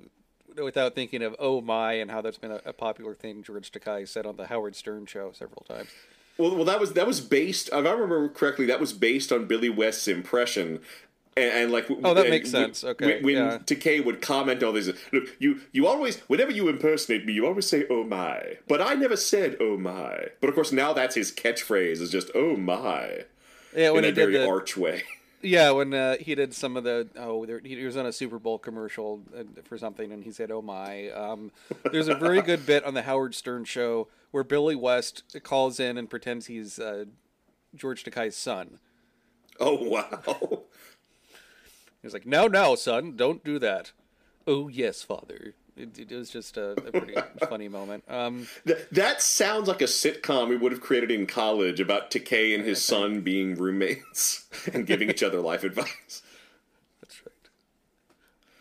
without 0.63 0.95
thinking 0.95 1.21
of 1.21 1.35
"Oh 1.39 1.61
my" 1.61 1.93
and 1.93 2.11
how 2.11 2.21
that's 2.21 2.37
been 2.37 2.51
a, 2.51 2.61
a 2.65 2.73
popular 2.73 3.13
thing 3.13 3.43
George 3.43 3.71
Takei 3.71 4.07
said 4.07 4.25
on 4.25 4.37
the 4.37 4.47
Howard 4.47 4.75
Stern 4.75 5.05
show 5.05 5.31
several 5.33 5.65
times. 5.67 5.89
Well, 6.37 6.55
well, 6.55 6.65
that 6.65 6.79
was 6.79 6.93
that 6.93 7.05
was 7.05 7.21
based. 7.21 7.67
If 7.67 7.73
I 7.73 7.91
remember 7.91 8.29
correctly, 8.29 8.65
that 8.67 8.79
was 8.79 8.93
based 8.93 9.31
on 9.31 9.45
Billy 9.45 9.69
West's 9.69 10.07
impression. 10.07 10.79
And, 11.39 11.63
and 11.63 11.71
like, 11.71 11.87
Oh, 11.89 12.13
that 12.13 12.29
makes 12.29 12.49
sense. 12.51 12.83
when- 12.83 12.91
Okay, 12.91 13.21
When, 13.21 13.35
yeah. 13.35 14.01
Would 14.01 14.21
comment 14.21 14.61
on 14.63 14.73
this, 14.73 14.89
look, 15.11 15.35
you 15.39 15.61
you 15.71 15.87
always, 15.87 16.17
whenever 16.21 16.51
you 16.51 16.67
impersonate 16.69 17.25
me, 17.25 17.33
you 17.33 17.45
always 17.45 17.67
say 17.67 17.85
"Oh 17.89 18.03
my," 18.03 18.57
but 18.67 18.81
I 18.81 18.93
never 18.95 19.15
said 19.15 19.57
"Oh 19.59 19.77
my." 19.77 20.27
But 20.41 20.49
of 20.49 20.55
course, 20.55 20.71
now 20.71 20.93
that's 20.93 21.15
his 21.15 21.31
catchphrase 21.31 22.01
is 22.01 22.11
just 22.11 22.29
"Oh 22.35 22.55
my" 22.55 23.25
Yeah, 23.75 23.91
when 23.91 23.99
in 23.99 24.03
he 24.05 24.09
a 24.09 24.13
did 24.13 24.21
very 24.31 24.33
the 24.33 24.47
arch 24.47 24.75
way. 24.77 25.03
Yeah, 25.41 25.71
when 25.71 25.93
uh, 25.93 26.17
he 26.19 26.35
did 26.35 26.53
some 26.53 26.75
of 26.75 26.83
the 26.83 27.07
oh, 27.15 27.45
there, 27.45 27.61
he 27.63 27.85
was 27.85 27.95
on 27.95 28.05
a 28.05 28.11
Super 28.11 28.39
Bowl 28.39 28.59
commercial 28.59 29.21
uh, 29.33 29.43
for 29.63 29.77
something, 29.77 30.11
and 30.11 30.21
he 30.25 30.31
said, 30.31 30.51
"Oh 30.51 30.61
my." 30.61 31.09
Um, 31.11 31.51
there's 31.93 32.09
a 32.09 32.15
very 32.15 32.41
good 32.41 32.65
bit 32.65 32.83
on 32.83 32.93
the 32.93 33.03
Howard 33.03 33.33
Stern 33.33 33.63
show 33.63 34.09
where 34.31 34.43
Billy 34.43 34.75
West 34.75 35.23
calls 35.43 35.79
in 35.79 35.97
and 35.97 36.09
pretends 36.09 36.47
he's 36.47 36.77
uh, 36.77 37.05
George 37.73 38.03
Takei's 38.03 38.35
son. 38.35 38.79
Oh 39.61 39.75
wow! 39.81 40.63
He's 42.01 42.13
like, 42.13 42.25
"No, 42.25 42.47
no, 42.47 42.75
son, 42.75 43.15
don't 43.15 43.43
do 43.43 43.59
that." 43.59 43.91
Oh 44.47 44.67
yes, 44.67 45.03
father. 45.03 45.53
It, 45.77 45.97
it 45.97 46.11
was 46.11 46.29
just 46.29 46.57
a, 46.57 46.71
a 46.71 46.91
pretty 46.91 47.15
funny 47.49 47.69
moment. 47.69 48.03
Um, 48.09 48.47
Th- 48.67 48.85
that 48.91 49.21
sounds 49.21 49.67
like 49.69 49.81
a 49.81 49.85
sitcom 49.85 50.49
we 50.49 50.57
would 50.57 50.73
have 50.73 50.81
created 50.81 51.09
in 51.09 51.25
college 51.25 51.79
about 51.79 52.11
Takei 52.11 52.53
and 52.53 52.65
his 52.65 52.83
son 52.91 53.21
being 53.21 53.55
roommates 53.55 54.45
and 54.73 54.85
giving 54.85 55.09
each 55.09 55.23
other 55.23 55.39
life 55.39 55.63
advice. 55.63 56.21
that's 57.01 57.21
right. 57.25 57.31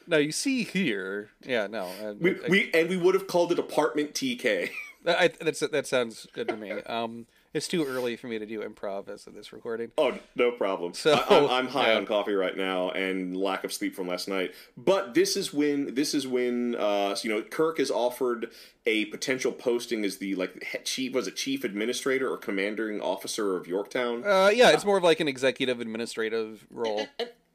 Now 0.06 0.18
you 0.18 0.30
see 0.32 0.62
here, 0.62 1.30
yeah, 1.44 1.66
no, 1.66 1.86
I, 2.02 2.12
We, 2.12 2.30
I- 2.44 2.48
we 2.48 2.70
and 2.72 2.88
we 2.88 2.96
would 2.96 3.14
have 3.14 3.26
called 3.26 3.50
it 3.52 3.58
Apartment 3.58 4.14
TK. 4.14 4.70
I, 5.06 5.28
that's 5.40 5.60
that 5.60 5.86
sounds 5.86 6.26
good 6.32 6.48
to 6.48 6.56
me. 6.56 6.70
Um, 6.72 7.26
It's 7.54 7.66
too 7.66 7.84
early 7.84 8.16
for 8.16 8.26
me 8.26 8.38
to 8.38 8.44
do 8.44 8.60
improv 8.60 9.08
as 9.08 9.26
of 9.26 9.34
this 9.34 9.52
recording. 9.52 9.90
Oh, 9.96 10.18
no 10.36 10.50
problem. 10.50 10.92
So, 10.92 11.12
I, 11.12 11.36
am 11.36 11.50
I'm 11.50 11.68
high 11.68 11.92
yeah. 11.92 11.98
on 11.98 12.06
coffee 12.06 12.34
right 12.34 12.56
now 12.56 12.90
and 12.90 13.36
lack 13.36 13.64
of 13.64 13.72
sleep 13.72 13.94
from 13.94 14.06
last 14.08 14.28
night. 14.28 14.54
But 14.76 15.14
this 15.14 15.36
is 15.36 15.52
when 15.54 15.94
this 15.94 16.12
is 16.12 16.26
when 16.26 16.74
uh, 16.74 17.16
you 17.22 17.30
know 17.30 17.42
Kirk 17.42 17.80
is 17.80 17.90
offered 17.90 18.50
a 18.84 19.06
potential 19.06 19.52
posting 19.52 20.04
as 20.04 20.18
the 20.18 20.34
like 20.34 20.82
chief 20.84 21.14
was 21.14 21.26
it 21.26 21.36
chief 21.36 21.64
administrator 21.64 22.30
or 22.30 22.36
commanding 22.36 23.00
officer 23.00 23.56
of 23.56 23.66
Yorktown. 23.66 24.24
Uh, 24.24 24.50
yeah, 24.52 24.70
it's 24.70 24.84
more 24.84 24.98
of 24.98 25.04
like 25.04 25.20
an 25.20 25.28
executive 25.28 25.80
administrative 25.80 26.66
role. 26.70 27.06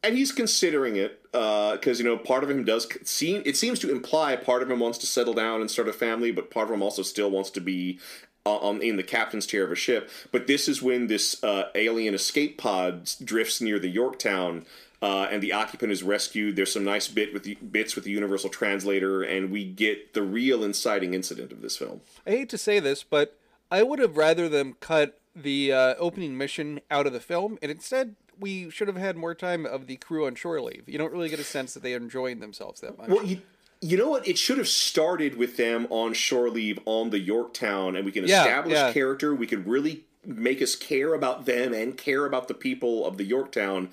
and 0.04 0.18
he's 0.18 0.32
considering 0.32 0.96
it 0.96 1.22
because 1.32 2.00
you 2.00 2.06
know 2.06 2.18
part 2.18 2.44
of 2.44 2.50
him 2.50 2.64
does 2.64 2.88
seem 3.04 3.44
it 3.46 3.56
seems 3.56 3.80
to 3.80 3.92
imply 3.92 4.36
part 4.36 4.64
of 4.64 4.72
him 4.72 4.80
wants 4.80 4.98
to 4.98 5.06
settle 5.06 5.34
down 5.34 5.62
and 5.62 5.70
start 5.70 5.88
a 5.88 5.94
family, 5.94 6.32
but 6.32 6.50
part 6.50 6.68
of 6.68 6.74
him 6.74 6.82
also 6.82 7.04
still 7.04 7.30
wants 7.30 7.50
to 7.52 7.62
be 7.62 8.00
uh, 8.00 8.33
on 8.46 8.82
in 8.82 8.98
the 8.98 9.04
captain's 9.04 9.46
chair 9.46 9.64
of 9.64 9.72
a 9.72 9.76
ship. 9.76 10.10
But 10.32 10.48
this 10.48 10.68
is 10.68 10.82
when 10.82 11.08
this 11.08 11.42
uh, 11.44 11.70
alien 11.76 12.14
escape 12.14 12.58
pod 12.58 13.10
drifts 13.24 13.62
near 13.62 13.80
the 13.80 13.90
Yorktown. 13.90 14.66
Uh, 15.02 15.28
and 15.30 15.44
the 15.44 15.52
occupant 15.52 15.92
is 15.92 16.02
rescued. 16.02 16.56
There's 16.56 16.72
some 16.72 16.86
nice 16.86 17.10
bit 17.10 17.34
with 17.34 17.44
the, 17.44 17.56
bits 17.56 17.94
with 17.94 18.06
the 18.06 18.12
universal 18.12 18.50
translator, 18.50 19.22
and 19.22 19.52
we 19.52 19.66
get 19.66 20.14
the 20.14 20.22
real 20.22 20.64
inciting 20.64 21.14
incident 21.14 21.52
of 21.52 21.62
this 21.62 21.76
film. 21.76 22.00
I 22.26 22.30
hate 22.30 22.48
to 22.52 22.58
say 22.58 22.80
this, 22.80 23.04
but 23.04 23.38
I 23.70 23.84
would 23.84 24.00
have 24.00 24.16
rather 24.16 24.48
them 24.48 24.78
cut 24.80 25.20
the 25.36 25.74
uh, 25.74 25.96
opening 25.98 26.38
mission 26.38 26.80
out 26.90 27.06
of 27.06 27.12
the 27.12 27.20
film, 27.20 27.58
and 27.62 27.70
instead 27.70 28.16
we 28.40 28.70
should 28.70 28.88
have 28.88 28.96
had 28.96 29.18
more 29.18 29.36
time 29.36 29.66
of 29.66 29.88
the 29.88 29.98
crew 29.98 30.26
on 30.26 30.36
shore 30.36 30.62
leave. 30.62 30.88
You 30.88 30.98
don't 30.98 31.12
really 31.12 31.30
get 31.30 31.40
a 31.40 31.44
sense 31.44 31.74
that 31.74 31.84
they 31.84 31.94
are 31.94 31.98
enjoying 31.98 32.40
themselves 32.40 32.80
that 32.80 32.98
much. 32.98 33.10
Well, 33.10 33.26
you, 33.26 33.42
you 33.84 33.98
know 33.98 34.10
what? 34.10 34.26
It 34.26 34.38
should 34.38 34.58
have 34.58 34.68
started 34.70 35.36
with 35.36 35.58
them 35.58 35.88
on 35.90 36.14
shore 36.14 36.50
leave 36.50 36.80
on 36.86 37.10
the 37.10 37.20
Yorktown, 37.20 37.96
and 37.98 38.06
we 38.06 38.12
can 38.14 38.26
Yeah, 38.26 38.40
establish 38.42 38.76
yeah. 38.76 38.94
character. 38.94 39.36
We 39.36 39.46
could 39.46 39.68
really 39.68 40.06
make 40.26 40.62
us 40.62 40.76
care 40.76 41.14
about 41.14 41.46
them 41.46 41.74
and 41.74 41.98
care 41.98 42.26
about 42.26 42.48
the 42.48 42.54
people 42.54 43.06
of 43.06 43.18
the 43.18 43.26
Yorktown. 43.26 43.90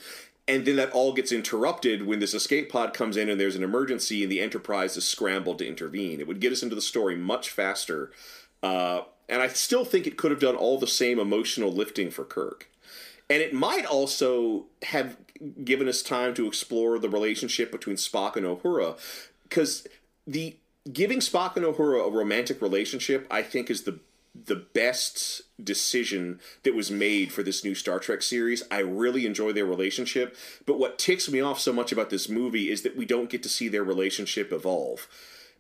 And 0.47 0.65
then 0.65 0.77
that 0.77 0.93
all 0.93 1.13
gets 1.13 1.33
interrupted 1.33 2.07
when 2.07 2.21
this 2.21 2.35
escape 2.35 2.71
pod 2.71 2.95
comes 2.95 3.17
in 3.17 3.29
and 3.29 3.41
there's 3.41 3.57
an 3.57 3.65
emergency 3.65 4.23
and 4.23 4.31
the 4.31 4.41
Enterprise 4.41 4.97
is 4.97 5.05
scrambled 5.07 5.59
to 5.59 5.67
intervene. 5.67 6.21
It 6.21 6.27
would 6.29 6.41
get 6.41 6.53
us 6.53 6.63
into 6.63 6.75
the 6.77 6.81
story 6.81 7.17
much 7.17 7.51
faster. 7.51 8.13
Uh, 8.63 9.03
and 9.29 9.43
I 9.43 9.49
still 9.49 9.85
think 9.85 10.07
it 10.07 10.17
could 10.17 10.31
have 10.31 10.41
done 10.41 10.57
all 10.57 10.79
the 10.79 10.87
same 10.87 11.19
emotional 11.19 11.73
lifting 11.73 12.11
for 12.11 12.25
Kirk. 12.25 12.69
And 13.29 13.41
it 13.43 13.53
might 13.55 13.87
also 13.87 14.67
have 14.83 15.17
given 15.65 15.89
us 15.89 16.03
time 16.03 16.35
to 16.35 16.47
explore 16.47 16.99
the 16.99 17.09
relationship 17.09 17.71
between 17.71 17.97
Spock 17.97 18.37
and 18.37 18.45
Uhura, 18.45 18.99
because 19.51 19.87
the 20.27 20.57
giving 20.91 21.19
Spock 21.19 21.57
and 21.57 21.67
Uhura 21.67 22.07
a 22.07 22.11
romantic 22.11 22.63
relationship, 22.63 23.27
I 23.31 23.43
think, 23.43 23.69
is 23.71 23.83
the 23.83 23.99
the 24.33 24.55
best 24.57 25.43
decision 25.63 26.39
that 26.63 26.75
was 26.75 26.89
made 26.89 27.33
for 27.33 27.43
this 27.43 27.65
new 27.65 27.75
Star 27.75 27.99
Trek 27.99 28.23
series. 28.23 28.63
I 28.71 28.79
really 28.79 29.27
enjoy 29.27 29.53
their 29.53 29.67
relationship, 29.67 30.37
but 30.67 30.79
what 30.79 31.01
ticks 31.01 31.29
me 31.29 31.41
off 31.41 31.59
so 31.59 31.73
much 31.73 31.91
about 31.91 32.11
this 32.11 32.29
movie 32.29 32.71
is 32.71 32.83
that 32.83 32.97
we 32.97 33.05
don't 33.05 33.29
get 33.29 33.43
to 33.43 33.49
see 33.49 33.67
their 33.67 33.83
relationship 33.83 34.53
evolve. 34.53 35.09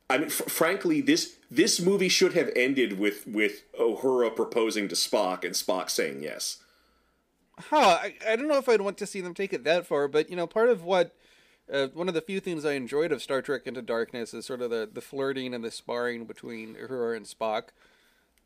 I 0.08 0.18
mean, 0.18 0.30
fr- 0.30 0.48
frankly, 0.48 1.00
this 1.00 1.36
this 1.50 1.80
movie 1.80 2.08
should 2.08 2.34
have 2.34 2.50
ended 2.54 2.98
with 2.98 3.26
with 3.26 3.70
Uhura 3.74 4.34
proposing 4.34 4.88
to 4.88 4.94
Spock 4.94 5.44
and 5.44 5.54
Spock 5.54 5.90
saying 5.90 6.22
yes. 6.22 6.58
Huh, 7.58 7.98
I, 8.02 8.14
I 8.26 8.36
don't 8.36 8.48
know 8.48 8.56
if 8.56 8.68
I'd 8.68 8.80
want 8.80 8.96
to 8.98 9.06
see 9.06 9.20
them 9.20 9.34
take 9.34 9.52
it 9.52 9.64
that 9.64 9.86
far, 9.86 10.08
but 10.08 10.30
you 10.30 10.36
know, 10.36 10.46
part 10.46 10.70
of 10.70 10.82
what 10.82 11.14
uh, 11.72 11.88
one 11.94 12.08
of 12.08 12.14
the 12.14 12.20
few 12.20 12.40
things 12.40 12.64
I 12.64 12.72
enjoyed 12.72 13.12
of 13.12 13.22
Star 13.22 13.42
Trek 13.42 13.62
Into 13.66 13.82
Darkness 13.82 14.34
is 14.34 14.46
sort 14.46 14.62
of 14.62 14.70
the, 14.70 14.88
the 14.92 15.00
flirting 15.00 15.54
and 15.54 15.62
the 15.64 15.70
sparring 15.70 16.24
between 16.24 16.74
Uhura 16.74 17.16
and 17.16 17.26
Spock. 17.26 17.68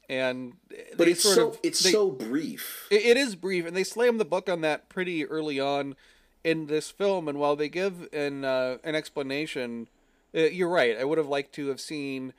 And 0.08 0.54
But 0.98 1.08
it's 1.08 1.22
sort 1.22 1.34
so 1.34 1.48
of- 1.48 1.60
it's 1.62 1.80
they- 1.82 1.92
so 1.92 2.10
brief. 2.10 2.86
It, 2.90 3.02
it 3.06 3.16
is 3.16 3.36
brief, 3.36 3.64
and 3.66 3.74
they 3.76 3.84
slam 3.84 4.18
the 4.18 4.24
book 4.26 4.48
on 4.50 4.60
that 4.60 4.88
pretty 4.90 5.24
early 5.24 5.58
on 5.58 5.96
in 6.42 6.66
this 6.66 6.90
film. 6.90 7.26
And 7.26 7.38
while 7.38 7.56
they 7.56 7.70
give 7.70 8.06
an 8.12 8.44
uh, 8.44 8.76
an 8.84 8.94
explanation, 8.94 9.88
uh, 10.34 10.40
you're 10.40 10.68
right. 10.68 10.98
I 10.98 11.04
would 11.04 11.16
have 11.16 11.28
liked 11.28 11.54
to 11.54 11.68
have 11.68 11.80
seen 11.80 12.34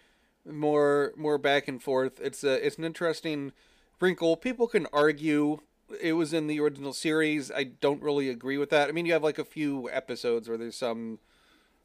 more 0.46 1.12
more 1.18 1.40
back 1.40 1.68
and 1.68 1.82
forth. 1.82 2.20
It's 2.22 2.44
a 2.44 2.64
it's 2.64 2.78
an 2.78 2.84
interesting 2.84 3.52
wrinkle. 4.00 4.38
People 4.38 4.68
can 4.68 4.86
argue 4.94 5.58
it 6.02 6.14
was 6.14 6.34
in 6.34 6.48
the 6.48 6.60
original 6.60 6.94
series. 6.94 7.52
I 7.52 7.66
don't 7.66 8.02
really 8.02 8.30
agree 8.30 8.58
with 8.58 8.70
that. 8.72 8.90
I 8.90 8.92
mean, 8.92 9.06
you 9.06 9.14
have 9.14 9.24
like 9.24 9.40
a 9.40 9.46
few 9.46 9.90
episodes 9.92 10.48
where 10.48 10.58
there's 10.58 10.76
some. 10.76 11.20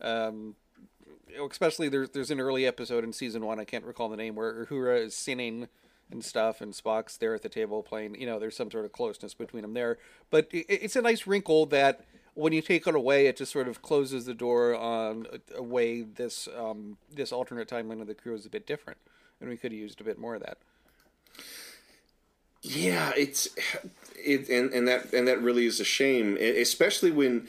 Um, 0.01 0.57
especially 1.51 1.88
there's 1.88 2.11
there's 2.11 2.30
an 2.30 2.40
early 2.40 2.66
episode 2.66 3.05
in 3.05 3.12
season 3.12 3.44
one 3.44 3.61
I 3.61 3.64
can't 3.64 3.84
recall 3.84 4.09
the 4.09 4.16
name 4.16 4.34
where 4.34 4.64
Uhura 4.66 5.05
is 5.05 5.14
sinning 5.14 5.68
and 6.11 6.24
stuff 6.24 6.61
and 6.61 6.72
Spock's 6.72 7.16
there 7.16 7.34
at 7.34 7.42
the 7.42 7.48
table 7.48 7.82
playing 7.82 8.14
you 8.20 8.26
know 8.26 8.38
there's 8.38 8.57
some 8.57 8.70
sort 8.70 8.84
of 8.84 8.92
closeness 8.92 9.34
between 9.34 9.62
them 9.62 9.74
there 9.74 9.98
but 10.30 10.48
it, 10.51 10.66
it's 10.68 10.96
a 10.96 11.03
nice 11.03 11.26
wrinkle 11.26 11.66
that 11.66 12.05
when 12.34 12.53
you 12.53 12.62
take 12.62 12.86
it 12.86 12.94
away 12.94 13.26
it 13.26 13.36
just 13.36 13.53
sort 13.53 13.68
of 13.68 13.82
closes 13.82 14.24
the 14.24 14.34
door 14.34 14.74
on 14.74 15.26
a, 15.32 15.59
a 15.59 15.62
way 15.62 16.03
this 16.03 16.48
um, 16.57 16.96
this 17.12 17.32
alternate 17.32 17.68
timeline 17.68 18.01
of 18.01 18.07
the 18.07 18.14
crew 18.14 18.34
is 18.34 18.46
a 18.46 18.51
bit 18.51 18.66
different 18.66 18.98
and 19.40 19.48
we 19.48 19.57
could 19.57 19.72
have 19.72 19.80
used 19.80 20.01
a 20.01 20.05
bit 20.05 20.18
more 20.18 20.34
of 20.34 20.42
that 20.42 20.59
Yeah, 22.62 23.12
it's 23.16 23.48
it, 24.16 24.48
and 24.48 24.72
and 24.72 24.86
that 24.88 25.12
and 25.12 25.26
that 25.28 25.42
really 25.42 25.66
is 25.66 25.80
a 25.80 25.84
shame, 25.84 26.36
especially 26.36 27.11
when 27.11 27.48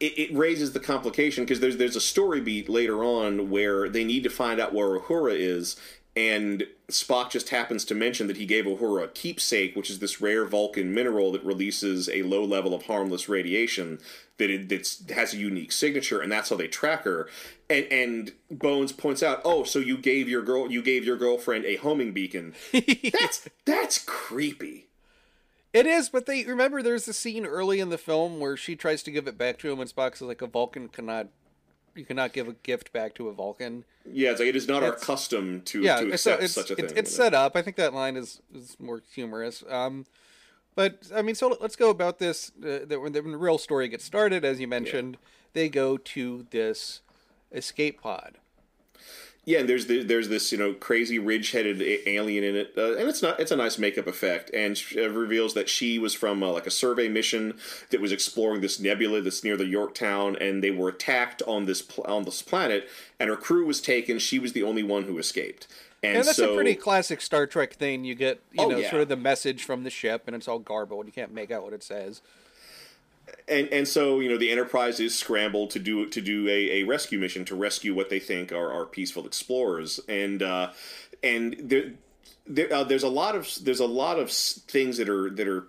it, 0.00 0.18
it 0.18 0.36
raises 0.36 0.72
the 0.72 0.80
complication 0.80 1.44
because 1.44 1.60
there's 1.60 1.76
there's 1.76 1.96
a 1.96 2.00
story 2.00 2.40
beat 2.40 2.68
later 2.68 3.02
on 3.02 3.50
where 3.50 3.88
they 3.88 4.04
need 4.04 4.22
to 4.24 4.30
find 4.30 4.60
out 4.60 4.72
where 4.72 4.98
Uhura 4.98 5.36
is, 5.36 5.76
and 6.16 6.64
Spock 6.88 7.30
just 7.30 7.48
happens 7.48 7.84
to 7.86 7.94
mention 7.94 8.28
that 8.28 8.36
he 8.36 8.46
gave 8.46 8.66
Uhura 8.66 9.04
a 9.04 9.08
keepsake, 9.08 9.74
which 9.74 9.90
is 9.90 9.98
this 9.98 10.20
rare 10.20 10.44
Vulcan 10.44 10.94
mineral 10.94 11.32
that 11.32 11.44
releases 11.44 12.08
a 12.08 12.22
low 12.22 12.44
level 12.44 12.72
of 12.72 12.84
harmless 12.86 13.28
radiation 13.28 13.98
that 14.38 14.50
it 14.50 14.68
that's, 14.68 15.08
has 15.10 15.34
a 15.34 15.38
unique 15.38 15.72
signature, 15.72 16.20
and 16.20 16.30
that's 16.30 16.50
how 16.50 16.56
they 16.56 16.68
track 16.68 17.02
her. 17.04 17.28
And 17.68 17.86
and 17.90 18.32
Bones 18.50 18.92
points 18.92 19.22
out, 19.22 19.40
oh, 19.44 19.64
so 19.64 19.78
you 19.80 19.96
gave 19.96 20.28
your 20.28 20.42
girl 20.42 20.70
you 20.70 20.82
gave 20.82 21.04
your 21.04 21.16
girlfriend 21.16 21.64
a 21.64 21.76
homing 21.76 22.12
beacon. 22.12 22.54
that's 22.72 23.48
that's 23.64 23.98
creepy. 23.98 24.86
it 25.72 25.86
is 25.86 26.08
but 26.08 26.26
they 26.26 26.44
remember 26.44 26.82
there's 26.82 27.08
a 27.08 27.12
scene 27.12 27.46
early 27.46 27.80
in 27.80 27.88
the 27.88 27.98
film 27.98 28.38
where 28.38 28.56
she 28.56 28.76
tries 28.76 29.02
to 29.02 29.10
give 29.10 29.26
it 29.26 29.36
back 29.36 29.58
to 29.58 29.72
him 29.72 29.80
and 29.80 29.90
Spock 29.90 30.12
says 30.12 30.28
like 30.28 30.42
a 30.42 30.46
Vulcan 30.46 30.88
cannot 30.88 31.28
you 31.94 32.04
cannot 32.04 32.32
give 32.32 32.48
a 32.48 32.52
gift 32.52 32.92
back 32.92 33.14
to 33.14 33.28
a 33.28 33.32
Vulcan 33.32 33.84
Yeah, 34.10 34.30
it's 34.30 34.40
like 34.40 34.48
it 34.48 34.56
is 34.56 34.68
not 34.68 34.82
our 34.82 34.92
custom 34.92 35.62
to 35.66 35.82
yeah, 35.82 36.00
to 36.00 36.06
it's, 36.06 36.14
accept 36.14 36.42
it's, 36.42 36.52
such 36.52 36.70
a 36.70 36.76
thing. 36.76 36.84
it's, 36.86 36.94
it's 36.94 37.14
set 37.14 37.34
up. 37.34 37.56
I 37.56 37.62
think 37.62 37.76
that 37.76 37.94
line 37.94 38.16
is, 38.16 38.40
is 38.54 38.76
more 38.80 39.02
humorous. 39.14 39.62
Um, 39.68 40.06
but 40.74 41.08
I 41.14 41.22
mean, 41.22 41.34
so 41.34 41.56
let's 41.60 41.76
go 41.76 41.90
about 41.90 42.18
this. 42.18 42.50
Uh, 42.58 42.80
that 42.86 43.00
when 43.00 43.12
the 43.12 43.22
real 43.22 43.58
story 43.58 43.88
gets 43.88 44.04
started, 44.04 44.44
as 44.44 44.60
you 44.60 44.66
mentioned, 44.66 45.18
they 45.52 45.68
go 45.68 45.96
to 45.96 46.46
this 46.50 47.00
escape 47.52 48.02
pod. 48.02 48.38
Yeah, 49.46 49.60
and 49.60 49.68
there's 49.68 49.86
the, 49.88 50.02
there's 50.02 50.30
this 50.30 50.50
you 50.52 50.58
know 50.58 50.72
crazy 50.72 51.18
ridge-headed 51.18 51.82
alien 52.06 52.44
in 52.44 52.56
it, 52.56 52.72
uh, 52.78 52.96
and 52.96 53.08
it's 53.08 53.20
not 53.20 53.38
it's 53.38 53.50
a 53.50 53.56
nice 53.56 53.78
makeup 53.78 54.06
effect, 54.06 54.50
and 54.54 54.80
it 54.92 55.10
reveals 55.12 55.52
that 55.54 55.68
she 55.68 55.98
was 55.98 56.14
from 56.14 56.42
uh, 56.42 56.48
like 56.50 56.66
a 56.66 56.70
survey 56.70 57.08
mission 57.08 57.58
that 57.90 58.00
was 58.00 58.10
exploring 58.10 58.62
this 58.62 58.80
nebula 58.80 59.20
that's 59.20 59.44
near 59.44 59.56
the 59.58 59.66
Yorktown, 59.66 60.34
and 60.36 60.64
they 60.64 60.70
were 60.70 60.88
attacked 60.88 61.42
on 61.46 61.66
this 61.66 61.82
pl- 61.82 62.04
on 62.08 62.24
this 62.24 62.40
planet, 62.40 62.88
and 63.20 63.28
her 63.28 63.36
crew 63.36 63.66
was 63.66 63.82
taken. 63.82 64.18
She 64.18 64.38
was 64.38 64.54
the 64.54 64.62
only 64.62 64.82
one 64.82 65.02
who 65.04 65.18
escaped, 65.18 65.66
and, 66.02 66.16
And 66.16 66.24
that's 66.26 66.38
so 66.38 66.52
a 66.52 66.54
pretty 66.54 66.74
classic 66.74 67.20
Star 67.20 67.46
Trek 67.46 67.74
thing. 67.74 68.04
You 68.04 68.14
get, 68.14 68.40
you 68.52 68.64
Oh, 68.64 68.68
know, 68.70 68.78
yeah. 68.78 68.88
sort 68.88 69.02
of 69.02 69.08
the 69.08 69.16
message 69.16 69.62
from 69.64 69.84
the 69.84 69.90
ship, 69.90 70.22
and 70.26 70.34
it's 70.34 70.48
all 70.48 70.58
garbled. 70.58 71.04
You 71.04 71.12
can't 71.12 71.34
make 71.34 71.50
out 71.50 71.62
what 71.64 71.74
it 71.74 71.82
says. 71.82 72.22
And 73.48 73.68
and 73.68 73.86
so 73.86 74.20
you 74.20 74.28
know 74.28 74.38
the 74.38 74.50
Enterprise 74.50 75.00
is 75.00 75.16
scrambled 75.16 75.70
to 75.70 75.78
do 75.78 76.06
to 76.08 76.20
do 76.20 76.48
a, 76.48 76.80
a 76.80 76.82
rescue 76.84 77.18
mission 77.18 77.44
to 77.46 77.54
rescue 77.54 77.94
what 77.94 78.10
they 78.10 78.18
think 78.18 78.52
are, 78.52 78.72
are 78.72 78.86
peaceful 78.86 79.26
explorers, 79.26 80.00
and 80.08 80.42
uh, 80.42 80.70
and 81.22 81.56
there, 81.58 81.92
there 82.46 82.72
uh, 82.72 82.84
there's 82.84 83.02
a 83.02 83.08
lot 83.08 83.34
of 83.34 83.48
there's 83.62 83.80
a 83.80 83.86
lot 83.86 84.18
of 84.18 84.30
things 84.30 84.96
that 84.98 85.08
are 85.08 85.30
that 85.30 85.48
are. 85.48 85.66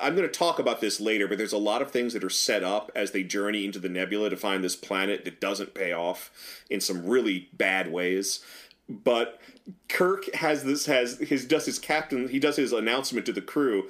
I'm 0.00 0.16
going 0.16 0.26
to 0.26 0.38
talk 0.38 0.58
about 0.58 0.80
this 0.80 1.00
later, 1.00 1.28
but 1.28 1.38
there's 1.38 1.52
a 1.52 1.58
lot 1.58 1.80
of 1.80 1.92
things 1.92 2.14
that 2.14 2.24
are 2.24 2.30
set 2.30 2.64
up 2.64 2.90
as 2.96 3.12
they 3.12 3.22
journey 3.22 3.64
into 3.64 3.78
the 3.78 3.88
nebula 3.88 4.28
to 4.30 4.36
find 4.36 4.64
this 4.64 4.74
planet 4.74 5.24
that 5.24 5.40
doesn't 5.40 5.72
pay 5.72 5.92
off 5.92 6.32
in 6.68 6.80
some 6.80 7.06
really 7.06 7.48
bad 7.52 7.92
ways. 7.92 8.44
But 8.88 9.40
Kirk 9.88 10.34
has 10.34 10.64
this 10.64 10.86
has 10.86 11.18
his 11.18 11.44
does 11.44 11.66
his 11.66 11.78
captain 11.78 12.28
he 12.28 12.40
does 12.40 12.56
his 12.56 12.72
announcement 12.72 13.24
to 13.26 13.32
the 13.32 13.40
crew, 13.40 13.88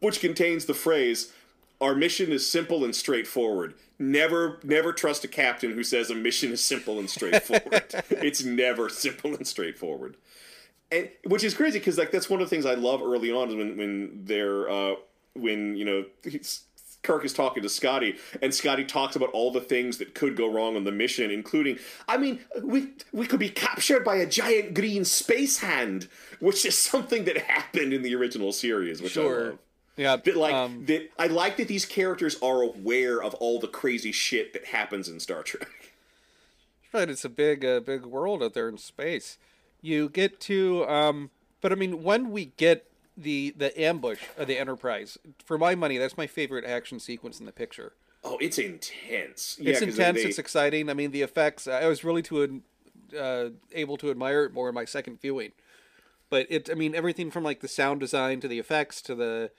which 0.00 0.20
contains 0.20 0.66
the 0.66 0.74
phrase 0.74 1.32
our 1.84 1.94
mission 1.94 2.32
is 2.32 2.50
simple 2.50 2.84
and 2.84 2.96
straightforward. 2.96 3.74
Never, 3.98 4.58
never 4.62 4.92
trust 4.92 5.22
a 5.24 5.28
captain 5.28 5.72
who 5.72 5.84
says 5.84 6.10
a 6.10 6.14
mission 6.14 6.50
is 6.50 6.64
simple 6.64 6.98
and 6.98 7.08
straightforward. 7.08 7.84
it's 8.10 8.42
never 8.42 8.88
simple 8.88 9.34
and 9.34 9.46
straightforward, 9.46 10.16
and 10.90 11.10
which 11.26 11.44
is 11.44 11.54
crazy 11.54 11.78
because 11.78 11.98
like 11.98 12.10
that's 12.10 12.28
one 12.28 12.40
of 12.40 12.48
the 12.48 12.50
things 12.54 12.66
I 12.66 12.74
love 12.74 13.02
early 13.02 13.30
on 13.30 13.50
is 13.50 13.54
when 13.54 13.76
when 13.76 14.24
they're 14.24 14.68
uh, 14.68 14.94
when 15.34 15.76
you 15.76 15.84
know 15.84 16.04
Kirk 17.04 17.24
is 17.24 17.32
talking 17.32 17.62
to 17.62 17.68
Scotty, 17.68 18.16
and 18.42 18.52
Scotty 18.52 18.84
talks 18.84 19.14
about 19.14 19.30
all 19.30 19.52
the 19.52 19.60
things 19.60 19.98
that 19.98 20.14
could 20.14 20.36
go 20.36 20.50
wrong 20.50 20.74
on 20.74 20.84
the 20.84 20.92
mission, 20.92 21.30
including, 21.30 21.78
I 22.08 22.16
mean, 22.16 22.40
we 22.62 22.88
we 23.12 23.26
could 23.26 23.38
be 23.38 23.50
captured 23.50 24.04
by 24.04 24.16
a 24.16 24.26
giant 24.26 24.74
green 24.74 25.04
space 25.04 25.58
hand, 25.58 26.08
which 26.40 26.64
is 26.64 26.76
something 26.76 27.24
that 27.24 27.36
happened 27.36 27.92
in 27.92 28.02
the 28.02 28.14
original 28.16 28.50
series, 28.50 29.00
which 29.00 29.16
I 29.16 29.22
love. 29.50 29.58
Yeah, 29.96 30.16
That 30.16 30.36
like 30.36 30.54
um, 30.54 30.84
that, 30.86 31.10
I 31.18 31.28
like 31.28 31.56
that 31.58 31.68
these 31.68 31.84
characters 31.86 32.36
are 32.42 32.62
aware 32.62 33.22
of 33.22 33.34
all 33.34 33.60
the 33.60 33.68
crazy 33.68 34.10
shit 34.12 34.52
that 34.52 34.66
happens 34.66 35.08
in 35.08 35.20
Star 35.20 35.42
Trek. 35.42 35.68
Right, 36.92 37.10
it's 37.10 37.24
a 37.24 37.28
big, 37.28 37.64
uh, 37.64 37.80
big 37.80 38.06
world 38.06 38.40
out 38.40 38.54
there 38.54 38.68
in 38.68 38.78
space. 38.78 39.36
You 39.82 40.08
get 40.08 40.38
to, 40.42 40.86
um, 40.88 41.30
but 41.60 41.72
I 41.72 41.74
mean, 41.74 42.04
when 42.04 42.30
we 42.30 42.52
get 42.56 42.86
the 43.16 43.52
the 43.56 43.76
ambush 43.80 44.20
of 44.38 44.46
the 44.46 44.56
Enterprise, 44.60 45.18
for 45.44 45.58
my 45.58 45.74
money, 45.74 45.98
that's 45.98 46.16
my 46.16 46.28
favorite 46.28 46.64
action 46.64 47.00
sequence 47.00 47.40
in 47.40 47.46
the 47.46 47.52
picture. 47.52 47.94
Oh, 48.22 48.38
it's 48.40 48.58
intense. 48.58 49.56
It's 49.58 49.58
yeah, 49.58 49.72
'cause 49.72 49.82
intense. 49.82 50.22
they- 50.22 50.28
It's 50.28 50.38
exciting. 50.38 50.88
I 50.88 50.94
mean, 50.94 51.10
the 51.10 51.22
effects. 51.22 51.66
I 51.66 51.88
was 51.88 52.04
really 52.04 52.22
to 52.22 52.62
uh, 53.18 53.48
able 53.72 53.96
to 53.96 54.10
admire 54.12 54.44
it 54.44 54.52
more 54.52 54.68
in 54.68 54.74
my 54.76 54.84
second 54.84 55.20
viewing. 55.20 55.50
But 56.30 56.46
it. 56.48 56.70
I 56.70 56.74
mean, 56.74 56.94
everything 56.94 57.32
from 57.32 57.42
like 57.42 57.58
the 57.58 57.66
sound 57.66 57.98
design 57.98 58.38
to 58.40 58.46
the 58.46 58.60
effects 58.60 59.02
to 59.02 59.16
the. 59.16 59.50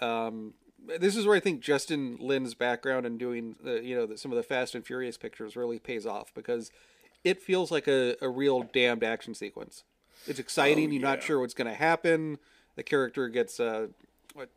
Um, 0.00 0.54
this 0.98 1.16
is 1.16 1.26
where 1.26 1.36
I 1.36 1.40
think 1.40 1.60
Justin 1.60 2.16
Lin's 2.20 2.54
background 2.54 3.04
and 3.04 3.18
doing 3.18 3.56
the 3.62 3.82
you 3.84 3.94
know 3.94 4.06
the, 4.06 4.16
some 4.16 4.30
of 4.32 4.36
the 4.36 4.42
Fast 4.42 4.74
and 4.74 4.84
Furious 4.84 5.16
pictures 5.16 5.56
really 5.56 5.78
pays 5.78 6.06
off 6.06 6.32
because 6.34 6.70
it 7.24 7.42
feels 7.42 7.70
like 7.70 7.88
a, 7.88 8.16
a 8.20 8.28
real 8.28 8.62
damned 8.62 9.04
action 9.04 9.34
sequence. 9.34 9.84
It's 10.26 10.38
exciting. 10.38 10.88
Oh, 10.88 10.92
You're 10.92 11.02
not 11.02 11.22
sure 11.22 11.40
what's 11.40 11.54
going 11.54 11.68
to 11.68 11.74
happen. 11.74 12.38
The 12.76 12.82
character 12.82 13.28
gets 13.28 13.60
uh, 13.60 13.88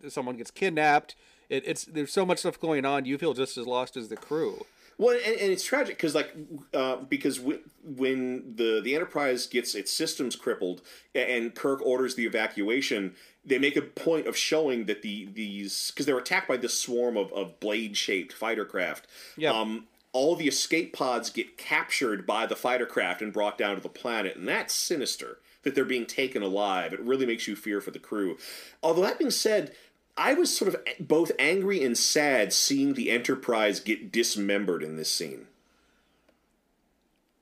someone 0.10 0.38
gets 0.38 0.52
kidnapped. 0.52 1.16
It, 1.50 1.64
it's 1.66 1.86
there's 1.86 2.14
so 2.14 2.26
much 2.26 2.40
stuff 2.40 2.60
going 2.60 2.86
on. 2.86 3.06
You 3.06 3.18
feel 3.18 3.34
just 3.34 3.58
as 3.58 3.68
lost 3.68 3.98
as 3.98 4.08
the 4.10 4.16
crew. 4.16 4.66
Well, 4.98 5.16
and, 5.16 5.40
and 5.42 5.52
it's 5.52 5.64
tragic 5.64 5.98
because, 5.98 6.14
like, 6.14 6.36
uh, 6.76 6.98
because 6.98 7.38
w- 7.40 7.62
when 7.84 8.54
the 8.56 8.82
the 8.84 8.94
Enterprise 8.94 9.48
gets 9.48 9.74
its 9.74 9.92
systems 9.92 10.36
crippled 10.36 10.82
and 11.16 11.56
Kirk 11.56 11.82
orders 11.84 12.14
the 12.14 12.26
evacuation, 12.26 13.16
they 13.44 13.58
make 13.58 13.76
a 13.76 13.82
point 13.82 14.28
of 14.28 14.38
showing 14.38 14.86
that 14.86 15.02
the 15.02 15.28
these 15.34 15.92
because 15.92 16.06
they're 16.06 16.18
attacked 16.18 16.48
by 16.48 16.58
this 16.58 16.78
swarm 16.78 17.18
of, 17.18 17.32
of 17.34 17.60
blade 17.60 17.98
shaped 17.98 18.34
fighter 18.34 18.66
craft. 18.66 19.08
Yeah. 19.38 19.52
Um, 19.52 19.86
all 20.14 20.36
the 20.36 20.48
escape 20.48 20.94
pods 20.94 21.30
get 21.30 21.58
captured 21.58 22.28
by 22.28 22.46
the 22.46 22.56
fighter 22.56 22.86
craft 22.86 23.22
and 23.22 23.32
brought 23.32 23.58
down 23.58 23.76
to 23.78 23.82
the 23.82 23.88
planet, 23.90 24.36
and 24.36 24.48
that's 24.48 24.74
sinister 24.74 25.40
that 25.64 25.74
they're 25.74 25.86
being 25.86 26.06
taken 26.06 26.42
alive. 26.44 26.92
It 26.92 27.00
really 27.00 27.26
makes 27.26 27.48
you 27.48 27.56
fear 27.56 27.80
for 27.82 27.92
the 27.92 28.00
crew. 28.00 28.38
Although 28.84 29.04
that 29.04 29.18
being 29.20 29.32
said, 29.32 29.72
I 30.18 30.34
was 30.34 30.56
sort 30.56 30.74
of 30.74 30.82
both 31.00 31.32
angry 31.40 31.84
and 31.84 31.98
sad 31.98 32.52
seeing 32.52 32.94
the 32.96 33.10
Enterprise 33.10 33.80
get 33.80 34.12
dismembered 34.12 34.84
in 34.84 34.98
this 34.98 35.10
scene. 35.10 35.48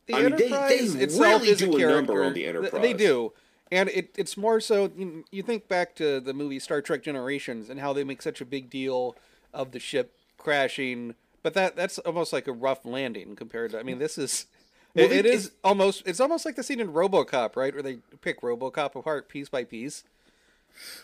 The 0.05 0.15
I 0.15 0.21
mean, 0.23 0.31
they- 0.35 0.49
they 0.49 0.79
Enterprise 0.79 1.19
really 1.19 1.49
is 1.49 1.61
a 1.61 1.65
do 1.65 1.75
a 1.75 1.77
character. 1.79 1.95
number 1.95 2.23
on 2.23 2.33
the 2.33 2.45
Enterprise. 2.45 2.81
They 2.81 2.93
do, 2.93 3.33
and 3.71 3.89
it, 3.89 4.13
it's 4.17 4.37
more 4.37 4.59
so. 4.59 4.91
You, 4.95 5.25
you 5.31 5.43
think 5.43 5.67
back 5.67 5.95
to 5.95 6.19
the 6.19 6.33
movie 6.33 6.59
Star 6.59 6.81
Trek 6.81 7.03
Generations 7.03 7.69
and 7.69 7.79
how 7.79 7.93
they 7.93 8.03
make 8.03 8.21
such 8.21 8.41
a 8.41 8.45
big 8.45 8.69
deal 8.69 9.15
of 9.53 9.71
the 9.71 9.79
ship 9.79 10.15
crashing, 10.37 11.15
but 11.43 11.53
that 11.53 11.75
that's 11.75 11.99
almost 11.99 12.33
like 12.33 12.47
a 12.47 12.51
rough 12.53 12.85
landing 12.85 13.35
compared 13.35 13.71
to. 13.71 13.79
I 13.79 13.83
mean, 13.83 13.99
this 13.99 14.17
is. 14.17 14.45
Well, 14.95 15.05
it, 15.05 15.11
it 15.11 15.25
it- 15.27 15.33
is 15.35 15.51
almost. 15.63 16.01
It's 16.07 16.19
almost 16.19 16.45
like 16.47 16.55
the 16.55 16.63
scene 16.63 16.79
in 16.79 16.91
RoboCop, 16.91 17.55
right, 17.55 17.71
where 17.75 17.83
they 17.83 17.97
pick 18.21 18.41
RoboCop 18.41 18.95
apart 18.95 19.29
piece 19.29 19.47
by 19.47 19.63
piece. 19.63 20.03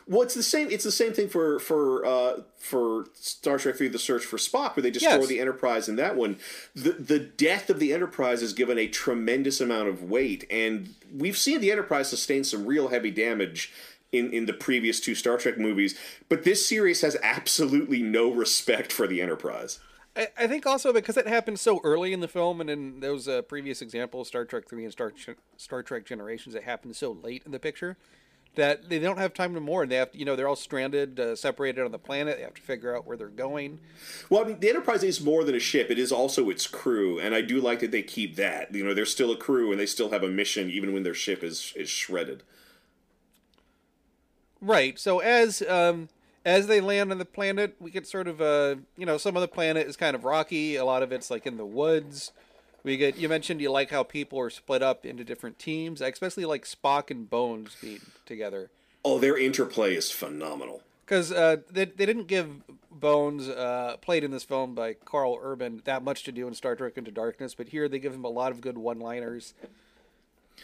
Well, 0.07 0.21
it's 0.21 0.35
the 0.35 0.43
same. 0.43 0.69
It's 0.69 0.83
the 0.83 0.91
same 0.91 1.13
thing 1.13 1.29
for 1.29 1.59
for 1.59 2.05
uh, 2.05 2.41
for 2.57 3.05
Star 3.13 3.57
Trek 3.57 3.75
Three: 3.75 3.87
The 3.87 3.99
Search 3.99 4.23
for 4.23 4.37
Spock, 4.37 4.75
where 4.75 4.83
they 4.83 4.91
destroy 4.91 5.15
Yes. 5.17 5.27
the 5.27 5.39
Enterprise. 5.39 5.89
In 5.89 5.95
that 5.95 6.15
one, 6.15 6.37
the 6.75 6.91
the 6.93 7.19
death 7.19 7.69
of 7.69 7.79
the 7.79 7.93
Enterprise 7.93 8.41
is 8.41 8.53
given 8.53 8.77
a 8.77 8.87
tremendous 8.87 9.59
amount 9.59 9.89
of 9.89 10.03
weight, 10.03 10.45
and 10.49 10.95
we've 11.13 11.37
seen 11.37 11.61
the 11.61 11.71
Enterprise 11.71 12.09
sustain 12.09 12.43
some 12.43 12.65
real 12.65 12.89
heavy 12.89 13.11
damage. 13.11 13.73
In, 14.11 14.31
in 14.31 14.45
the 14.45 14.53
previous 14.53 15.01
two 15.01 15.13
Star 15.13 15.35
Trek 15.35 15.57
movies, 15.57 15.99
but 16.29 16.45
this 16.45 16.65
series 16.65 17.01
has 17.01 17.17
absolutely 17.21 18.01
no 18.01 18.31
respect 18.31 18.93
for 18.93 19.07
the 19.07 19.21
Enterprise. 19.21 19.79
I, 20.15 20.27
I 20.37 20.47
think 20.47 20.65
also 20.65 20.93
because 20.93 21.17
it 21.17 21.27
happened 21.27 21.59
so 21.59 21.81
early 21.83 22.13
in 22.13 22.21
the 22.21 22.29
film, 22.29 22.61
and 22.61 22.69
in 22.69 23.01
those 23.01 23.27
uh, 23.27 23.41
previous 23.41 23.81
examples, 23.81 24.29
Star 24.29 24.45
Trek 24.45 24.69
Three 24.69 24.85
and 24.85 24.93
Star 24.93 25.11
Star 25.57 25.83
Trek 25.83 26.05
Generations, 26.05 26.55
it 26.55 26.63
happened 26.63 26.95
so 26.95 27.11
late 27.11 27.43
in 27.45 27.51
the 27.51 27.59
picture 27.59 27.97
that 28.55 28.89
they 28.89 28.99
don't 28.99 29.17
have 29.17 29.33
time 29.33 29.53
to 29.53 29.59
mourn. 29.59 29.89
They 29.89 29.95
have 29.95 30.11
to, 30.11 30.17
you 30.17 30.25
know, 30.25 30.35
they're 30.35 30.47
all 30.47 30.55
stranded, 30.55 31.19
uh, 31.19 31.35
separated 31.35 31.83
on 31.83 31.91
the 31.91 31.99
planet. 31.99 32.37
They 32.37 32.43
have 32.43 32.53
to 32.55 32.61
figure 32.61 32.95
out 32.95 33.05
where 33.05 33.17
they're 33.17 33.27
going. 33.27 33.79
Well, 34.29 34.43
I 34.43 34.47
mean, 34.47 34.59
the 34.59 34.69
Enterprise 34.69 35.03
is 35.03 35.21
more 35.21 35.43
than 35.43 35.55
a 35.55 35.59
ship; 35.59 35.89
it 35.89 35.99
is 35.99 36.11
also 36.11 36.49
its 36.49 36.67
crew, 36.67 37.19
and 37.19 37.35
I 37.35 37.41
do 37.41 37.59
like 37.59 37.79
that 37.79 37.91
they 37.91 38.01
keep 38.01 38.35
that. 38.35 38.73
You 38.73 38.83
know, 38.83 38.93
they're 38.93 39.05
still 39.05 39.31
a 39.31 39.37
crew, 39.37 39.71
and 39.71 39.79
they 39.79 39.85
still 39.85 40.11
have 40.11 40.23
a 40.23 40.29
mission, 40.29 40.69
even 40.69 40.93
when 40.93 41.03
their 41.03 41.13
ship 41.13 41.43
is 41.43 41.73
is 41.75 41.89
shredded. 41.89 42.43
Right. 44.61 44.97
So 44.97 45.19
as 45.19 45.61
um, 45.63 46.09
as 46.43 46.67
they 46.67 46.81
land 46.81 47.11
on 47.11 47.17
the 47.17 47.25
planet, 47.25 47.75
we 47.79 47.91
get 47.91 48.07
sort 48.07 48.27
of 48.27 48.41
uh, 48.41 48.75
you 48.97 49.05
know, 49.05 49.17
some 49.17 49.35
of 49.35 49.41
the 49.41 49.47
planet 49.47 49.87
is 49.87 49.97
kind 49.97 50.15
of 50.15 50.23
rocky. 50.23 50.75
A 50.75 50.85
lot 50.85 51.03
of 51.03 51.11
it's 51.11 51.29
like 51.29 51.45
in 51.45 51.57
the 51.57 51.65
woods. 51.65 52.31
We 52.85 52.97
get 52.97 53.17
you 53.17 53.27
mentioned 53.27 53.61
you 53.61 53.71
like 53.71 53.89
how 53.89 54.03
people 54.03 54.39
are 54.39 54.51
split 54.51 54.83
up 54.83 55.05
into 55.05 55.23
different 55.23 55.57
teams. 55.57 56.01
I 56.03 56.07
especially 56.09 56.45
like 56.45 56.65
Spock 56.65 57.09
and 57.09 57.27
Bones 57.27 57.75
being 57.81 57.99
together. 58.27 58.69
Oh, 59.03 59.17
their 59.19 59.37
interplay 59.37 59.95
is 59.95 60.11
phenomenal. 60.11 60.81
because 61.05 61.31
uh, 61.31 61.57
they, 61.69 61.85
they 61.85 62.05
didn't 62.05 62.27
give 62.27 62.61
Bones, 62.91 63.49
uh, 63.49 63.97
played 64.01 64.23
in 64.23 64.31
this 64.31 64.43
film 64.43 64.73
by 64.73 64.93
Karl 64.93 65.37
Urban, 65.41 65.81
that 65.85 66.01
much 66.03 66.23
to 66.23 66.31
do 66.31 66.47
in 66.47 66.53
Star 66.53 66.75
Trek 66.75 66.97
Into 66.97 67.11
Darkness, 67.11 67.53
but 67.53 67.67
here 67.69 67.89
they 67.89 67.99
give 67.99 68.13
him 68.13 68.23
a 68.23 68.29
lot 68.29 68.51
of 68.51 68.61
good 68.61 68.77
one-liners. 68.77 69.53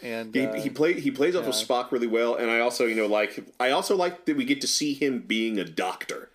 And 0.02 0.34
He, 0.34 0.46
uh, 0.46 0.54
he 0.54 0.70
play 0.70 1.00
he 1.00 1.12
plays 1.12 1.36
off 1.36 1.46
of. 1.46 1.54
Spock 1.54 1.92
really 1.92 2.08
well, 2.08 2.36
and 2.36 2.50
I 2.50 2.62
also 2.62 2.86
you 2.86 2.96
know 2.96 3.08
like 3.08 3.44
I 3.60 3.72
also 3.72 3.96
like 3.96 4.26
that 4.26 4.38
we 4.38 4.46
get 4.46 4.62
to 4.62 4.68
see 4.68 4.94
him 4.94 5.20
being 5.20 5.60
a 5.60 5.66
doctor. 5.66 6.30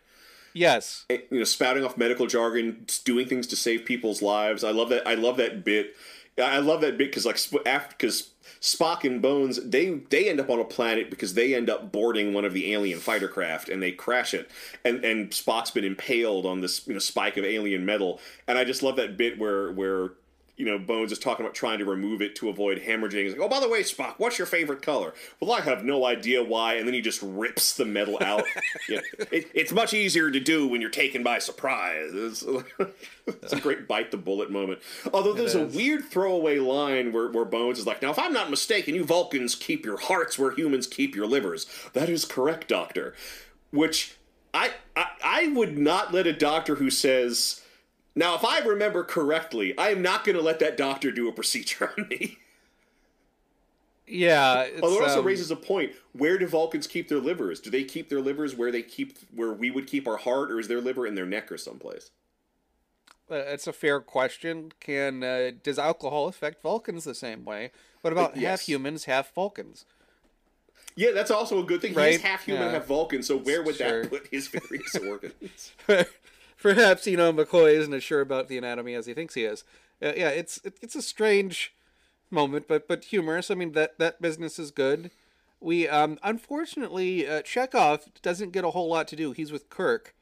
Yes, 0.56 1.04
Eh, 1.10 1.18
You 1.30 1.38
know, 1.38 1.44
spouting 1.44 1.84
off 1.84 1.96
medical 1.96 2.26
jargon, 2.26 2.86
doing 3.04 3.26
things 3.28 3.46
to 3.48 3.56
save 3.56 3.84
people's 3.84 4.22
lives. 4.22 4.64
I 4.64 4.70
love 4.70 4.88
that. 4.90 5.06
I 5.06 5.14
love 5.14 5.36
that 5.36 5.64
bit. 5.64 5.94
I 6.38 6.58
love 6.58 6.82
that 6.82 6.98
bit 6.98 7.08
because 7.10 7.24
like 7.24 7.38
after 7.64 7.94
because 7.96 8.30
Spock 8.60 9.04
and 9.04 9.22
Bones 9.22 9.58
they 9.64 9.88
they 10.10 10.28
end 10.28 10.38
up 10.38 10.50
on 10.50 10.60
a 10.60 10.64
planet 10.64 11.08
because 11.08 11.32
they 11.34 11.54
end 11.54 11.70
up 11.70 11.90
boarding 11.92 12.34
one 12.34 12.44
of 12.44 12.52
the 12.52 12.74
alien 12.74 12.98
fighter 12.98 13.28
craft 13.28 13.70
and 13.70 13.82
they 13.82 13.90
crash 13.92 14.34
it 14.34 14.50
and 14.84 15.02
and 15.02 15.30
Spock's 15.30 15.70
been 15.70 15.84
impaled 15.84 16.44
on 16.44 16.60
this 16.60 16.86
you 16.86 16.92
know 16.92 16.98
spike 16.98 17.38
of 17.38 17.44
alien 17.44 17.86
metal 17.86 18.20
and 18.46 18.58
I 18.58 18.64
just 18.64 18.82
love 18.82 18.96
that 18.96 19.16
bit 19.16 19.38
where 19.38 19.72
where 19.72 20.10
you 20.56 20.64
know 20.64 20.78
Bones 20.78 21.12
is 21.12 21.18
talking 21.18 21.44
about 21.44 21.54
trying 21.54 21.78
to 21.78 21.84
remove 21.84 22.22
it 22.22 22.34
to 22.36 22.48
avoid 22.48 22.82
hemorrhaging. 22.82 23.24
He's 23.24 23.32
like, 23.32 23.42
oh 23.42 23.48
by 23.48 23.60
the 23.60 23.68
way 23.68 23.82
Spock, 23.82 24.14
what's 24.18 24.38
your 24.38 24.46
favorite 24.46 24.82
color? 24.82 25.12
Well, 25.40 25.52
I 25.52 25.60
have 25.60 25.84
no 25.84 26.06
idea 26.06 26.42
why, 26.42 26.74
and 26.74 26.86
then 26.86 26.94
he 26.94 27.00
just 27.00 27.20
rips 27.22 27.76
the 27.76 27.84
metal 27.84 28.18
out. 28.20 28.44
it, 28.88 29.50
it's 29.54 29.72
much 29.72 29.92
easier 29.92 30.30
to 30.30 30.40
do 30.40 30.66
when 30.66 30.80
you're 30.80 30.90
taken 30.90 31.22
by 31.22 31.38
surprise. 31.38 32.10
It's, 32.12 32.44
it's 33.26 33.52
a 33.52 33.60
great 33.60 33.86
bite 33.86 34.10
the 34.10 34.16
bullet 34.16 34.50
moment. 34.50 34.80
Although 35.12 35.34
there's 35.34 35.54
a 35.54 35.64
weird 35.64 36.04
throwaway 36.04 36.58
line 36.58 37.12
where, 37.12 37.30
where 37.30 37.44
Bones 37.44 37.78
is 37.78 37.86
like, 37.86 38.02
Now, 38.02 38.10
if 38.10 38.18
I'm 38.18 38.32
not 38.32 38.50
mistaken, 38.50 38.94
you 38.94 39.04
Vulcans 39.04 39.54
keep 39.54 39.84
your 39.84 39.98
hearts 39.98 40.38
where 40.38 40.52
humans 40.52 40.86
keep 40.86 41.14
your 41.14 41.26
livers. 41.26 41.66
That 41.92 42.08
is 42.08 42.24
correct, 42.24 42.68
Doctor. 42.68 43.14
Which 43.70 44.16
I, 44.54 44.72
I, 44.96 45.06
I 45.22 45.46
would 45.48 45.76
not 45.76 46.14
let 46.14 46.26
a 46.26 46.32
doctor 46.32 46.76
who 46.76 46.90
says, 46.90 47.60
Now, 48.18 48.34
if 48.34 48.44
I 48.44 48.60
remember 48.60 49.04
correctly, 49.04 49.76
I 49.76 49.90
am 49.90 50.00
not 50.00 50.24
going 50.24 50.36
to 50.36 50.42
let 50.42 50.58
that 50.60 50.76
doctor 50.78 51.12
do 51.12 51.28
a 51.28 51.32
procedure 51.32 51.92
on 51.98 52.08
me. 52.08 52.38
yeah. 54.06 54.62
It's, 54.62 54.82
Although 54.82 54.98
it 55.00 55.02
also 55.08 55.20
um, 55.20 55.26
raises 55.26 55.50
a 55.50 55.56
point: 55.56 55.92
Where 56.12 56.38
do 56.38 56.46
Vulcans 56.46 56.86
keep 56.86 57.08
their 57.08 57.18
livers? 57.18 57.60
Do 57.60 57.70
they 57.70 57.84
keep 57.84 58.08
their 58.08 58.20
livers 58.20 58.54
where 58.56 58.72
they 58.72 58.82
keep 58.82 59.18
where 59.34 59.52
we 59.52 59.70
would 59.70 59.86
keep 59.86 60.08
our 60.08 60.16
heart, 60.16 60.50
or 60.50 60.58
is 60.58 60.66
their 60.68 60.80
liver 60.80 61.06
in 61.06 61.14
their 61.14 61.26
neck 61.26 61.52
or 61.52 61.58
someplace? 61.58 62.10
uh, 63.30 63.34
it's 63.34 63.66
a 63.66 63.72
fair 63.72 64.00
question. 64.00 64.72
Can 64.80 65.22
uh, 65.22 65.50
does 65.62 65.78
alcohol 65.78 66.26
affect 66.28 66.62
Vulcans 66.62 67.04
the 67.04 67.14
same 67.14 67.44
way? 67.44 67.70
What 68.00 68.12
about 68.12 68.36
half 68.38 68.62
humans, 68.62 69.04
half 69.04 69.34
Vulcans? 69.34 69.84
Yeah, 70.98 71.10
that's 71.10 71.30
also 71.30 71.60
a 71.62 71.62
good 71.64 71.82
thing. 71.82 71.90
He's 71.90 71.96
Right? 71.98 72.20
half 72.22 72.46
human, 72.46 72.62
Yeah. 72.68 72.70
half 72.70 72.86
Vulcan. 72.86 73.22
So 73.22 73.36
where 73.36 73.62
would 73.62 73.76
Sure. 73.76 74.02
that 74.04 74.08
put 74.10 74.28
his 74.28 74.48
various 74.48 74.94
organs? 75.06 75.72
Perhaps 76.74 77.06
you 77.06 77.16
know 77.16 77.32
McCoy 77.32 77.74
isn't 77.74 77.94
as 77.94 78.02
sure 78.02 78.20
about 78.20 78.48
the 78.48 78.58
anatomy 78.58 78.94
as 78.94 79.06
he 79.06 79.14
thinks 79.14 79.34
he 79.34 79.44
is. 79.44 79.62
Uh, 80.02 80.12
yeah, 80.16 80.28
it's 80.30 80.58
it, 80.64 80.76
it's 80.82 80.94
a 80.96 81.02
strange 81.02 81.72
moment, 82.30 82.66
but 82.68 82.88
but 82.88 83.04
humorous. 83.04 83.50
I 83.50 83.54
mean 83.54 83.72
that 83.72 83.98
that 83.98 84.20
business 84.20 84.58
is 84.58 84.70
good. 84.70 85.10
We 85.60 85.88
um 85.88 86.18
unfortunately 86.22 87.26
uh, 87.26 87.42
Chekov 87.42 88.06
doesn't 88.22 88.50
get 88.52 88.64
a 88.64 88.70
whole 88.70 88.88
lot 88.88 89.08
to 89.08 89.16
do. 89.16 89.32
He's 89.32 89.52
with 89.52 89.70
Kirk. 89.70 90.14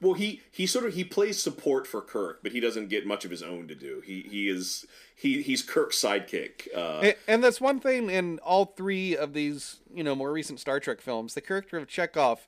well, 0.00 0.14
he 0.14 0.42
he 0.50 0.66
sort 0.66 0.84
of 0.84 0.94
he 0.94 1.04
plays 1.04 1.40
support 1.40 1.86
for 1.86 2.00
Kirk, 2.02 2.40
but 2.42 2.52
he 2.52 2.60
doesn't 2.60 2.88
get 2.88 3.06
much 3.06 3.24
of 3.24 3.30
his 3.30 3.42
own 3.42 3.68
to 3.68 3.74
do. 3.74 4.02
He 4.04 4.22
he 4.28 4.48
is 4.48 4.84
he 5.14 5.42
he's 5.42 5.62
Kirk's 5.62 6.00
sidekick. 6.00 6.66
Uh, 6.76 7.00
A- 7.04 7.16
And 7.30 7.42
that's 7.42 7.60
one 7.60 7.78
thing 7.80 8.10
in 8.10 8.38
all 8.40 8.66
three 8.66 9.16
of 9.16 9.32
these, 9.32 9.76
you 9.94 10.02
know, 10.02 10.14
more 10.14 10.32
recent 10.32 10.60
Star 10.60 10.80
Trek 10.80 11.00
films. 11.00 11.34
The 11.34 11.40
character 11.40 11.76
of 11.78 11.86
Chekov 11.86 12.40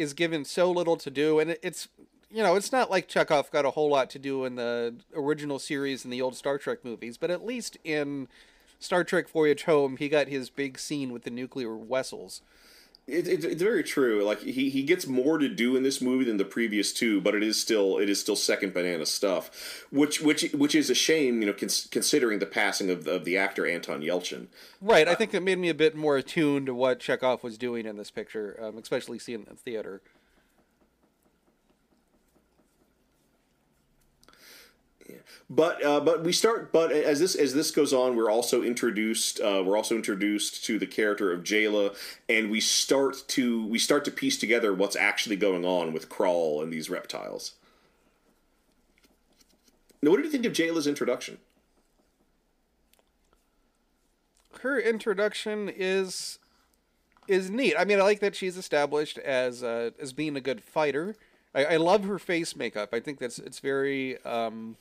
is 0.00 0.14
given 0.14 0.44
so 0.44 0.70
little 0.70 0.96
to 0.96 1.10
do, 1.10 1.38
and 1.38 1.50
it- 1.50 1.60
it's 1.62 1.88
you 2.32 2.44
know, 2.44 2.54
it's 2.54 2.70
not 2.70 2.88
like 2.88 3.08
Chekov 3.08 3.50
got 3.50 3.64
a 3.64 3.72
whole 3.72 3.88
lot 3.90 4.08
to 4.10 4.18
do 4.18 4.44
in 4.44 4.54
the 4.54 4.94
original 5.16 5.58
series 5.58 6.04
and 6.04 6.12
the 6.12 6.22
old 6.22 6.36
Star 6.36 6.58
Trek 6.58 6.84
movies, 6.84 7.18
but 7.18 7.28
at 7.28 7.44
least 7.44 7.76
in 7.82 8.28
Star 8.78 9.02
Trek 9.02 9.28
Voyage 9.28 9.64
Home, 9.64 9.96
he 9.96 10.08
got 10.08 10.28
his 10.28 10.48
big 10.48 10.78
scene 10.78 11.12
with 11.12 11.24
the 11.24 11.30
nuclear 11.30 11.76
vessels. 11.76 12.40
It, 13.06 13.26
it, 13.26 13.44
it's 13.44 13.62
very 13.62 13.82
true. 13.82 14.22
Like 14.24 14.40
he, 14.40 14.70
he 14.70 14.82
gets 14.82 15.06
more 15.06 15.38
to 15.38 15.48
do 15.48 15.74
in 15.76 15.82
this 15.82 16.00
movie 16.00 16.24
than 16.24 16.36
the 16.36 16.44
previous 16.44 16.92
two, 16.92 17.20
but 17.20 17.34
it 17.34 17.42
is 17.42 17.60
still 17.60 17.98
it 17.98 18.08
is 18.08 18.20
still 18.20 18.36
second 18.36 18.72
banana 18.72 19.06
stuff, 19.06 19.84
which 19.90 20.20
which 20.20 20.52
which 20.52 20.74
is 20.74 20.90
a 20.90 20.94
shame, 20.94 21.40
you 21.40 21.46
know, 21.46 21.52
cons- 21.52 21.88
considering 21.90 22.38
the 22.38 22.46
passing 22.46 22.90
of, 22.90 23.06
of 23.06 23.24
the 23.24 23.36
actor 23.36 23.66
Anton 23.66 24.00
Yelchin. 24.00 24.46
Right. 24.80 25.08
I 25.08 25.14
think 25.14 25.34
it 25.34 25.40
made 25.40 25.58
me 25.58 25.68
a 25.68 25.74
bit 25.74 25.96
more 25.96 26.16
attuned 26.16 26.66
to 26.66 26.74
what 26.74 27.00
Chekov 27.00 27.42
was 27.42 27.58
doing 27.58 27.86
in 27.86 27.96
this 27.96 28.10
picture, 28.10 28.58
um, 28.62 28.78
especially 28.78 29.18
seeing 29.18 29.40
it 29.40 29.48
in 29.48 29.54
the 29.54 29.60
theater. 29.60 30.02
But 35.52 35.84
uh, 35.84 35.98
but 35.98 36.22
we 36.22 36.32
start. 36.32 36.70
But 36.70 36.92
as 36.92 37.18
this 37.18 37.34
as 37.34 37.54
this 37.54 37.72
goes 37.72 37.92
on, 37.92 38.14
we're 38.14 38.30
also 38.30 38.62
introduced. 38.62 39.40
Uh, 39.40 39.64
we're 39.66 39.76
also 39.76 39.96
introduced 39.96 40.64
to 40.66 40.78
the 40.78 40.86
character 40.86 41.32
of 41.32 41.42
Jaylah, 41.42 41.96
and 42.28 42.52
we 42.52 42.60
start 42.60 43.24
to 43.28 43.66
we 43.66 43.80
start 43.80 44.04
to 44.04 44.12
piece 44.12 44.38
together 44.38 44.72
what's 44.72 44.94
actually 44.94 45.34
going 45.34 45.64
on 45.64 45.92
with 45.92 46.08
Krall 46.08 46.62
and 46.62 46.72
these 46.72 46.88
reptiles. 46.88 47.54
Now, 50.00 50.12
what 50.12 50.18
did 50.18 50.26
you 50.26 50.30
think 50.30 50.46
of 50.46 50.52
Jaylah's 50.52 50.86
introduction? 50.86 51.38
Her 54.60 54.78
introduction 54.78 55.68
is 55.68 56.38
is 57.26 57.50
neat. 57.50 57.74
I 57.76 57.84
mean, 57.84 57.98
I 57.98 58.04
like 58.04 58.20
that 58.20 58.36
she's 58.36 58.56
established 58.56 59.18
as 59.18 59.64
uh, 59.64 59.90
as 59.98 60.12
being 60.12 60.36
a 60.36 60.40
good 60.40 60.62
fighter. 60.62 61.16
I, 61.52 61.64
I 61.64 61.76
love 61.76 62.04
her 62.04 62.20
face 62.20 62.54
makeup. 62.54 62.90
I 62.92 63.00
think 63.00 63.18
that's 63.18 63.40
it's 63.40 63.58
very 63.58 64.22
um, 64.24 64.76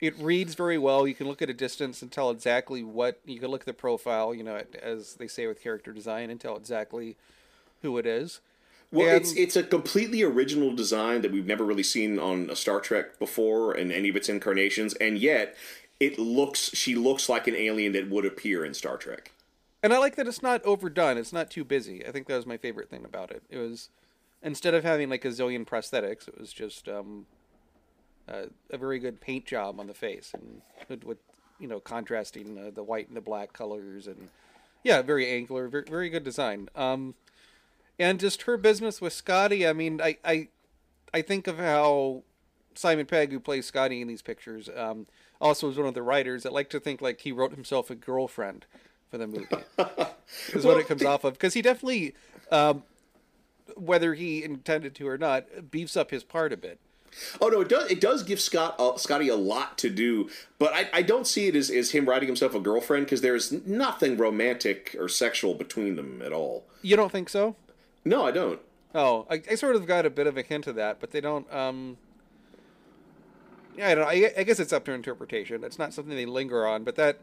it 0.00 0.18
reads 0.18 0.54
very 0.54 0.78
well. 0.78 1.06
You 1.06 1.14
can 1.14 1.26
look 1.26 1.42
at 1.42 1.50
a 1.50 1.54
distance 1.54 2.02
and 2.02 2.10
tell 2.12 2.30
exactly 2.30 2.82
what 2.82 3.20
you 3.24 3.38
can 3.38 3.50
look 3.50 3.62
at 3.62 3.66
the 3.66 3.72
profile. 3.72 4.34
You 4.34 4.42
know, 4.44 4.62
as 4.82 5.14
they 5.14 5.26
say 5.28 5.46
with 5.46 5.62
character 5.62 5.92
design, 5.92 6.30
and 6.30 6.40
tell 6.40 6.56
exactly 6.56 7.16
who 7.82 7.98
it 7.98 8.06
is. 8.06 8.40
Well, 8.92 9.08
And- 9.08 9.16
it's 9.16 9.32
it's 9.32 9.56
a 9.56 9.62
completely 9.62 10.22
original 10.22 10.74
design 10.74 11.22
that 11.22 11.32
we've 11.32 11.46
never 11.46 11.64
really 11.64 11.82
seen 11.82 12.18
on 12.18 12.48
a 12.50 12.56
Star 12.56 12.80
Trek 12.80 13.18
before 13.18 13.74
in 13.76 13.90
any 13.90 14.08
of 14.08 14.16
its 14.16 14.28
incarnations, 14.28 14.94
and 14.94 15.18
yet 15.18 15.56
it 15.98 16.18
looks 16.18 16.70
she 16.74 16.94
looks 16.94 17.28
like 17.28 17.46
an 17.46 17.56
alien 17.56 17.92
that 17.92 18.08
would 18.10 18.24
appear 18.24 18.64
in 18.64 18.74
Star 18.74 18.96
Trek. 18.96 19.32
And 19.82 19.92
I 19.92 19.98
like 19.98 20.16
that 20.16 20.26
it's 20.26 20.42
not 20.42 20.64
overdone. 20.64 21.16
It's 21.18 21.32
not 21.32 21.50
too 21.50 21.64
busy. 21.64 22.04
I 22.06 22.10
think 22.10 22.26
that 22.26 22.36
was 22.36 22.46
my 22.46 22.56
favorite 22.56 22.90
thing 22.90 23.04
about 23.04 23.30
it. 23.30 23.42
It 23.50 23.58
was 23.58 23.88
instead 24.42 24.74
of 24.74 24.84
having 24.84 25.08
like 25.10 25.24
a 25.24 25.28
zillion 25.28 25.66
prosthetics, 25.66 26.28
it 26.28 26.38
was 26.38 26.52
just 26.52 26.88
um, 26.88 27.26
uh, 28.28 28.46
a 28.70 28.78
very 28.78 28.98
good 28.98 29.20
paint 29.20 29.46
job 29.46 29.78
on 29.78 29.86
the 29.86 29.94
face 29.94 30.32
and 30.34 30.62
with, 30.88 31.04
with 31.04 31.18
you 31.58 31.68
know 31.68 31.80
contrasting 31.80 32.58
uh, 32.58 32.70
the 32.74 32.82
white 32.82 33.08
and 33.08 33.16
the 33.16 33.20
black 33.20 33.52
colors 33.52 34.06
and 34.06 34.28
yeah, 34.86 35.02
very 35.02 35.28
angular, 35.28 35.66
very, 35.66 35.84
very 35.88 36.08
good 36.08 36.22
design. 36.22 36.68
Um, 36.76 37.14
and 37.98 38.20
just 38.20 38.42
her 38.42 38.56
business 38.56 39.00
with 39.00 39.12
Scotty. 39.12 39.66
I 39.66 39.72
mean, 39.72 40.00
I 40.00 40.16
I, 40.24 40.48
I 41.12 41.22
think 41.22 41.48
of 41.48 41.58
how 41.58 42.22
Simon 42.74 43.06
Pegg, 43.06 43.32
who 43.32 43.40
plays 43.40 43.66
Scotty 43.66 44.00
in 44.00 44.06
these 44.06 44.22
pictures, 44.22 44.70
um, 44.76 45.06
also 45.40 45.68
is 45.68 45.76
one 45.76 45.88
of 45.88 45.94
the 45.94 46.02
writers. 46.02 46.46
I 46.46 46.50
like 46.50 46.70
to 46.70 46.78
think 46.78 47.02
like 47.02 47.22
he 47.22 47.32
wrote 47.32 47.52
himself 47.52 47.90
a 47.90 47.96
girlfriend 47.96 48.66
for 49.10 49.18
the 49.18 49.26
movie. 49.26 49.48
is 50.52 50.64
what 50.64 50.78
it 50.78 50.86
comes 50.86 51.04
off 51.04 51.24
of 51.24 51.32
because 51.32 51.54
he 51.54 51.62
definitely, 51.62 52.14
um, 52.52 52.84
whether 53.76 54.14
he 54.14 54.44
intended 54.44 54.94
to 54.96 55.08
or 55.08 55.18
not, 55.18 55.70
beefs 55.70 55.96
up 55.96 56.12
his 56.12 56.22
part 56.22 56.52
a 56.52 56.56
bit. 56.56 56.78
Oh 57.40 57.48
no, 57.48 57.60
it 57.60 57.68
does. 57.68 57.90
It 57.90 58.00
does 58.00 58.22
give 58.22 58.40
Scott 58.40 58.74
uh, 58.78 58.96
Scotty 58.96 59.28
a 59.28 59.36
lot 59.36 59.78
to 59.78 59.90
do, 59.90 60.28
but 60.58 60.72
I, 60.72 60.88
I 60.92 61.02
don't 61.02 61.26
see 61.26 61.46
it 61.46 61.56
as, 61.56 61.70
as 61.70 61.90
him 61.92 62.08
writing 62.08 62.28
himself 62.28 62.54
a 62.54 62.60
girlfriend 62.60 63.06
because 63.06 63.20
there's 63.20 63.52
nothing 63.66 64.16
romantic 64.16 64.94
or 64.98 65.08
sexual 65.08 65.54
between 65.54 65.96
them 65.96 66.22
at 66.22 66.32
all. 66.32 66.64
You 66.82 66.96
don't 66.96 67.12
think 67.12 67.28
so? 67.28 67.56
No, 68.04 68.24
I 68.24 68.30
don't. 68.30 68.60
Oh, 68.94 69.26
I, 69.30 69.42
I 69.50 69.54
sort 69.56 69.76
of 69.76 69.86
got 69.86 70.06
a 70.06 70.10
bit 70.10 70.26
of 70.26 70.36
a 70.36 70.42
hint 70.42 70.66
of 70.66 70.74
that, 70.76 71.00
but 71.00 71.10
they 71.10 71.20
don't. 71.20 71.52
Um, 71.52 71.98
yeah, 73.76 73.88
I 73.88 73.94
don't 73.94 74.04
know. 74.04 74.10
I, 74.10 74.32
I 74.38 74.42
guess 74.44 74.58
it's 74.58 74.72
up 74.72 74.84
to 74.86 74.92
interpretation. 74.92 75.64
It's 75.64 75.78
not 75.78 75.92
something 75.92 76.16
they 76.16 76.26
linger 76.26 76.66
on, 76.66 76.84
but 76.84 76.96
that 76.96 77.18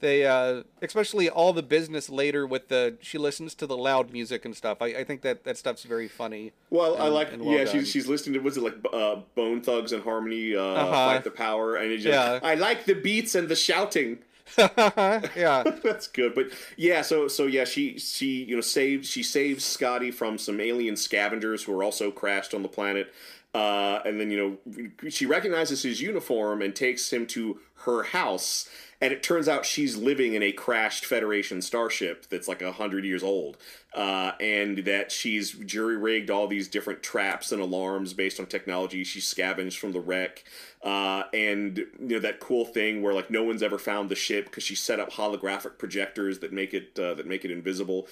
they, 0.00 0.26
uh, 0.26 0.62
especially 0.82 1.28
all 1.28 1.52
the 1.52 1.62
business 1.62 2.08
later 2.08 2.46
with 2.46 2.68
the 2.68 2.96
she 3.00 3.18
listens 3.18 3.54
to 3.56 3.66
the 3.66 3.76
loud 3.76 4.12
music 4.12 4.44
and 4.44 4.56
stuff. 4.56 4.78
I, 4.80 4.86
I 4.86 5.04
think 5.04 5.22
that 5.22 5.44
that 5.44 5.56
stuff's 5.56 5.84
very 5.84 6.08
funny. 6.08 6.52
Well, 6.70 6.96
I 7.00 7.08
like. 7.08 7.30
well 7.38 7.50
yeah, 7.56 7.64
done. 7.64 7.74
she's 7.74 7.88
she's 7.90 8.06
listening 8.06 8.34
to 8.34 8.40
was 8.40 8.56
it 8.56 8.62
like 8.62 8.76
uh, 8.92 9.16
Bone 9.34 9.60
Thugs 9.60 9.92
and 9.92 10.02
Harmony 10.02 10.54
uh, 10.56 10.60
Uh-huh. 10.62 10.90
fight 10.92 11.24
the 11.24 11.30
power, 11.30 11.76
and 11.76 11.90
it 11.92 11.98
just 11.98 12.08
Yeah. 12.08 12.40
I 12.42 12.54
like 12.54 12.84
the 12.84 12.94
beats 12.94 13.34
and 13.34 13.48
the 13.48 13.56
shouting. 13.56 14.18
yeah. 14.58 15.62
That's 15.84 16.06
good, 16.06 16.34
but 16.34 16.46
yeah. 16.76 17.02
So 17.02 17.28
so 17.28 17.46
yeah, 17.46 17.64
she 17.64 17.98
she 17.98 18.44
you 18.44 18.54
know 18.54 18.62
saves 18.62 19.08
she 19.08 19.22
saves 19.22 19.64
Scotty 19.64 20.10
from 20.10 20.38
some 20.38 20.60
alien 20.60 20.96
scavengers 20.96 21.64
who 21.64 21.78
are 21.78 21.82
also 21.84 22.10
crashed 22.10 22.54
on 22.54 22.62
the 22.62 22.68
planet, 22.68 23.12
uh, 23.54 24.00
and 24.06 24.18
then 24.18 24.30
you 24.30 24.58
know 24.72 25.10
she 25.10 25.26
recognizes 25.26 25.82
his 25.82 26.00
uniform 26.00 26.62
and 26.62 26.74
takes 26.74 27.12
him 27.12 27.26
to 27.28 27.60
her 27.84 28.04
house. 28.04 28.68
And 29.00 29.12
it 29.12 29.22
turns 29.22 29.48
out 29.48 29.64
she's 29.64 29.96
living 29.96 30.34
in 30.34 30.42
a 30.42 30.50
crashed 30.50 31.04
Federation 31.04 31.62
starship 31.62 32.26
that's 32.28 32.48
like 32.48 32.62
a 32.62 32.72
hundred 32.72 33.04
years 33.04 33.22
old, 33.22 33.56
uh, 33.94 34.32
and 34.40 34.78
that 34.78 35.12
she's 35.12 35.52
jury 35.52 35.96
rigged 35.96 36.30
all 36.30 36.48
these 36.48 36.66
different 36.66 37.00
traps 37.00 37.52
and 37.52 37.62
alarms 37.62 38.12
based 38.12 38.40
on 38.40 38.46
technology 38.46 39.04
she 39.04 39.20
scavenged 39.20 39.78
from 39.78 39.92
the 39.92 40.00
wreck. 40.00 40.42
Uh, 40.82 41.22
and 41.32 41.78
you 41.78 42.08
know 42.08 42.18
that 42.18 42.40
cool 42.40 42.64
thing 42.64 43.00
where 43.00 43.14
like 43.14 43.30
no 43.30 43.44
one's 43.44 43.62
ever 43.62 43.78
found 43.78 44.08
the 44.08 44.16
ship 44.16 44.46
because 44.46 44.64
she 44.64 44.74
set 44.74 44.98
up 44.98 45.12
holographic 45.12 45.78
projectors 45.78 46.40
that 46.40 46.52
make 46.52 46.74
it 46.74 46.98
uh, 46.98 47.14
that 47.14 47.26
make 47.26 47.44
it 47.44 47.52
invisible, 47.52 48.08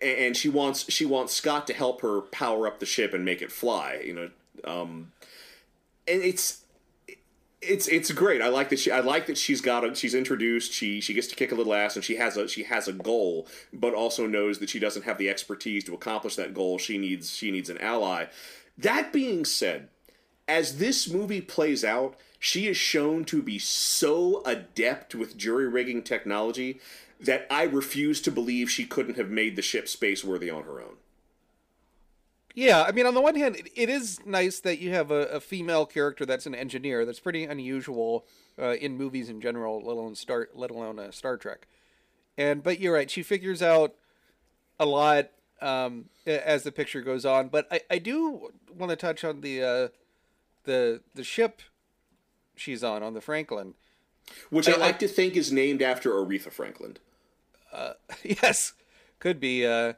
and 0.00 0.36
she 0.36 0.48
wants 0.48 0.90
she 0.92 1.04
wants 1.04 1.32
Scott 1.34 1.66
to 1.66 1.72
help 1.72 2.00
her 2.02 2.20
power 2.20 2.68
up 2.68 2.78
the 2.78 2.86
ship 2.86 3.12
and 3.12 3.24
make 3.24 3.42
it 3.42 3.50
fly. 3.50 4.00
You 4.04 4.14
know, 4.14 4.30
um, 4.64 5.10
and 6.06 6.22
it's 6.22 6.57
it's 7.60 7.88
it's 7.88 8.12
great. 8.12 8.40
I 8.40 8.48
like 8.48 8.68
that 8.68 8.78
she 8.78 8.90
I 8.90 9.00
like 9.00 9.26
that 9.26 9.38
she's 9.38 9.60
got 9.60 9.84
a, 9.84 9.94
she's 9.94 10.14
introduced. 10.14 10.72
She 10.72 11.00
she 11.00 11.14
gets 11.14 11.26
to 11.28 11.34
kick 11.34 11.50
a 11.50 11.54
little 11.54 11.74
ass 11.74 11.96
and 11.96 12.04
she 12.04 12.16
has 12.16 12.36
a 12.36 12.46
she 12.46 12.64
has 12.64 12.86
a 12.86 12.92
goal, 12.92 13.48
but 13.72 13.94
also 13.94 14.26
knows 14.26 14.58
that 14.58 14.70
she 14.70 14.78
doesn't 14.78 15.04
have 15.04 15.18
the 15.18 15.28
expertise 15.28 15.84
to 15.84 15.94
accomplish 15.94 16.36
that 16.36 16.54
goal. 16.54 16.78
She 16.78 16.98
needs 16.98 17.34
she 17.34 17.50
needs 17.50 17.68
an 17.68 17.78
ally. 17.78 18.26
That 18.76 19.12
being 19.12 19.44
said, 19.44 19.88
as 20.46 20.78
this 20.78 21.08
movie 21.08 21.40
plays 21.40 21.84
out, 21.84 22.16
she 22.38 22.68
is 22.68 22.76
shown 22.76 23.24
to 23.26 23.42
be 23.42 23.58
so 23.58 24.42
adept 24.44 25.14
with 25.14 25.36
jury 25.36 25.66
rigging 25.66 26.02
technology 26.02 26.80
that 27.20 27.46
I 27.50 27.64
refuse 27.64 28.20
to 28.22 28.30
believe 28.30 28.70
she 28.70 28.84
couldn't 28.84 29.16
have 29.16 29.30
made 29.30 29.56
the 29.56 29.62
ship 29.62 29.88
space 29.88 30.22
worthy 30.22 30.48
on 30.48 30.62
her 30.62 30.80
own. 30.80 30.96
Yeah, 32.54 32.82
I 32.82 32.92
mean, 32.92 33.06
on 33.06 33.14
the 33.14 33.20
one 33.20 33.36
hand, 33.36 33.56
it, 33.56 33.68
it 33.76 33.88
is 33.88 34.18
nice 34.26 34.58
that 34.60 34.78
you 34.78 34.90
have 34.90 35.10
a, 35.10 35.26
a 35.26 35.40
female 35.40 35.86
character 35.86 36.26
that's 36.26 36.46
an 36.46 36.54
engineer. 36.54 37.04
That's 37.04 37.20
pretty 37.20 37.44
unusual 37.44 38.26
uh, 38.58 38.74
in 38.74 38.96
movies 38.96 39.28
in 39.28 39.40
general, 39.40 39.78
let 39.84 39.92
alone 39.96 40.14
Star, 40.16 40.48
let 40.54 40.70
alone 40.70 40.98
uh, 40.98 41.10
Star 41.12 41.36
Trek. 41.36 41.68
And 42.36 42.62
but 42.62 42.80
you're 42.80 42.94
right, 42.94 43.10
she 43.10 43.22
figures 43.22 43.62
out 43.62 43.94
a 44.80 44.86
lot 44.86 45.30
um, 45.60 46.06
as 46.26 46.62
the 46.64 46.72
picture 46.72 47.00
goes 47.00 47.24
on. 47.24 47.48
But 47.48 47.68
I, 47.70 47.80
I 47.90 47.98
do 47.98 48.50
want 48.76 48.90
to 48.90 48.96
touch 48.96 49.24
on 49.24 49.40
the 49.40 49.62
uh, 49.62 49.88
the 50.64 51.02
the 51.14 51.24
ship 51.24 51.62
she's 52.56 52.82
on 52.82 53.02
on 53.02 53.14
the 53.14 53.20
Franklin. 53.20 53.74
Which 54.50 54.68
I, 54.68 54.72
I- 54.72 54.74
I- 54.74 54.78
like 54.78 54.98
to 55.00 55.08
think 55.08 55.36
is 55.36 55.52
named 55.52 55.80
after 55.82 56.10
Aretha 56.10 56.50
Franklin. 56.50 56.96
yes, 58.24 58.72
could 59.20 59.38
be 59.38 59.64
uh, 59.66 59.92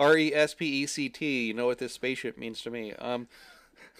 R 0.00 0.16
E 0.16 0.34
S 0.34 0.54
P 0.54 0.82
E 0.82 0.86
C 0.86 1.08
T. 1.08 1.46
You 1.46 1.54
know 1.54 1.66
what 1.66 1.78
this 1.78 1.92
spaceship 1.92 2.38
means 2.38 2.62
to 2.62 2.70
me. 2.70 2.94
Um, 2.94 3.28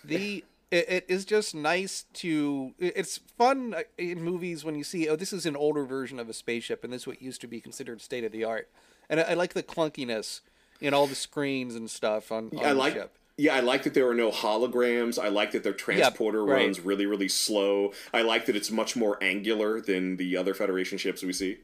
the 0.02 0.44
it, 0.70 0.88
it 0.88 1.04
is 1.08 1.24
just 1.24 1.54
nice 1.54 2.06
to. 2.14 2.74
It's 2.78 3.18
fun 3.38 3.74
uh, 3.74 3.82
in 3.98 4.22
movies 4.22 4.64
when 4.64 4.74
you 4.74 4.82
see 4.82 5.08
oh 5.08 5.16
this 5.16 5.32
is 5.32 5.46
an 5.46 5.56
older 5.56 5.84
version 5.84 6.18
of 6.18 6.28
a 6.28 6.32
spaceship 6.32 6.82
and 6.82 6.92
this 6.92 7.02
is 7.02 7.06
what 7.06 7.22
used 7.22 7.40
to 7.42 7.46
be 7.46 7.60
considered 7.60 8.00
state 8.00 8.24
of 8.24 8.32
the 8.32 8.44
art. 8.44 8.68
And 9.08 9.20
I, 9.20 9.24
I 9.24 9.34
like 9.34 9.52
the 9.52 9.62
clunkiness 9.62 10.40
in 10.80 10.94
all 10.94 11.06
the 11.06 11.14
screens 11.14 11.74
and 11.74 11.90
stuff 11.90 12.32
on, 12.32 12.50
on 12.56 12.64
I 12.64 12.68
the 12.70 12.74
like. 12.74 12.94
ship. 12.94 13.16
Yeah, 13.36 13.54
I 13.54 13.60
like 13.60 13.84
that 13.84 13.94
there 13.94 14.06
are 14.06 14.14
no 14.14 14.30
holograms. 14.30 15.18
I 15.18 15.28
like 15.28 15.52
that 15.52 15.62
their 15.62 15.72
transporter 15.72 16.44
right. 16.44 16.64
runs 16.64 16.78
really, 16.78 17.06
really 17.06 17.28
slow. 17.28 17.94
I 18.12 18.20
like 18.20 18.44
that 18.46 18.54
it's 18.54 18.70
much 18.70 18.96
more 18.96 19.16
angular 19.22 19.80
than 19.80 20.18
the 20.18 20.36
other 20.36 20.52
Federation 20.52 20.98
ships 20.98 21.22
we 21.22 21.32
see. 21.32 21.56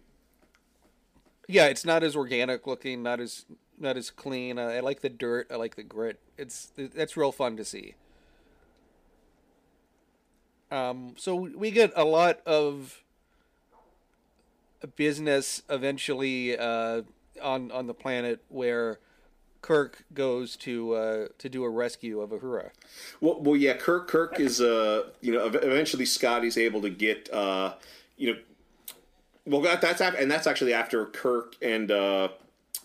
Yeah, 1.48 1.66
it's 1.66 1.84
not 1.84 2.02
as 2.02 2.16
organic 2.16 2.66
looking, 2.66 3.02
not 3.02 3.20
as 3.20 3.44
not 3.78 3.96
as 3.96 4.10
clean. 4.10 4.58
I, 4.58 4.80
like 4.80 5.00
the 5.00 5.08
dirt. 5.08 5.48
I 5.50 5.56
like 5.56 5.76
the 5.76 5.82
grit. 5.82 6.18
It's 6.36 6.72
that's 6.76 7.16
real 7.16 7.32
fun 7.32 7.56
to 7.56 7.64
see. 7.64 7.94
Um, 10.70 11.14
so 11.16 11.34
we 11.34 11.70
get 11.70 11.92
a 11.94 12.04
lot 12.04 12.40
of 12.44 13.02
business 14.96 15.62
eventually 15.68 16.56
uh, 16.58 17.02
on 17.42 17.70
on 17.70 17.86
the 17.86 17.94
planet 17.94 18.42
where 18.48 18.98
Kirk 19.62 20.04
goes 20.14 20.54
to 20.58 20.94
uh, 20.94 21.26
to 21.38 21.48
do 21.48 21.64
a 21.64 21.68
rescue 21.68 22.20
of 22.20 22.30
Uhura. 22.30 22.70
Well, 23.20 23.40
well, 23.40 23.56
yeah. 23.56 23.74
Kirk, 23.74 24.06
Kirk 24.06 24.38
is, 24.38 24.60
uh, 24.60 25.10
you 25.20 25.32
know, 25.32 25.46
eventually 25.46 26.04
Scotty's 26.04 26.56
able 26.56 26.82
to 26.82 26.90
get, 26.90 27.32
uh, 27.32 27.74
you 28.16 28.32
know, 28.32 28.38
well, 29.44 29.60
that, 29.62 29.80
that's 29.80 30.00
and 30.00 30.30
that's 30.30 30.46
actually 30.46 30.72
after 30.72 31.06
Kirk 31.06 31.56
and 31.60 31.90
uh, 31.90 32.28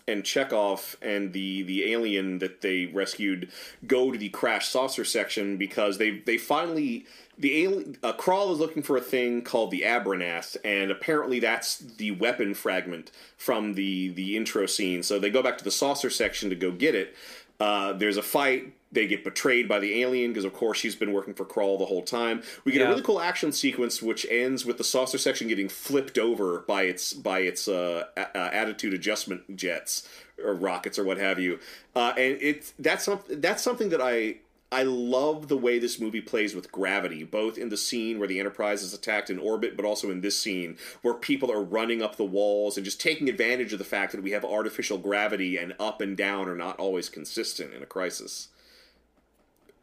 and 0.08 0.24
Chekov 0.24 0.96
and 1.00 1.32
the 1.32 1.62
the 1.62 1.92
alien 1.92 2.38
that 2.38 2.60
they 2.60 2.86
rescued 2.86 3.50
go 3.86 4.10
to 4.10 4.18
the 4.18 4.28
crash 4.30 4.68
saucer 4.68 5.04
section 5.04 5.56
because 5.56 5.98
they 5.98 6.18
they 6.18 6.38
finally 6.38 7.06
the 7.38 7.64
alien 7.64 7.96
uh, 8.02 8.12
Krall 8.12 8.52
is 8.52 8.58
looking 8.58 8.82
for 8.82 8.96
a 8.96 9.00
thing 9.00 9.42
called 9.42 9.70
the 9.70 9.82
Abronath, 9.82 10.56
and 10.64 10.90
apparently 10.90 11.40
that's 11.40 11.78
the 11.78 12.10
weapon 12.12 12.54
fragment 12.54 13.10
from 13.36 13.74
the 13.74 14.08
the 14.10 14.36
intro 14.36 14.66
scene. 14.66 15.02
So 15.02 15.18
they 15.18 15.30
go 15.30 15.42
back 15.42 15.58
to 15.58 15.64
the 15.64 15.70
saucer 15.70 16.10
section 16.10 16.50
to 16.50 16.56
go 16.56 16.70
get 16.70 16.94
it. 16.94 17.14
Uh, 17.58 17.92
there's 17.92 18.16
a 18.16 18.22
fight. 18.22 18.74
They 18.92 19.06
get 19.06 19.24
betrayed 19.24 19.66
by 19.68 19.78
the 19.78 20.02
alien 20.02 20.32
because, 20.32 20.44
of 20.44 20.52
course, 20.52 20.78
she's 20.78 20.94
been 20.94 21.12
working 21.12 21.32
for 21.32 21.44
Krall 21.46 21.78
the 21.78 21.86
whole 21.86 22.02
time. 22.02 22.42
We 22.64 22.72
get 22.72 22.80
Yeah. 22.82 22.88
a 22.88 22.90
really 22.90 23.02
cool 23.02 23.20
action 23.20 23.50
sequence 23.50 24.02
which 24.02 24.26
ends 24.30 24.66
with 24.66 24.76
the 24.78 24.84
saucer 24.84 25.16
section 25.18 25.48
getting 25.48 25.68
flipped 25.70 26.18
over 26.18 26.58
by 26.60 26.82
its 26.82 27.12
by 27.14 27.40
its 27.40 27.66
uh, 27.68 28.04
a- 28.16 28.20
uh, 28.38 28.50
attitude 28.52 28.92
adjustment 28.92 29.56
jets 29.56 30.06
or 30.44 30.54
rockets 30.54 30.98
or 30.98 31.04
what 31.04 31.16
have 31.16 31.38
you. 31.40 31.58
Uh, 31.96 32.12
and 32.18 32.36
it's 32.40 32.74
that's 32.78 33.04
something 33.04 33.40
that's 33.40 33.62
something 33.62 33.88
that 33.88 34.02
I 34.02 34.36
I 34.70 34.84
love 34.84 35.48
the 35.48 35.56
way 35.58 35.78
this 35.78 36.00
movie 36.00 36.22
plays 36.22 36.54
with 36.54 36.72
gravity, 36.72 37.24
both 37.24 37.58
in 37.58 37.68
the 37.68 37.76
scene 37.76 38.18
where 38.18 38.26
the 38.28 38.40
Enterprise 38.40 38.82
is 38.82 38.94
attacked 38.94 39.28
in 39.28 39.38
orbit, 39.38 39.76
but 39.76 39.84
also 39.84 40.10
in 40.10 40.22
this 40.22 40.38
scene 40.38 40.78
where 41.02 41.12
people 41.12 41.52
are 41.52 41.62
running 41.62 42.02
up 42.02 42.16
the 42.16 42.24
walls 42.24 42.76
and 42.78 42.84
just 42.84 42.98
taking 43.00 43.28
advantage 43.28 43.72
of 43.74 43.78
the 43.78 43.84
fact 43.84 44.12
that 44.12 44.22
we 44.22 44.30
have 44.30 44.44
artificial 44.46 44.96
gravity 44.96 45.58
and 45.58 45.74
up 45.78 46.00
and 46.00 46.16
down 46.16 46.48
are 46.48 46.56
not 46.56 46.78
always 46.78 47.10
consistent 47.10 47.74
in 47.74 47.82
a 47.82 47.86
crisis. 47.86 48.48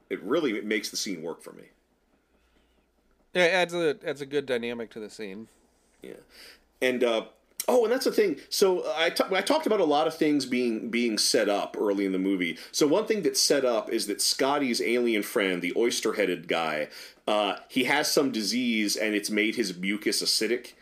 It 0.10 0.22
really 0.24 0.54
it 0.58 0.66
makes 0.66 0.90
the 0.90 0.98
scene 0.98 1.22
work 1.22 1.42
for 1.42 1.54
me. 1.54 1.64
Yeah, 3.34 3.46
it 3.46 3.54
adds 3.54 3.74
a 3.74 3.98
adds 4.06 4.22
a 4.22 4.26
good 4.26 4.46
dynamic 4.46 4.90
to 4.92 5.00
the 5.00 5.10
scene. 5.10 5.48
Yeah, 6.02 6.14
and 6.82 7.04
uh, 7.04 7.26
oh, 7.68 7.84
and 7.84 7.92
that's 7.92 8.06
the 8.06 8.12
thing. 8.12 8.38
So 8.50 8.86
I 8.88 9.12
I 9.32 9.42
talked 9.42 9.68
about 9.68 9.80
a 9.80 9.86
lot 9.86 10.08
of 10.08 10.16
things 10.16 10.46
being 10.46 10.90
being 10.90 11.18
set 11.18 11.48
up 11.48 11.78
early 11.80 12.06
in 12.06 12.12
the 12.12 12.20
movie. 12.20 12.58
So 12.72 12.88
one 12.88 13.06
thing 13.06 13.22
that's 13.22 13.42
set 13.42 13.66
up 13.66 13.92
is 13.92 14.08
that 14.08 14.22
Scotty's 14.22 14.82
alien 14.82 15.24
friend, 15.24 15.62
the 15.62 15.74
oyster-headed 15.78 16.48
guy, 16.48 16.88
uh, 17.28 17.58
he 17.70 17.84
has 17.84 18.12
some 18.12 18.32
disease 18.32 18.96
and 18.96 19.14
it's 19.14 19.30
made 19.30 19.56
his 19.56 19.78
mucus 19.78 20.24
acidic. 20.24 20.74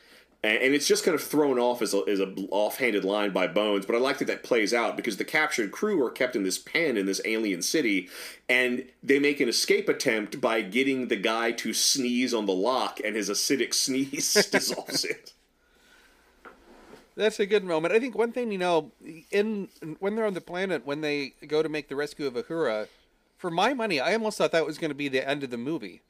And 0.44 0.76
it's 0.76 0.88
just 0.88 1.04
kind 1.04 1.16
of 1.16 1.22
thrown 1.22 1.58
off 1.58 1.82
as 1.82 1.96
a, 1.96 2.04
as 2.08 2.20
a 2.20 2.34
offhanded 2.52 3.04
line 3.04 3.32
by 3.32 3.48
Bones, 3.48 3.86
but 3.88 3.96
I 3.96 4.00
like 4.00 4.20
that 4.20 4.28
that 4.28 4.44
plays 4.44 4.72
out 4.72 4.96
because 4.96 5.18
the 5.18 5.26
captured 5.26 5.72
crew 5.72 6.02
are 6.06 6.12
kept 6.12 6.36
in 6.36 6.44
this 6.44 6.60
pen 6.60 6.96
in 6.96 7.08
this 7.08 7.20
alien 7.26 7.64
city, 7.64 8.08
and 8.48 8.86
they 9.02 9.18
make 9.18 9.40
an 9.40 9.50
escape 9.50 9.90
attempt 9.90 10.40
by 10.40 10.62
getting 10.62 11.08
the 11.08 11.16
guy 11.16 11.52
to 11.54 11.74
sneeze 11.74 12.36
on 12.36 12.46
the 12.46 12.54
lock, 12.54 13.00
and 13.04 13.16
his 13.16 13.30
acidic 13.30 13.74
sneeze 13.74 14.34
dissolves 14.52 15.04
it. 15.04 15.34
That's 17.16 17.40
a 17.40 17.48
good 17.48 17.64
moment. 17.64 17.96
I 17.96 18.00
think 18.00 18.16
one 18.16 18.32
thing 18.32 18.52
you 18.52 18.60
know, 18.60 18.92
in 19.32 19.70
when 20.00 20.16
they're 20.16 20.28
on 20.28 20.36
the 20.36 20.42
planet, 20.42 20.86
when 20.86 21.02
they 21.02 21.34
go 21.48 21.64
to 21.64 21.68
make 21.68 21.90
the 21.90 21.96
rescue 21.96 22.28
of 22.28 22.36
Uhura, 22.36 22.88
for 23.38 23.50
my 23.50 23.74
money, 23.74 24.00
I 24.00 24.14
almost 24.14 24.38
thought 24.38 24.52
that 24.52 24.68
was 24.68 24.78
going 24.78 24.92
to 24.92 24.96
be 24.96 25.08
the 25.08 25.28
end 25.28 25.44
of 25.44 25.50
the 25.50 25.58
movie. 25.58 26.02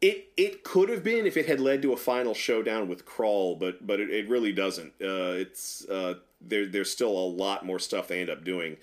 It 0.00 0.28
it 0.36 0.62
could 0.62 0.88
have 0.90 1.02
been 1.02 1.26
if 1.26 1.36
it 1.36 1.46
had 1.46 1.58
led 1.58 1.82
to 1.82 1.92
a 1.92 1.96
final 1.96 2.34
showdown 2.34 2.88
with 2.88 3.04
Krall, 3.04 3.58
but 3.58 3.84
but 3.86 3.98
it, 3.98 4.10
it 4.10 4.28
really 4.28 4.52
doesn't. 4.52 4.92
Uh, 5.02 5.34
it's 5.34 5.84
uh, 5.88 6.14
there. 6.40 6.66
There's 6.66 6.90
still 6.90 7.10
a 7.10 7.26
lot 7.26 7.66
more 7.66 7.80
stuff 7.80 8.08
they 8.08 8.20
end 8.20 8.30
up 8.30 8.44
doing, 8.44 8.76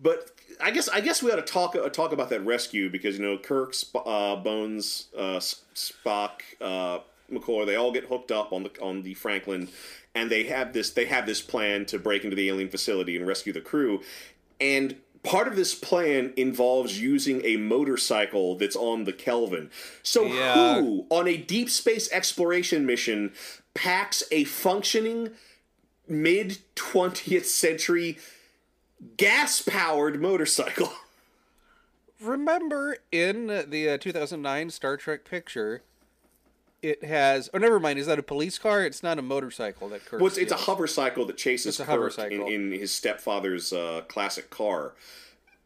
but 0.00 0.30
I 0.60 0.70
guess 0.70 0.88
I 0.88 1.00
guess 1.00 1.22
we 1.22 1.32
ought 1.32 1.36
to 1.36 1.42
talk 1.42 1.74
uh, 1.74 1.88
talk 1.88 2.12
about 2.12 2.30
that 2.30 2.44
rescue 2.44 2.90
because 2.90 3.18
you 3.18 3.24
know 3.24 3.36
Kirk, 3.38 3.74
Sp- 3.74 4.06
uh, 4.06 4.36
Bones, 4.36 5.08
uh, 5.16 5.40
Spock, 5.74 6.42
uh, 6.60 7.00
McCoy, 7.32 7.66
they 7.66 7.76
all 7.76 7.92
get 7.92 8.04
hooked 8.04 8.30
up 8.30 8.52
on 8.52 8.62
the 8.64 8.70
on 8.80 9.02
the 9.02 9.14
Franklin, 9.14 9.68
and 10.14 10.30
they 10.30 10.44
have 10.44 10.72
this 10.72 10.90
they 10.90 11.06
have 11.06 11.26
this 11.26 11.40
plan 11.40 11.86
to 11.86 11.98
break 11.98 12.24
into 12.24 12.36
the 12.36 12.48
alien 12.48 12.68
facility 12.68 13.16
and 13.16 13.26
rescue 13.26 13.52
the 13.52 13.60
crew, 13.60 14.02
and 14.60 14.96
part 15.22 15.46
of 15.48 15.56
this 15.56 15.74
plan 15.74 16.32
involves 16.36 17.00
using 17.00 17.44
a 17.44 17.56
motorcycle 17.56 18.56
that's 18.56 18.76
on 18.76 19.04
the 19.04 19.12
Kelvin. 19.12 19.70
So 20.02 20.24
Yeah. 20.26 20.80
who 20.80 21.06
on 21.10 21.28
a 21.28 21.36
deep 21.36 21.68
space 21.70 22.10
exploration 22.12 22.86
mission 22.86 23.32
packs 23.74 24.22
a 24.30 24.44
functioning 24.44 25.30
mid 26.08 26.58
20th 26.74 27.44
century 27.44 28.18
gas 29.16 29.62
powered 29.62 30.20
motorcycle? 30.20 30.92
Remember 32.20 32.98
in 33.10 33.46
the 33.46 33.90
uh, 33.90 33.98
2009 33.98 34.70
Star 34.70 34.96
Trek 34.98 35.24
picture, 35.24 35.82
it 36.82 37.04
has. 37.04 37.50
Oh, 37.52 37.58
never 37.58 37.78
mind. 37.78 37.98
Is 37.98 38.06
that 38.06 38.18
a 38.18 38.22
police 38.22 38.58
car? 38.58 38.84
It's 38.84 39.02
not 39.02 39.18
a 39.18 39.22
motorcycle 39.22 39.88
that 39.90 40.04
Kirk. 40.04 40.20
Well, 40.20 40.28
it's, 40.28 40.38
it's 40.38 40.52
a 40.52 40.56
hover 40.56 40.86
cycle 40.86 41.26
that 41.26 41.36
chases 41.36 41.78
Kirk 41.78 42.18
in, 42.18 42.42
in 42.48 42.72
his 42.72 42.92
stepfather's 42.92 43.72
uh, 43.72 44.02
classic 44.08 44.50
car. 44.50 44.94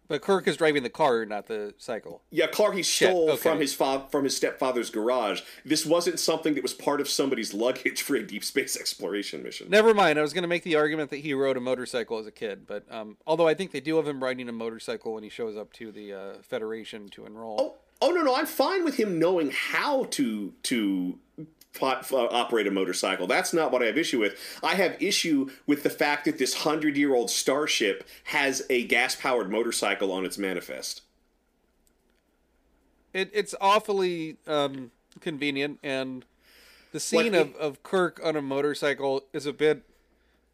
But 0.06 0.20
Kirk 0.20 0.46
is 0.46 0.58
driving 0.58 0.82
the 0.82 0.90
car, 0.90 1.24
not 1.24 1.46
the 1.46 1.72
cycle. 1.78 2.20
Yeah, 2.30 2.46
Clark 2.46 2.74
he 2.74 2.82
stole 2.82 3.30
okay. 3.30 3.36
from 3.36 3.58
his 3.58 3.74
fa- 3.74 4.06
from 4.10 4.24
his 4.24 4.36
stepfather's 4.36 4.90
garage. 4.90 5.40
This 5.64 5.86
wasn't 5.86 6.20
something 6.20 6.54
that 6.54 6.62
was 6.62 6.74
part 6.74 7.00
of 7.00 7.08
somebody's 7.08 7.54
luggage 7.54 8.02
for 8.02 8.14
a 8.14 8.22
deep 8.22 8.44
space 8.44 8.76
exploration 8.80 9.42
mission. 9.42 9.70
Never 9.70 9.94
mind. 9.94 10.18
I 10.18 10.22
was 10.22 10.34
going 10.34 10.42
to 10.42 10.48
make 10.48 10.62
the 10.62 10.76
argument 10.76 11.10
that 11.10 11.18
he 11.18 11.32
rode 11.32 11.56
a 11.56 11.60
motorcycle 11.60 12.18
as 12.18 12.26
a 12.26 12.32
kid, 12.32 12.66
but 12.66 12.84
um, 12.92 13.16
although 13.26 13.48
I 13.48 13.54
think 13.54 13.72
they 13.72 13.80
do 13.80 13.96
have 13.96 14.06
him 14.06 14.22
riding 14.22 14.48
a 14.48 14.52
motorcycle 14.52 15.14
when 15.14 15.22
he 15.22 15.30
shows 15.30 15.56
up 15.56 15.72
to 15.74 15.90
the 15.90 16.12
uh, 16.12 16.32
Federation 16.42 17.08
to 17.10 17.24
enroll. 17.24 17.56
Oh, 17.58 17.74
oh 18.00 18.10
no, 18.10 18.22
no, 18.22 18.34
I'm 18.34 18.46
fine 18.46 18.84
with 18.84 18.96
him 18.96 19.18
knowing 19.18 19.50
how 19.50 20.04
to 20.04 20.52
to 20.64 21.18
pot, 21.74 22.10
uh, 22.12 22.26
operate 22.26 22.66
a 22.66 22.70
motorcycle. 22.70 23.26
That's 23.26 23.52
not 23.52 23.70
what 23.70 23.82
I 23.82 23.86
have 23.86 23.98
issue 23.98 24.20
with. 24.20 24.36
I 24.62 24.74
have 24.74 25.00
issue 25.02 25.50
with 25.66 25.82
the 25.82 25.90
fact 25.90 26.24
that 26.24 26.38
this 26.38 26.54
hundred 26.54 26.96
year 26.96 27.14
old 27.14 27.30
starship 27.30 28.06
has 28.24 28.64
a 28.70 28.84
gas 28.84 29.14
powered 29.14 29.50
motorcycle 29.50 30.12
on 30.12 30.24
its 30.24 30.38
manifest. 30.38 31.02
It, 33.12 33.30
it's 33.32 33.54
awfully 33.60 34.38
um, 34.46 34.90
convenient, 35.20 35.78
and 35.82 36.24
the 36.92 37.00
scene 37.00 37.34
of, 37.34 37.54
of 37.56 37.82
Kirk 37.82 38.20
on 38.24 38.34
a 38.36 38.42
motorcycle 38.42 39.22
is 39.32 39.46
a 39.46 39.52
bit 39.52 39.84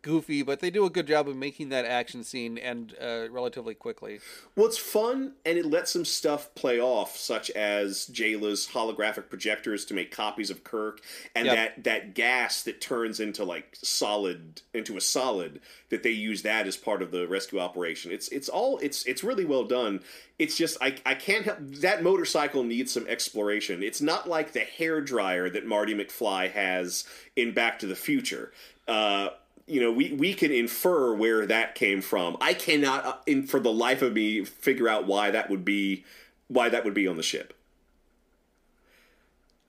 goofy, 0.03 0.43
but 0.43 0.61
they 0.61 0.71
do 0.71 0.85
a 0.85 0.91
good 0.91 1.07
job 1.07 1.29
of 1.29 1.37
making 1.37 1.69
that 1.71 1.85
action 1.85 2.25
scene 2.25 2.59
and 2.59 2.95
uh, 3.01 3.27
relatively 3.31 3.75
quickly. 3.75 4.21
Well, 4.57 4.67
it's 4.67 4.79
fun 4.79 5.35
and 5.45 5.59
it 5.59 5.67
lets 5.67 5.93
some 5.93 6.05
stuff 6.05 6.55
play 6.55 6.81
off, 6.81 7.17
such 7.17 7.51
as 7.51 8.07
Jaylah's 8.13 8.69
holographic 8.73 9.29
projectors 9.29 9.85
to 9.87 9.95
make 9.95 10.11
copies 10.11 10.51
of 10.51 10.65
Kirk, 10.65 11.01
and 11.35 11.47
Yep. 11.47 11.57
that 11.57 11.85
that 11.85 12.15
gas 12.15 12.63
that 12.63 12.81
turns 12.81 13.21
into 13.21 13.45
like 13.45 13.77
solid 13.81 14.63
into 14.75 14.97
a 14.97 15.01
solid 15.01 15.61
that 15.91 16.03
they 16.03 16.11
use 16.11 16.43
that 16.43 16.67
as 16.67 16.77
part 16.77 17.03
of 17.03 17.11
the 17.11 17.27
rescue 17.27 17.59
operation. 17.59 18.13
It's 18.13 18.29
it's 18.29 18.49
all 18.49 18.79
it's 18.79 19.05
it's 19.05 19.25
really 19.25 19.45
well 19.45 19.65
done. 19.65 20.01
It's 20.39 20.57
just 20.57 20.79
I 20.81 20.97
I 21.05 21.15
can't 21.15 21.45
help 21.45 21.59
that 21.61 22.03
motorcycle 22.03 22.65
needs 22.65 22.93
some 22.93 23.07
exploration. 23.07 23.83
It's 23.83 24.01
not 24.01 24.29
like 24.29 24.53
the 24.53 24.61
hair 24.61 25.01
dryer 25.01 25.51
that 25.51 25.67
Marty 25.67 25.95
McFly 25.95 26.51
has 26.53 27.05
in 27.37 27.53
Back 27.53 27.79
to 27.81 27.87
the 27.87 27.97
Future. 27.97 28.53
Uh, 28.89 29.29
you 29.71 29.81
know, 29.81 29.93
we, 29.93 30.13
we 30.13 30.35
can 30.35 30.51
infer 30.51 31.15
where 31.15 31.47
that 31.47 31.75
came 31.75 32.01
from. 32.03 32.37
I 32.41 32.55
cannot, 32.55 33.05
uh, 33.07 33.17
in 33.27 33.47
for 33.47 33.61
the 33.61 33.73
life 33.73 34.03
of 34.03 34.13
me, 34.13 34.45
figure 34.45 34.89
out 34.89 35.07
why 35.07 35.31
that 35.31 35.49
would 35.49 35.65
be 35.65 36.05
why 36.49 36.69
that 36.69 36.85
would 36.85 36.95
be 36.95 37.07
on 37.07 37.17
the 37.17 37.23
ship. 37.23 37.55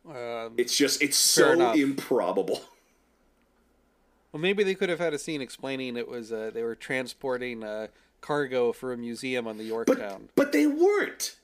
Um, 0.07 0.53
It's 0.57 0.75
just 0.75 1.01
it's 1.01 1.17
so 1.17 1.51
enough. 1.51 1.75
improbable. 1.77 2.63
well, 4.31 4.41
maybe 4.41 4.63
they 4.63 4.73
could 4.73 4.89
have 4.89 4.99
had 4.99 5.13
a 5.13 5.19
scene 5.19 5.41
explaining 5.41 5.95
it 5.95 6.07
was 6.07 6.31
uh, 6.31 6.49
they 6.51 6.63
were 6.63 6.75
transporting 6.75 7.63
uh, 7.63 7.87
cargo 8.19 8.71
for 8.71 8.93
a 8.93 8.97
museum 8.97 9.47
on 9.47 9.57
the 9.57 9.63
Yorktown. 9.65 10.29
But 10.35 10.45
but 10.45 10.51
they 10.51 10.65
weren't. 10.65 11.35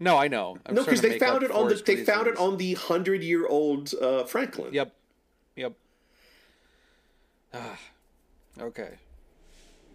no, 0.00 0.16
I 0.16 0.28
know. 0.28 0.58
I'm 0.64 0.74
No, 0.74 0.84
because 0.84 1.02
they 1.02 1.18
found 1.18 1.42
it 1.42 1.50
on 1.50 1.68
the 1.68 1.74
they 1.84 2.04
found 2.04 2.26
it 2.26 2.36
on 2.38 2.56
the 2.56 2.74
hundred 2.74 3.22
year 3.22 3.46
old 3.46 3.92
uh, 4.00 4.24
Franklin. 4.24 4.72
Yep. 4.72 4.94
Yep. 5.56 5.72
Ah. 7.52 7.78
Okay. 8.60 8.98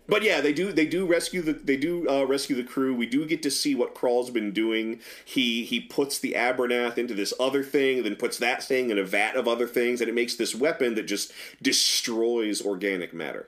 But 0.08 0.24
yeah, 0.24 0.42
they 0.42 0.52
do 0.52 0.74
they 0.74 0.86
do 0.86 1.06
rescue 1.06 1.42
the 1.42 1.54
they 1.54 1.78
do 1.78 2.10
uh, 2.10 2.26
rescue 2.26 2.56
the 2.56 2.64
crew. 2.64 2.94
We 2.94 3.06
do 3.06 3.26
get 3.26 3.42
to 3.44 3.52
see 3.52 3.76
what 3.76 3.96
Krall's 3.96 4.30
been 4.30 4.52
doing. 4.52 5.00
He 5.24 5.64
he 5.64 5.80
puts 5.80 6.20
the 6.20 6.34
Abronath 6.34 6.98
into 6.98 7.14
this 7.14 7.34
other 7.40 7.64
thing, 7.64 8.04
then 8.04 8.16
puts 8.16 8.38
that 8.40 8.64
thing 8.64 8.90
in 8.90 8.98
a 8.98 9.04
vat 9.04 9.36
of 9.36 9.48
other 9.48 9.68
things, 9.68 10.02
and 10.02 10.10
it 10.10 10.14
makes 10.14 10.36
this 10.36 10.54
weapon 10.54 10.96
that 10.96 11.04
just 11.04 11.32
destroys 11.62 12.62
organic 12.62 13.14
matter 13.14 13.48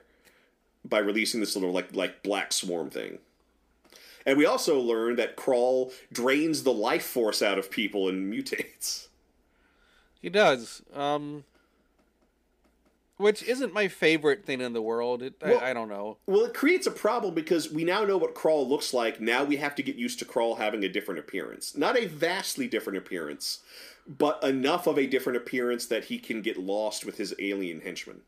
by 0.84 0.98
releasing 0.98 1.40
this 1.40 1.54
little 1.54 1.72
like 1.72 1.94
like 1.94 2.22
black 2.22 2.52
swarm 2.52 2.88
thing. 2.88 3.18
And 4.24 4.38
we 4.38 4.46
also 4.46 4.80
learn 4.80 5.16
that 5.16 5.36
Krall 5.36 5.92
drains 6.10 6.62
the 6.62 6.72
life 6.72 7.04
force 7.04 7.42
out 7.42 7.58
of 7.58 7.70
people 7.70 8.08
and 8.08 8.32
mutates. 8.32 9.08
He 10.22 10.30
does. 10.30 10.80
Um, 10.94 11.44
which 13.16 13.42
isn't 13.44 13.72
my 13.72 13.88
favorite 13.88 14.44
thing 14.44 14.60
in 14.60 14.72
the 14.72 14.82
world. 14.82 15.22
It, 15.22 15.34
Well- 15.40 15.60
I, 15.60 15.70
I 15.70 15.72
don't 15.72 15.88
know. 15.88 16.18
Well, 16.26 16.44
it 16.44 16.54
creates 16.54 16.86
a 16.86 16.90
problem 16.90 17.34
because 17.34 17.70
we 17.70 17.84
now 17.84 18.04
know 18.04 18.16
what 18.16 18.34
Krall 18.34 18.68
looks 18.68 18.92
like. 18.92 19.20
Now 19.20 19.44
we 19.44 19.56
have 19.56 19.74
to 19.76 19.82
get 19.82 19.96
used 19.96 20.18
to 20.20 20.24
Krall 20.24 20.58
having 20.58 20.84
a 20.84 20.88
different 20.88 21.20
appearance. 21.20 21.76
Not 21.76 21.98
a 21.98 22.06
vastly 22.06 22.66
different 22.66 22.98
appearance, 22.98 23.60
but 24.06 24.42
enough 24.42 24.86
of 24.86 24.98
a 24.98 25.06
different 25.06 25.36
appearance 25.36 25.86
that 25.86 26.04
he 26.06 26.18
can 26.18 26.42
get 26.42 26.58
lost 26.58 27.04
with 27.04 27.18
his 27.18 27.34
alien 27.38 27.80
henchmen. 27.80 28.22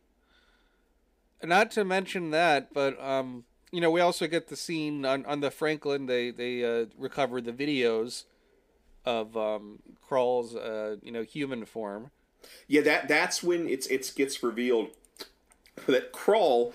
Not 1.43 1.71
to 1.73 1.85
mention 1.85 2.31
that, 2.31 2.73
but 2.73 2.99
um, 3.03 3.45
you 3.71 3.81
know, 3.81 3.91
we 3.91 4.01
also 4.01 4.27
get 4.27 4.49
the 4.49 4.57
scene 4.57 5.05
on, 5.05 5.27
on 5.27 5.41
the 5.41 5.51
Franklin. 5.51 6.07
They 6.07 6.31
they 6.31 6.65
uh, 6.65 6.87
recover 6.97 7.41
the 7.41 7.53
videos 7.53 8.25
of 9.05 9.37
um, 9.37 9.81
Krall's 10.09 10.57
uh, 10.57 10.97
you 11.03 11.13
know 11.13 11.23
human 11.23 11.65
form. 11.67 12.11
Yeah, 12.69 12.81
that 12.83 13.09
that's 13.09 13.43
when 13.43 13.69
it's 13.69 13.87
it's 13.87 14.11
gets 14.11 14.43
revealed 14.43 14.89
that 15.87 16.13
Krall 16.13 16.73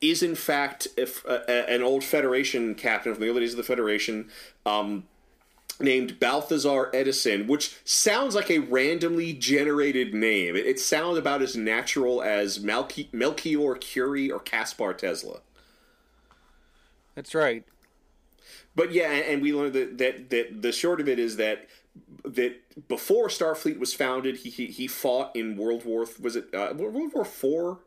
is 0.00 0.22
in 0.22 0.34
fact 0.34 0.88
if 0.96 1.26
uh, 1.26 1.40
an 1.48 1.82
old 1.82 2.04
Federation 2.04 2.74
captain 2.74 3.14
from 3.14 3.22
the 3.22 3.28
early 3.28 3.40
days 3.40 3.52
of 3.52 3.56
the 3.56 3.62
Federation, 3.62 4.30
um, 4.64 5.04
named 5.80 6.18
Balthazar 6.18 6.90
Edison, 6.94 7.46
which 7.46 7.76
sounds 7.84 8.34
like 8.34 8.50
a 8.50 8.58
randomly 8.58 9.32
generated 9.32 10.14
name. 10.14 10.56
It, 10.56 10.66
it 10.66 10.80
sounds 10.80 11.18
about 11.18 11.42
as 11.42 11.56
natural 11.56 12.22
as 12.22 12.58
Melchi- 12.58 13.12
Melchior 13.12 13.74
Curie 13.74 14.30
or 14.30 14.40
Caspar 14.40 14.94
Tesla. 14.94 15.40
That's 17.14 17.34
right. 17.34 17.64
But 18.74 18.92
yeah, 18.92 19.10
and 19.10 19.24
and 19.24 19.42
we 19.42 19.54
learned 19.54 19.72
that, 19.72 19.98
that 19.98 20.30
that 20.30 20.62
the 20.62 20.72
short 20.72 21.00
of 21.00 21.08
it 21.08 21.18
is 21.18 21.36
that 21.36 21.66
that 22.24 22.88
before 22.88 23.28
Starfleet 23.28 23.78
was 23.78 23.94
founded, 23.94 24.38
he 24.38 24.50
he, 24.50 24.66
he 24.66 24.86
fought 24.86 25.34
in 25.34 25.56
World 25.56 25.84
War 25.84 26.06
was 26.20 26.36
it 26.36 26.54
uh, 26.54 26.72
World 26.74 27.12
War 27.14 27.24
Four 27.24 27.78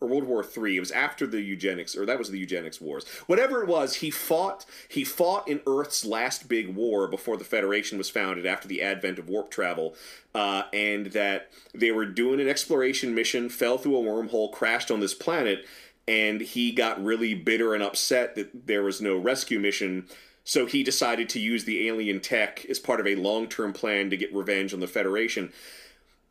or 0.00 0.08
World 0.08 0.24
War 0.24 0.44
Three? 0.44 0.76
It 0.76 0.80
was 0.80 0.90
after 0.92 1.26
the 1.26 1.40
eugenics, 1.40 1.96
or 1.96 2.06
that 2.06 2.18
was 2.18 2.30
the 2.30 2.38
eugenics 2.38 2.80
wars. 2.80 3.06
Whatever 3.26 3.62
it 3.62 3.68
was, 3.68 3.96
he 3.96 4.10
fought 4.10 4.64
he 4.88 5.04
fought 5.04 5.48
in 5.48 5.60
Earth's 5.66 6.04
last 6.04 6.48
big 6.48 6.74
war 6.74 7.08
before 7.08 7.36
the 7.36 7.44
Federation 7.44 7.98
was 7.98 8.10
founded, 8.10 8.46
after 8.46 8.68
the 8.68 8.82
advent 8.82 9.18
of 9.18 9.28
warp 9.28 9.50
travel, 9.50 9.94
uh, 10.34 10.64
and 10.72 11.06
that 11.06 11.50
they 11.74 11.90
were 11.90 12.06
doing 12.06 12.40
an 12.40 12.48
exploration 12.48 13.14
mission, 13.14 13.48
fell 13.48 13.78
through 13.78 13.96
a 13.96 14.02
wormhole, 14.02 14.52
crashed 14.52 14.90
on 14.90 15.00
this 15.00 15.14
planet, 15.14 15.66
and 16.06 16.40
he 16.40 16.72
got 16.72 17.02
really 17.04 17.34
bitter 17.34 17.74
and 17.74 17.82
upset 17.82 18.34
that 18.34 18.66
there 18.66 18.82
was 18.82 19.00
no 19.00 19.16
rescue 19.16 19.58
mission. 19.60 20.06
So 20.48 20.64
he 20.64 20.82
decided 20.82 21.28
to 21.28 21.40
use 21.40 21.64
the 21.64 21.88
alien 21.88 22.20
tech 22.20 22.64
as 22.70 22.78
part 22.78 23.00
of 23.00 23.06
a 23.06 23.16
long 23.16 23.48
term 23.48 23.74
plan 23.74 24.08
to 24.08 24.16
get 24.16 24.34
revenge 24.34 24.72
on 24.72 24.80
the 24.80 24.86
Federation. 24.86 25.52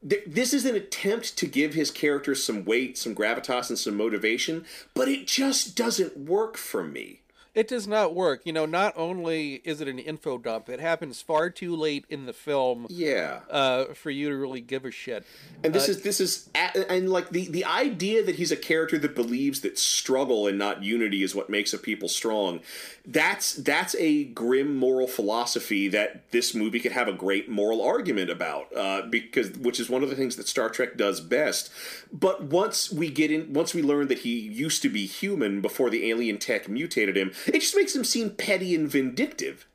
Th- 0.07 0.23
This 0.25 0.55
is 0.55 0.65
an 0.65 0.75
attempt 0.75 1.37
to 1.37 1.45
give 1.45 1.75
his 1.75 1.91
character 1.91 2.33
some 2.33 2.65
weight, 2.65 2.97
some 2.97 3.13
gravitas, 3.13 3.69
and 3.69 3.77
some 3.77 3.95
motivation, 3.95 4.65
but 4.95 5.07
it 5.07 5.27
just 5.27 5.75
doesn't 5.75 6.17
work 6.17 6.57
for 6.57 6.83
me. 6.83 7.19
It 7.57 7.67
does 7.67 7.87
not 7.87 8.13
work. 8.13 8.41
You 8.45 8.53
know, 8.53 8.67
not 8.67 8.93
only 8.95 9.55
is 9.63 9.81
it 9.81 9.87
an 9.87 9.97
info 9.97 10.37
dump, 10.37 10.69
it 10.69 10.79
happens 10.79 11.23
far 11.23 11.49
too 11.49 11.75
late 11.75 12.05
in 12.07 12.27
the 12.27 12.33
film 12.33 12.85
Yeah. 12.87 13.39
uh, 13.49 13.85
for 13.95 14.11
you 14.11 14.29
to 14.29 14.35
really 14.37 14.61
give 14.61 14.85
a 14.85 14.91
shit. 14.91 15.25
And 15.63 15.73
this 15.73 15.89
is 15.89 16.03
this 16.03 16.21
is 16.21 16.49
and 16.53 17.09
like 17.09 17.31
the 17.31 17.47
the 17.47 17.65
idea 17.65 18.23
that 18.23 18.35
he's 18.35 18.51
a 18.51 18.55
character 18.55 18.99
that 18.99 19.15
believes 19.15 19.61
that 19.61 19.79
struggle 19.79 20.45
and 20.45 20.59
not 20.59 20.83
unity 20.83 21.23
is 21.23 21.33
what 21.33 21.49
makes 21.49 21.73
a 21.73 21.79
people 21.79 22.07
strong. 22.09 22.59
That's 23.07 23.53
that's 23.55 23.95
a 23.97 24.25
grim 24.25 24.75
moral 24.75 25.07
philosophy 25.07 25.87
that 25.87 26.29
this 26.31 26.53
movie 26.53 26.79
could 26.79 26.91
have 26.91 27.07
a 27.07 27.13
great 27.13 27.49
moral 27.49 27.81
argument 27.81 28.29
about, 28.29 28.67
uh, 28.75 29.01
because 29.09 29.51
which 29.57 29.79
is 29.79 29.89
one 29.89 30.03
of 30.03 30.09
the 30.11 30.15
things 30.15 30.35
that 30.35 30.47
Star 30.47 30.69
Trek 30.69 30.95
does 30.95 31.21
best. 31.21 31.71
But 32.13 32.43
once 32.43 32.91
we 32.91 33.09
get 33.09 33.31
in, 33.31 33.51
once 33.53 33.73
we 33.73 33.81
learn 33.81 34.09
that 34.09 34.19
he 34.19 34.37
used 34.37 34.83
to 34.83 34.89
be 34.89 35.07
human 35.07 35.61
before 35.61 35.89
the 35.89 36.09
alien 36.11 36.37
tech 36.37 36.69
mutated 36.69 37.17
him, 37.17 37.31
it 37.55 37.61
just 37.61 37.75
makes 37.75 37.95
him 37.95 38.03
seem 38.03 38.31
petty 38.31 38.75
and 38.75 38.89
vindictive. 38.89 39.67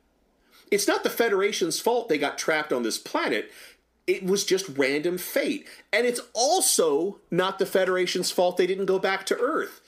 It's 0.71 0.87
not 0.87 1.03
the 1.03 1.09
Federation's 1.09 1.79
fault 1.79 2.09
they 2.09 2.17
got 2.17 2.37
trapped 2.37 2.73
on 2.73 2.83
this 2.83 2.97
planet. 2.97 3.51
It 4.07 4.25
was 4.25 4.43
just 4.43 4.67
random 4.69 5.17
fate. 5.17 5.67
And 5.91 6.05
it's 6.05 6.21
also 6.33 7.19
not 7.29 7.59
the 7.59 7.65
Federation's 7.65 8.31
fault 8.31 8.57
they 8.57 8.67
didn't 8.67 8.87
go 8.87 8.99
back 8.99 9.25
to 9.27 9.37
Earth. 9.37 9.81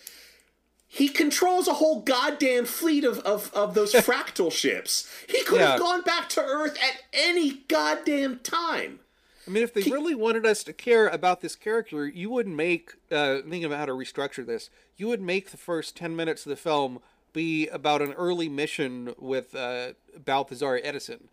He 0.88 1.10
controls 1.10 1.68
a 1.68 1.74
whole 1.74 2.02
goddamn 2.02 2.66
fleet 2.66 3.04
of, 3.04 3.20
of, 3.20 3.52
of 3.54 3.74
those 3.74 3.94
fractal 3.94 4.52
ships. 4.52 5.12
He 5.28 5.44
could 5.44 5.60
have 5.60 5.80
gone 5.80 6.04
back 6.04 6.30
to 6.30 6.42
Earth 6.42 6.78
at 6.82 7.02
any 7.12 7.64
goddamn 7.68 8.40
time. 8.40 9.00
I 9.48 9.52
mean, 9.52 9.64
if 9.64 9.74
they 9.74 9.82
really 9.82 10.16
wanted 10.16 10.46
us 10.46 10.64
to 10.64 10.74
care 10.74 11.08
about 11.08 11.42
this 11.42 11.56
character, 11.56 12.08
you 12.08 12.30
would 12.30 12.48
make, 12.48 12.94
uh, 13.12 13.40
thinking 13.42 13.66
about 13.66 13.80
how 13.80 13.86
to 13.86 13.92
restructure 13.92 14.46
this, 14.46 14.70
you 14.98 15.08
would 15.08 15.22
make 15.22 15.52
the 15.52 15.58
first 15.58 15.96
10 15.98 16.16
minutes 16.16 16.46
of 16.46 16.50
the 16.50 16.56
film 16.56 17.00
be 17.36 17.68
about 17.68 18.02
an 18.02 18.14
early 18.14 18.50
mission 18.50 19.14
with 19.20 19.54
uh, 19.54 19.94
Balthazar 20.18 20.80
Edison. 20.84 21.28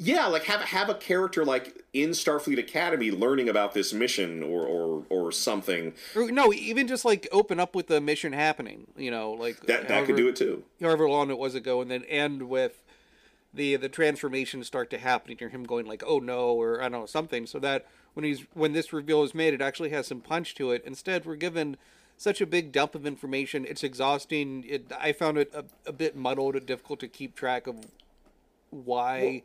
Yeah, 0.00 0.26
like 0.26 0.44
have 0.44 0.60
have 0.62 0.88
a 0.88 0.94
character 0.94 1.44
like 1.44 1.84
in 1.92 2.10
Starfleet 2.10 2.58
Academy 2.58 3.10
learning 3.10 3.48
about 3.48 3.74
this 3.74 3.92
mission 3.92 4.42
or 4.42 4.64
or, 4.64 5.04
or 5.10 5.32
something. 5.32 5.94
Or, 6.14 6.30
no, 6.30 6.52
even 6.52 6.86
just 6.86 7.04
like 7.04 7.28
open 7.32 7.58
up 7.60 7.74
with 7.74 7.88
the 7.88 8.00
mission 8.00 8.32
happening, 8.32 8.86
you 8.96 9.10
know, 9.10 9.32
like 9.32 9.60
That 9.66 9.88
that 9.88 10.06
could 10.06 10.16
do 10.16 10.28
it 10.28 10.36
too. 10.36 10.64
however 10.80 11.08
long 11.08 11.30
it 11.30 11.38
was 11.38 11.54
ago, 11.54 11.80
and 11.80 11.90
then 11.90 12.04
end 12.04 12.48
with 12.48 12.82
the 13.52 13.74
the 13.76 13.88
transformation 13.88 14.62
start 14.62 14.88
to 14.90 14.98
happen, 14.98 15.36
or 15.40 15.48
him 15.48 15.64
going 15.64 15.86
like, 15.86 16.04
"Oh 16.06 16.20
no," 16.20 16.50
or 16.50 16.80
I 16.80 16.88
don't 16.88 17.00
know 17.00 17.06
something, 17.06 17.46
so 17.46 17.58
that 17.58 17.86
when 18.14 18.24
he's 18.24 18.46
when 18.54 18.72
this 18.72 18.92
reveal 18.92 19.24
is 19.24 19.34
made, 19.34 19.52
it 19.52 19.60
actually 19.60 19.90
has 19.90 20.06
some 20.06 20.20
punch 20.20 20.54
to 20.56 20.70
it. 20.70 20.84
Instead, 20.84 21.26
we're 21.26 21.36
given 21.36 21.76
such 22.18 22.40
a 22.40 22.46
big 22.46 22.72
dump 22.72 22.94
of 22.94 23.06
information; 23.06 23.64
it's 23.64 23.82
exhausting. 23.82 24.64
It 24.68 24.92
I 25.00 25.12
found 25.12 25.38
it 25.38 25.50
a, 25.54 25.64
a 25.86 25.92
bit 25.92 26.16
muddled 26.16 26.56
and 26.56 26.66
difficult 26.66 27.00
to 27.00 27.08
keep 27.08 27.34
track 27.34 27.66
of 27.66 27.86
why 28.70 29.44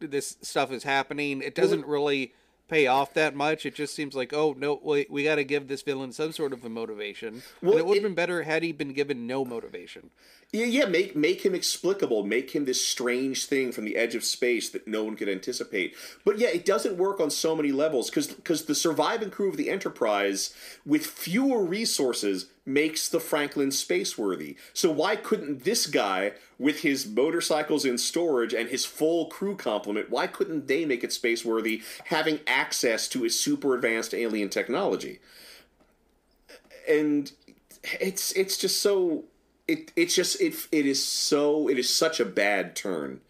this 0.00 0.36
stuff 0.42 0.72
is 0.72 0.82
happening. 0.82 1.42
It 1.42 1.54
doesn't 1.54 1.86
really 1.86 2.32
pay 2.68 2.86
off 2.86 3.12
that 3.14 3.36
much. 3.36 3.66
It 3.66 3.74
just 3.74 3.94
seems 3.94 4.14
like, 4.14 4.32
oh 4.32 4.54
no, 4.56 4.80
wait, 4.82 5.10
we 5.10 5.24
got 5.24 5.36
to 5.36 5.44
give 5.44 5.68
this 5.68 5.82
villain 5.82 6.12
some 6.12 6.32
sort 6.32 6.52
of 6.52 6.64
a 6.64 6.68
motivation. 6.68 7.42
Well, 7.60 7.72
and 7.72 7.80
it 7.80 7.86
would 7.86 7.96
have 7.96 8.02
been 8.02 8.14
better 8.14 8.42
had 8.42 8.62
he 8.62 8.72
been 8.72 8.94
given 8.94 9.26
no 9.26 9.44
motivation. 9.44 10.10
Yeah, 10.52 10.66
yeah, 10.66 10.84
make 10.84 11.16
make 11.16 11.46
him 11.46 11.54
explicable, 11.54 12.24
make 12.24 12.50
him 12.50 12.66
this 12.66 12.84
strange 12.84 13.46
thing 13.46 13.72
from 13.72 13.86
the 13.86 13.96
edge 13.96 14.14
of 14.14 14.22
space 14.22 14.68
that 14.68 14.86
no 14.86 15.02
one 15.02 15.16
could 15.16 15.30
anticipate. 15.30 15.94
But 16.26 16.38
yeah, 16.38 16.48
it 16.48 16.66
doesn't 16.66 16.98
work 16.98 17.20
on 17.20 17.30
so 17.30 17.56
many 17.56 17.72
levels 17.72 18.10
because 18.10 18.26
because 18.26 18.66
the 18.66 18.74
surviving 18.74 19.30
crew 19.30 19.48
of 19.48 19.56
the 19.56 19.70
Enterprise 19.70 20.54
with 20.84 21.06
fewer 21.06 21.64
resources 21.64 22.48
makes 22.66 23.08
the 23.08 23.18
Franklin 23.18 23.70
spaceworthy. 23.70 24.56
So 24.74 24.90
why 24.90 25.16
couldn't 25.16 25.64
this 25.64 25.86
guy 25.86 26.32
with 26.58 26.80
his 26.82 27.06
motorcycles 27.06 27.86
in 27.86 27.96
storage 27.96 28.52
and 28.52 28.68
his 28.68 28.84
full 28.84 29.26
crew 29.26 29.56
complement, 29.56 30.10
why 30.10 30.26
couldn't 30.26 30.68
they 30.68 30.84
make 30.84 31.02
it 31.02 31.10
spaceworthy 31.10 31.82
having 32.04 32.40
access 32.46 33.08
to 33.08 33.24
a 33.24 33.30
super 33.30 33.74
advanced 33.74 34.12
alien 34.12 34.50
technology? 34.50 35.18
and 36.88 37.32
it's 38.00 38.32
it's 38.32 38.56
just 38.56 38.80
so 38.80 39.24
it 39.68 39.92
it's 39.96 40.14
just 40.14 40.40
it 40.40 40.54
it 40.72 40.86
is 40.86 41.04
so 41.04 41.68
it 41.68 41.78
is 41.78 41.94
such 41.94 42.20
a 42.20 42.24
bad 42.24 42.74
turn 42.74 43.20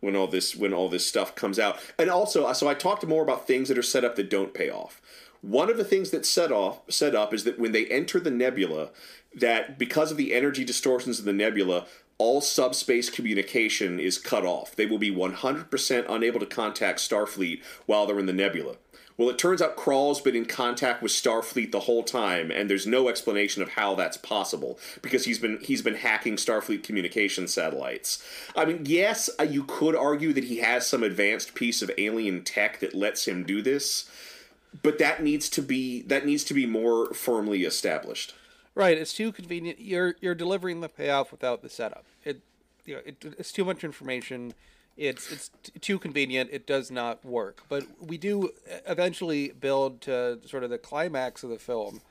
when 0.00 0.16
all 0.16 0.26
this 0.26 0.56
when 0.56 0.72
all 0.72 0.88
this 0.88 1.06
stuff 1.06 1.34
comes 1.34 1.58
out. 1.58 1.78
And 1.98 2.10
also 2.10 2.46
uh, 2.46 2.54
so 2.54 2.68
i 2.68 2.74
talked 2.74 3.06
more 3.06 3.22
about 3.22 3.46
things 3.46 3.68
that 3.68 3.78
are 3.78 3.82
set 3.82 4.04
up 4.04 4.16
that 4.16 4.30
don't 4.30 4.54
pay 4.54 4.70
off. 4.70 5.00
One 5.42 5.70
of 5.70 5.78
the 5.78 5.84
things 5.84 6.10
that's 6.10 6.28
set 6.28 6.52
off 6.52 6.80
set 6.90 7.14
up 7.14 7.32
is 7.32 7.44
that 7.44 7.58
when 7.58 7.72
they 7.72 7.86
enter 7.86 8.20
the 8.20 8.30
nebula 8.30 8.90
that 9.34 9.78
because 9.78 10.10
of 10.10 10.16
the 10.16 10.34
energy 10.34 10.64
distortions 10.64 11.18
of 11.18 11.24
the 11.24 11.32
nebula 11.32 11.86
all 12.18 12.42
subspace 12.42 13.08
communication 13.08 13.98
is 13.98 14.18
cut 14.18 14.44
off. 14.44 14.76
They 14.76 14.84
will 14.84 14.98
be 14.98 15.10
100% 15.10 16.04
unable 16.06 16.38
to 16.38 16.44
contact 16.44 16.98
starfleet 16.98 17.62
while 17.86 18.04
they're 18.04 18.18
in 18.18 18.26
the 18.26 18.34
nebula 18.34 18.76
well, 19.20 19.28
it 19.28 19.36
turns 19.36 19.60
out 19.60 19.76
Krall's 19.76 20.22
been 20.22 20.34
in 20.34 20.46
contact 20.46 21.02
with 21.02 21.12
Starfleet 21.12 21.72
the 21.72 21.80
whole 21.80 22.02
time, 22.02 22.50
and 22.50 22.70
there's 22.70 22.86
no 22.86 23.10
explanation 23.10 23.62
of 23.62 23.68
how 23.68 23.94
that's 23.94 24.16
possible 24.16 24.78
because 25.02 25.26
he's 25.26 25.38
been 25.38 25.58
he's 25.60 25.82
been 25.82 25.96
hacking 25.96 26.36
Starfleet 26.36 26.82
communication 26.82 27.46
satellites. 27.46 28.26
I 28.56 28.64
mean, 28.64 28.86
yes, 28.86 29.28
uh, 29.38 29.42
you 29.42 29.64
could 29.64 29.94
argue 29.94 30.32
that 30.32 30.44
he 30.44 30.60
has 30.60 30.86
some 30.86 31.02
advanced 31.02 31.54
piece 31.54 31.82
of 31.82 31.90
alien 31.98 32.44
tech 32.44 32.80
that 32.80 32.94
lets 32.94 33.28
him 33.28 33.44
do 33.44 33.60
this, 33.60 34.10
but 34.82 34.98
that 35.00 35.22
needs 35.22 35.50
to 35.50 35.60
be 35.60 36.00
that 36.04 36.24
needs 36.24 36.42
to 36.44 36.54
be 36.54 36.64
more 36.64 37.12
firmly 37.12 37.64
established. 37.64 38.32
Right, 38.74 38.96
it's 38.96 39.12
too 39.12 39.32
convenient. 39.32 39.80
You're 39.80 40.14
you're 40.22 40.34
delivering 40.34 40.80
the 40.80 40.88
payoff 40.88 41.30
without 41.30 41.60
the 41.60 41.68
setup. 41.68 42.06
It, 42.24 42.40
you 42.86 42.94
know, 42.94 43.02
it, 43.04 43.22
it's 43.38 43.52
too 43.52 43.66
much 43.66 43.84
information. 43.84 44.54
It's 45.00 45.32
it's 45.32 45.50
t- 45.62 45.72
too 45.80 45.98
convenient. 45.98 46.50
It 46.52 46.66
does 46.66 46.90
not 46.90 47.24
work. 47.24 47.64
But 47.68 47.84
we 48.00 48.18
do 48.18 48.50
eventually 48.86 49.48
build 49.48 50.02
to 50.02 50.38
sort 50.46 50.62
of 50.62 50.70
the 50.70 50.78
climax 50.78 51.42
of 51.42 51.50
the 51.50 51.58
film. 51.58 52.02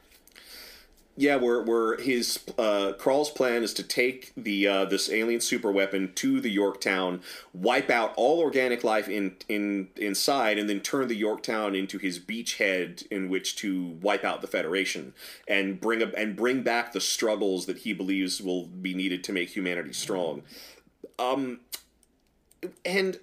Yeah, 1.15 1.35
where 1.35 1.61
where 1.61 1.97
his 1.97 2.39
uh, 2.57 2.93
Krall's 2.97 3.29
plan 3.29 3.61
is 3.61 3.73
to 3.73 3.83
take 3.83 4.31
the 4.37 4.65
uh, 4.65 4.85
this 4.85 5.09
alien 5.11 5.41
super 5.41 5.69
weapon 5.69 6.13
to 6.15 6.39
the 6.39 6.49
Yorktown, 6.49 7.21
wipe 7.53 7.89
out 7.89 8.13
all 8.15 8.39
organic 8.39 8.85
life 8.85 9.09
in 9.09 9.35
in 9.49 9.89
inside, 9.97 10.57
and 10.57 10.69
then 10.69 10.79
turn 10.79 11.09
the 11.09 11.17
Yorktown 11.17 11.75
into 11.75 11.97
his 11.97 12.19
beachhead 12.19 13.05
in 13.11 13.27
which 13.27 13.57
to 13.57 13.97
wipe 14.01 14.23
out 14.23 14.39
the 14.39 14.47
Federation 14.47 15.13
and 15.45 15.81
bring 15.81 16.01
up 16.01 16.13
and 16.15 16.37
bring 16.37 16.63
back 16.63 16.93
the 16.93 17.01
struggles 17.01 17.65
that 17.65 17.79
he 17.79 17.91
believes 17.91 18.41
will 18.41 18.67
be 18.67 18.93
needed 18.93 19.21
to 19.25 19.33
make 19.33 19.49
humanity 19.49 19.91
strong. 19.91 20.41
Um, 21.19 21.59
and 22.85 23.15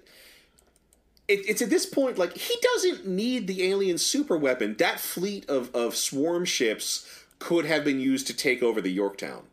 it, 1.27 1.47
it's 1.47 1.61
at 1.61 1.69
this 1.69 1.85
point 1.85 2.17
like 2.17 2.37
he 2.37 2.55
doesn't 2.61 3.07
need 3.07 3.47
the 3.47 3.63
alien 3.63 3.97
super 3.97 4.37
weapon. 4.37 4.75
That 4.77 4.99
fleet 4.99 5.49
of 5.49 5.73
of 5.75 5.95
swarm 5.95 6.45
ships 6.45 7.25
could 7.39 7.65
have 7.65 7.83
been 7.83 7.99
used 7.99 8.27
to 8.27 8.33
take 8.33 8.63
over 8.63 8.81
the 8.81 8.91
Yorktown. 8.91 9.43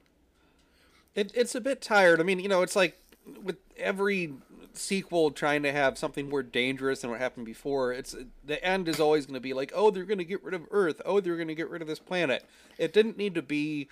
It, 1.14 1.30
it's 1.34 1.54
a 1.54 1.60
bit 1.60 1.80
tired. 1.80 2.20
I 2.20 2.24
mean, 2.24 2.40
you 2.40 2.48
know, 2.48 2.62
it's 2.62 2.74
like 2.76 2.98
with 3.42 3.56
every 3.76 4.34
sequel 4.72 5.30
trying 5.30 5.62
to 5.62 5.72
have 5.72 5.96
something 5.96 6.28
more 6.28 6.42
dangerous 6.42 7.00
than 7.00 7.10
what 7.10 7.20
happened 7.20 7.46
before. 7.46 7.92
It's 7.92 8.16
the 8.44 8.64
end 8.64 8.88
is 8.88 9.00
always 9.00 9.26
going 9.26 9.34
to 9.34 9.40
be 9.40 9.54
like, 9.54 9.72
oh, 9.74 9.90
they're 9.90 10.04
going 10.04 10.18
to 10.18 10.24
get 10.24 10.42
rid 10.42 10.54
of 10.54 10.62
Earth. 10.70 11.00
Oh, 11.04 11.20
they're 11.20 11.36
going 11.36 11.48
to 11.48 11.54
get 11.54 11.70
rid 11.70 11.82
of 11.82 11.88
this 11.88 11.98
planet. 11.98 12.44
It 12.78 12.92
didn't 12.92 13.16
need 13.16 13.34
to 13.36 13.42
be 13.42 13.88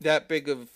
that 0.00 0.28
big 0.28 0.48
of 0.48 0.68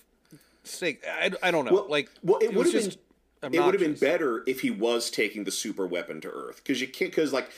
stake. 0.64 1.04
I, 1.06 1.30
I 1.42 1.50
don't 1.50 1.64
know. 1.64 1.72
Well, 1.72 1.86
like, 1.88 2.10
well, 2.22 2.38
it, 2.38 2.46
it 2.46 2.54
would 2.54 2.66
was 2.66 2.72
have 2.72 2.84
just 2.84 2.98
been. 2.98 3.06
It 3.42 3.50
would 3.64 3.74
have 3.74 3.80
been 3.80 3.94
better 3.94 4.42
if 4.46 4.60
he 4.60 4.70
was 4.70 5.10
taking 5.10 5.44
the 5.44 5.50
super 5.50 5.86
weapon 5.86 6.20
to 6.20 6.28
Earth 6.30 6.56
because 6.62 6.80
you 6.80 6.88
can't 6.88 7.10
because 7.10 7.32
like 7.32 7.50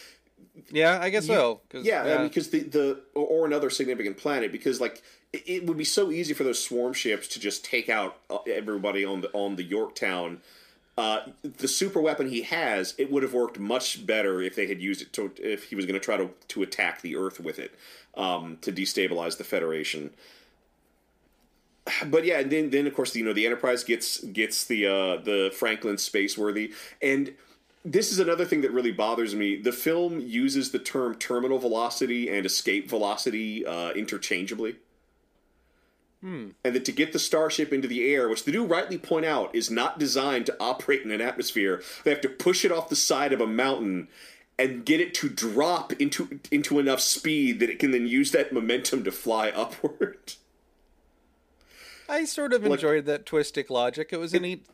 Yeah, 0.71 0.99
I 1.01 1.11
guess 1.11 1.27
so. 1.27 1.61
'cause, 1.69 1.85
yeah, 1.85 2.03
I 2.03 2.19
mean, 2.19 2.29
because 2.29 2.51
the 2.51 2.61
the 2.61 3.01
or, 3.15 3.27
or 3.27 3.47
another 3.47 3.71
significant 3.71 4.17
planet 4.17 4.51
because 4.53 4.81
like 4.81 5.03
it, 5.33 5.43
it 5.47 5.67
would 5.67 5.77
be 5.77 5.85
so 5.85 6.11
easy 6.11 6.33
for 6.33 6.45
those 6.45 6.63
swarm 6.63 6.93
ships 6.93 7.29
to 7.29 7.41
just 7.41 7.65
take 7.65 7.89
out 7.89 8.19
uh, 8.31 8.39
everybody 8.47 9.05
on 9.05 9.21
the 9.21 9.31
on 9.33 9.57
the 9.57 9.65
Yorktown. 9.65 10.41
Uh, 10.97 11.23
the 11.43 11.67
super 11.67 12.01
weapon 12.01 12.29
he 12.29 12.43
has, 12.43 12.95
it 12.99 13.11
would 13.11 13.25
have 13.25 13.35
worked 13.35 13.59
much 13.59 14.07
better 14.07 14.41
if 14.41 14.55
they 14.55 14.69
had 14.69 14.81
used 14.81 15.03
it 15.03 15.13
to 15.13 15.33
if 15.43 15.65
he 15.65 15.75
was 15.75 15.87
going 15.87 15.99
to 15.99 16.05
try 16.05 16.17
to 16.17 16.31
to 16.49 16.63
attack 16.63 17.03
the 17.03 17.17
Earth 17.17 17.41
with 17.41 17.59
it 17.59 17.75
um, 18.17 18.59
to 18.61 18.71
destabilize 18.73 19.37
the 19.37 19.43
Federation. 19.45 20.11
But 22.07 22.25
yeah, 22.25 22.41
and 22.41 22.51
then 22.51 22.71
then 22.71 22.87
of 22.87 22.95
course 22.95 23.15
you 23.15 23.25
know 23.25 23.33
the 23.33 23.47
Enterprise 23.47 23.85
gets 23.85 24.23
gets 24.25 24.65
the 24.65 24.87
uh, 24.87 25.17
the 25.17 25.53
Franklin 25.55 25.99
space 25.99 26.39
worthy 26.39 26.73
and 27.03 27.35
this 27.85 28.11
is 28.11 28.19
another 28.19 28.47
thing 28.47 28.63
that 28.63 28.73
really 28.73 28.93
bothers 28.93 29.35
me. 29.35 29.57
The 29.57 29.73
film 29.73 30.19
uses 30.19 30.71
the 30.71 30.79
term 30.79 31.17
terminal 31.17 31.59
velocity 31.59 32.35
and 32.35 32.47
escape 32.47 32.89
velocity 32.89 33.67
uh, 33.67 33.91
interchangeably. 33.91 34.77
And 36.65 36.75
that 36.75 36.87
to 36.87 36.93
get 36.93 37.13
the 37.13 37.19
starship 37.19 37.71
into 37.71 37.87
the 37.87 38.11
air, 38.11 38.31
which 38.31 38.45
they 38.45 38.53
do 38.53 38.65
rightly 38.65 38.97
point 38.97 39.27
out 39.27 39.55
is 39.55 39.71
not 39.71 39.99
designed 39.99 40.47
to 40.47 40.57
operate 40.59 41.03
in 41.03 41.11
an 41.11 41.21
atmosphere, 41.21 41.83
they 42.03 42.11
have 42.11 42.23
to 42.23 42.31
push 42.31 42.65
it 42.65 42.73
off 42.73 42.89
the 42.89 42.97
side 42.97 43.35
of 43.35 43.43
a 43.43 43.47
mountain 43.47 44.09
and 44.59 44.87
get 44.87 45.01
it 45.01 45.13
to 45.15 45.29
drop 45.29 45.93
into 45.95 46.41
into 46.51 46.79
enough 46.79 47.01
speed 47.01 47.61
that 47.61 47.69
it 47.69 47.79
can 47.79 47.91
then 47.91 48.07
use 48.07 48.31
that 48.31 48.53
momentum 48.53 49.05
to 49.05 49.13
fly 49.13 49.51
upward. 49.55 50.35
I 52.09 52.25
sort 52.25 52.53
of 52.53 52.63
Like- 52.63 52.73
enjoyed 52.79 53.07
that 53.07 53.25
twistic 53.27 53.71
logic. 53.71 54.09
It 54.13 54.19
was 54.19 54.35
a 54.35 54.41
neat. 54.41 54.65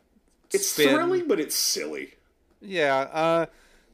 It's 0.53 0.67
spin. 0.67 0.89
thrilling, 0.89 1.27
but 1.27 1.39
it's 1.39 1.55
silly. 1.55 2.15
Yeah. 2.61 2.97
Uh, 3.11 3.45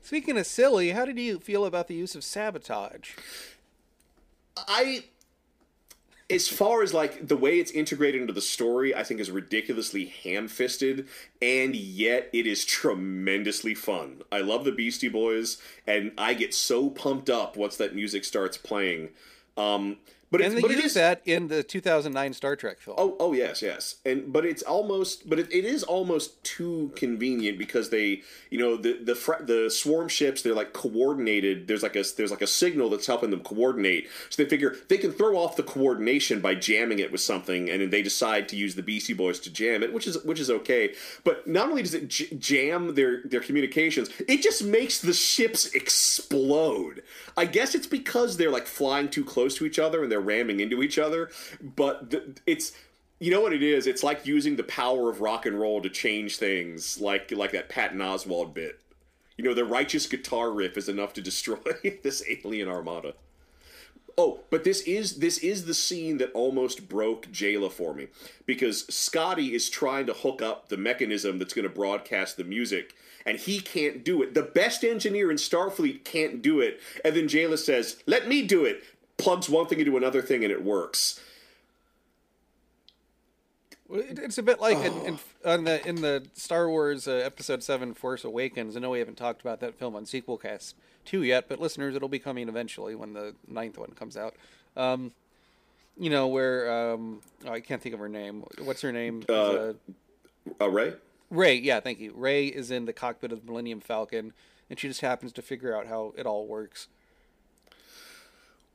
speaking 0.01 0.37
of 0.37 0.47
silly, 0.47 0.89
how 0.91 1.05
did 1.05 1.19
you 1.19 1.39
feel 1.39 1.65
about 1.65 1.87
the 1.87 1.93
use 1.95 2.15
of 2.15 2.23
sabotage? 2.23 3.11
I 4.57 5.03
as 6.29 6.49
far 6.49 6.83
as 6.83 6.93
like 6.93 7.27
the 7.27 7.37
way 7.37 7.57
it's 7.59 7.71
integrated 7.71 8.19
into 8.19 8.33
the 8.33 8.41
story, 8.41 8.93
I 8.93 9.03
think 9.03 9.21
is 9.21 9.31
ridiculously 9.31 10.05
ham-fisted, 10.23 11.07
and 11.41 11.73
yet 11.75 12.29
it 12.33 12.45
is 12.45 12.65
tremendously 12.65 13.73
fun. 13.73 14.23
I 14.29 14.39
love 14.39 14.65
the 14.65 14.73
Beastie 14.73 15.07
Boys, 15.07 15.57
and 15.85 16.11
I 16.17 16.33
get 16.33 16.53
so 16.53 16.89
pumped 16.89 17.29
up 17.29 17.55
once 17.55 17.77
that 17.77 17.95
music 17.95 18.25
starts 18.25 18.57
playing. 18.57 19.09
Um, 19.55 19.97
but 20.29 20.41
And 20.41 20.57
they 20.57 20.61
but 20.61 20.71
it 20.71 20.83
used 20.83 20.95
that 20.95 21.21
in 21.25 21.47
the 21.47 21.63
2009 21.63 22.33
Star 22.33 22.57
Trek 22.57 22.79
film. 22.79 22.97
Oh, 22.99 23.15
oh 23.17 23.31
yes, 23.31 23.61
yes, 23.61 23.95
and 24.05 24.33
but 24.33 24.45
it's 24.45 24.61
almost, 24.61 25.29
but 25.29 25.39
it, 25.39 25.49
it 25.53 25.63
is 25.63 25.83
almost 25.83 26.43
too 26.43 26.91
convenient 26.97 27.57
because 27.57 27.91
they, 27.91 28.23
you 28.49 28.59
know, 28.59 28.75
the 28.75 29.01
the 29.01 29.15
fr- 29.15 29.41
the 29.41 29.69
swarm 29.69 30.09
ships 30.09 30.41
they're 30.41 30.53
like 30.53 30.73
coordinated. 30.73 31.69
There's 31.69 31.81
like 31.81 31.95
a 31.95 32.03
there's 32.17 32.31
like 32.31 32.41
a 32.41 32.47
signal 32.47 32.89
that's 32.89 33.07
helping 33.07 33.29
them 33.29 33.39
coordinate. 33.39 34.09
So 34.29 34.43
they 34.43 34.49
figure 34.49 34.75
they 34.89 34.97
can 34.97 35.13
throw 35.13 35.37
off 35.37 35.55
the 35.55 35.63
coordination 35.63 36.41
by 36.41 36.55
jamming 36.55 36.99
it 36.99 37.09
with 37.09 37.21
something, 37.21 37.69
and 37.69 37.81
then 37.81 37.89
they 37.89 38.01
decide 38.01 38.49
to 38.49 38.57
use 38.57 38.75
the 38.75 38.83
Beastie 38.83 39.13
Boys 39.13 39.39
to 39.41 39.49
jam 39.49 39.81
it, 39.81 39.93
which 39.93 40.07
is 40.07 40.21
which 40.25 40.41
is 40.41 40.49
okay. 40.49 40.93
But 41.23 41.47
not 41.47 41.69
only 41.69 41.83
does 41.83 41.93
it 41.93 42.09
j- 42.09 42.35
jam 42.35 42.95
their 42.95 43.21
their 43.23 43.39
communications, 43.39 44.09
it 44.27 44.41
just 44.41 44.61
makes 44.61 44.99
the 44.99 45.13
ships 45.13 45.67
explode. 45.73 47.01
I 47.37 47.45
guess 47.45 47.75
it's 47.75 47.87
because 47.87 48.35
they're 48.35 48.51
like 48.51 48.67
flying 48.67 49.07
too 49.07 49.23
close 49.23 49.55
to 49.55 49.65
each 49.65 49.79
other 49.79 50.03
and 50.03 50.11
they're 50.11 50.16
ramming 50.21 50.59
into 50.59 50.83
each 50.83 50.99
other. 50.99 51.29
But 51.61 52.13
it's 52.45 52.73
you 53.19 53.31
know 53.31 53.41
what 53.41 53.53
it 53.53 53.63
is? 53.63 53.87
It's 53.87 54.03
like 54.03 54.27
using 54.27 54.55
the 54.55 54.63
power 54.63 55.09
of 55.09 55.21
rock 55.21 55.45
and 55.45 55.59
roll 55.59 55.81
to 55.81 55.89
change 55.89 56.37
things, 56.37 57.01
like 57.01 57.31
like 57.31 57.51
that 57.51 57.69
Patton 57.69 57.99
Oswalt 57.99 58.53
bit. 58.53 58.79
You 59.37 59.43
know, 59.43 59.53
the 59.53 59.65
righteous 59.65 60.07
guitar 60.07 60.51
riff 60.51 60.77
is 60.77 60.89
enough 60.89 61.13
to 61.13 61.21
destroy 61.21 61.57
this 62.03 62.23
alien 62.27 62.67
armada. 62.67 63.13
Oh, 64.19 64.39
but 64.49 64.63
this 64.63 64.81
is 64.81 65.19
this 65.19 65.37
is 65.39 65.65
the 65.65 65.75
scene 65.75 66.17
that 66.17 66.31
almost 66.33 66.89
broke 66.89 67.27
Jaylah 67.27 67.71
for 67.71 67.93
me 67.93 68.07
because 68.47 68.91
Scotty 68.93 69.53
is 69.53 69.69
trying 69.69 70.07
to 70.07 70.13
hook 70.13 70.41
up 70.41 70.69
the 70.69 70.77
mechanism 70.77 71.37
that's 71.37 71.53
going 71.53 71.67
to 71.67 71.73
broadcast 71.73 72.35
the 72.35 72.43
music, 72.43 72.95
and 73.27 73.37
he 73.37 73.59
can't 73.59 74.03
do 74.03 74.23
it. 74.23 74.33
The 74.33 74.41
best 74.41 74.83
engineer 74.83 75.29
in 75.29 75.37
Starfleet 75.37 76.03
can't 76.03 76.41
do 76.41 76.59
it, 76.61 76.79
and 77.05 77.15
then 77.15 77.27
Jaylah 77.27 77.59
says, 77.59 78.01
"Let 78.07 78.27
me 78.27 78.41
do 78.41 78.65
it." 78.65 78.83
Plugs 79.17 79.49
one 79.49 79.65
thing 79.67 79.79
into 79.79 79.97
another 79.97 80.21
thing, 80.21 80.43
and 80.43 80.51
it 80.51 80.63
works. 80.63 81.19
It's 83.89 84.37
a 84.37 84.43
bit 84.43 84.59
like 84.59 84.77
in, 84.77 84.93
in, 85.05 85.19
on 85.45 85.63
the 85.63 85.85
in 85.87 86.01
the 86.01 86.25
Star 86.33 86.69
Wars 86.69 87.07
uh, 87.07 87.13
Episode 87.13 87.63
Seven: 87.63 87.93
Force 87.93 88.23
Awakens. 88.23 88.75
I 88.75 88.79
know 88.79 88.89
we 88.91 88.99
haven't 88.99 89.17
talked 89.17 89.41
about 89.41 89.59
that 89.61 89.75
film 89.75 89.95
on 89.95 90.05
Sequel 90.05 90.37
Cast 90.37 90.75
two 91.05 91.23
yet, 91.23 91.47
but 91.47 91.59
listeners, 91.59 91.95
it'll 91.95 92.09
be 92.09 92.19
coming 92.19 92.49
eventually 92.49 92.95
when 92.95 93.13
the 93.13 93.33
ninth 93.47 93.77
one 93.77 93.91
comes 93.91 94.17
out. 94.17 94.35
Um, 94.75 95.13
you 95.97 96.09
know 96.09 96.27
where 96.27 96.93
um, 96.93 97.21
oh, 97.45 97.53
I 97.53 97.59
can't 97.59 97.81
think 97.81 97.93
of 97.93 97.99
her 97.99 98.09
name. 98.09 98.43
What's 98.59 98.81
her 98.81 98.91
name? 98.91 99.23
Uh, 99.27 99.73
Uh, 100.61 100.69
Rey. 100.69 100.93
Rey. 101.29 101.55
Yeah, 101.55 101.79
thank 101.79 101.99
you. 101.99 102.13
Rey 102.15 102.47
is 102.47 102.71
in 102.71 102.85
the 102.85 102.93
cockpit 102.93 103.31
of 103.31 103.41
the 103.41 103.47
Millennium 103.51 103.81
Falcon, 103.81 104.33
and 104.69 104.79
she 104.79 104.87
just 104.87 105.01
happens 105.01 105.31
to 105.33 105.41
figure 105.41 105.75
out 105.75 105.87
how 105.87 106.13
it 106.17 106.25
all 106.25 106.45
works. 106.45 106.87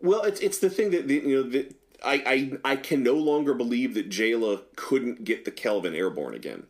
Well, 0.02 0.22
it's 0.22 0.40
it's 0.40 0.58
the 0.58 0.70
thing 0.70 0.90
that 0.90 1.08
the, 1.08 1.14
you 1.14 1.42
know 1.42 1.48
that 1.50 1.74
I, 2.04 2.58
I 2.64 2.72
I 2.72 2.76
can 2.76 3.02
no 3.02 3.14
longer 3.14 3.54
believe 3.54 3.94
that 3.94 4.10
Jaylah 4.10 4.62
couldn't 4.76 5.24
get 5.24 5.44
the 5.44 5.50
Kelvin 5.50 5.94
airborne 5.94 6.34
again. 6.34 6.64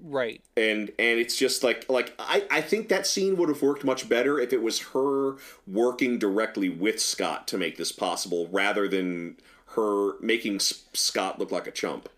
Right. 0.00 0.40
and 0.56 0.90
and 0.96 1.18
it's 1.18 1.36
just 1.36 1.64
like 1.64 1.84
like 1.88 2.14
I, 2.20 2.44
I 2.52 2.60
think 2.60 2.88
that 2.88 3.04
scene 3.04 3.36
would 3.36 3.48
have 3.48 3.62
worked 3.62 3.82
much 3.82 4.08
better 4.08 4.38
if 4.38 4.52
it 4.52 4.62
was 4.62 4.78
her 4.92 5.38
working 5.66 6.20
directly 6.20 6.68
with 6.68 7.00
Scott 7.00 7.48
to 7.48 7.58
make 7.58 7.78
this 7.78 7.90
possible 7.90 8.46
rather 8.52 8.86
than 8.86 9.38
her 9.74 10.12
making 10.20 10.56
S- 10.56 10.84
Scott 10.92 11.40
look 11.40 11.50
like 11.50 11.66
a 11.66 11.72
chump. 11.72 12.08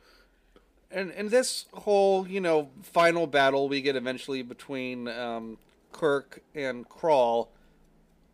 and 0.90 1.10
and 1.12 1.30
this 1.30 1.64
whole 1.72 2.28
you 2.28 2.40
know 2.40 2.68
final 2.82 3.26
battle 3.26 3.66
we 3.66 3.80
get 3.80 3.96
eventually 3.96 4.42
between 4.42 5.08
um, 5.08 5.56
Kirk 5.90 6.42
and 6.54 6.86
Krall 6.86 7.48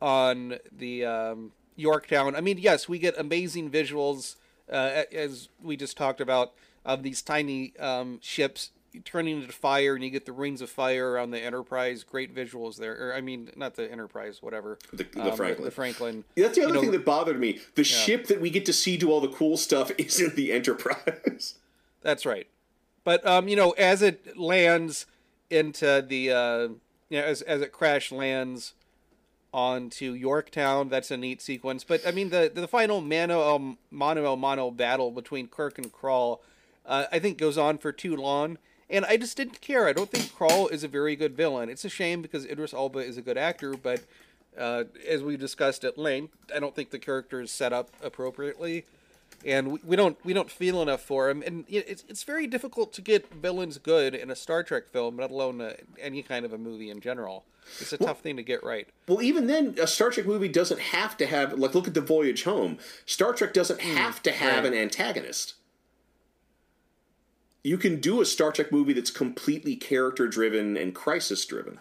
on 0.02 0.58
the 0.76 1.04
um, 1.04 1.52
Yorktown. 1.77 2.35
I 2.35 2.41
mean, 2.41 2.59
yes, 2.59 2.89
we 2.89 2.99
get 2.99 3.14
amazing 3.18 3.70
visuals 3.70 4.37
uh, 4.70 5.03
as 5.12 5.49
we 5.62 5.77
just 5.77 5.97
talked 5.97 6.20
about 6.20 6.53
of 6.85 7.03
these 7.03 7.22
tiny 7.22 7.77
um, 7.79 8.18
ships 8.22 8.70
turning 9.05 9.43
into 9.43 9.53
fire, 9.53 9.95
and 9.95 10.03
you 10.03 10.09
get 10.09 10.24
the 10.24 10.33
rings 10.33 10.62
of 10.62 10.70
fire 10.70 11.11
around 11.12 11.31
the 11.31 11.39
Enterprise. 11.41 12.03
Great 12.03 12.35
visuals 12.35 12.77
there. 12.79 12.93
Or 13.11 13.14
I 13.14 13.20
mean, 13.20 13.51
not 13.55 13.74
the 13.74 13.91
Enterprise, 13.91 14.39
whatever. 14.43 14.79
The- 14.93 15.05
the 15.05 15.31
Um, 15.33 15.37
Franklin. 15.37 15.64
The 15.66 15.70
Franklin. 15.70 16.24
That's 16.35 16.55
the 16.55 16.62
You 16.62 16.66
other 16.68 16.74
know, 16.77 16.81
thing 16.81 16.91
that 16.93 17.05
bothered 17.05 17.39
me. 17.39 17.61
The 17.74 17.85
ship 17.85 18.27
that 18.29 18.41
we 18.41 18.49
get 18.51 18.64
to 18.66 18.72
see 18.72 18.97
do 18.97 19.11
all 19.12 19.20
the 19.20 19.29
cool 19.29 19.57
stuff 19.59 19.93
isn't 19.99 20.35
the 20.35 20.51
Enterprise. 20.53 21.59
That's 22.03 22.24
right. 22.24 22.47
But 23.05 23.24
um, 23.27 23.49
you 23.49 23.57
know, 23.57 23.72
as 23.72 24.01
it 24.03 24.37
lands 24.39 25.07
into 25.51 26.05
the 26.07 26.31
uh, 26.33 26.59
you 27.11 27.20
know, 27.20 27.22
as 27.24 27.43
as 27.43 27.61
it 27.61 27.72
crash 27.72 28.11
lands 28.11 28.72
onto 29.57 30.12
Yorktown, 30.12 30.90
that's 30.90 31.11
a 31.11 31.16
neat 31.16 31.40
sequence. 31.40 31.82
But 31.82 32.07
I 32.07 32.11
mean, 32.11 32.28
the 32.28 32.52
the 32.54 32.68
final 32.68 33.00
mano 33.00 33.78
mano 33.90 34.36
mano 34.36 34.70
battle 34.70 35.11
between 35.11 35.48
Kirk 35.48 35.78
and 35.78 35.90
Krall, 35.90 36.40
uh, 36.84 37.07
I 37.11 37.18
think 37.18 37.38
goes 37.38 37.57
on 37.57 37.78
for 37.78 37.90
too 37.90 38.14
long. 38.14 38.59
And 38.88 39.04
I 39.04 39.16
just 39.16 39.36
didn't 39.36 39.61
care. 39.61 39.88
I 39.88 39.92
don't 39.92 40.11
think 40.11 40.26
Krall 40.26 40.70
is 40.70 40.84
a 40.84 40.88
very 40.88 41.16
good 41.16 41.36
villain. 41.36 41.68
It's 41.68 41.84
a 41.84 41.88
shame 41.88 42.22
because 42.22 42.44
Idris 42.44 42.72
Elba 42.72 43.00
is 43.00 43.16
a 43.16 43.22
good 43.22 43.36
actor, 43.36 43.74
but 43.74 44.04
uh, 44.57 44.84
as 45.09 45.24
we 45.24 45.36
discussed 45.36 45.82
at 45.84 45.98
length, 45.98 46.36
I 46.54 46.61
don't 46.61 46.72
think 46.72 46.90
the 46.90 47.00
character 47.00 47.40
is 47.40 47.50
set 47.50 47.72
up 47.72 47.90
appropriately. 48.00 48.84
And 49.45 49.72
we, 49.72 49.80
we 49.84 49.97
don't 49.97 50.16
we 50.24 50.32
don't 50.32 50.51
feel 50.51 50.82
enough 50.82 51.03
for 51.03 51.28
him. 51.28 51.43
And 51.45 51.64
it's 51.68 52.05
it's 52.09 52.22
very 52.22 52.47
difficult 52.47 52.93
to 52.95 53.03
get 53.03 53.32
villains 53.32 53.78
good 53.78 54.14
in 54.14 54.30
a 54.30 54.37
Star 54.37 54.62
Trek 54.62 54.89
film, 54.89 55.16
let 55.16 55.30
alone 55.30 55.61
uh 55.61 55.74
any 56.01 56.22
kind 56.22 56.45
of 56.45 56.53
a 56.53 56.59
movie 56.59 56.91
in 56.91 57.01
general. 57.01 57.45
It's 57.80 57.93
a 57.93 57.99
tough 57.99 58.20
thing 58.20 58.37
to 58.37 58.43
get 58.43 58.62
right. 58.62 58.89
Well, 59.09 59.20
even 59.22 59.49
then, 59.49 59.74
a 59.80 59.87
Star 59.87 60.11
Trek 60.11 60.26
movie 60.26 60.49
doesn't 60.49 60.80
have 60.80 61.16
to 61.16 61.26
have 61.26 61.55
like 61.55 61.74
look 61.74 61.89
at 61.89 61.95
the 61.95 62.01
Voyage 62.01 62.45
Home. 62.45 62.78
Star 63.05 63.32
Trek 63.32 63.53
doesn't 63.53 63.80
have 63.80 64.22
to 64.22 64.32
have 64.32 64.64
right. 64.64 64.72
an 64.72 64.78
antagonist. 64.78 65.55
You 67.64 67.78
can 67.78 68.01
do 68.01 68.20
a 68.20 68.24
Star 68.24 68.53
Trek 68.53 68.70
movie 68.70 68.93
that's 68.93 69.11
completely 69.11 69.74
character 69.74 70.28
driven 70.28 70.76
and 70.76 70.95
crisis 70.95 71.45
driven. 71.45 71.80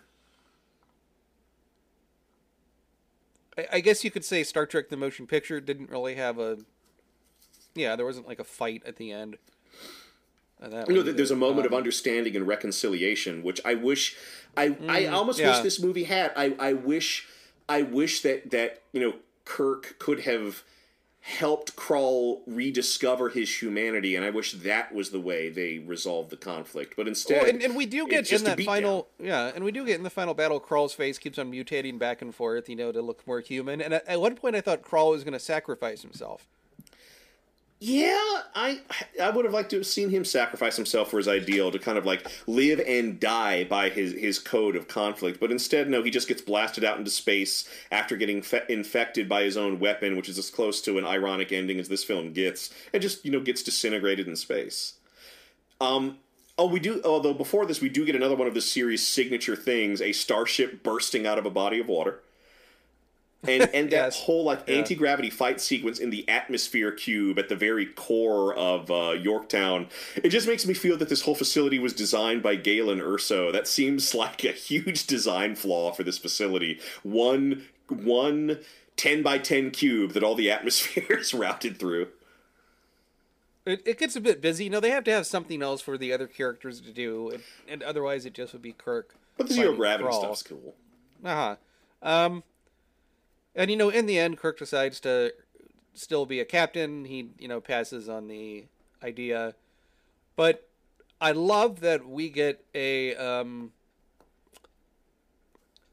I, 3.57 3.67
I 3.73 3.79
guess 3.81 4.03
you 4.03 4.11
could 4.11 4.25
say 4.25 4.43
Star 4.43 4.65
Trek: 4.65 4.89
The 4.89 4.97
Motion 4.97 5.27
Picture 5.27 5.59
didn't 5.59 5.89
really 5.89 6.15
have 6.15 6.39
a. 6.39 6.57
Yeah, 7.75 7.95
there 7.95 8.05
wasn't 8.05 8.27
like 8.27 8.39
a 8.39 8.43
fight 8.43 8.83
at 8.85 8.95
the 8.95 9.11
end. 9.11 9.37
That 10.59 10.87
You 10.87 10.95
know, 10.95 11.03
there's 11.03 11.31
a 11.31 11.35
moment 11.35 11.65
of 11.67 11.73
Um, 11.73 11.77
understanding 11.77 12.35
and 12.35 12.47
reconciliation, 12.47 13.43
which 13.43 13.59
I 13.65 13.75
wish, 13.75 14.15
I, 14.55 14.75
I 14.87 15.05
almost 15.05 15.39
wish 15.39 15.57
Mm, 15.57 15.63
this 15.63 15.79
movie 15.81 16.05
had. 16.05 16.31
I, 16.35 16.55
I 16.57 16.73
wish, 16.73 17.27
I 17.67 17.81
wish 17.81 18.21
that 18.21 18.51
that 18.51 18.81
you 18.93 19.01
know 19.01 19.15
Kirk 19.43 19.99
could 19.99 20.21
have 20.21 20.63
helped 21.19 21.75
Krall 21.75 22.41
rediscover 22.47 23.29
his 23.29 23.61
humanity, 23.61 24.15
and 24.15 24.23
I 24.23 24.29
wish 24.29 24.53
that 24.53 24.93
was 24.93 25.09
the 25.09 25.19
way 25.19 25.49
they 25.49 25.79
resolved 25.79 26.29
the 26.29 26.37
conflict. 26.37 26.93
But 26.95 27.07
instead, 27.07 27.41
Well, 27.41 27.49
and, 27.49 27.61
and 27.63 27.75
we 27.75 27.85
do 27.87 28.07
get 28.07 28.31
in 28.31 28.43
that 28.43 28.61
final, 28.61 29.07
yeah, 29.19 29.51
and 29.53 29.65
we 29.65 29.71
do 29.71 29.85
get 29.85 29.97
in 29.97 30.03
the 30.03 30.09
final 30.09 30.33
battle. 30.35 30.61
Krall's 30.61 30.93
face 30.93 31.17
keeps 31.17 31.37
on 31.37 31.51
mutating 31.51 31.99
back 31.99 32.21
and 32.21 32.33
forth, 32.33 32.69
you 32.69 32.75
know, 32.75 32.91
to 32.91 33.01
look 33.01 33.25
more 33.27 33.39
human. 33.41 33.81
And 33.81 33.93
at, 33.95 34.07
at 34.07 34.21
one 34.21 34.35
point, 34.35 34.55
I 34.55 34.61
thought 34.61 34.83
Krawl 34.83 35.11
was 35.11 35.23
going 35.23 35.33
to 35.33 35.39
sacrifice 35.39 36.01
himself. 36.01 36.47
Yeah, 37.87 38.41
I 38.55 38.79
I 39.21 39.29
would 39.29 39.45
have 39.45 39.53
liked 39.53 39.69
to 39.69 39.75
have 39.75 39.85
seen 39.85 40.09
him 40.09 40.25
sacrifice 40.25 40.75
himself 40.75 41.11
for 41.11 41.17
his 41.17 41.27
ideal 41.27 41.69
to 41.69 41.77
kind 41.77 41.99
of 41.99 42.05
like 42.07 42.25
live 42.47 42.79
and 42.79 43.19
die 43.19 43.63
by 43.63 43.89
his 43.89 44.13
his 44.13 44.39
code 44.39 44.75
of 44.75 44.87
conflict. 44.87 45.39
But 45.39 45.51
instead, 45.51 45.87
no, 45.87 46.01
he 46.01 46.09
just 46.09 46.27
gets 46.27 46.41
blasted 46.41 46.83
out 46.83 46.97
into 46.97 47.11
space 47.11 47.69
after 47.91 48.17
getting 48.17 48.41
fe- 48.41 48.63
infected 48.69 49.29
by 49.29 49.43
his 49.43 49.55
own 49.55 49.79
weapon, 49.79 50.17
which 50.17 50.29
is 50.29 50.39
as 50.39 50.49
close 50.49 50.81
to 50.81 50.97
an 50.97 51.05
ironic 51.05 51.51
ending 51.51 51.79
as 51.79 51.87
this 51.87 52.03
film 52.03 52.33
gets, 52.33 52.73
and 52.91 53.03
just 53.03 53.23
you 53.23 53.31
know 53.31 53.39
gets 53.39 53.61
disintegrated 53.61 54.27
in 54.27 54.35
space. 54.35 54.93
Um. 55.79 56.17
Oh, 56.57 56.67
we 56.67 56.79
do. 56.79 57.01
Although 57.05 57.35
before 57.35 57.67
this, 57.67 57.81
we 57.81 57.89
do 57.89 58.03
get 58.03 58.15
another 58.15 58.35
one 58.35 58.47
of 58.47 58.55
the 58.55 58.61
series' 58.61 59.07
signature 59.07 59.55
things: 59.55 60.01
a 60.01 60.11
starship 60.11 60.81
bursting 60.81 61.27
out 61.27 61.37
of 61.37 61.45
a 61.45 61.51
body 61.51 61.79
of 61.79 61.87
water 61.87 62.21
and 63.47 63.63
and 63.73 63.89
that 63.91 64.05
Yes. 64.05 64.21
whole 64.21 64.43
like 64.43 64.61
Yeah. 64.67 64.75
anti 64.75 64.95
gravity 64.95 65.29
fight 65.29 65.59
sequence 65.61 65.99
in 65.99 66.09
the 66.09 66.27
atmosphere 66.29 66.91
cube 66.91 67.37
at 67.39 67.49
the 67.49 67.55
very 67.55 67.85
core 67.85 68.53
of 68.53 68.89
uh, 68.91 69.11
Yorktown, 69.11 69.87
it 70.15 70.29
just 70.29 70.47
makes 70.47 70.65
me 70.65 70.73
feel 70.73 70.97
that 70.97 71.09
this 71.09 71.21
whole 71.21 71.35
facility 71.35 71.79
was 71.79 71.93
designed 71.93 72.41
by 72.43 72.55
Galen 72.55 72.99
Erso. 72.99 73.51
That 73.51 73.67
seems 73.67 74.13
like 74.23 74.43
a 74.43 74.51
huge 74.51 75.07
design 75.07 75.55
flaw 75.55 75.91
for 75.91 76.03
this 76.03 76.17
facility. 76.17 76.79
One 77.03 77.65
one 77.87 78.59
10 78.97 79.21
by 79.23 79.37
10 79.37 79.71
cube 79.71 80.13
that 80.13 80.23
all 80.23 80.35
the 80.35 80.49
atmosphere 80.57 81.17
is 81.19 81.33
routed 81.33 81.77
through. 81.77 82.07
It, 83.65 83.81
it 83.85 83.97
gets 83.97 84.15
a 84.15 84.21
bit 84.21 84.41
busy. 84.41 84.65
You 84.65 84.69
know, 84.69 84.79
they 84.79 84.91
have 84.91 85.03
to 85.05 85.11
have 85.11 85.25
something 85.25 85.61
else 85.63 85.81
for 85.81 85.97
the 85.97 86.13
other 86.13 86.27
characters 86.27 86.79
to 86.81 86.91
do, 86.91 87.29
and, 87.31 87.43
and 87.67 87.81
otherwise, 87.83 88.25
it 88.25 88.33
just 88.33 88.53
would 88.53 88.61
be 88.61 88.73
Kirk. 88.73 89.15
But 89.37 89.47
the 89.47 89.55
zero 89.55 89.73
gravity 89.75 90.11
stuff's 90.13 90.43
cool. 90.43 90.75
Uh 91.23 91.55
huh. 92.01 92.07
Um, 92.07 92.43
and 93.55 93.71
you 93.71 93.77
know, 93.77 93.89
in 93.89 94.05
the 94.05 94.19
end, 94.19 94.37
Kirk 94.37 94.59
decides 94.59 94.99
to 95.01 95.33
still 95.93 96.25
be 96.25 96.39
a 96.39 96.45
captain. 96.45 97.05
He, 97.05 97.29
you 97.39 97.47
know, 97.47 97.61
passes 97.61 98.09
on 98.09 98.27
the 98.27 98.65
idea, 99.03 99.55
but 100.35 100.67
I 101.21 101.31
love 101.31 101.79
that 101.81 102.07
we 102.07 102.29
get 102.29 102.63
a 102.73 103.15
um. 103.15 103.71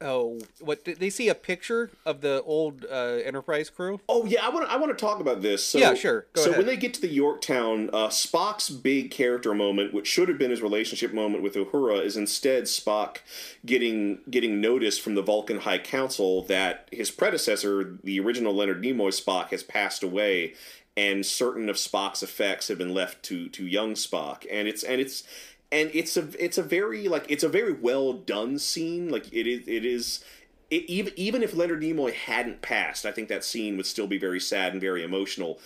Oh, 0.02 0.38
what 0.60 0.84
they 0.84 1.10
see 1.10 1.28
a 1.28 1.34
picture 1.34 1.90
of 2.04 2.20
the 2.20 2.42
old 2.42 2.84
uh, 2.90 3.20
Enterprise 3.24 3.70
crew? 3.70 4.00
Oh 4.08 4.24
yeah, 4.26 4.44
I 4.44 4.48
want 4.50 4.66
to 4.66 4.72
I 4.72 4.76
want 4.76 4.96
to 4.96 5.00
talk 5.00 5.20
about 5.20 5.42
this. 5.42 5.64
So, 5.64 5.78
Yeah, 5.78 5.94
sure. 5.94 6.26
Go 6.32 6.42
so 6.42 6.50
ahead. 6.50 6.58
when 6.58 6.66
they 6.66 6.76
get 6.76 6.94
to 6.94 7.00
the 7.00 7.08
Yorktown, 7.08 7.88
uh, 7.92 8.08
Spock's 8.08 8.70
big 8.70 9.10
character 9.10 9.54
moment, 9.54 9.94
which 9.94 10.06
should 10.06 10.28
have 10.28 10.38
been 10.38 10.50
his 10.50 10.62
relationship 10.62 11.12
moment 11.14 11.42
with 11.42 11.54
Uhura, 11.54 12.04
is 12.04 12.16
instead 12.16 12.64
Spock 12.64 13.18
getting 13.64 14.20
getting 14.30 14.60
notice 14.60 14.98
from 14.98 15.14
the 15.14 15.22
Vulcan 15.22 15.60
High 15.60 15.78
Council 15.78 16.42
that 16.42 16.88
his 16.90 17.10
predecessor, 17.10 17.98
the 18.02 18.18
original 18.20 18.54
Leonard 18.54 18.82
Nimoy 18.82 19.08
Spock, 19.08 19.48
has 19.50 19.62
passed 19.62 20.02
away, 20.02 20.54
and 20.96 21.24
certain 21.24 21.68
of 21.68 21.76
Spock's 21.76 22.22
effects 22.22 22.68
have 22.68 22.78
been 22.78 22.92
left 22.94 23.22
to 23.24 23.48
to 23.50 23.66
young 23.66 23.94
Spock, 23.94 24.46
and 24.50 24.68
it's 24.68 24.82
and 24.82 25.00
it's 25.00 25.24
and 25.72 25.90
it's 25.94 26.16
a 26.16 26.28
it's 26.38 26.58
a 26.58 26.62
very 26.62 27.08
like 27.08 27.24
it's 27.28 27.42
a 27.42 27.48
very 27.48 27.72
well 27.72 28.12
done 28.12 28.58
scene. 28.58 29.08
Like 29.08 29.32
it 29.32 29.46
is 29.46 29.66
it 29.66 29.84
is 29.84 30.22
it, 30.70 30.84
even 30.84 31.12
even 31.16 31.42
if 31.42 31.54
Leonard 31.56 31.82
Nimoy 31.82 32.12
hadn't 32.12 32.62
passed, 32.62 33.06
I 33.06 33.10
think 33.10 33.28
that 33.28 33.42
scene 33.42 33.76
would 33.78 33.86
still 33.86 34.06
be 34.06 34.18
very 34.18 34.38
sad 34.38 34.72
and 34.72 34.80
very 34.80 35.02
emotional. 35.02 35.58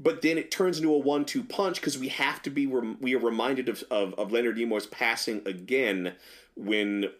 But 0.00 0.22
then 0.22 0.38
it 0.38 0.52
turns 0.52 0.78
into 0.78 0.94
a 0.94 0.98
one-two 0.98 1.42
punch 1.42 1.80
because 1.80 1.98
we 1.98 2.06
have 2.06 2.40
to 2.42 2.50
be 2.50 2.68
rem- 2.68 2.98
we 3.00 3.16
are 3.16 3.18
reminded 3.18 3.68
of, 3.68 3.82
of 3.90 4.14
of 4.14 4.30
Leonard 4.30 4.56
Nimoy's 4.56 4.86
passing 4.86 5.42
again 5.44 6.14
when 6.54 7.10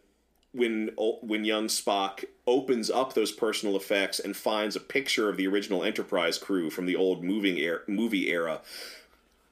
when 0.53 0.91
when 0.97 1.45
young 1.45 1.67
Spock 1.67 2.25
opens 2.47 2.89
up 2.89 3.15
those 3.15 3.33
personal 3.33 3.77
effects 3.77 4.21
and 4.21 4.37
finds 4.37 4.77
a 4.77 4.81
picture 4.81 5.29
of 5.29 5.37
the 5.37 5.49
original 5.49 5.83
Enterprise 5.83 6.39
crew 6.39 6.71
from 6.71 6.87
the 6.87 6.97
old 6.97 7.25
moving 7.25 7.59
era, 7.59 7.81
movie 7.89 8.31
era 8.31 8.61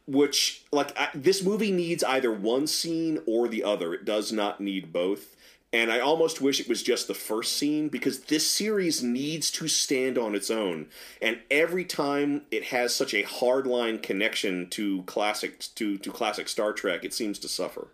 which 0.07 0.65
like 0.73 0.97
I, 0.99 1.09
this 1.15 1.43
movie 1.43 1.73
needs 1.73 2.05
either 2.05 2.33
one 2.33 2.67
scene 2.67 3.21
or 3.27 3.49
the 3.49 3.65
other. 3.65 3.95
It 3.95 4.05
does 4.05 4.33
not 4.33 4.61
need 4.61 4.93
both. 4.93 5.37
And 5.73 5.93
i 5.93 5.99
almost 5.99 6.41
wish 6.41 6.61
it 6.61 6.69
was 6.69 6.83
just 6.83 7.07
the 7.07 7.13
first 7.13 7.55
scene 7.57 7.89
because 7.89 8.21
this 8.21 8.49
series 8.49 9.03
needs 9.03 9.51
to 9.51 9.69
stand 9.69 10.17
on 10.17 10.35
its 10.35 10.51
own. 10.51 10.87
And 11.21 11.41
every 11.51 11.85
time 11.85 12.43
it 12.51 12.65
has 12.67 12.95
such 12.95 13.13
a 13.13 13.25
hardline 13.25 14.03
connection 14.03 14.71
to 14.71 15.03
classic 15.03 15.65
to, 15.75 15.99
to 15.99 16.13
classic 16.13 16.49
star 16.49 16.73
trek 16.73 17.05
it 17.05 17.13
seems 17.13 17.39
to 17.41 17.49
suffer. 17.49 17.89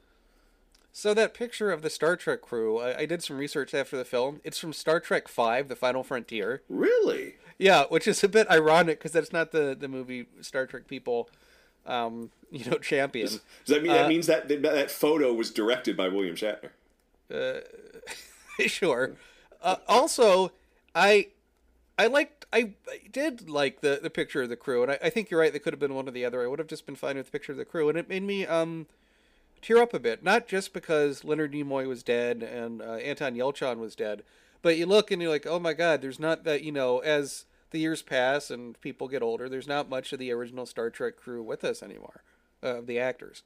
So 0.92 1.14
that 1.14 1.32
picture 1.32 1.72
of 1.72 1.80
the 1.80 1.88
Star 1.88 2.16
Trek 2.16 2.42
crew, 2.42 2.78
I, 2.78 2.98
I 2.98 3.06
did 3.06 3.22
some 3.22 3.38
research 3.38 3.72
after 3.72 3.96
the 3.96 4.04
film. 4.04 4.42
It's 4.44 4.58
from 4.58 4.74
Star 4.74 5.00
Trek 5.00 5.26
Five: 5.26 5.68
The 5.68 5.76
Final 5.76 6.04
Frontier. 6.04 6.62
really? 6.68 7.36
Yeah, 7.58 7.84
which 7.88 8.06
is 8.08 8.22
a 8.24 8.28
bit 8.28 8.50
ironic 8.50 8.98
because 8.98 9.12
that's 9.12 9.32
not 9.32 9.52
the 9.52 9.74
the 9.78 9.88
movie 9.88 10.26
Star 10.42 10.66
Trek 10.66 10.86
people, 10.86 11.30
um, 11.86 12.30
you 12.50 12.64
know, 12.70 12.78
champion. 12.78 13.26
does 13.28 13.40
that 13.66 13.82
mean 13.82 13.92
that 13.92 14.08
means 14.08 14.26
that, 14.26 14.48
that 14.48 14.62
that 14.62 14.90
photo 14.90 15.32
was 15.32 15.50
directed 15.50 15.96
by 15.96 16.08
william 16.08 16.36
shatner 16.36 16.70
Uh, 17.32 17.60
sure. 18.66 19.12
Uh, 19.62 19.76
also, 19.88 20.52
I 20.94 21.28
I 21.98 22.06
liked 22.08 22.44
I, 22.52 22.72
I 22.88 23.00
did 23.10 23.48
like 23.48 23.80
the 23.80 24.00
the 24.02 24.10
picture 24.10 24.42
of 24.42 24.48
the 24.48 24.56
crew, 24.56 24.82
and 24.82 24.92
I, 24.92 24.98
I 25.04 25.10
think 25.10 25.30
you're 25.30 25.40
right. 25.40 25.52
They 25.52 25.58
could 25.58 25.72
have 25.72 25.80
been 25.80 25.94
one 25.94 26.08
or 26.08 26.10
the 26.10 26.24
other. 26.24 26.42
I 26.42 26.46
would 26.46 26.58
have 26.58 26.68
just 26.68 26.84
been 26.84 26.96
fine 26.96 27.16
with 27.16 27.26
the 27.26 27.32
picture 27.32 27.52
of 27.52 27.58
the 27.58 27.64
crew, 27.64 27.88
and 27.88 27.96
it 27.96 28.08
made 28.08 28.22
me 28.22 28.46
um 28.46 28.86
tear 29.62 29.78
up 29.78 29.94
a 29.94 29.98
bit. 30.00 30.22
Not 30.24 30.48
just 30.48 30.72
because 30.72 31.24
Leonard 31.24 31.52
Nimoy 31.52 31.86
was 31.86 32.02
dead 32.02 32.42
and 32.42 32.82
uh, 32.82 32.94
Anton 32.94 33.34
Yelchin 33.36 33.78
was 33.78 33.94
dead, 33.94 34.24
but 34.60 34.76
you 34.76 34.86
look 34.86 35.10
and 35.10 35.22
you're 35.22 35.30
like, 35.30 35.46
oh 35.46 35.60
my 35.60 35.72
god, 35.72 36.02
there's 36.02 36.18
not 36.20 36.44
that 36.44 36.62
you 36.62 36.72
know 36.72 36.98
as 36.98 37.44
the 37.72 37.80
years 37.80 38.02
pass 38.02 38.50
and 38.50 38.80
people 38.80 39.08
get 39.08 39.22
older, 39.22 39.48
there's 39.48 39.66
not 39.66 39.88
much 39.88 40.12
of 40.12 40.18
the 40.18 40.30
original 40.32 40.66
Star 40.66 40.90
Trek 40.90 41.16
crew 41.16 41.42
with 41.42 41.64
us 41.64 41.82
anymore, 41.82 42.22
uh, 42.62 42.78
of 42.78 42.86
the 42.86 42.98
actors. 42.98 43.42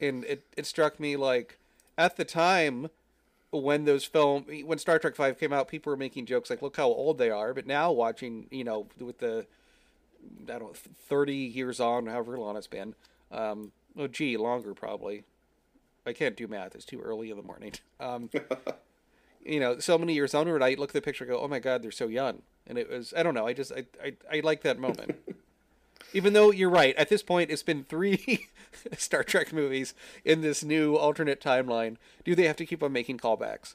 And 0.00 0.24
it 0.24 0.44
it 0.56 0.66
struck 0.66 0.98
me 0.98 1.16
like 1.16 1.58
at 1.98 2.16
the 2.16 2.24
time 2.24 2.88
when 3.50 3.84
those 3.84 4.04
film 4.04 4.46
when 4.64 4.78
Star 4.78 4.98
Trek 4.98 5.14
Five 5.14 5.38
came 5.38 5.52
out, 5.52 5.68
people 5.68 5.90
were 5.90 5.96
making 5.96 6.26
jokes 6.26 6.48
like, 6.50 6.62
"Look 6.62 6.76
how 6.76 6.86
old 6.86 7.18
they 7.18 7.30
are." 7.30 7.52
But 7.52 7.66
now 7.66 7.92
watching, 7.92 8.46
you 8.50 8.64
know, 8.64 8.86
with 8.98 9.18
the 9.18 9.46
I 10.44 10.58
don't 10.58 10.62
know, 10.62 10.72
thirty 11.08 11.36
years 11.36 11.80
on, 11.80 12.06
however 12.06 12.38
long 12.38 12.56
it's 12.56 12.66
been, 12.66 12.94
um, 13.30 13.72
oh 13.98 14.06
gee, 14.06 14.36
longer 14.36 14.74
probably. 14.74 15.24
I 16.06 16.12
can't 16.12 16.36
do 16.36 16.48
math; 16.48 16.74
it's 16.74 16.84
too 16.84 17.00
early 17.00 17.30
in 17.30 17.36
the 17.36 17.42
morning. 17.42 17.72
Um, 17.98 18.30
you 19.44 19.60
know, 19.60 19.78
so 19.78 19.98
many 19.98 20.14
years 20.14 20.34
onward, 20.34 20.62
I 20.62 20.74
look 20.74 20.90
at 20.90 20.94
the 20.94 21.00
picture, 21.00 21.24
and 21.24 21.32
go, 21.32 21.40
"Oh 21.40 21.48
my 21.48 21.58
God, 21.58 21.82
they're 21.82 21.90
so 21.90 22.08
young," 22.08 22.42
and 22.66 22.78
it 22.78 22.88
was 22.88 23.14
I 23.16 23.22
don't 23.22 23.34
know, 23.34 23.46
I 23.46 23.52
just 23.52 23.72
I 23.72 23.84
I, 24.02 24.14
I 24.30 24.40
like 24.40 24.62
that 24.62 24.78
moment. 24.78 25.16
Even 26.12 26.32
though 26.32 26.50
you're 26.50 26.70
right, 26.70 26.96
at 26.96 27.08
this 27.08 27.22
point 27.22 27.50
it's 27.50 27.62
been 27.62 27.84
three 27.84 28.48
Star 28.96 29.22
Trek 29.22 29.52
movies 29.52 29.94
in 30.24 30.40
this 30.40 30.64
new 30.64 30.96
alternate 30.96 31.40
timeline. 31.40 31.96
Do 32.24 32.34
they 32.34 32.44
have 32.44 32.56
to 32.56 32.66
keep 32.66 32.82
on 32.82 32.92
making 32.92 33.18
callbacks? 33.18 33.74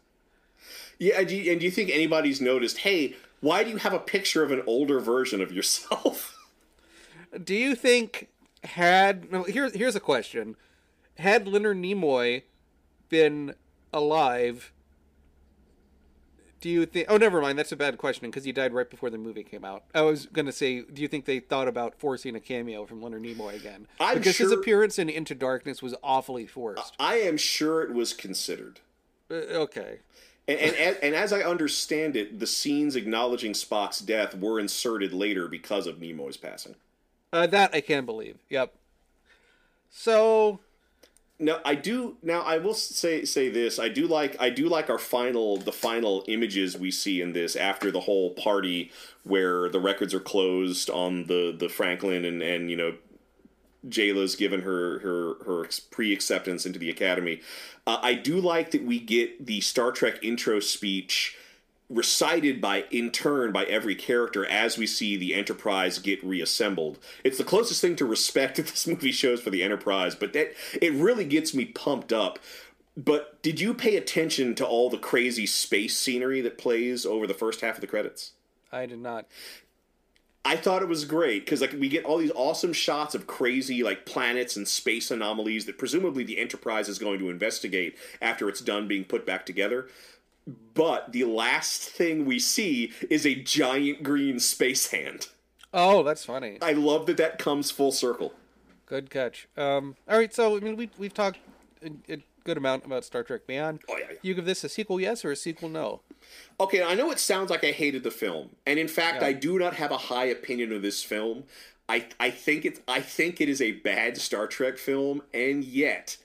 yeah 0.97 1.19
and 1.19 1.27
do, 1.27 1.35
you, 1.35 1.51
and 1.51 1.59
do 1.59 1.65
you 1.65 1.71
think 1.71 1.91
anybody's 1.91 2.41
noticed 2.41 2.79
hey 2.79 3.15
why 3.39 3.63
do 3.63 3.69
you 3.69 3.77
have 3.77 3.93
a 3.93 3.99
picture 3.99 4.41
of 4.41 4.51
an 4.51 4.63
older 4.65 4.99
version 4.99 5.39
of 5.39 5.51
yourself 5.51 6.35
Do 7.43 7.53
you 7.53 7.75
think 7.75 8.29
had 8.63 9.29
well, 9.31 9.43
here 9.43 9.69
here's 9.69 9.95
a 9.95 9.99
question: 9.99 10.55
Had 11.17 11.47
Leonard 11.47 11.77
Nimoy 11.77 12.43
been 13.09 13.55
alive, 13.91 14.71
Do 16.61 16.69
you 16.69 16.85
think? 16.85 17.07
Oh, 17.09 17.17
never 17.17 17.41
mind. 17.41 17.59
That's 17.59 17.71
a 17.71 17.75
bad 17.75 17.97
question 17.97 18.29
because 18.29 18.43
he 18.43 18.51
died 18.51 18.73
right 18.73 18.89
before 18.89 19.09
the 19.09 19.17
movie 19.17 19.43
came 19.43 19.63
out. 19.63 19.83
I 19.93 20.01
was 20.01 20.25
gonna 20.25 20.51
say, 20.51 20.81
do 20.81 21.01
you 21.01 21.07
think 21.07 21.25
they 21.25 21.39
thought 21.39 21.67
about 21.67 21.99
forcing 21.99 22.35
a 22.35 22.39
cameo 22.39 22.85
from 22.85 23.01
Leonard 23.01 23.23
Nimoy 23.23 23.55
again? 23.55 23.87
I'm 23.99 24.17
because 24.17 24.37
his 24.37 24.51
appearance 24.51 24.97
in 24.97 25.09
Into 25.09 25.35
Darkness 25.35 25.81
was 25.81 25.93
awfully 26.03 26.47
forced. 26.47 26.95
I 26.99 27.15
am 27.15 27.37
sure 27.37 27.83
it 27.83 27.93
was 27.93 28.13
considered. 28.13 28.79
Uh, 29.29 29.33
okay. 29.33 29.99
And, 30.47 30.59
and, 30.59 30.75
and, 30.75 30.97
and 31.01 31.15
as 31.15 31.33
I 31.33 31.41
understand 31.41 32.15
it, 32.15 32.39
the 32.39 32.47
scenes 32.47 32.95
acknowledging 32.95 33.53
Spock's 33.53 33.99
death 33.99 34.35
were 34.35 34.59
inserted 34.59 35.11
later 35.11 35.47
because 35.47 35.87
of 35.87 35.97
Nimoy's 35.97 36.37
passing. 36.37 36.75
Uh, 37.33 37.47
that 37.47 37.73
I 37.73 37.81
can 37.81 38.05
believe. 38.05 38.37
Yep. 38.49 38.73
So 39.89 40.59
Now 41.37 41.59
I 41.65 41.75
do. 41.75 42.15
Now 42.23 42.41
I 42.41 42.59
will 42.59 42.73
say 42.73 43.25
say 43.25 43.49
this. 43.49 43.77
I 43.77 43.89
do 43.89 44.07
like. 44.07 44.37
I 44.39 44.49
do 44.49 44.69
like 44.69 44.89
our 44.89 44.97
final. 44.97 45.57
The 45.57 45.73
final 45.73 46.23
images 46.27 46.77
we 46.77 46.91
see 46.91 47.21
in 47.21 47.33
this 47.33 47.55
after 47.55 47.91
the 47.91 48.01
whole 48.01 48.31
party 48.31 48.91
where 49.23 49.67
the 49.69 49.79
records 49.79 50.13
are 50.13 50.19
closed 50.21 50.89
on 50.89 51.25
the 51.25 51.53
the 51.57 51.67
Franklin 51.67 52.23
and 52.23 52.41
and 52.41 52.69
you 52.69 52.77
know 52.77 52.95
Jaylah's 53.89 54.35
given 54.35 54.61
her 54.61 54.99
her 54.99 55.43
her 55.45 55.69
pre 55.91 56.13
acceptance 56.13 56.65
into 56.65 56.79
the 56.79 56.89
academy. 56.89 57.41
Uh, 57.85 57.99
I 58.01 58.13
do 58.13 58.39
like 58.39 58.71
that 58.71 58.83
we 58.83 58.99
get 58.99 59.45
the 59.45 59.59
Star 59.59 59.91
Trek 59.91 60.23
intro 60.23 60.61
speech 60.61 61.37
recited 61.89 62.59
by 62.59 62.85
in 62.91 63.11
turn 63.11 63.51
by 63.51 63.63
every 63.65 63.95
character 63.95 64.45
as 64.45 64.77
we 64.77 64.87
see 64.87 65.15
the 65.15 65.33
Enterprise 65.33 65.99
get 65.99 66.23
reassembled. 66.23 66.97
It's 67.23 67.37
the 67.37 67.43
closest 67.43 67.81
thing 67.81 67.95
to 67.97 68.05
respect 68.05 68.55
that 68.57 68.67
this 68.67 68.87
movie 68.87 69.11
shows 69.11 69.41
for 69.41 69.49
the 69.49 69.63
Enterprise, 69.63 70.15
but 70.15 70.33
that 70.33 70.53
it 70.81 70.93
really 70.93 71.25
gets 71.25 71.53
me 71.53 71.65
pumped 71.65 72.11
up. 72.11 72.39
But 72.97 73.41
did 73.41 73.59
you 73.59 73.73
pay 73.73 73.97
attention 73.97 74.55
to 74.55 74.65
all 74.65 74.89
the 74.89 74.97
crazy 74.97 75.45
space 75.45 75.97
scenery 75.97 76.41
that 76.41 76.57
plays 76.57 77.05
over 77.05 77.27
the 77.27 77.33
first 77.33 77.61
half 77.61 77.75
of 77.75 77.81
the 77.81 77.87
credits? 77.87 78.31
I 78.71 78.85
did 78.85 78.99
not. 78.99 79.27
I 80.47 80.55
thought 80.55 80.83
it 80.83 80.87
was 80.87 81.05
great 81.05 81.43
because 81.43 81.59
like 81.59 81.73
we 81.73 81.89
get 81.89 82.05
all 82.05 82.19
these 82.19 82.31
awesome 82.35 82.71
shots 82.71 83.15
of 83.15 83.25
crazy 83.25 83.81
like 83.81 84.05
planets 84.05 84.55
and 84.55 84.67
space 84.67 85.09
anomalies 85.09 85.65
that 85.65 85.79
presumably 85.79 86.23
the 86.23 86.37
Enterprise 86.37 86.87
is 86.87 86.99
going 86.99 87.17
to 87.17 87.31
investigate 87.31 87.97
after 88.21 88.47
it's 88.47 88.61
done 88.61 88.87
being 88.87 89.05
put 89.05 89.25
back 89.25 89.47
together. 89.47 89.87
But 90.73 91.11
the 91.11 91.23
last 91.23 91.81
thing 91.81 92.25
we 92.25 92.39
see 92.39 92.91
is 93.09 93.25
a 93.25 93.35
giant 93.35 94.03
green 94.03 94.39
space 94.39 94.87
hand. 94.91 95.29
Oh, 95.73 96.03
that's 96.03 96.25
funny. 96.25 96.57
I 96.61 96.73
love 96.73 97.05
that 97.07 97.17
that 97.17 97.39
comes 97.39 97.71
full 97.71 97.91
circle. 97.91 98.33
Good 98.85 99.09
catch. 99.09 99.47
Um, 99.57 99.95
all 100.07 100.17
right, 100.17 100.33
so 100.33 100.55
I 100.55 100.59
mean, 100.59 100.75
we 100.77 100.89
we've 100.97 101.13
talked 101.13 101.39
a, 101.83 102.13
a 102.13 102.23
good 102.43 102.57
amount 102.57 102.85
about 102.85 103.03
Star 103.03 103.23
Trek 103.23 103.47
Beyond. 103.47 103.79
Oh, 103.89 103.97
yeah, 103.97 104.05
yeah. 104.11 104.17
You 104.21 104.33
give 104.35 104.45
this 104.45 104.63
a 104.63 104.69
sequel, 104.69 104.99
yes, 104.99 105.25
or 105.25 105.31
a 105.31 105.35
sequel, 105.35 105.67
no? 105.69 106.01
Okay, 106.59 106.83
I 106.83 106.93
know 106.93 107.09
it 107.11 107.19
sounds 107.19 107.49
like 107.49 107.63
I 107.63 107.71
hated 107.71 108.03
the 108.03 108.11
film, 108.11 108.49
and 108.65 108.77
in 108.77 108.87
fact, 108.87 109.21
Yeah. 109.21 109.29
I 109.29 109.33
do 109.33 109.57
not 109.57 109.73
have 109.75 109.91
a 109.91 109.97
high 109.97 110.25
opinion 110.25 110.71
of 110.71 110.81
this 110.83 111.03
film. 111.03 111.45
I 111.89 112.05
I 112.19 112.29
think 112.29 112.65
it 112.65 112.81
I 112.87 113.01
think 113.01 113.41
it 113.41 113.49
is 113.49 113.61
a 113.61 113.71
bad 113.73 114.17
Star 114.17 114.45
Trek 114.47 114.77
film, 114.77 115.23
and 115.33 115.63
yet 115.63 116.17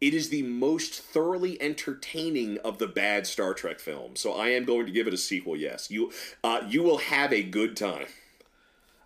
it 0.00 0.14
is 0.14 0.28
the 0.28 0.42
most 0.42 1.00
thoroughly 1.00 1.60
entertaining 1.60 2.58
of 2.58 2.78
the 2.78 2.86
bad 2.86 3.26
Star 3.26 3.54
Trek 3.54 3.80
films. 3.80 4.20
So 4.20 4.32
I 4.32 4.48
am 4.48 4.64
going 4.64 4.86
to 4.86 4.92
give 4.92 5.06
it 5.06 5.14
a 5.14 5.18
sequel. 5.18 5.56
Yes, 5.56 5.90
you 5.90 6.12
uh, 6.44 6.62
you 6.66 6.82
will 6.82 6.98
have 6.98 7.32
a 7.32 7.42
good 7.42 7.76
time. 7.76 8.06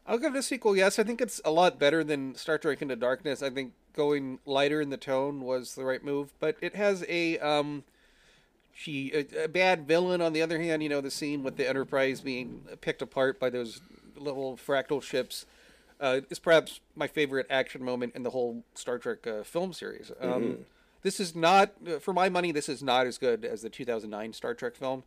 I'll 0.07 0.19
give 0.19 0.35
it 0.35 0.39
a 0.39 0.43
sequel, 0.43 0.77
yes. 0.77 0.99
I 0.99 1.05
think 1.05 1.21
it's 1.21 1.41
a 1.45 1.53
lot 1.53 1.79
better 1.79 2.03
than 2.03 2.35
Star 2.35 2.59
Trek 2.59 2.83
Into 2.83 2.97
Darkness. 2.97 3.41
I 3.43 3.51
think 3.51 3.73
going 3.93 4.41
lighter 4.45 4.81
in 4.81 4.91
the 4.91 4.97
tone 4.97 5.43
was 5.43 5.75
the 5.75 5.85
right 5.85 6.03
move, 6.03 6.33
but 6.41 6.57
it 6.61 6.75
has 6.75 7.05
a 7.09 7.39
um, 7.39 7.85
she 8.75 9.13
a, 9.15 9.45
a 9.45 9.49
bad 9.49 9.87
villain. 9.87 10.21
On 10.21 10.33
the 10.33 10.43
other 10.43 10.61
hand, 10.61 10.83
you 10.83 10.89
know 10.89 11.01
the 11.01 11.11
scene 11.11 11.43
with 11.43 11.57
the 11.57 11.69
Enterprise 11.69 12.21
being 12.21 12.63
picked 12.81 13.03
apart 13.03 13.39
by 13.39 13.49
those 13.49 13.81
little 14.17 14.57
fractal 14.57 15.03
ships 15.03 15.47
uh, 16.01 16.21
is 16.31 16.39
perhaps 16.39 16.81
my 16.97 17.07
favorite 17.07 17.47
action 17.49 17.83
moment 17.83 18.15
in 18.15 18.23
the 18.25 18.31
whole 18.31 18.65
Star 18.75 18.99
Trek 18.99 19.27
uh, 19.27 19.43
film 19.45 19.73
series. 19.73 20.11
Um, 20.21 20.59
This 21.03 21.19
is 21.19 21.35
not, 21.35 21.73
for 22.01 22.13
my 22.13 22.29
money, 22.29 22.53
this 22.53 22.69
is 22.69 22.83
not 22.83 23.07
as 23.07 23.19
good 23.19 23.45
as 23.45 23.63
the 23.63 23.71
2009 23.71 24.33
Star 24.33 24.55
Trek 24.55 24.77
film, 24.77 25.03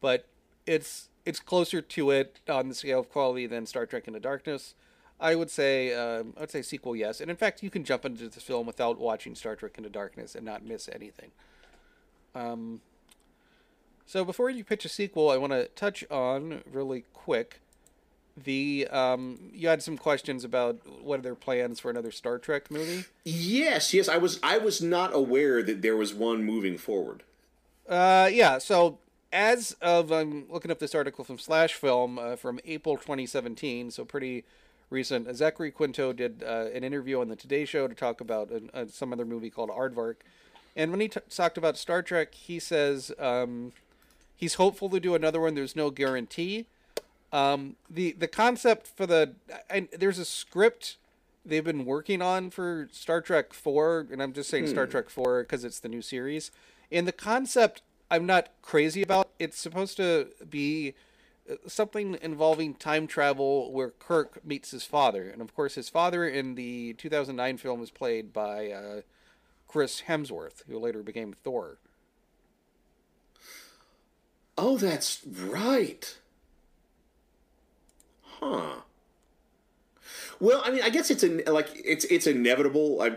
but 0.00 0.26
it's 0.66 1.08
it's 1.24 1.40
closer 1.40 1.82
to 1.82 2.10
it 2.10 2.40
on 2.48 2.68
the 2.68 2.74
scale 2.74 3.00
of 3.00 3.10
quality 3.10 3.46
than 3.46 3.66
Star 3.66 3.84
Trek 3.84 4.06
Into 4.06 4.20
Darkness. 4.20 4.74
I 5.20 5.34
would 5.34 5.50
say 5.50 5.92
um, 5.92 6.32
I 6.36 6.40
would 6.40 6.50
say 6.50 6.62
sequel, 6.62 6.96
yes. 6.96 7.20
And 7.20 7.30
in 7.30 7.36
fact, 7.36 7.62
you 7.62 7.70
can 7.70 7.84
jump 7.84 8.04
into 8.04 8.28
this 8.28 8.42
film 8.42 8.66
without 8.66 8.98
watching 8.98 9.34
Star 9.34 9.56
Trek 9.56 9.74
Into 9.76 9.90
Darkness 9.90 10.34
and 10.34 10.44
not 10.44 10.64
miss 10.64 10.88
anything. 10.88 11.30
Um, 12.34 12.80
so 14.06 14.24
before 14.24 14.48
you 14.48 14.64
pitch 14.64 14.84
a 14.84 14.88
sequel, 14.88 15.30
I 15.30 15.36
want 15.36 15.52
to 15.52 15.66
touch 15.68 16.04
on 16.10 16.62
really 16.70 17.04
quick 17.12 17.60
the 18.44 18.88
um, 18.90 19.38
you 19.52 19.68
had 19.68 19.82
some 19.82 19.96
questions 19.96 20.44
about 20.44 20.78
what 21.02 21.20
are 21.20 21.22
their 21.22 21.34
plans 21.34 21.80
for 21.80 21.90
another 21.90 22.10
Star 22.10 22.38
Trek 22.38 22.70
movie. 22.70 23.04
Yes, 23.24 23.92
yes, 23.94 24.08
I 24.08 24.16
was 24.16 24.38
I 24.42 24.58
was 24.58 24.80
not 24.82 25.14
aware 25.14 25.62
that 25.62 25.82
there 25.82 25.96
was 25.96 26.14
one 26.14 26.44
moving 26.44 26.78
forward. 26.78 27.22
Uh, 27.88 28.28
yeah. 28.32 28.58
So 28.58 28.98
as 29.32 29.76
of 29.80 30.12
I'm 30.12 30.46
looking 30.48 30.70
up 30.70 30.78
this 30.78 30.94
article 30.94 31.24
from 31.24 31.38
Slash 31.38 31.74
Film 31.74 32.18
uh, 32.18 32.36
from 32.36 32.60
April 32.64 32.96
2017, 32.96 33.90
so 33.90 34.04
pretty 34.04 34.44
recent. 34.90 35.34
Zachary 35.36 35.70
Quinto 35.70 36.12
did 36.12 36.42
uh, 36.42 36.66
an 36.72 36.84
interview 36.84 37.20
on 37.20 37.28
the 37.28 37.36
Today 37.36 37.64
Show 37.64 37.88
to 37.88 37.94
talk 37.94 38.20
about 38.20 38.50
uh, 38.50 38.60
uh, 38.72 38.86
some 38.90 39.12
other 39.12 39.24
movie 39.24 39.50
called 39.50 39.70
Aardvark, 39.70 40.16
and 40.76 40.90
when 40.90 41.00
he 41.00 41.08
t- 41.08 41.20
talked 41.28 41.58
about 41.58 41.76
Star 41.76 42.02
Trek, 42.02 42.34
he 42.34 42.58
says 42.58 43.12
um, 43.18 43.72
he's 44.36 44.54
hopeful 44.54 44.88
to 44.90 45.00
do 45.00 45.14
another 45.14 45.40
one. 45.40 45.54
There's 45.54 45.76
no 45.76 45.90
guarantee. 45.90 46.66
Um, 47.32 47.76
the 47.90 48.12
the 48.12 48.28
concept 48.28 48.86
for 48.86 49.06
the 49.06 49.34
I, 49.70 49.88
there's 49.96 50.18
a 50.18 50.24
script 50.24 50.96
they've 51.44 51.64
been 51.64 51.84
working 51.84 52.22
on 52.22 52.50
for 52.50 52.88
Star 52.92 53.20
Trek 53.20 53.52
4 53.52 54.08
and 54.10 54.22
I'm 54.22 54.32
just 54.32 54.50
saying 54.50 54.66
Star 54.66 54.86
Trek 54.86 55.08
4 55.10 55.44
cuz 55.44 55.64
it's 55.64 55.80
the 55.80 55.88
new 55.88 56.02
series. 56.02 56.50
And 56.90 57.06
the 57.06 57.12
concept 57.12 57.82
I'm 58.10 58.26
not 58.26 58.48
crazy 58.62 59.02
about. 59.02 59.28
It's 59.38 59.58
supposed 59.58 59.96
to 59.98 60.28
be 60.48 60.94
uh, 61.50 61.56
something 61.66 62.18
involving 62.22 62.74
time 62.74 63.06
travel 63.06 63.72
where 63.72 63.90
Kirk 63.90 64.44
meets 64.44 64.70
his 64.70 64.84
father. 64.84 65.28
And 65.28 65.42
of 65.42 65.54
course 65.54 65.74
his 65.74 65.88
father 65.88 66.26
in 66.26 66.54
the 66.54 66.94
2009 66.94 67.58
film 67.58 67.82
is 67.82 67.90
played 67.90 68.32
by 68.32 68.70
uh, 68.70 69.00
Chris 69.66 70.02
Hemsworth, 70.08 70.62
who 70.66 70.78
later 70.78 71.02
became 71.02 71.34
Thor. 71.34 71.78
Oh, 74.56 74.76
that's 74.76 75.24
right. 75.26 76.16
Huh. 78.40 78.82
Well, 80.40 80.62
I 80.64 80.70
mean, 80.70 80.82
I 80.82 80.90
guess 80.90 81.10
it's 81.10 81.24
an 81.24 81.42
like 81.48 81.68
it's 81.74 82.04
it's 82.04 82.26
inevitable. 82.26 83.02
I, 83.02 83.16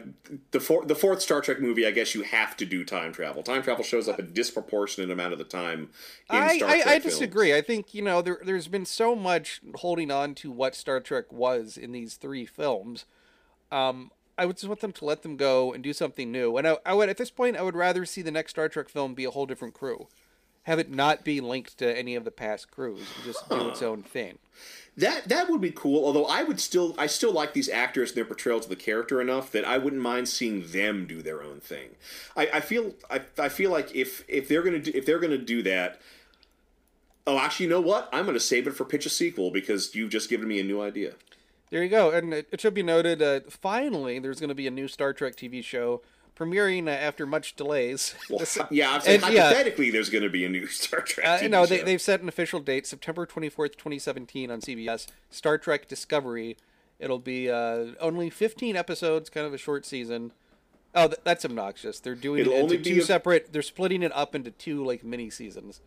the 0.51 0.59
four, 0.59 0.85
the 0.85 0.95
fourth 0.95 1.21
Star 1.21 1.39
Trek 1.39 1.59
movie, 1.61 1.85
I 1.85 1.91
guess 1.91 2.15
you 2.15 2.23
have 2.23 2.57
to 2.57 2.65
do 2.65 2.83
time 2.83 3.13
travel. 3.13 3.43
Time 3.43 3.61
travel 3.61 3.83
shows 3.83 4.07
up 4.09 4.17
a 4.17 4.23
disproportionate 4.23 5.11
amount 5.11 5.33
of 5.33 5.37
the 5.37 5.45
time 5.45 5.89
in 6.31 6.37
I, 6.37 6.57
Star 6.57 6.69
I, 6.69 6.73
Trek 6.73 6.87
I 6.87 6.99
films. 6.99 7.03
disagree. 7.03 7.55
I 7.55 7.61
think 7.61 7.93
you 7.93 8.01
know 8.01 8.23
there 8.23 8.39
there's 8.43 8.67
been 8.67 8.85
so 8.85 9.15
much 9.15 9.61
holding 9.75 10.09
on 10.09 10.33
to 10.35 10.49
what 10.49 10.73
Star 10.73 10.99
Trek 10.99 11.31
was 11.31 11.77
in 11.77 11.91
these 11.91 12.15
three 12.15 12.45
films. 12.45 13.05
Um, 13.71 14.09
I 14.37 14.45
would 14.47 14.57
just 14.57 14.67
want 14.67 14.79
them 14.79 14.93
to 14.93 15.05
let 15.05 15.21
them 15.21 15.37
go 15.37 15.71
and 15.73 15.83
do 15.83 15.93
something 15.93 16.31
new. 16.31 16.57
And 16.57 16.67
I, 16.67 16.77
I 16.87 16.93
would 16.95 17.09
at 17.09 17.17
this 17.17 17.29
point 17.29 17.55
I 17.55 17.61
would 17.61 17.75
rather 17.75 18.03
see 18.05 18.23
the 18.23 18.31
next 18.31 18.51
Star 18.51 18.67
Trek 18.67 18.89
film 18.89 19.13
be 19.13 19.25
a 19.25 19.31
whole 19.31 19.45
different 19.45 19.75
crew, 19.75 20.07
have 20.63 20.79
it 20.79 20.89
not 20.89 21.23
be 21.23 21.39
linked 21.39 21.77
to 21.77 21.97
any 21.97 22.15
of 22.15 22.25
the 22.25 22.31
past 22.31 22.71
crews, 22.71 23.07
and 23.15 23.25
just 23.25 23.47
do 23.47 23.69
its 23.69 23.83
own 23.83 24.01
thing. 24.01 24.39
That 24.97 25.29
that 25.29 25.49
would 25.49 25.61
be 25.61 25.71
cool. 25.71 26.03
Although 26.05 26.25
I 26.25 26.43
would 26.43 26.59
still 26.59 26.95
I 26.97 27.07
still 27.07 27.31
like 27.31 27.53
these 27.53 27.69
actors 27.69 28.09
and 28.09 28.17
their 28.17 28.25
portrayals 28.25 28.65
of 28.65 28.69
the 28.69 28.75
character 28.75 29.21
enough 29.21 29.51
that 29.51 29.65
I 29.65 29.77
wouldn't 29.77 30.01
mind 30.01 30.27
seeing 30.27 30.67
them 30.67 31.05
do 31.07 31.21
their 31.21 31.41
own 31.41 31.59
thing. 31.59 31.91
I, 32.35 32.49
I 32.55 32.59
feel 32.59 32.93
I, 33.09 33.21
I 33.37 33.49
feel 33.49 33.71
like 33.71 33.95
if 33.95 34.25
if 34.27 34.47
they're 34.47 34.63
gonna 34.63 34.79
do, 34.79 34.91
if 34.93 35.05
they're 35.05 35.19
gonna 35.19 35.37
do 35.37 35.63
that. 35.63 36.01
Oh, 37.27 37.37
actually, 37.37 37.67
you 37.67 37.69
know 37.69 37.81
what? 37.81 38.09
I'm 38.11 38.25
going 38.25 38.33
to 38.33 38.39
save 38.39 38.65
it 38.65 38.71
for 38.71 38.83
pitch 38.83 39.05
a 39.05 39.09
sequel 39.09 39.51
because 39.51 39.93
you've 39.93 40.09
just 40.09 40.27
given 40.27 40.47
me 40.47 40.59
a 40.59 40.63
new 40.63 40.81
idea. 40.81 41.13
There 41.69 41.83
you 41.83 41.89
go. 41.89 42.09
And 42.09 42.33
it, 42.33 42.47
it 42.51 42.59
should 42.59 42.73
be 42.73 42.81
noted, 42.81 43.21
uh, 43.21 43.41
finally, 43.47 44.17
there's 44.17 44.39
going 44.39 44.49
to 44.49 44.55
be 44.55 44.65
a 44.65 44.71
new 44.71 44.87
Star 44.87 45.13
Trek 45.13 45.35
TV 45.35 45.63
show 45.63 46.01
premiering 46.37 46.87
uh, 46.87 46.91
after 46.91 47.25
much 47.25 47.55
delays. 47.55 48.15
Well, 48.29 48.45
yeah, 48.71 48.93
I'm 48.93 49.01
saying 49.01 49.23
and, 49.23 49.33
yeah. 49.33 49.43
hypothetically, 49.43 49.89
there's 49.89 50.09
going 50.09 50.23
to 50.23 50.29
be 50.29 50.45
a 50.45 50.49
new 50.49 50.67
Star 50.85 51.01
Trek. 51.01 51.25
Uh, 51.27 51.39
TV 51.45 51.49
no, 51.49 51.65
they, 51.65 51.79
show. 51.79 51.85
they've 51.85 52.01
set 52.01 52.21
an 52.21 52.29
official 52.29 52.59
date, 52.59 52.87
September 52.87 53.25
24th, 53.25 53.73
2017 53.73 54.49
on 54.51 54.61
CBS. 54.61 55.07
Star 55.29 55.57
Trek 55.57 55.87
Discovery. 55.87 56.57
It'll 56.99 57.19
be 57.19 57.49
uh, 57.49 57.87
only 57.99 58.29
15 58.29 58.75
episodes, 58.75 59.29
kind 59.29 59.45
of 59.47 59.53
a 59.53 59.57
short 59.57 59.85
season. 59.85 60.31
Oh, 60.93 61.07
th- 61.07 61.19
that's 61.23 61.45
obnoxious. 61.45 61.99
They're 61.99 62.15
doing 62.15 62.41
It'll 62.41 62.53
it 62.53 62.71
into 62.73 62.77
two 62.95 62.99
a- 62.99 63.03
separate. 63.03 63.51
They're 63.53 63.61
splitting 63.61 64.03
it 64.03 64.11
up 64.15 64.35
into 64.35 64.51
two 64.51 64.85
like 64.85 65.03
mini 65.03 65.29
seasons. 65.29 65.79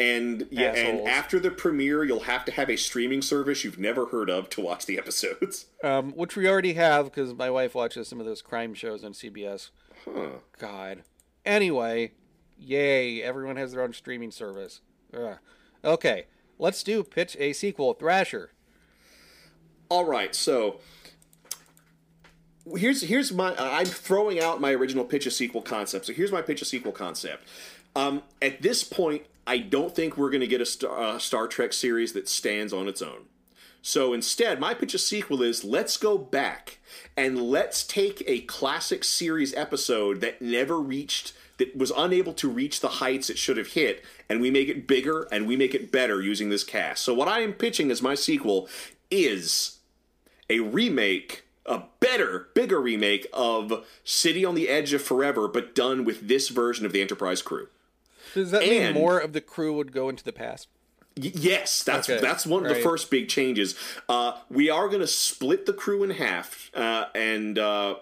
and 0.00 0.46
yeah, 0.50 0.72
and 0.74 1.06
after 1.06 1.38
the 1.38 1.50
premiere, 1.50 2.04
you'll 2.04 2.20
have 2.20 2.44
to 2.46 2.52
have 2.52 2.68
a 2.70 2.76
streaming 2.76 3.20
service 3.22 3.64
you've 3.64 3.78
never 3.78 4.06
heard 4.06 4.28
of 4.30 4.48
to 4.50 4.60
watch 4.62 4.86
the 4.86 4.98
episodes. 4.98 5.66
Um, 5.84 6.12
which 6.12 6.36
we 6.36 6.48
already 6.48 6.72
have 6.74 7.06
because 7.06 7.32
my 7.34 7.50
wife 7.50 7.74
watches 7.74 8.08
some 8.08 8.18
of 8.18 8.26
those 8.26 8.40
crime 8.42 8.72
shows 8.74 9.04
on 9.04 9.12
CBS. 9.12 9.70
Huh. 10.08 10.38
God. 10.58 11.02
Anyway, 11.44 12.12
yay! 12.58 13.22
Everyone 13.22 13.56
has 13.56 13.72
their 13.72 13.82
own 13.82 13.92
streaming 13.92 14.30
service. 14.30 14.80
Ugh. 15.14 15.38
Okay, 15.84 16.26
let's 16.58 16.82
do 16.82 17.02
pitch 17.02 17.36
a 17.38 17.52
sequel. 17.52 17.94
Thrasher. 17.94 18.50
All 19.88 20.04
right, 20.04 20.34
so 20.34 20.80
here's 22.74 23.02
here's 23.02 23.32
my 23.32 23.54
I'm 23.56 23.86
throwing 23.86 24.40
out 24.40 24.60
my 24.60 24.72
original 24.72 25.04
pitch 25.04 25.26
a 25.26 25.30
sequel 25.30 25.62
concept. 25.62 26.06
So 26.06 26.12
here's 26.12 26.32
my 26.32 26.42
pitch 26.42 26.62
a 26.62 26.64
sequel 26.64 26.92
concept. 26.92 27.46
Um, 27.94 28.22
at 28.42 28.62
this 28.62 28.84
point, 28.84 29.26
I 29.46 29.58
don't 29.58 29.94
think 29.94 30.16
we're 30.16 30.30
going 30.30 30.40
to 30.40 30.46
get 30.46 30.60
a 30.60 30.66
Star, 30.66 31.18
Star 31.20 31.46
Trek 31.46 31.72
series 31.72 32.12
that 32.12 32.28
stands 32.28 32.72
on 32.72 32.88
its 32.88 33.00
own. 33.00 33.26
So 33.86 34.12
instead, 34.12 34.58
my 34.58 34.74
pitch 34.74 34.94
of 34.94 35.00
sequel 35.00 35.42
is 35.42 35.62
let's 35.62 35.96
go 35.96 36.18
back 36.18 36.78
and 37.16 37.40
let's 37.40 37.84
take 37.84 38.20
a 38.26 38.40
classic 38.40 39.04
series 39.04 39.54
episode 39.54 40.20
that 40.22 40.42
never 40.42 40.80
reached 40.80 41.34
that 41.58 41.76
was 41.76 41.92
unable 41.96 42.32
to 42.34 42.48
reach 42.48 42.80
the 42.80 42.88
heights 42.88 43.30
it 43.30 43.38
should 43.38 43.56
have 43.56 43.74
hit, 43.74 44.04
and 44.28 44.40
we 44.40 44.50
make 44.50 44.68
it 44.68 44.88
bigger 44.88 45.28
and 45.30 45.46
we 45.46 45.56
make 45.56 45.72
it 45.72 45.92
better 45.92 46.20
using 46.20 46.48
this 46.48 46.64
cast. 46.64 47.04
So 47.04 47.14
what 47.14 47.28
I 47.28 47.42
am 47.42 47.52
pitching 47.52 47.92
as 47.92 48.02
my 48.02 48.16
sequel 48.16 48.68
is 49.08 49.78
a 50.50 50.58
remake 50.58 51.44
a 51.64 51.84
better, 52.00 52.48
bigger 52.54 52.80
remake 52.80 53.28
of 53.32 53.86
City 54.02 54.44
on 54.44 54.56
the 54.56 54.68
Edge 54.68 54.94
of 54.94 55.02
Forever, 55.02 55.46
but 55.46 55.76
done 55.76 56.04
with 56.04 56.26
this 56.26 56.48
version 56.48 56.86
of 56.86 56.92
the 56.92 57.00
Enterprise 57.00 57.40
crew. 57.40 57.68
Does 58.34 58.50
that 58.50 58.62
and, 58.64 58.94
mean 58.96 59.02
more 59.02 59.18
of 59.20 59.32
the 59.32 59.40
crew 59.40 59.72
would 59.74 59.92
go 59.92 60.08
into 60.08 60.24
the 60.24 60.32
past? 60.32 60.66
Yes, 61.16 61.82
that's 61.82 62.10
okay. 62.10 62.20
that's 62.20 62.46
one 62.46 62.64
of 62.66 62.70
right. 62.70 62.76
the 62.76 62.82
first 62.82 63.10
big 63.10 63.28
changes. 63.28 63.74
Uh, 64.06 64.32
we 64.50 64.68
are 64.68 64.86
going 64.88 65.00
to 65.00 65.06
split 65.06 65.64
the 65.64 65.72
crew 65.72 66.02
in 66.02 66.10
half, 66.10 66.70
uh, 66.74 67.06
and 67.14 67.58
uh, 67.58 67.94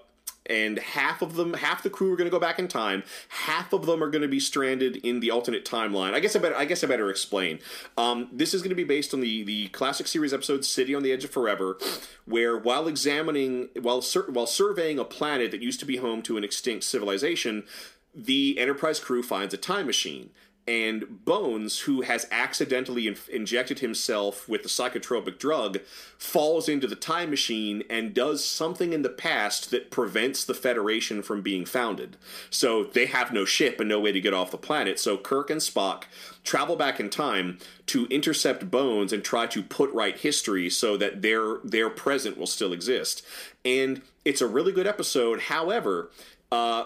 and 0.46 0.78
half 0.78 1.22
of 1.22 1.36
them, 1.36 1.54
half 1.54 1.84
the 1.84 1.90
crew 1.90 2.12
are 2.12 2.16
going 2.16 2.26
to 2.26 2.30
go 2.30 2.40
back 2.40 2.58
in 2.58 2.66
time. 2.66 3.04
Half 3.28 3.72
of 3.72 3.86
them 3.86 4.02
are 4.02 4.10
going 4.10 4.22
to 4.22 4.28
be 4.28 4.40
stranded 4.40 4.96
in 4.96 5.20
the 5.20 5.30
alternate 5.30 5.64
timeline. 5.64 6.12
I 6.12 6.18
guess 6.18 6.34
I 6.34 6.40
better, 6.40 6.56
I 6.56 6.64
guess 6.64 6.82
I 6.82 6.88
better 6.88 7.08
explain. 7.08 7.60
Um, 7.96 8.28
this 8.32 8.52
is 8.52 8.62
going 8.62 8.70
to 8.70 8.74
be 8.76 8.84
based 8.84 9.14
on 9.14 9.20
the 9.20 9.44
the 9.44 9.68
classic 9.68 10.08
series 10.08 10.34
episode 10.34 10.64
"City 10.64 10.92
on 10.92 11.04
the 11.04 11.12
Edge 11.12 11.22
of 11.22 11.30
Forever," 11.30 11.78
where 12.24 12.58
while 12.58 12.88
examining, 12.88 13.68
while 13.80 14.02
sur- 14.02 14.28
while 14.28 14.48
surveying 14.48 14.98
a 14.98 15.04
planet 15.04 15.52
that 15.52 15.62
used 15.62 15.78
to 15.80 15.86
be 15.86 15.98
home 15.98 16.20
to 16.22 16.36
an 16.36 16.42
extinct 16.42 16.82
civilization, 16.82 17.64
the 18.12 18.58
Enterprise 18.58 18.98
crew 18.98 19.22
finds 19.22 19.54
a 19.54 19.58
time 19.58 19.86
machine 19.86 20.30
and 20.66 21.24
Bones, 21.24 21.80
who 21.80 22.02
has 22.02 22.26
accidentally 22.30 23.06
in- 23.06 23.16
injected 23.30 23.80
himself 23.80 24.48
with 24.48 24.62
the 24.62 24.68
psychotropic 24.68 25.38
drug, 25.38 25.80
falls 26.16 26.68
into 26.68 26.86
the 26.86 26.96
time 26.96 27.30
machine 27.30 27.82
and 27.90 28.14
does 28.14 28.44
something 28.44 28.92
in 28.92 29.02
the 29.02 29.10
past 29.10 29.70
that 29.70 29.90
prevents 29.90 30.44
the 30.44 30.54
Federation 30.54 31.22
from 31.22 31.42
being 31.42 31.66
founded. 31.66 32.16
So 32.48 32.84
they 32.84 33.06
have 33.06 33.32
no 33.32 33.44
ship 33.44 33.78
and 33.78 33.88
no 33.88 34.00
way 34.00 34.12
to 34.12 34.20
get 34.20 34.32
off 34.32 34.50
the 34.50 34.58
planet. 34.58 34.98
So 34.98 35.18
Kirk 35.18 35.50
and 35.50 35.60
Spock 35.60 36.04
travel 36.44 36.76
back 36.76 36.98
in 36.98 37.10
time 37.10 37.58
to 37.86 38.06
intercept 38.06 38.70
Bones 38.70 39.12
and 39.12 39.22
try 39.22 39.46
to 39.46 39.62
put 39.62 39.92
right 39.92 40.16
history 40.16 40.70
so 40.70 40.96
that 40.96 41.22
their 41.22 41.58
their 41.62 41.90
present 41.90 42.38
will 42.38 42.46
still 42.46 42.72
exist. 42.72 43.22
And 43.64 44.02
it's 44.24 44.40
a 44.40 44.46
really 44.46 44.72
good 44.72 44.86
episode. 44.86 45.40
However, 45.42 46.10
uh, 46.50 46.84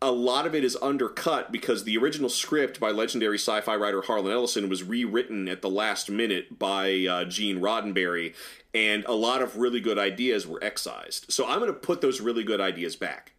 a 0.00 0.12
lot 0.12 0.46
of 0.46 0.54
it 0.54 0.62
is 0.62 0.76
undercut 0.80 1.50
because 1.50 1.84
the 1.84 1.98
original 1.98 2.28
script 2.28 2.78
by 2.78 2.90
legendary 2.90 3.36
sci-fi 3.38 3.74
writer 3.74 4.02
Harlan 4.02 4.32
Ellison 4.32 4.68
was 4.68 4.84
rewritten 4.84 5.48
at 5.48 5.60
the 5.60 5.70
last 5.70 6.08
minute 6.08 6.58
by 6.58 7.06
uh, 7.08 7.24
Gene 7.24 7.60
Roddenberry, 7.60 8.34
and 8.72 9.04
a 9.06 9.12
lot 9.12 9.42
of 9.42 9.56
really 9.56 9.80
good 9.80 9.98
ideas 9.98 10.46
were 10.46 10.62
excised. 10.62 11.32
So 11.32 11.46
I'm 11.46 11.58
going 11.58 11.72
to 11.72 11.78
put 11.78 12.00
those 12.00 12.20
really 12.20 12.44
good 12.44 12.60
ideas 12.60 12.94
back. 12.94 13.32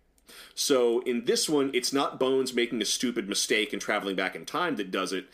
So 0.53 0.99
in 1.01 1.23
this 1.23 1.47
one, 1.47 1.71
it's 1.73 1.93
not 1.93 2.19
Bones 2.19 2.53
making 2.53 2.81
a 2.81 2.85
stupid 2.85 3.29
mistake 3.29 3.71
and 3.71 3.81
traveling 3.81 4.17
back 4.17 4.35
in 4.35 4.45
time 4.45 4.75
that 4.75 4.91
does 4.91 5.13
it. 5.13 5.27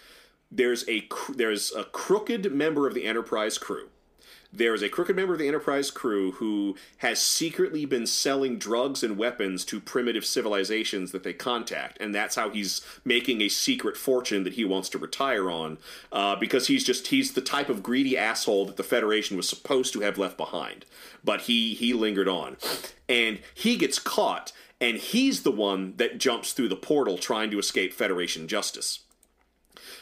There's 0.52 0.88
a 0.88 1.07
there's 1.34 1.73
a 1.73 1.85
crooked 1.85 2.52
member 2.53 2.88
of 2.88 2.93
the 2.93 3.06
Enterprise 3.06 3.57
crew 3.57 3.89
there's 4.57 4.82
a 4.82 4.90
crooked 4.90 5.15
member 5.15 5.34
of 5.34 5.40
the 5.40 5.48
Enterprise 5.48 5.91
crew 5.91 6.32
who 6.34 6.76
has 6.98 7.22
secretly 7.22 7.86
been 7.86 8.07
selling 8.07 8.57
drugs 8.57 9.03
and 9.03 9.18
weapons 9.18 9.65
to 9.65 9.80
primitive 9.80 10.26
civilizations 10.26 11.11
that 11.11 11.23
they 11.23 11.34
contact, 11.34 11.98
and 11.99 12.14
that's 12.14 12.36
how 12.36 12.49
he's 12.49 12.82
making 13.03 13.41
a 13.41 13.49
secret 13.49 13.98
fortune 13.98 14.44
that 14.44 14.53
he 14.53 14.65
wants 14.65 14.90
to 14.90 14.98
retire 14.98 15.49
on, 15.52 15.77
uh, 16.11 16.36
because 16.36 16.68
he's 16.68 16.84
just 16.84 17.07
he's 17.07 17.34
the 17.34 17.41
type 17.41 17.69
of 17.69 17.84
greedy 17.84 18.18
asshole 18.18 18.65
that 18.65 18.77
the 18.77 18.84
Federation 18.84 19.38
was 19.38 19.48
supposed 19.48 19.94
to 19.94 20.02
have 20.02 20.18
left 20.18 20.38
behind, 20.38 20.86
but 21.23 21.41
he 21.41 21.73
he 21.73 21.94
lingered 21.94 22.27
on, 22.27 22.57
and 23.10 23.40
he 23.53 23.76
gets 23.76 23.99
caught, 23.99 24.52
and 24.80 24.98
he's 24.98 25.44
the 25.44 25.52
one 25.52 25.94
that 25.98 26.18
jumps 26.18 26.53
through 26.53 26.69
the 26.69 26.76
portal 26.76 27.18
trying 27.18 27.52
to 27.52 27.60
escape 27.60 27.94
Federation 27.94 28.48
justice. 28.48 28.99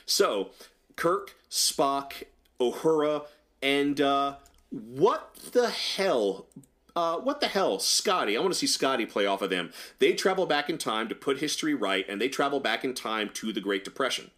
So 0.06 0.52
Kirk, 0.96 1.36
Spock, 1.50 2.24
Uhura, 2.60 3.26
and 3.62 4.00
uh, 4.02 4.36
what 4.74 5.36
the 5.52 5.70
hell? 5.70 6.48
Uh, 6.96 7.18
what 7.18 7.42
the 7.42 7.48
hell, 7.48 7.80
Scotty? 7.80 8.38
I 8.38 8.40
want 8.40 8.54
to 8.54 8.60
see 8.60 8.68
Scotty 8.68 9.06
play 9.06 9.26
off 9.26 9.42
of 9.42 9.50
them. 9.50 9.72
They 10.00 10.14
travel 10.14 10.46
back 10.46 10.70
in 10.70 10.78
time 10.78 11.08
to 11.10 11.16
put 11.16 11.40
history 11.40 11.74
right, 11.74 12.06
and 12.08 12.20
they 12.20 12.30
travel 12.30 12.60
back 12.60 12.84
in 12.84 12.94
time 12.94 13.30
to 13.36 13.52
the 13.54 13.62
Great 13.62 13.84
Depression, 13.84 14.32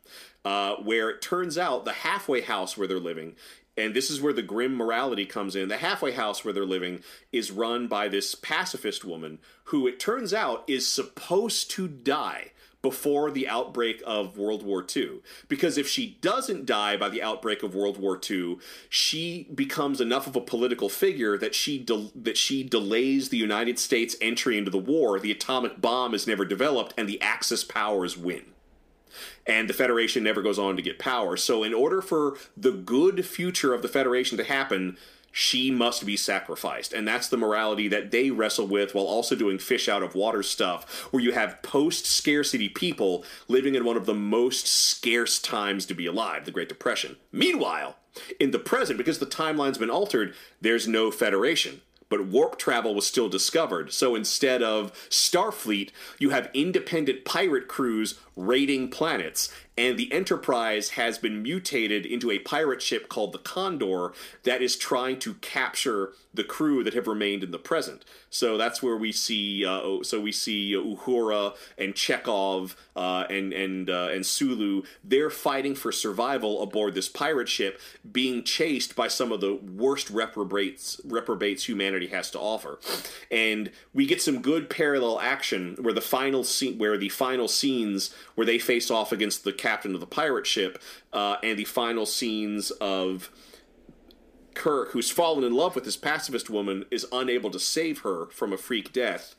uh, 0.45 0.75
where 0.75 1.09
it 1.09 1.21
turns 1.21 1.57
out 1.57 1.85
the 1.85 1.93
halfway 1.93 2.41
house 2.41 2.77
where 2.77 2.87
they're 2.87 2.99
living 2.99 3.35
and 3.77 3.93
this 3.93 4.09
is 4.09 4.21
where 4.21 4.33
the 4.33 4.41
grim 4.41 4.75
morality 4.75 5.25
comes 5.25 5.55
in. 5.55 5.67
The 5.67 5.77
halfway 5.77 6.11
house 6.11 6.43
where 6.43 6.53
they're 6.53 6.65
living 6.65 7.01
is 7.31 7.51
run 7.51 7.87
by 7.87 8.07
this 8.07 8.33
pacifist 8.35 9.03
woman 9.03 9.39
who, 9.65 9.87
it 9.87 9.99
turns 9.99 10.33
out, 10.33 10.63
is 10.67 10.87
supposed 10.87 11.71
to 11.71 11.87
die 11.87 12.51
before 12.85 13.31
the 13.31 13.47
outbreak 13.47 13.99
of 14.05 14.37
World 14.37 14.61
War 14.61 14.85
II. 14.95 15.21
Because 15.47 15.75
if 15.75 15.87
she 15.87 16.19
doesn't 16.21 16.67
die 16.67 16.95
by 16.95 17.09
the 17.09 17.23
outbreak 17.23 17.63
of 17.63 17.73
World 17.73 17.97
War 17.97 18.21
II, 18.29 18.59
she 18.89 19.47
becomes 19.55 19.99
enough 19.99 20.27
of 20.27 20.35
a 20.35 20.39
political 20.39 20.87
figure 20.87 21.35
that 21.35 21.55
she 21.55 21.79
de- 21.79 22.11
that 22.13 22.37
she 22.37 22.61
delays 22.61 23.29
the 23.29 23.37
United 23.37 23.79
States 23.79 24.15
entry 24.21 24.55
into 24.55 24.69
the 24.69 24.77
war. 24.77 25.19
The 25.19 25.31
atomic 25.31 25.81
bomb 25.81 26.13
is 26.13 26.27
never 26.27 26.45
developed, 26.45 26.93
and 26.95 27.09
the 27.09 27.19
Axis 27.23 27.63
powers 27.63 28.15
win 28.15 28.43
and 29.47 29.67
the 29.67 29.73
Federation 29.73 30.23
never 30.23 30.43
goes 30.43 30.59
on 30.59 30.75
to 30.75 30.81
get 30.83 30.99
power. 30.99 31.37
So, 31.37 31.63
in 31.63 31.73
order 31.73 32.01
for 32.01 32.37
the 32.55 32.71
good 32.71 33.25
future 33.25 33.73
of 33.73 33.81
the 33.81 33.87
Federation 33.87 34.37
to 34.37 34.43
happen, 34.43 34.97
she 35.37 35.69
must 35.69 36.05
be 36.05 36.15
sacrificed. 36.15 36.93
And 36.93 37.05
that's 37.05 37.27
the 37.27 37.35
morality 37.35 37.89
that 37.89 38.09
they 38.09 38.31
wrestle 38.31 38.67
with 38.67 38.95
while 38.95 39.03
also 39.03 39.35
doing 39.35 39.59
fish 39.59 39.89
out 39.89 40.01
of 40.01 40.15
water 40.15 40.41
stuff, 40.41 41.09
where 41.11 41.21
you 41.21 41.33
have 41.33 41.61
post 41.61 42.05
scarcity 42.05 42.69
people 42.69 43.25
living 43.49 43.75
in 43.75 43.83
one 43.83 43.97
of 43.97 44.05
the 44.05 44.13
most 44.13 44.65
scarce 44.65 45.37
times 45.37 45.85
to 45.87 45.93
be 45.93 46.05
alive, 46.05 46.45
the 46.45 46.51
Great 46.51 46.69
Depression. 46.69 47.17
Meanwhile, 47.33 47.97
in 48.39 48.51
the 48.51 48.59
present, 48.59 48.97
because 48.97 49.19
the 49.19 49.25
timeline's 49.25 49.77
been 49.77 49.89
altered, 49.89 50.33
there's 50.61 50.87
no 50.87 51.11
Federation 51.11 51.81
but 52.07 52.27
warp 52.27 52.57
travel 52.57 52.93
was 52.93 53.07
still 53.07 53.27
discovered. 53.29 53.91
So 53.91 54.15
instead 54.15 54.61
of 54.61 54.93
Starfleet, 55.09 55.89
you 56.19 56.29
have 56.29 56.51
independent 56.53 57.25
pirate 57.25 57.67
crews 57.67 58.19
raiding 58.35 58.89
planets. 58.89 59.51
And 59.77 59.97
the 59.97 60.11
Enterprise 60.11 60.91
has 60.91 61.17
been 61.17 61.43
mutated 61.43 62.05
into 62.05 62.31
a 62.31 62.39
pirate 62.39 62.81
ship 62.81 63.09
called 63.09 63.33
the 63.33 63.39
Condor 63.39 64.13
that 64.43 64.61
is 64.61 64.77
trying 64.77 65.19
to 65.19 65.33
capture 65.35 66.13
the 66.35 66.43
crew 66.43 66.83
that 66.83 66.93
have 66.93 67.07
remained 67.07 67.43
in 67.43 67.51
the 67.51 67.59
present. 67.59 68.03
So 68.29 68.57
that's 68.57 68.83
where 68.83 68.97
we 68.97 69.11
see. 69.11 69.65
Uh, 69.65 70.03
so 70.03 70.19
we 70.19 70.31
see 70.31 70.73
Uhura 70.73 71.55
and 71.77 71.93
Chekov 71.93 72.75
uh, 72.95 73.25
and 73.29 73.53
and 73.53 73.89
uh, 73.89 74.09
and 74.11 74.25
Sulu. 74.25 74.83
They're 75.03 75.29
fighting 75.29 75.75
for 75.75 75.91
survival 75.91 76.61
aboard 76.61 76.93
this 76.93 77.09
pirate 77.09 77.49
ship, 77.49 77.79
being 78.11 78.43
chased 78.43 78.95
by 78.95 79.07
some 79.07 79.31
of 79.31 79.41
the 79.41 79.55
worst 79.55 80.09
reprobates 80.09 80.99
reprobates 81.03 81.67
humanity 81.67 82.07
has 82.07 82.29
to 82.31 82.39
offer. 82.39 82.79
And 83.31 83.71
we 83.93 84.05
get 84.05 84.21
some 84.21 84.41
good 84.41 84.69
parallel 84.69 85.19
action 85.19 85.77
where 85.79 85.93
the 85.93 86.01
final 86.01 86.43
scene, 86.43 86.77
where 86.77 86.97
the 86.97 87.09
final 87.09 87.47
scenes 87.47 88.13
where 88.35 88.45
they 88.45 88.59
face 88.59 88.91
off 88.91 89.11
against 89.11 89.43
the 89.43 89.53
captain 89.53 89.93
of 89.93 89.99
the 89.99 90.05
pirate 90.05 90.47
ship, 90.47 90.81
uh, 91.13 91.37
and 91.43 91.57
the 91.57 91.65
final 91.65 92.05
scenes 92.05 92.71
of 92.71 93.29
Kirk, 94.55 94.91
who's 94.91 95.11
fallen 95.11 95.43
in 95.43 95.53
love 95.53 95.75
with 95.75 95.83
this 95.83 95.97
pacifist 95.97 96.49
woman, 96.49 96.85
is 96.89 97.05
unable 97.11 97.51
to 97.51 97.59
save 97.59 97.99
her 97.99 98.27
from 98.27 98.51
a 98.51 98.57
freak 98.57 98.91
death. 98.91 99.35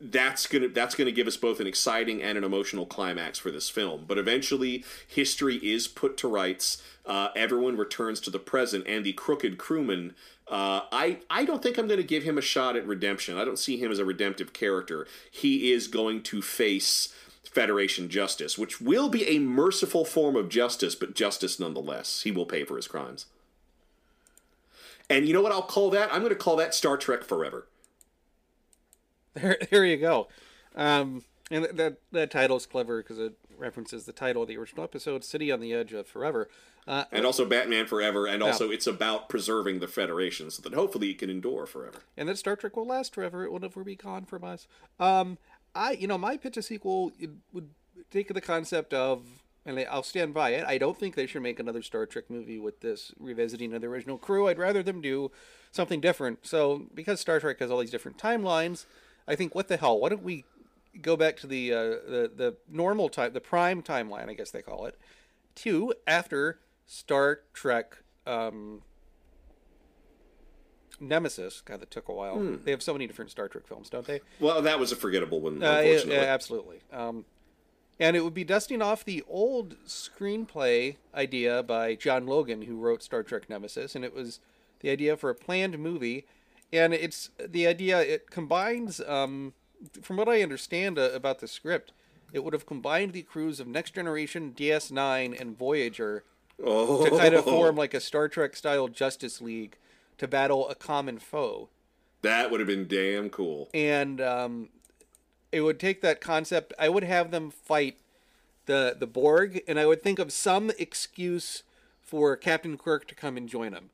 That's 0.00 0.48
gonna 0.48 0.68
that's 0.68 0.96
gonna 0.96 1.12
give 1.12 1.28
us 1.28 1.36
both 1.36 1.60
an 1.60 1.68
exciting 1.68 2.20
and 2.20 2.36
an 2.36 2.42
emotional 2.42 2.86
climax 2.86 3.38
for 3.38 3.52
this 3.52 3.70
film. 3.70 4.04
But 4.08 4.18
eventually, 4.18 4.84
history 5.06 5.56
is 5.56 5.86
put 5.86 6.16
to 6.18 6.28
rights. 6.28 6.82
Uh, 7.06 7.28
everyone 7.36 7.76
returns 7.76 8.18
to 8.20 8.30
the 8.30 8.40
present, 8.40 8.84
and 8.88 9.04
the 9.04 9.12
crooked 9.12 9.58
crewman. 9.58 10.14
Uh, 10.48 10.82
I 10.90 11.20
I 11.30 11.44
don't 11.44 11.62
think 11.62 11.78
I'm 11.78 11.86
going 11.86 12.00
to 12.00 12.04
give 12.04 12.24
him 12.24 12.36
a 12.36 12.42
shot 12.42 12.74
at 12.74 12.84
redemption. 12.84 13.38
I 13.38 13.44
don't 13.44 13.60
see 13.60 13.76
him 13.76 13.92
as 13.92 14.00
a 14.00 14.04
redemptive 14.04 14.52
character. 14.52 15.06
He 15.30 15.70
is 15.70 15.86
going 15.86 16.22
to 16.24 16.42
face 16.42 17.14
Federation 17.52 18.08
justice, 18.08 18.56
which 18.56 18.80
will 18.80 19.10
be 19.10 19.28
a 19.28 19.38
merciful 19.38 20.06
form 20.06 20.36
of 20.36 20.48
justice, 20.48 20.94
but 20.94 21.14
justice 21.14 21.60
nonetheless. 21.60 22.22
He 22.22 22.32
will 22.32 22.46
pay 22.46 22.64
for 22.64 22.76
his 22.76 22.88
crimes. 22.88 23.26
And 25.12 25.26
you 25.26 25.34
know 25.34 25.42
what 25.42 25.52
I'll 25.52 25.62
call 25.62 25.90
that? 25.90 26.12
I'm 26.12 26.20
going 26.22 26.30
to 26.32 26.38
call 26.38 26.56
that 26.56 26.74
Star 26.74 26.96
Trek 26.96 27.22
Forever. 27.24 27.66
There, 29.34 29.56
there 29.70 29.84
you 29.84 29.96
go. 29.96 30.28
Um, 30.76 31.22
And 31.50 31.64
that 31.64 31.76
that, 31.76 31.96
that 32.12 32.30
title's 32.30 32.66
clever 32.66 33.02
because 33.02 33.18
it 33.18 33.34
references 33.58 34.04
the 34.04 34.12
title 34.12 34.42
of 34.42 34.48
the 34.48 34.56
original 34.56 34.84
episode, 34.84 35.24
"City 35.24 35.50
on 35.52 35.60
the 35.60 35.72
Edge 35.72 35.92
of 35.92 36.06
Forever." 36.06 36.48
Uh, 36.86 37.04
And 37.12 37.24
also 37.24 37.44
Batman 37.46 37.86
Forever, 37.86 38.26
and 38.26 38.42
also 38.42 38.70
it's 38.70 38.86
about 38.86 39.28
preserving 39.28 39.78
the 39.80 39.86
Federation 39.88 40.50
so 40.50 40.62
that 40.62 40.74
hopefully 40.74 41.10
it 41.10 41.18
can 41.18 41.30
endure 41.30 41.64
forever. 41.66 42.00
and 42.16 42.28
that 42.28 42.38
Star 42.38 42.56
Trek 42.56 42.76
will 42.76 42.86
last 42.86 43.14
forever. 43.14 43.44
It 43.44 43.52
will 43.52 43.60
never 43.60 43.84
be 43.84 43.94
gone 43.96 44.24
from 44.24 44.42
us. 44.44 44.66
Um, 44.98 45.38
I, 45.74 45.92
you 45.92 46.06
know, 46.08 46.18
my 46.18 46.36
pitch 46.36 46.56
a 46.56 46.62
sequel 46.62 47.12
it 47.18 47.30
would 47.52 47.70
take 48.10 48.28
the 48.34 48.40
concept 48.40 48.92
of, 48.92 49.41
and 49.64 49.78
I'll 49.90 50.02
stand 50.02 50.34
by 50.34 50.50
it. 50.50 50.64
I 50.66 50.78
don't 50.78 50.98
think 50.98 51.14
they 51.14 51.26
should 51.26 51.42
make 51.42 51.60
another 51.60 51.82
Star 51.82 52.06
Trek 52.06 52.24
movie 52.28 52.58
with 52.58 52.80
this 52.80 53.12
revisiting 53.18 53.72
of 53.74 53.80
the 53.80 53.86
original 53.86 54.18
crew. 54.18 54.48
I'd 54.48 54.58
rather 54.58 54.82
them 54.82 55.00
do 55.00 55.30
something 55.70 56.00
different. 56.00 56.46
So 56.46 56.86
because 56.94 57.20
Star 57.20 57.38
Trek 57.40 57.58
has 57.60 57.70
all 57.70 57.78
these 57.78 57.90
different 57.90 58.18
timelines, 58.18 58.86
I 59.28 59.36
think 59.36 59.54
what 59.54 59.68
the 59.68 59.76
hell? 59.76 59.98
Why 60.00 60.08
don't 60.08 60.22
we 60.24 60.44
go 61.00 61.16
back 61.16 61.36
to 61.38 61.46
the 61.46 61.72
uh, 61.72 61.76
the 61.84 62.30
the 62.34 62.56
normal 62.68 63.08
time, 63.08 63.32
the 63.32 63.40
prime 63.40 63.82
timeline, 63.82 64.28
I 64.28 64.34
guess 64.34 64.50
they 64.50 64.62
call 64.62 64.86
it, 64.86 64.98
to 65.56 65.94
after 66.06 66.58
Star 66.86 67.40
Trek. 67.54 67.98
Um, 68.26 68.82
Nemesis, 71.00 71.62
God, 71.64 71.80
that 71.80 71.90
took 71.90 72.08
a 72.08 72.12
while. 72.12 72.38
They 72.64 72.70
have 72.70 72.82
so 72.82 72.92
many 72.92 73.08
different 73.08 73.30
Star 73.32 73.48
Trek 73.48 73.66
films, 73.66 73.90
don't 73.90 74.06
they? 74.06 74.20
Well, 74.38 74.62
that 74.62 74.78
was 74.78 74.92
a 74.92 74.96
forgettable 74.96 75.40
one, 75.40 75.60
Uh, 75.60 75.66
yeah, 75.66 75.78
unfortunately. 75.78 76.14
yeah, 76.14 76.22
absolutely. 76.22 76.80
Um, 76.92 77.24
and 78.02 78.16
it 78.16 78.24
would 78.24 78.34
be 78.34 78.42
dusting 78.42 78.82
off 78.82 79.04
the 79.04 79.22
old 79.28 79.76
screenplay 79.86 80.96
idea 81.14 81.62
by 81.62 81.94
John 81.94 82.26
Logan, 82.26 82.62
who 82.62 82.76
wrote 82.76 83.00
Star 83.00 83.22
Trek 83.22 83.48
Nemesis, 83.48 83.94
and 83.94 84.04
it 84.04 84.12
was 84.12 84.40
the 84.80 84.90
idea 84.90 85.16
for 85.16 85.30
a 85.30 85.36
planned 85.36 85.78
movie. 85.78 86.26
And 86.72 86.92
it's 86.92 87.30
the 87.38 87.64
idea. 87.64 88.00
It 88.00 88.28
combines, 88.28 89.00
um, 89.02 89.52
from 90.02 90.16
what 90.16 90.28
I 90.28 90.42
understand 90.42 90.98
uh, 90.98 91.10
about 91.14 91.38
the 91.38 91.46
script, 91.46 91.92
it 92.32 92.42
would 92.42 92.54
have 92.54 92.66
combined 92.66 93.12
the 93.12 93.22
crews 93.22 93.60
of 93.60 93.68
Next 93.68 93.94
Generation, 93.94 94.52
DS9, 94.52 95.40
and 95.40 95.56
Voyager 95.56 96.24
oh, 96.64 97.04
to 97.04 97.16
kind 97.16 97.34
of 97.34 97.44
form 97.44 97.76
like 97.76 97.94
a 97.94 98.00
Star 98.00 98.26
Trek 98.26 98.56
style 98.56 98.88
Justice 98.88 99.40
League 99.40 99.76
to 100.18 100.26
battle 100.26 100.68
a 100.68 100.74
common 100.74 101.20
foe 101.20 101.68
that 102.22 102.50
would 102.50 102.60
have 102.60 102.68
been 102.68 102.86
damn 102.86 103.28
cool. 103.30 103.68
and 103.74 104.20
um, 104.20 104.68
it 105.52 105.60
would 105.60 105.78
take 105.78 106.00
that 106.00 106.20
concept. 106.20 106.72
I 106.78 106.88
would 106.88 107.04
have 107.04 107.30
them 107.30 107.50
fight 107.50 107.98
the 108.66 108.96
the 108.98 109.06
Borg, 109.06 109.62
and 109.68 109.78
I 109.78 109.86
would 109.86 110.02
think 110.02 110.18
of 110.18 110.32
some 110.32 110.70
excuse 110.78 111.62
for 112.00 112.36
Captain 112.36 112.76
Kirk 112.76 113.06
to 113.08 113.14
come 113.14 113.36
and 113.36 113.48
join 113.48 113.72
them. 113.72 113.90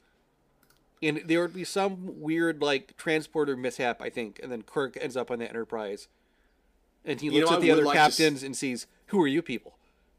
And 1.03 1.23
there 1.27 1.41
would 1.43 1.55
be 1.55 1.65
some 1.65 2.21
weird 2.21 2.61
like 2.63 2.97
transporter 2.97 3.57
mishap, 3.57 4.01
I 4.03 4.11
think, 4.11 4.41
and 4.43 4.51
then 4.51 4.63
Kirk 4.63 4.97
ends 5.01 5.17
up 5.17 5.31
on 5.31 5.39
the 5.39 5.49
Enterprise, 5.49 6.09
and 7.05 7.21
he 7.21 7.27
You 7.27 7.33
looks 7.33 7.51
know, 7.51 7.57
at 7.57 7.63
I 7.63 7.67
the 7.67 7.71
other 7.71 7.85
like 7.85 7.95
to 7.97 8.01
s- 8.01 8.17
captains 8.17 8.43
and 8.43 8.57
sees 8.57 8.87
who 9.07 9.23
are 9.23 9.29
you 9.29 9.43
people. 9.43 9.75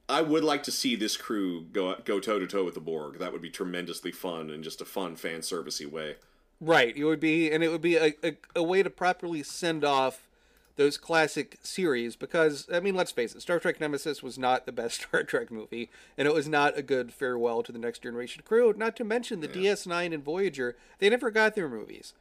I 0.08 0.22
would 0.24 0.44
like 0.44 0.64
to 0.64 0.72
see 0.72 0.96
this 0.96 1.18
crew 1.18 1.66
go 1.72 1.96
go 2.04 2.20
toe 2.20 2.40
to 2.40 2.48
toe 2.48 2.64
with 2.66 2.74
the 2.74 2.80
Borg. 2.80 3.20
That 3.20 3.32
would 3.34 3.42
be 3.42 3.50
tremendously 3.50 4.12
fun 4.12 4.50
and 4.50 4.64
just 4.64 4.82
a 4.82 4.86
fun 4.86 5.16
fan 5.16 5.42
servicey 5.42 5.86
way. 5.86 6.16
Right. 6.62 6.98
It 6.98 7.06
would 7.06 7.20
be, 7.20 7.52
and 7.52 7.64
it 7.64 7.70
would 7.70 7.82
be 7.82 7.96
a, 7.96 8.14
a, 8.24 8.36
a 8.56 8.64
way 8.64 8.82
to 8.84 8.90
properly 8.90 9.44
send 9.44 9.86
off 9.86 10.28
those 10.80 10.98
classic 10.98 11.58
series 11.62 12.16
because, 12.16 12.68
I 12.74 12.80
mean, 12.80 12.96
let's 12.96 13.12
face 13.12 13.36
it, 13.36 13.42
Star 13.42 13.60
Trek 13.60 13.82
Nemesis 13.82 14.24
was 14.24 14.40
not 14.40 14.66
the 14.66 14.72
best 14.72 15.02
Star 15.08 15.24
Trek 15.24 15.52
movie, 15.52 15.90
and 16.18 16.26
it 16.28 16.34
was 16.34 16.48
not 16.48 16.78
a 16.78 16.82
good 16.82 17.12
farewell 17.14 17.62
to 17.64 17.72
the 17.74 17.78
next 17.78 18.02
generation 18.02 18.42
crew. 18.46 18.74
Not 18.76 18.96
to 18.96 19.04
mention 19.04 19.42
the 19.42 19.48
DS9 19.50 20.14
and 20.14 20.24
Voyager, 20.24 20.78
they 21.00 21.10
never 21.10 21.30
got 21.32 21.54
their 21.54 21.68
movies. 21.70 22.14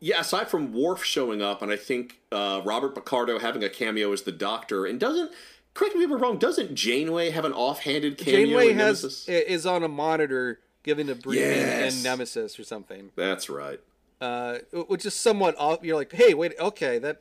Yeah, 0.00 0.20
aside 0.20 0.48
from 0.48 0.72
Worf 0.72 1.04
showing 1.04 1.40
up, 1.42 1.62
and 1.62 1.70
I 1.70 1.76
think 1.76 2.20
uh, 2.32 2.60
Robert 2.64 2.94
Picardo 2.94 3.38
having 3.38 3.62
a 3.62 3.68
cameo 3.68 4.12
as 4.12 4.22
the 4.22 4.32
Doctor, 4.32 4.84
and 4.84 4.98
doesn't 4.98 5.30
correct 5.74 5.94
me 5.94 6.02
if 6.04 6.10
I'm 6.10 6.18
wrong, 6.20 6.38
doesn't 6.38 6.74
Janeway 6.74 7.30
have 7.30 7.44
an 7.44 7.52
offhanded 7.52 8.18
cameo 8.18 8.46
Janeway 8.46 8.70
in 8.70 8.78
has 8.78 9.02
Nemesis? 9.02 9.28
is 9.28 9.64
on 9.66 9.82
a 9.84 9.88
monitor 9.88 10.58
giving 10.82 11.08
a 11.08 11.14
briefing 11.14 11.44
Yes. 11.50 11.96
in 11.98 12.02
Nemesis 12.02 12.58
or 12.58 12.64
something, 12.64 13.10
That's 13.14 13.48
right. 13.50 13.78
uh, 14.20 14.58
which 14.72 15.04
is 15.06 15.14
somewhat 15.14 15.54
off. 15.58 15.84
You're 15.84 15.96
like, 15.96 16.12
hey, 16.12 16.32
wait, 16.34 16.54
okay, 16.58 16.98
that 16.98 17.20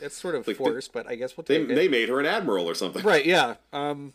that's 0.00 0.16
sort 0.16 0.34
of 0.34 0.46
Like 0.46 0.56
the- 0.58 0.64
forced, 0.64 0.92
but 0.92 1.06
I 1.08 1.14
guess 1.14 1.36
we'll 1.36 1.44
They, 1.44 1.58
take 1.58 1.70
it. 1.70 1.74
they 1.74 1.88
made 1.88 2.08
her 2.08 2.20
an 2.20 2.26
admiral 2.26 2.68
or 2.68 2.74
something. 2.74 3.02
Right, 3.02 3.24
yeah. 3.26 3.54
Um, 3.72 4.12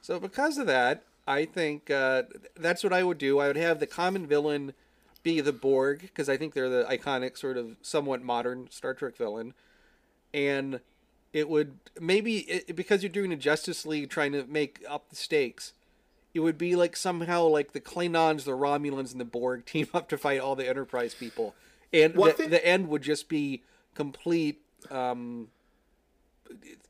so 0.00 0.20
because 0.20 0.58
of 0.58 0.66
that, 0.66 1.02
I 1.26 1.44
think 1.46 1.90
uh, 1.90 2.24
that's 2.56 2.84
what 2.84 2.92
I 2.92 3.02
would 3.02 3.18
do. 3.18 3.38
I 3.38 3.46
would 3.46 3.56
have 3.56 3.80
the 3.80 3.86
common 3.86 4.26
villain 4.26 4.74
be 5.22 5.40
the 5.40 5.52
Borg 5.52 6.02
because 6.02 6.28
I 6.28 6.36
think 6.36 6.52
they're 6.52 6.68
the 6.68 6.84
iconic, 6.84 7.38
sort 7.38 7.56
of 7.56 7.76
somewhat 7.80 8.22
modern 8.22 8.68
Star 8.70 8.92
Trek 8.92 9.16
villain, 9.16 9.54
and 10.34 10.80
it 11.32 11.48
would 11.48 11.78
maybe 11.98 12.38
it, 12.40 12.76
because 12.76 13.02
you're 13.02 13.10
doing 13.10 13.32
a 13.32 13.36
Justice 13.36 13.86
League 13.86 14.10
trying 14.10 14.32
to 14.32 14.44
make 14.46 14.82
up 14.88 15.08
the 15.08 15.16
stakes. 15.16 15.72
It 16.34 16.40
would 16.40 16.58
be 16.58 16.76
like 16.76 16.96
somehow 16.96 17.44
like 17.46 17.72
the 17.72 17.80
Klingons, 17.80 18.44
the 18.44 18.50
Romulans, 18.52 19.12
and 19.12 19.20
the 19.20 19.24
Borg 19.24 19.64
team 19.64 19.88
up 19.94 20.08
to 20.10 20.18
fight 20.18 20.40
all 20.40 20.54
the 20.56 20.68
Enterprise 20.68 21.14
people, 21.14 21.54
and 21.92 22.14
Well, 22.14 22.26
the, 22.26 22.32
think- 22.34 22.50
the 22.50 22.66
end 22.66 22.88
would 22.88 23.02
just 23.02 23.30
be 23.30 23.62
complete 23.94 24.60
um, 24.90 25.48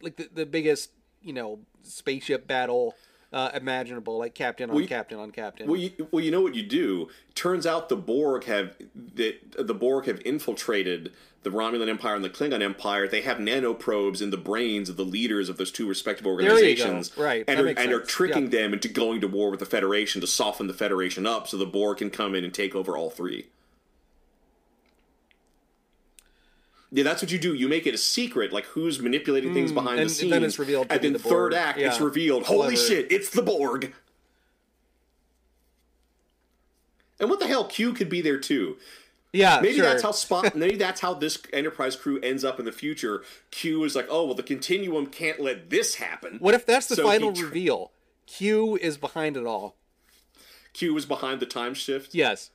like 0.03 0.17
the, 0.17 0.29
the 0.35 0.47
biggest 0.47 0.91
you 1.23 1.33
know 1.33 1.61
spaceship 1.83 2.47
battle 2.47 2.95
uh, 3.33 3.51
imaginable, 3.55 4.17
like 4.19 4.35
captain 4.35 4.71
on 4.71 4.75
Well, 4.77 4.83
you- 4.83 4.89
captain 4.89 5.19
on 5.19 5.31
captain. 5.33 5.67
Well, 5.67 5.81
you, 5.81 5.91
well, 6.13 6.25
you 6.25 6.31
know 6.31 6.41
what 6.41 6.55
you 6.55 6.63
do. 6.63 7.09
Turns 7.35 7.67
out 7.67 7.89
the 7.89 7.97
Borg 7.97 8.45
have 8.45 8.77
that 9.15 9.67
the 9.67 9.75
Borg 9.75 10.07
have 10.07 10.21
infiltrated 10.25 11.13
the 11.43 11.51
Romulan 11.51 11.89
Empire 11.89 12.15
and 12.15 12.25
the 12.25 12.31
Klingon 12.31 12.63
Empire. 12.63 13.07
They 13.07 13.21
have 13.23 13.37
nanoprobes 13.39 14.23
in 14.23 14.31
the 14.31 14.37
brains 14.39 14.89
of 14.89 14.97
the 14.97 15.05
leaders 15.05 15.49
of 15.51 15.57
those 15.59 15.71
two 15.71 15.87
respective 15.87 16.27
organizations, 16.27 17.15
Right, 17.19 17.45
And 17.47 17.61
are, 17.61 17.67
and 17.69 17.93
are 17.93 18.01
tricking 18.01 18.45
Yeah. 18.45 18.49
them 18.63 18.73
into 18.73 18.89
going 18.89 19.21
to 19.21 19.29
war 19.29 19.51
with 19.51 19.61
the 19.61 19.67
Federation 19.67 20.21
to 20.23 20.27
soften 20.27 20.69
the 20.69 20.73
Federation 20.73 21.27
up, 21.27 21.47
so 21.47 21.59
the 21.59 21.67
Borg 21.67 21.99
can 21.99 22.09
come 22.09 22.35
in 22.35 22.45
and 22.45 22.55
take 22.55 22.75
over 22.75 22.97
all 22.97 23.11
three. 23.11 23.49
Yeah, 26.95 27.03
that's 27.03 27.21
what 27.21 27.33
you 27.33 27.39
do. 27.41 27.55
You 27.55 27.67
make 27.67 27.89
it 27.89 27.95
a 27.95 27.99
secret, 27.99 28.53
like 28.53 28.65
who's 28.67 29.01
manipulating 29.01 29.53
things 29.53 29.73
behind 29.73 29.99
Mm, 29.99 30.03
and 30.03 30.11
the 30.11 30.15
scenes. 30.15 30.31
then 30.31 30.45
it's 30.45 30.59
revealed 30.61 30.87
and 30.91 31.03
then 31.03 31.13
the 31.13 31.19
third 31.19 31.51
Borg. 31.51 31.55
act, 31.55 31.79
it's 31.79 31.99
Yeah. 31.99 32.05
revealed. 32.05 32.45
Holy 32.45 32.77
shit, 32.77 33.11
it's 33.11 33.31
the 33.31 33.43
Borg. 33.43 33.93
And 37.21 37.31
what 37.31 37.41
the 37.41 37.47
hell? 37.47 37.65
Q 37.65 37.93
could 37.93 38.09
be 38.09 38.21
there 38.21 38.39
too. 38.39 38.77
yeah, 39.33 39.59
Maybe 39.61 39.75
sure. 39.77 39.85
that's 39.87 40.03
how 40.05 40.13
spot. 40.13 40.55
maybe 40.57 40.77
that's 40.77 41.01
how 41.01 41.15
this 41.15 41.39
Enterprise 41.53 41.97
crew 41.97 42.21
ends 42.21 42.45
up 42.45 42.59
in 42.61 42.65
the 42.65 42.73
future. 42.73 43.25
Q 43.51 43.83
is 43.85 43.97
like, 43.97 44.07
oh 44.09 44.27
well, 44.27 44.35
the 44.35 44.43
Continuum 44.45 45.07
can't 45.07 45.41
let 45.41 45.71
this 45.71 45.97
happen. 45.97 46.37
What 46.39 46.55
if 46.55 46.65
that's 46.65 46.87
the 46.87 46.97
So 46.97 47.05
final 47.05 47.33
tr- 47.33 47.45
reveal? 47.47 47.91
Q 48.27 48.77
is 48.77 48.97
behind 48.99 49.37
it 49.37 49.47
all. 49.47 49.77
Q 50.73 50.97
is 50.97 51.07
behind 51.07 51.41
the 51.41 51.47
time 51.47 51.75
shift. 51.75 52.15
Yes. 52.15 52.51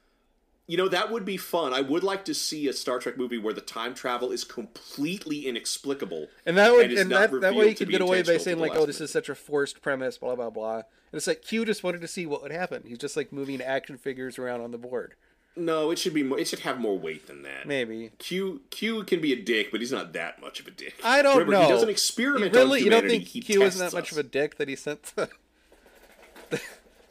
You 0.69 0.77
know 0.77 0.87
that 0.87 1.11
would 1.11 1.25
be 1.25 1.35
fun. 1.35 1.73
I 1.73 1.81
would 1.81 2.03
like 2.03 2.23
to 2.25 2.33
see 2.35 2.67
a 2.67 2.73
Star 2.73 2.99
Trek 2.99 3.17
movie 3.17 3.39
where 3.39 3.55
the 3.55 3.59
time 3.59 3.95
travel 3.95 4.29
is 4.31 4.43
completely 4.43 5.47
inexplicable, 5.47 6.27
And 6.45 6.55
that 6.59 6.71
would, 6.71 6.91
And 6.91 6.99
and 6.99 7.11
that, 7.11 7.31
that 7.41 7.55
way 7.55 7.69
you 7.69 7.75
could 7.75 7.89
get 7.89 8.01
away 8.01 8.21
by 8.21 8.37
saying 8.37 8.59
like, 8.59 8.73
"Oh, 8.75 8.85
this 8.85 8.99
minute. 8.99 9.05
is 9.05 9.11
such 9.11 9.29
a 9.29 9.35
forced 9.35 9.81
premise," 9.81 10.19
blah 10.19 10.35
blah 10.35 10.51
blah. 10.51 10.75
And 10.75 10.83
it's 11.13 11.25
like 11.25 11.41
Q 11.41 11.65
just 11.65 11.83
wanted 11.83 12.01
to 12.01 12.07
see 12.07 12.27
what 12.27 12.43
would 12.43 12.51
happen. 12.51 12.83
He's 12.85 12.99
just 12.99 13.17
like 13.17 13.33
moving 13.33 13.63
action 13.63 13.97
figures 13.97 14.37
around 14.37 14.61
on 14.61 14.69
the 14.69 14.77
board. 14.77 15.15
No, 15.55 15.89
it 15.89 15.97
should 15.97 16.13
be. 16.13 16.21
More, 16.21 16.37
it 16.39 16.47
should 16.47 16.59
have 16.59 16.79
more 16.79 16.99
weight 16.99 17.25
than 17.25 17.41
that. 17.41 17.65
Maybe. 17.67 18.11
Q 18.19 18.61
Q 18.69 19.03
can 19.05 19.21
be 19.21 19.33
a 19.33 19.41
dick, 19.41 19.71
but 19.71 19.79
he's 19.79 19.91
not 19.91 20.13
that 20.13 20.39
much 20.39 20.59
of 20.59 20.67
a 20.67 20.71
dick. 20.71 20.93
I 21.03 21.23
don't 21.23 21.39
Remember, 21.39 21.53
know. 21.53 21.63
He 21.63 21.69
doesn't 21.69 21.89
experiment 21.89 22.53
You 22.53 22.59
really, 22.59 22.81
on 22.81 22.85
you 22.85 22.91
don't 22.91 23.07
think 23.09 23.23
he 23.23 23.41
Q 23.41 23.63
isn't 23.63 23.79
tests 23.81 23.91
that 23.93 23.97
much 23.97 24.09
us. 24.09 24.11
of 24.11 24.17
a 24.19 24.29
dick 24.29 24.57
that 24.57 24.67
he 24.67 24.75
sent 24.75 25.01
the, 25.15 25.29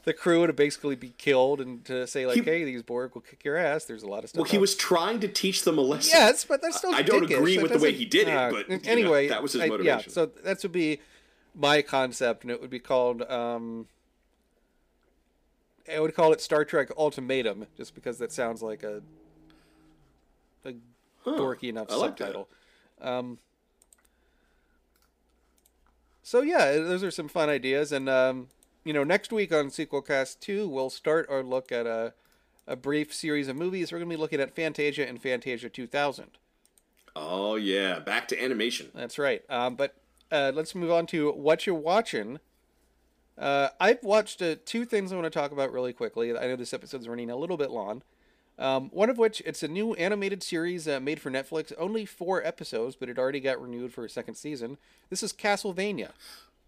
the, 0.03 0.13
crew 0.13 0.47
to 0.47 0.53
basically 0.53 0.95
be 0.95 1.13
killed 1.17 1.61
and 1.61 1.83
to 1.85 2.07
say 2.07 2.25
like, 2.25 2.35
He- 2.37 2.41
"Hey, 2.43 2.63
these 2.63 2.83
Borg 2.83 3.13
will 3.13 3.21
kick 3.21 3.43
your 3.43 3.57
ass." 3.57 3.85
There's 3.85 4.03
a 4.03 4.07
lot 4.07 4.23
of 4.23 4.29
stuff. 4.29 4.39
Well, 4.41 4.49
he 4.51 4.57
was 4.57 4.75
trying 4.75 5.19
to 5.19 5.27
teach 5.27 5.63
them 5.63 5.77
a 5.77 5.81
lesson. 5.81 6.11
Yes, 6.13 6.45
but 6.45 6.61
that's 6.61 6.77
still. 6.77 6.93
I 6.93 7.01
don't 7.01 7.23
dickish. 7.27 7.37
agree 7.37 7.55
That 7.57 7.63
with 7.63 7.71
the 7.73 7.79
way 7.79 7.91
he 7.93 8.05
did 8.05 8.27
it, 8.27 8.33
uh, 8.35 8.49
but, 8.51 8.69
you 8.69 8.75
know, 8.77 8.81
anyway, 8.85 9.27
that 9.27 9.41
was 9.43 9.53
his 9.53 9.61
I- 9.63 9.75
yeah, 9.81 10.01
so 10.07 10.25
that 10.43 10.61
would 10.63 10.71
be 10.71 10.99
my 11.55 11.81
concept, 11.81 12.43
and 12.43 12.51
it 12.51 12.61
would 12.61 12.69
be 12.69 12.79
called. 12.79 13.21
Um, 13.23 13.87
I 15.91 15.99
would 15.99 16.13
call 16.15 16.31
it 16.33 16.39
Star 16.41 16.63
Trek 16.65 16.89
Ultimatum, 16.97 17.65
just 17.75 17.95
because 17.95 18.17
that 18.19 18.31
sounds 18.31 18.61
like 18.61 18.83
a 18.83 19.01
a 20.65 20.73
dorky 21.25 21.69
enough 21.69 21.87
I 21.89 21.95
like 21.95 22.09
subtitle. 22.17 22.47
Um, 23.01 23.39
so 26.21 26.41
yeah, 26.41 26.73
those 26.73 27.03
are 27.03 27.11
some 27.11 27.27
fun 27.27 27.49
ideas, 27.49 27.91
and 27.91 28.07
um, 28.07 28.47
you 28.83 28.93
know, 28.93 29.03
next 29.03 29.31
week 29.31 29.53
on 29.53 29.69
Sequel 29.69 30.01
Cast 30.01 30.41
Two, 30.41 30.67
we'll 30.67 30.89
start 30.89 31.27
our 31.29 31.43
look 31.43 31.71
at 31.71 31.85
a 31.85 32.13
a 32.69 32.75
brief 32.75 33.13
series 33.13 33.47
of 33.47 33.55
movies. 33.55 33.91
We're 33.91 33.97
going 33.97 34.09
to 34.09 34.15
be 34.15 34.21
looking 34.21 34.39
at 34.39 34.55
Fantasia 34.55 35.07
and 35.07 35.21
Fantasia 35.21 35.69
2000. 35.69 36.37
Oh 37.15 37.55
yeah, 37.55 37.99
back 37.99 38.27
to 38.29 38.41
animation. 38.41 38.91
That's 38.93 39.17
right. 39.17 39.41
Um, 39.49 39.75
but 39.75 39.95
uh, 40.31 40.51
let's 40.53 40.75
move 40.75 40.91
on 40.91 41.07
to 41.07 41.31
what 41.31 41.65
you're 41.65 41.75
watching. 41.75 42.39
Uh, 43.37 43.69
I've 43.79 44.03
watched 44.03 44.41
uh, 44.41 44.55
two 44.65 44.85
things 44.85 45.11
I 45.11 45.15
want 45.15 45.25
to 45.25 45.31
talk 45.31 45.51
about 45.51 45.71
really 45.71 45.93
quickly. 45.93 46.37
I 46.37 46.47
know 46.47 46.55
this 46.55 46.73
episode's 46.73 47.07
running 47.07 47.29
a 47.29 47.35
little 47.35 47.57
bit 47.57 47.71
long. 47.71 48.03
Um, 48.59 48.89
one 48.89 49.09
of 49.09 49.17
which 49.17 49.41
it's 49.45 49.63
a 49.63 49.69
new 49.69 49.93
animated 49.93 50.43
series 50.43 50.87
uh, 50.87 50.99
made 50.99 51.21
for 51.21 51.31
Netflix, 51.31 51.71
only 51.77 52.05
four 52.05 52.45
episodes, 52.45 52.97
but 52.97 53.07
it 53.07 53.17
already 53.17 53.39
got 53.39 53.61
renewed 53.61 53.93
for 53.93 54.03
a 54.03 54.09
second 54.09 54.35
season. 54.35 54.77
This 55.09 55.23
is 55.23 55.31
Castlevania. 55.31 56.11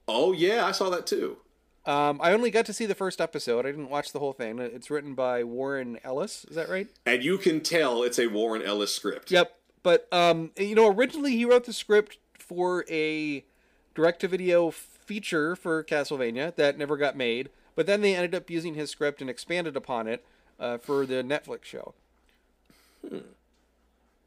Oh 0.08 0.32
yeah, 0.32 0.66
I 0.66 0.72
saw 0.72 0.90
that 0.90 1.06
too. 1.06 1.38
Um, 1.86 2.20
I 2.22 2.32
only 2.34 2.52
got 2.52 2.66
to 2.68 2.74
see 2.74 2.86
the 2.86 2.96
first 2.96 3.20
episode. 3.20 3.66
I 3.66 3.72
didn't 3.72 3.90
watch 3.90 4.12
the 4.12 4.20
whole 4.20 4.34
thing. 4.34 4.60
It's 4.60 4.92
written 4.92 5.16
by 5.16 5.44
Warren 5.44 6.00
Ellis. 6.04 6.46
Is 6.46 6.56
that 6.56 6.70
right? 6.70 6.88
And 7.06 7.24
you 7.24 7.38
can 7.38 7.62
tell 7.62 8.04
it's 8.04 8.20
a 8.20 8.28
Warren 8.28 8.62
Ellis 8.62 8.94
script. 8.94 9.32
Yep. 9.32 9.56
But 9.82 10.08
um, 10.14 10.52
you 10.58 10.76
know, 10.76 10.88
originally 10.88 11.32
he 11.32 11.46
wrote 11.46 11.66
the 11.66 11.74
script 11.74 12.18
for 12.38 12.86
a 12.90 13.44
direct-to-video 13.96 14.70
feature 14.72 15.56
for 15.56 15.84
Castlevania 15.84 16.56
that 16.56 16.78
never 16.78 16.98
got 16.98 17.18
made. 17.18 17.50
But 17.76 17.88
then 17.88 18.02
they 18.02 18.16
ended 18.16 18.36
up 18.36 18.50
using 18.50 18.76
his 18.76 18.92
script 18.92 19.22
and 19.22 19.30
expanded 19.30 19.76
upon 19.76 20.08
it 20.08 20.24
uh, 20.60 20.78
for 20.78 21.06
the 21.06 21.24
Netflix 21.24 21.64
show. 21.64 21.96
Hmm. 23.08 23.18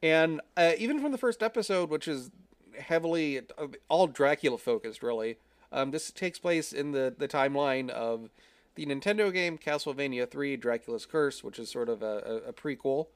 And 0.02 0.40
uh, 0.56 0.72
even 0.76 1.00
from 1.00 1.12
the 1.12 1.18
first 1.18 1.42
episode, 1.42 1.88
which 1.88 2.08
is 2.08 2.30
heavily 2.78 3.38
uh, 3.56 3.68
all 3.88 4.06
Dracula 4.06 4.58
focused, 4.58 5.02
really, 5.02 5.36
um, 5.74 5.90
this 5.90 6.10
takes 6.10 6.38
place 6.38 6.72
in 6.72 6.92
the, 6.92 7.14
the 7.16 7.28
timeline 7.28 7.90
of 7.90 8.30
the 8.76 8.86
Nintendo 8.86 9.32
game 9.32 9.58
Castlevania 9.58 10.30
3 10.30 10.56
Dracula's 10.56 11.04
Curse, 11.04 11.42
which 11.42 11.58
is 11.58 11.70
sort 11.70 11.88
of 11.88 12.02
a, 12.02 12.22
a, 12.46 12.48
a 12.48 12.52
prequel, 12.52 13.08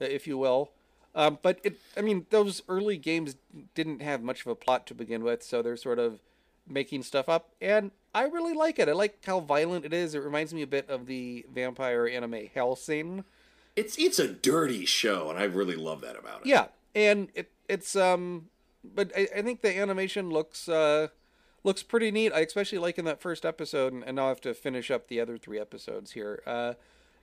uh, 0.00 0.04
if 0.04 0.26
you 0.26 0.38
will. 0.38 0.70
Um, 1.14 1.38
but 1.42 1.60
it, 1.64 1.78
I 1.96 2.02
mean, 2.02 2.26
those 2.30 2.62
early 2.68 2.98
games 2.98 3.36
didn't 3.74 4.02
have 4.02 4.22
much 4.22 4.42
of 4.42 4.48
a 4.48 4.54
plot 4.54 4.86
to 4.88 4.94
begin 4.94 5.24
with, 5.24 5.42
so 5.42 5.62
they're 5.62 5.76
sort 5.76 5.98
of 5.98 6.20
making 6.68 7.02
stuff 7.02 7.28
up, 7.28 7.50
and 7.60 7.90
I 8.14 8.24
really 8.24 8.54
like 8.54 8.78
it. 8.78 8.88
I 8.88 8.92
like 8.92 9.24
how 9.24 9.40
violent 9.40 9.84
it 9.84 9.92
is. 9.92 10.14
It 10.14 10.20
reminds 10.20 10.52
me 10.52 10.62
a 10.62 10.66
bit 10.66 10.88
of 10.88 11.06
the 11.06 11.44
vampire 11.52 12.06
anime 12.06 12.48
Hellsing. 12.54 13.24
It's 13.76 13.98
it's 13.98 14.18
a 14.18 14.28
dirty 14.28 14.84
show, 14.84 15.30
and 15.30 15.38
I 15.38 15.44
really 15.44 15.76
love 15.76 16.00
that 16.02 16.16
about 16.16 16.40
it. 16.40 16.46
Yeah, 16.46 16.66
and 16.94 17.28
it 17.34 17.50
it's 17.68 17.96
um, 17.96 18.46
but 18.82 19.12
I, 19.16 19.28
I 19.36 19.42
think 19.42 19.62
the 19.62 19.76
animation 19.76 20.30
looks 20.30 20.68
uh 20.68 21.08
looks 21.64 21.82
pretty 21.82 22.10
neat. 22.10 22.32
I 22.32 22.40
especially 22.40 22.78
like 22.78 22.98
in 22.98 23.04
that 23.06 23.20
first 23.20 23.44
episode, 23.44 23.92
and, 23.92 24.04
and 24.04 24.16
now 24.16 24.26
I 24.26 24.28
have 24.28 24.40
to 24.42 24.54
finish 24.54 24.90
up 24.90 25.08
the 25.08 25.20
other 25.20 25.36
three 25.36 25.58
episodes 25.58 26.12
here. 26.12 26.42
Uh, 26.46 26.74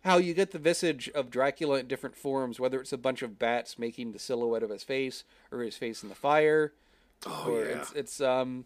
how 0.03 0.18
you 0.18 0.34
get 0.34 0.51
the 0.51 0.59
visage 0.59 1.09
of 1.13 1.30
Dracula 1.30 1.80
in 1.80 1.88
different 1.88 2.18
forms, 2.18 2.59
whether 2.59 2.81
it's 2.81 2.91
a 2.91 2.97
bunch 2.97 3.22
of 3.22 3.38
bats 3.38 3.77
making 3.77 4.11
the 4.11 4.19
silhouette 4.19 4.63
of 4.63 4.72
his 4.72 4.84
face, 4.84 5.23
or 5.51 5.59
his 5.61 5.77
face 5.77 6.03
in 6.03 6.09
the 6.09 6.15
fire. 6.15 6.73
Oh 7.26 7.51
or 7.51 7.65
yeah. 7.65 7.77
It's, 7.77 7.91
it's 7.93 8.22
um. 8.22 8.65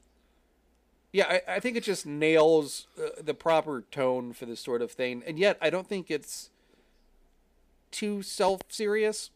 Yeah, 1.11 1.27
I, 1.29 1.55
I 1.55 1.59
think 1.61 1.77
it 1.77 1.83
just 1.83 2.05
nails 2.05 2.87
uh, 2.97 3.21
the 3.21 3.33
proper 3.33 3.85
tone 3.89 4.33
for 4.33 4.45
this 4.45 4.59
sort 4.59 4.81
of 4.81 4.91
thing, 4.91 5.23
and 5.25 5.37
yet 5.37 5.57
I 5.61 5.69
don't 5.69 5.87
think 5.87 6.09
it's 6.09 6.49
too 7.91 8.21
self 8.21 8.61
serious. 8.69 9.29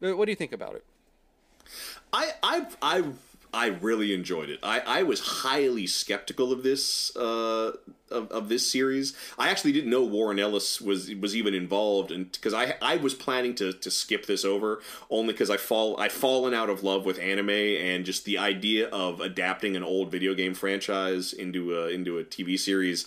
What 0.00 0.24
do 0.24 0.32
you 0.32 0.36
think 0.36 0.52
about 0.52 0.74
it? 0.74 0.84
I 2.12 2.32
I 2.42 2.66
I 2.80 3.04
I 3.58 3.66
really 3.66 4.14
enjoyed 4.14 4.50
it. 4.50 4.60
I, 4.62 4.78
I 4.86 5.02
was 5.02 5.18
highly 5.18 5.88
skeptical 5.88 6.52
of 6.52 6.62
this 6.62 7.14
uh, 7.16 7.72
of, 8.08 8.30
of 8.30 8.48
this 8.48 8.70
series. 8.70 9.16
I 9.36 9.48
actually 9.50 9.72
didn't 9.72 9.90
know 9.90 10.04
Warren 10.04 10.38
Ellis 10.38 10.80
was 10.80 11.12
was 11.16 11.34
even 11.34 11.54
involved, 11.54 12.12
and 12.12 12.30
because 12.30 12.54
I 12.54 12.76
I 12.80 12.98
was 12.98 13.14
planning 13.14 13.56
to, 13.56 13.72
to 13.72 13.90
skip 13.90 14.26
this 14.26 14.44
over 14.44 14.80
only 15.10 15.32
because 15.32 15.50
I 15.50 15.56
fall 15.56 15.98
I'd 15.98 16.12
fallen 16.12 16.54
out 16.54 16.70
of 16.70 16.84
love 16.84 17.04
with 17.04 17.18
anime 17.18 17.50
and 17.50 18.04
just 18.04 18.24
the 18.24 18.38
idea 18.38 18.88
of 18.90 19.20
adapting 19.20 19.74
an 19.74 19.82
old 19.82 20.12
video 20.12 20.34
game 20.34 20.54
franchise 20.54 21.32
into 21.32 21.76
a 21.76 21.88
into 21.88 22.16
a 22.16 22.22
TV 22.22 22.56
series 22.56 23.06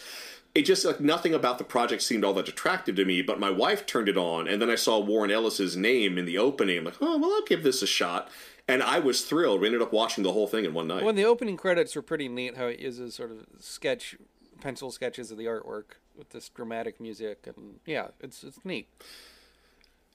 it 0.54 0.64
just 0.64 0.84
like 0.84 1.00
nothing 1.00 1.34
about 1.34 1.58
the 1.58 1.64
project 1.64 2.02
seemed 2.02 2.26
all 2.26 2.34
that 2.34 2.50
attractive 2.50 2.96
to 2.98 3.06
me. 3.06 3.22
But 3.22 3.40
my 3.40 3.50
wife 3.50 3.86
turned 3.86 4.10
it 4.10 4.18
on, 4.18 4.48
and 4.48 4.62
then 4.62 4.70
I 4.70 4.76
saw 4.76 5.00
Warren 5.00 5.32
Ellis's 5.32 5.78
name 5.78 6.18
in 6.18 6.26
the 6.26 6.38
opening. 6.38 6.80
I'm 6.80 6.84
like, 6.84 6.98
oh 7.00 7.18
well, 7.18 7.32
I'll 7.32 7.46
give 7.46 7.64
this 7.64 7.82
a 7.82 7.88
shot. 7.88 8.30
And 8.68 8.82
I 8.82 9.00
was 9.00 9.26
thrilled. 9.26 9.62
We 9.62 9.68
ended 9.68 9.82
up 9.82 9.92
watching 9.92 10.24
the 10.24 10.32
whole 10.32 10.48
thing 10.48 10.66
in 10.66 10.74
one 10.74 10.88
night. 10.88 11.04
Well, 11.04 11.14
the 11.14 11.26
opening 11.26 11.58
credits 11.58 11.96
were 11.96 12.02
pretty 12.02 12.30
neat. 12.30 12.58
How 12.58 12.66
it 12.66 12.80
uses 12.80 13.16
sort 13.16 13.32
of 13.32 13.46
sketch, 13.60 14.16
pencil 14.62 14.92
sketches 14.92 15.32
of 15.32 15.38
the 15.38 15.46
artwork 15.46 15.96
with 16.16 16.30
this 16.30 16.50
dramatic 16.50 17.00
music, 17.00 17.48
and 17.48 17.80
yeah, 17.86 18.10
it's 18.20 18.44
it's 18.44 18.64
neat. 18.64 18.88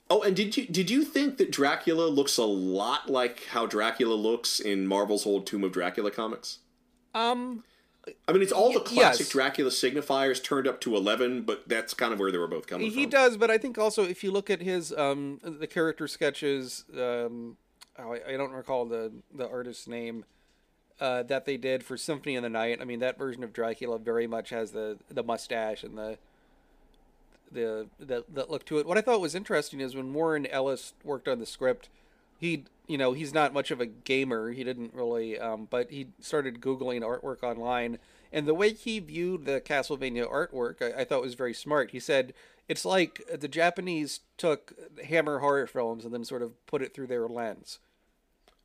Oh, 0.08 0.22
and 0.22 0.36
did 0.36 0.56
you 0.56 0.66
did 0.66 0.90
you 0.90 1.04
think 1.04 1.36
that 1.38 1.50
Dracula 1.50 2.06
looks 2.06 2.36
a 2.36 2.44
lot 2.44 3.10
like 3.10 3.44
how 3.46 3.66
Dracula 3.66 4.14
looks 4.14 4.60
in 4.60 4.86
Marvel's 4.86 5.26
old 5.26 5.46
Tomb 5.46 5.64
of 5.64 5.72
Dracula 5.72 6.10
comics? 6.10 6.60
Um, 7.14 7.64
I 8.28 8.32
mean, 8.32 8.42
it's 8.42 8.52
all 8.52 8.72
the 8.72 8.80
classic 8.80 9.26
yes. 9.26 9.28
Dracula 9.30 9.70
signifiers 9.70 10.42
turned 10.42 10.68
up 10.68 10.80
to 10.82 10.94
eleven, 10.94 11.42
but 11.42 11.68
that's 11.68 11.92
kind 11.92 12.12
of 12.12 12.20
where 12.20 12.30
they 12.30 12.38
were 12.38 12.46
both 12.46 12.68
coming 12.68 12.86
he 12.86 12.92
from. 12.92 13.00
He 13.00 13.06
does, 13.06 13.36
but 13.36 13.50
I 13.50 13.58
think 13.58 13.78
also 13.78 14.04
if 14.04 14.22
you 14.22 14.30
look 14.30 14.48
at 14.48 14.62
his 14.62 14.92
um 14.92 15.40
the 15.42 15.66
character 15.66 16.06
sketches, 16.06 16.84
um, 16.96 17.56
oh, 17.98 18.12
I, 18.12 18.34
I 18.34 18.36
don't 18.36 18.52
recall 18.52 18.84
the 18.84 19.12
the 19.34 19.48
artist's 19.48 19.86
name. 19.86 20.24
Uh, 20.98 21.22
that 21.24 21.44
they 21.44 21.58
did 21.58 21.84
for 21.84 21.98
Symphony 21.98 22.36
of 22.36 22.42
the 22.42 22.48
Night. 22.48 22.78
I 22.80 22.84
mean, 22.86 23.00
that 23.00 23.18
version 23.18 23.44
of 23.44 23.52
Dracula 23.52 23.98
very 23.98 24.26
much 24.26 24.48
has 24.50 24.70
the 24.70 24.96
the 25.10 25.22
mustache 25.22 25.82
and 25.82 25.98
the 25.98 26.18
the 27.50 27.88
the, 27.98 28.24
the 28.32 28.46
look 28.46 28.64
to 28.66 28.78
it. 28.78 28.86
What 28.86 28.96
I 28.98 29.02
thought 29.02 29.20
was 29.20 29.34
interesting 29.34 29.80
is 29.80 29.94
when 29.94 30.14
Warren 30.14 30.46
Ellis 30.46 30.94
worked 31.04 31.28
on 31.28 31.38
the 31.38 31.46
script, 31.46 31.88
he 32.38 32.64
you 32.86 32.96
know 32.96 33.12
he's 33.12 33.34
not 33.34 33.52
much 33.52 33.70
of 33.70 33.80
a 33.80 33.86
gamer. 33.86 34.52
He 34.52 34.64
didn't 34.64 34.94
really, 34.94 35.38
um, 35.38 35.68
but 35.70 35.90
he 35.90 36.08
started 36.20 36.60
googling 36.60 37.02
artwork 37.02 37.42
online, 37.42 37.98
and 38.32 38.46
the 38.46 38.54
way 38.54 38.72
he 38.72 38.98
viewed 38.98 39.44
the 39.44 39.60
Castlevania 39.60 40.30
artwork, 40.30 40.80
I, 40.80 41.02
I 41.02 41.04
thought 41.04 41.22
was 41.22 41.34
very 41.34 41.54
smart. 41.54 41.90
He 41.90 42.00
said 42.00 42.32
it's 42.68 42.84
like 42.84 43.22
the 43.32 43.48
Japanese 43.48 44.20
took 44.36 44.72
Hammer 45.04 45.38
horror 45.38 45.66
films 45.66 46.04
and 46.04 46.12
then 46.12 46.24
sort 46.24 46.42
of 46.42 46.66
put 46.66 46.82
it 46.82 46.94
through 46.94 47.06
their 47.06 47.28
lens. 47.28 47.78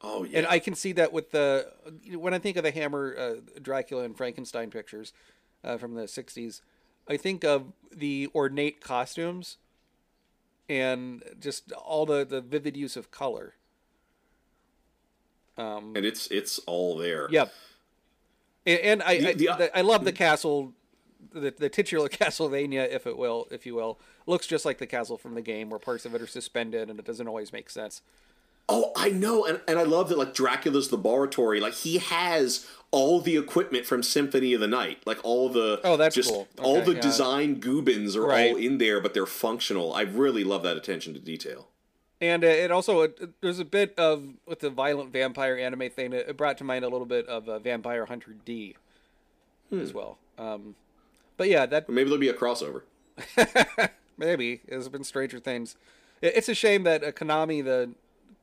Oh 0.04 0.24
yeah, 0.24 0.40
And 0.40 0.48
I 0.48 0.60
can 0.60 0.74
see 0.76 0.92
that 0.94 1.14
with 1.14 1.32
the 1.32 1.72
when 2.16 2.34
I 2.34 2.40
think 2.40 2.58
of 2.58 2.64
the 2.64 2.72
Hammer, 2.72 3.16
uh, 3.18 3.60
Dracula, 3.62 4.04
and 4.04 4.18
Frankenstein 4.18 4.72
pictures 4.72 5.14
uh, 5.64 5.78
from 5.78 5.94
the 5.94 6.04
'60s, 6.04 6.62
I 7.08 7.18
think 7.18 7.44
of 7.44 7.72
the 7.92 8.30
ornate 8.34 8.82
costumes 8.82 9.58
and 10.70 11.24
just 11.40 11.72
all 11.74 12.06
the 12.06 12.26
the 12.26 12.42
vivid 12.42 12.76
use 12.76 12.96
of 12.98 13.12
color. 13.12 13.54
Um, 15.58 15.94
and 15.96 16.06
it's 16.06 16.28
it's 16.28 16.60
all 16.60 16.98
there. 16.98 17.28
yep. 17.30 17.54
And, 18.66 18.80
and 18.80 19.04
I 19.04 19.18
The- 19.20 19.28
I, 19.28 19.34
the- 19.34 19.46
the- 19.58 19.78
I 19.78 19.82
love 19.82 20.06
the 20.06 20.12
castle, 20.14 20.74
the 21.34 21.52
the 21.52 21.70
titular 21.70 22.10
Castlevania, 22.10 22.90
if 22.90 23.06
it 23.06 23.18
will, 23.18 23.48
if 23.52 23.66
you 23.66 23.76
will, 23.76 24.00
looks 24.26 24.48
just 24.48 24.66
like 24.66 24.78
the 24.78 24.88
castle 24.88 25.18
from 25.18 25.36
the 25.36 25.42
game, 25.42 25.70
where 25.70 25.80
parts 25.80 26.06
of 26.06 26.16
it 26.16 26.22
are 26.22 26.28
suspended 26.28 26.90
and 26.90 27.00
it 27.00 27.06
doesn't 27.06 27.28
always 27.28 27.52
make 27.54 27.70
sense. 27.70 28.02
Oh, 28.70 28.92
I 28.96 29.10
know, 29.10 29.46
and 29.46 29.60
and 29.68 29.78
I 29.80 29.84
love 29.84 30.10
that 30.10 30.18
like 30.18 30.34
Dracula's 30.34 30.92
laboratory, 30.92 31.60
like 31.60 31.74
he 31.74 31.98
has 31.98 32.68
all 32.92 33.22
the 33.22 33.38
equipment 33.38 33.86
from 33.86 34.04
Symphony 34.04 34.54
of 34.54 34.60
the 34.62 34.68
Night, 34.68 35.00
like 35.06 35.20
all 35.24 35.48
the 35.50 35.80
Oh, 35.84 35.96
that's 35.98 36.16
just 36.16 36.30
cool. 36.30 36.48
all 36.62 36.82
the 36.82 36.94
yeah. 36.94 37.00
design 37.02 37.60
goobins 37.62 38.16
are 38.18 38.26
Right. 38.26 38.52
all 38.52 38.58
in 38.58 38.78
there, 38.80 39.00
but 39.00 39.14
they're 39.14 39.26
functional. 39.26 39.94
I 39.94 40.02
really 40.02 40.44
love 40.44 40.64
that 40.64 40.76
attention 40.78 41.14
to 41.14 41.20
detail. 41.20 41.70
And 42.20 42.44
uh, 42.44 42.48
it 42.48 42.70
also 42.70 43.02
it, 43.02 43.42
there's 43.42 43.60
a 43.60 43.66
bit 43.66 43.98
of 43.98 44.34
with 44.46 44.60
the 44.60 44.70
violent 44.70 45.12
vampire 45.12 45.58
anime 45.58 45.90
thing. 45.90 46.14
It, 46.14 46.36
brought 46.38 46.58
to 46.60 46.64
mind 46.64 46.84
a 46.86 46.90
little 46.90 47.08
bit 47.08 47.26
of 47.28 47.48
uh, 47.50 47.60
Vampire 47.60 48.06
Hunter 48.06 48.36
D 48.46 48.76
as 49.72 49.94
well. 49.94 50.18
Um, 50.38 50.76
but 51.38 51.48
yeah, 51.50 51.66
that 51.66 51.90
Maybe 51.90 52.10
there'll 52.10 52.20
be 52.20 52.28
a 52.30 52.34
crossover. 52.34 52.82
maybe 54.18 54.62
there's 54.68 54.90
been 54.90 55.04
stranger 55.04 55.40
things. 55.40 55.76
It, 56.22 56.34
it's 56.36 56.50
a 56.50 56.54
shame 56.56 56.84
that 56.84 57.04
uh, 57.04 57.12
Konami, 57.12 57.64
the 57.64 57.92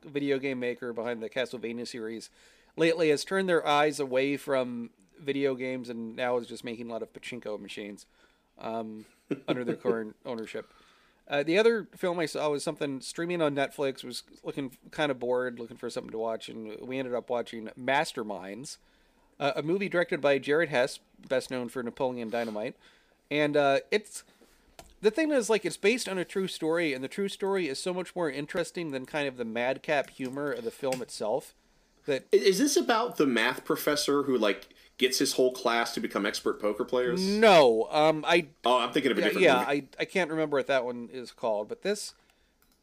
video 0.03 0.39
game 0.39 0.59
maker 0.59 0.93
behind 0.93 1.21
the 1.21 1.29
Castlevania 1.29 1.87
series, 1.87 2.29
lately 2.75 3.09
has 3.09 3.23
turned 3.23 3.49
their 3.49 3.65
eyes 3.65 3.99
away 3.99 4.37
from 4.37 4.89
video 5.19 5.55
games 5.55 5.89
and 5.89 6.15
now 6.15 6.37
is 6.37 6.47
just 6.47 6.63
making 6.63 6.89
a 6.89 6.93
lot 6.93 7.01
of 7.01 7.11
pachinko 7.13 7.59
machines 7.59 8.05
um, 8.59 9.05
under 9.47 9.63
their 9.63 9.75
current 9.75 10.15
ownership. 10.25 10.71
Uh, 11.27 11.43
the 11.43 11.59
other 11.59 11.87
film 11.95 12.19
I 12.19 12.25
saw 12.25 12.49
was 12.49 12.63
something 12.63 13.01
streaming 13.01 13.41
on 13.41 13.53
Netflix. 13.53 14.03
Was 14.03 14.23
looking 14.43 14.71
kind 14.89 15.11
of 15.11 15.19
bored, 15.19 15.59
looking 15.59 15.77
for 15.77 15.89
something 15.89 16.11
to 16.11 16.17
watch, 16.17 16.49
and 16.49 16.75
we 16.81 16.97
ended 16.97 17.13
up 17.13 17.29
watching 17.29 17.69
Masterminds, 17.79 18.77
uh, 19.39 19.51
a 19.55 19.61
movie 19.61 19.89
directed 19.89 20.21
by 20.21 20.39
Jared 20.39 20.69
Hess, 20.69 20.99
best 21.27 21.51
known 21.51 21.69
for 21.69 21.83
Napoleon 21.83 22.29
Dynamite. 22.29 22.75
And 23.29 23.55
uh, 23.55 23.79
it's 23.91 24.23
the 25.01 25.11
thing 25.11 25.31
is 25.31 25.49
like 25.49 25.65
it's 25.65 25.77
based 25.77 26.07
on 26.09 26.17
a 26.17 26.25
true 26.25 26.47
story, 26.47 26.93
and 26.93 27.03
the 27.03 27.07
true 27.07 27.29
story 27.29 27.67
is 27.67 27.81
so 27.81 27.93
much 27.93 28.15
more 28.15 28.29
interesting 28.29 28.91
than 28.91 29.05
kind 29.05 29.27
of 29.27 29.37
the 29.37 29.45
madcap 29.45 30.09
humor 30.09 30.51
of 30.51 30.63
the 30.63 30.71
film 30.71 31.01
itself. 31.01 31.53
That 32.05 32.25
Is 32.31 32.57
this 32.59 32.75
about 32.75 33.17
the 33.17 33.25
math 33.27 33.65
professor 33.65 34.23
who 34.23 34.37
like 34.37 34.69
gets 34.97 35.19
his 35.19 35.33
whole 35.33 35.51
class 35.53 35.93
to 35.93 35.99
become 35.99 36.25
expert 36.25 36.59
poker 36.61 36.83
players? 36.83 37.21
no, 37.21 37.87
um, 37.91 38.25
I 38.27 38.47
Oh, 38.65 38.79
I'm 38.79 38.91
thinking 38.91 39.11
of 39.11 39.17
a 39.17 39.21
yeah, 39.21 39.27
different 39.27 39.43
yeah 39.43 39.59
movie. 39.59 39.87
I, 39.99 40.01
I 40.01 40.05
can't 40.05 40.29
remember 40.29 40.57
what 40.57 40.67
that 40.67 40.85
one 40.85 41.09
is 41.11 41.31
called, 41.31 41.69
but 41.69 41.81
this 41.81 42.13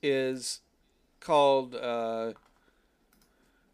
is 0.02 0.60
called 1.20 1.74
uh, 1.74 2.32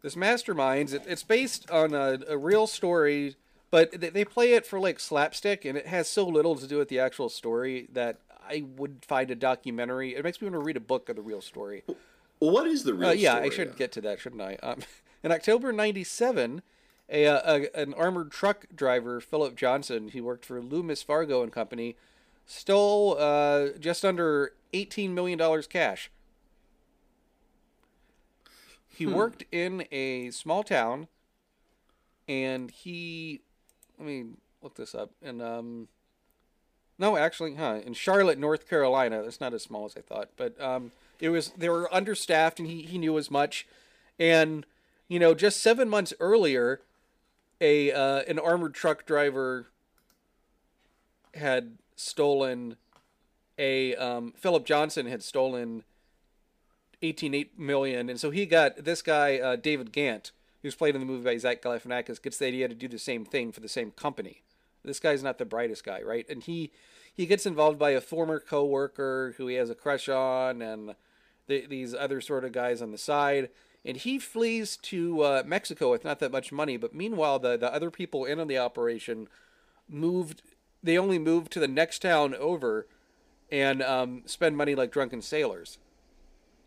this 0.01 0.15
Masterminds. 0.15 0.93
It, 0.93 1.03
it's 1.07 1.23
based 1.23 1.69
on 1.69 1.93
a, 1.93 2.19
a 2.27 2.37
real 2.37 2.67
story, 2.67 3.35
but 3.71 3.99
they, 3.99 4.09
they 4.09 4.25
play 4.25 4.53
it 4.53 4.65
for 4.65 4.79
like 4.79 4.99
slapstick, 4.99 5.65
and 5.65 5.77
it 5.77 5.87
has 5.87 6.07
so 6.07 6.25
little 6.25 6.55
to 6.55 6.67
do 6.67 6.77
with 6.77 6.89
the 6.89 6.99
actual 6.99 7.29
story 7.29 7.87
that 7.93 8.17
I 8.47 8.63
would 8.75 9.05
find 9.07 9.29
a 9.31 9.35
documentary. 9.35 10.15
It 10.15 10.23
makes 10.23 10.41
me 10.41 10.45
want 10.45 10.61
to 10.61 10.65
read 10.65 10.77
a 10.77 10.81
book 10.81 11.09
of 11.09 11.15
the 11.15 11.21
real 11.21 11.41
story. 11.41 11.83
Well, 12.39 12.51
what 12.51 12.67
is 12.67 12.83
the 12.83 12.93
real? 12.93 13.09
Uh, 13.09 13.13
yeah, 13.13 13.35
story? 13.35 13.45
I 13.45 13.49
should 13.49 13.75
get 13.77 13.91
to 13.93 14.01
that, 14.01 14.19
shouldn't 14.19 14.41
I? 14.41 14.55
Um, 14.63 14.79
in 15.23 15.31
October 15.31 15.71
'97, 15.71 16.61
a, 17.09 17.27
uh, 17.27 17.41
a 17.75 17.81
an 17.81 17.93
armored 17.93 18.31
truck 18.31 18.65
driver, 18.75 19.21
Philip 19.21 19.55
Johnson, 19.55 20.09
he 20.09 20.21
worked 20.21 20.45
for 20.45 20.61
Loomis 20.61 21.03
Fargo 21.03 21.41
and 21.43 21.51
Company, 21.51 21.95
stole 22.45 23.17
uh, 23.17 23.69
just 23.79 24.03
under 24.03 24.53
18 24.73 25.13
million 25.13 25.37
dollars 25.37 25.67
cash. 25.67 26.09
He 28.95 29.07
worked 29.07 29.43
in 29.51 29.87
a 29.91 30.29
small 30.29 30.61
town, 30.63 31.07
and 32.27 32.69
he, 32.69 33.41
let 33.97 34.07
me 34.07 34.25
look 34.61 34.75
this 34.75 34.93
up. 34.93 35.11
And 35.21 35.41
um, 35.41 35.87
no, 37.03 37.17
actually, 37.17 37.55
huh? 37.55 37.81
In 37.85 37.93
Charlotte, 37.93 38.39
North 38.39 38.69
Carolina. 38.69 39.23
That's 39.23 39.41
not 39.41 39.53
as 39.53 39.61
small 39.61 39.83
as 39.83 39.97
I 39.97 39.99
thought, 39.99 40.29
but 40.37 40.59
um, 40.61 40.93
it 41.19 41.27
was. 41.27 41.49
They 41.49 41.67
were 41.67 41.93
understaffed, 41.93 42.59
and 42.59 42.67
he 42.69 42.83
he 42.83 42.97
knew 42.97 43.17
as 43.17 43.29
much. 43.29 43.67
And 44.17 44.65
you 45.09 45.19
know, 45.19 45.33
just 45.33 45.59
seven 45.59 45.89
months 45.89 46.13
earlier, 46.21 46.79
a 47.59 47.91
uh, 47.91 48.21
an 48.25 48.39
armored 48.39 48.73
truck 48.73 49.05
driver 49.05 49.67
had 51.33 51.73
stolen 51.97 52.77
a 53.57 53.95
um, 53.97 54.33
Philip 54.37 54.65
Johnson 54.65 55.05
had 55.05 55.23
stolen 55.23 55.83
18 57.01 57.47
million, 57.57 58.09
and 58.09 58.17
so 58.17 58.31
he 58.31 58.45
got 58.45 58.85
this 58.85 59.01
guy 59.01 59.39
uh, 59.39 59.57
David 59.57 59.91
Ghantt, 59.91 60.31
who's 60.61 60.75
played 60.75 60.95
in 60.95 61.01
the 61.01 61.07
movie 61.07 61.25
by 61.25 61.35
Zach 61.35 61.61
Galifianakis, 61.61 62.21
gets 62.21 62.37
the 62.37 62.45
idea 62.45 62.69
to 62.69 62.75
do 62.75 62.87
the 62.87 62.97
same 62.97 63.25
thing 63.25 63.51
for 63.51 63.59
the 63.59 63.67
same 63.67 63.91
company. 63.91 64.41
This 64.85 65.01
guy's 65.01 65.21
not 65.21 65.37
the 65.37 65.43
brightest 65.45 65.83
guy, 65.83 66.01
right? 66.01 66.25
And 66.29 66.41
he 66.41 66.71
he 67.13 67.25
gets 67.25 67.45
involved 67.45 67.79
by 67.79 67.91
a 67.91 68.01
former 68.01 68.39
coworker 68.39 69.35
who 69.37 69.47
he 69.47 69.55
has 69.55 69.69
a 69.69 69.75
crush 69.75 70.09
on, 70.09 70.61
and 70.61 70.95
the, 71.47 71.65
these 71.65 71.93
other 71.93 72.21
sort 72.21 72.45
of 72.45 72.51
guys 72.51 72.81
on 72.81 72.91
the 72.91 72.97
side. 72.97 73.49
And 73.85 73.97
he 73.97 74.17
flees 74.17 74.77
to 74.77 75.21
uh, 75.21 75.43
Mexico 75.45 75.91
with 75.91 76.05
not 76.05 76.19
that 76.19 76.31
much 76.31 76.51
money, 76.51 76.77
but 76.77 76.95
meanwhile, 76.95 77.39
the 77.39 77.57
the 77.57 77.73
other 77.73 77.91
people 77.91 78.25
in 78.25 78.39
on 78.39 78.47
the 78.47 78.57
operation 78.57 79.27
moved. 79.89 80.41
They 80.81 80.97
only 80.97 81.19
moved 81.19 81.51
to 81.53 81.59
the 81.59 81.67
next 81.67 82.01
town 82.01 82.35
over, 82.35 82.87
and 83.51 83.81
um, 83.81 84.23
spend 84.25 84.57
money 84.57 84.75
like 84.75 84.91
drunken 84.91 85.21
sailors 85.21 85.77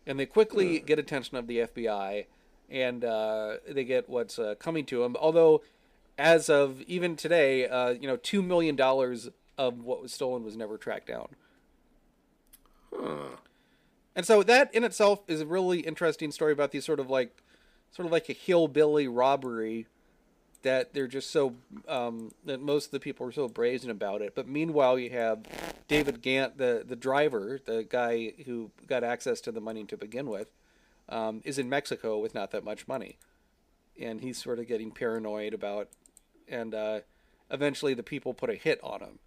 and 0.07 0.17
they 0.17 0.25
quickly 0.25 0.79
get 0.79 0.97
attention 0.97 1.37
of 1.37 1.47
the 1.47 1.59
FBI, 1.59 2.25
and 2.69 3.03
uh, 3.03 3.57
they 3.69 3.83
get 3.83 4.09
what's 4.09 4.39
uh, 4.39 4.55
coming 4.57 4.85
to 4.85 5.03
them. 5.03 5.17
Although, 5.19 5.61
as 6.17 6.49
of 6.49 6.81
even 6.83 7.17
today, 7.17 7.67
uh, 7.67 7.89
you 7.89 8.07
know, 8.07 8.15
two 8.15 8.41
million 8.41 8.75
dollars 8.75 9.29
of 9.57 9.83
what 9.83 10.01
was 10.01 10.13
stolen 10.13 10.43
was 10.43 10.55
never 10.55 10.77
tracked 10.77 11.07
down. 11.07 11.27
And 14.15 14.25
so 14.25 14.43
that 14.43 14.73
in 14.73 14.83
itself 14.83 15.21
is 15.27 15.41
a 15.41 15.45
really 15.45 15.81
interesting 15.81 16.31
story 16.31 16.51
about 16.51 16.71
these 16.71 16.85
sort 16.85 16.99
of 16.99 17.09
like, 17.09 17.43
sort 17.91 18.05
of 18.05 18.11
like 18.11 18.29
a 18.29 18.33
hillbilly 18.33 19.07
robbery. 19.07 19.87
That 20.63 20.93
they're 20.93 21.07
just 21.07 21.29
so 21.29 21.53
um, 21.87 22.31
that 22.43 22.59
most 22.59 22.87
of 22.87 22.91
the 22.91 22.99
people 22.99 23.27
are 23.27 23.31
so 23.31 23.47
brazen 23.47 23.91
about 23.91 24.23
it. 24.23 24.33
But 24.33 24.47
meanwhile, 24.47 24.97
you 24.97 25.11
have 25.11 25.45
David 25.87 26.21
Ghantt, 26.21 26.57
the 26.57 26.83
the 26.85 26.95
driver, 26.95 27.59
the 27.63 27.85
guy 27.87 28.33
who 28.45 28.71
got 28.87 29.03
access 29.03 29.39
to 29.41 29.51
the 29.51 29.61
money 29.61 29.85
to 29.85 29.95
begin 29.95 30.27
with, 30.27 30.47
um, 31.09 31.41
is 31.45 31.59
in 31.59 31.69
Mexico 31.69 32.17
with 32.17 32.33
not 32.33 32.49
that 32.51 32.63
much 32.63 32.87
money, 32.87 33.19
and 34.01 34.19
he's 34.19 34.41
sort 34.41 34.57
of 34.57 34.67
getting 34.67 34.91
paranoid 34.91 35.53
about, 35.53 35.89
and 36.49 36.73
uh, 36.73 37.01
eventually 37.51 37.93
the 37.93 38.03
people 38.03 38.33
put 38.33 38.49
a 38.49 38.55
hit 38.55 38.79
on 38.81 39.01
him. 39.01 39.19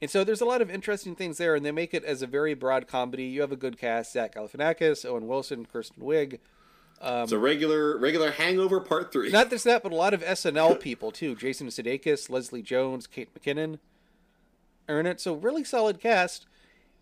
And 0.00 0.10
so 0.10 0.22
there's 0.22 0.40
a 0.40 0.44
lot 0.44 0.62
of 0.62 0.70
interesting 0.70 1.16
things 1.16 1.38
there, 1.38 1.54
and 1.54 1.66
they 1.66 1.72
make 1.72 1.92
it 1.92 2.04
as 2.04 2.22
a 2.22 2.26
very 2.26 2.54
broad 2.54 2.86
comedy. 2.86 3.24
You 3.24 3.40
have 3.40 3.52
a 3.52 3.56
good 3.56 3.78
cast: 3.78 4.12
Zach 4.12 4.34
Galifianakis, 4.34 5.04
Owen 5.04 5.26
Wilson, 5.26 5.64
Kristen 5.64 6.02
Wiig. 6.02 6.38
it's 7.02 7.32
a 7.32 7.38
regular 7.38 7.98
regular 7.98 8.30
Hangover 8.30 8.80
Part 8.80 9.12
Three. 9.12 9.30
Not 9.30 9.50
just 9.50 9.64
that, 9.64 9.82
but 9.82 9.92
a 9.92 9.96
lot 9.96 10.14
of 10.14 10.22
SNL 10.22 10.78
people 10.80 11.10
too: 11.10 11.34
Jason 11.34 11.66
Sudeikis, 11.68 12.30
Leslie 12.30 12.62
Jones, 12.62 13.06
Kate 13.06 13.28
McKinnon. 13.34 13.80
Earn 14.88 15.06
it. 15.06 15.20
So 15.20 15.34
really 15.34 15.64
solid 15.64 16.00
cast, 16.00 16.46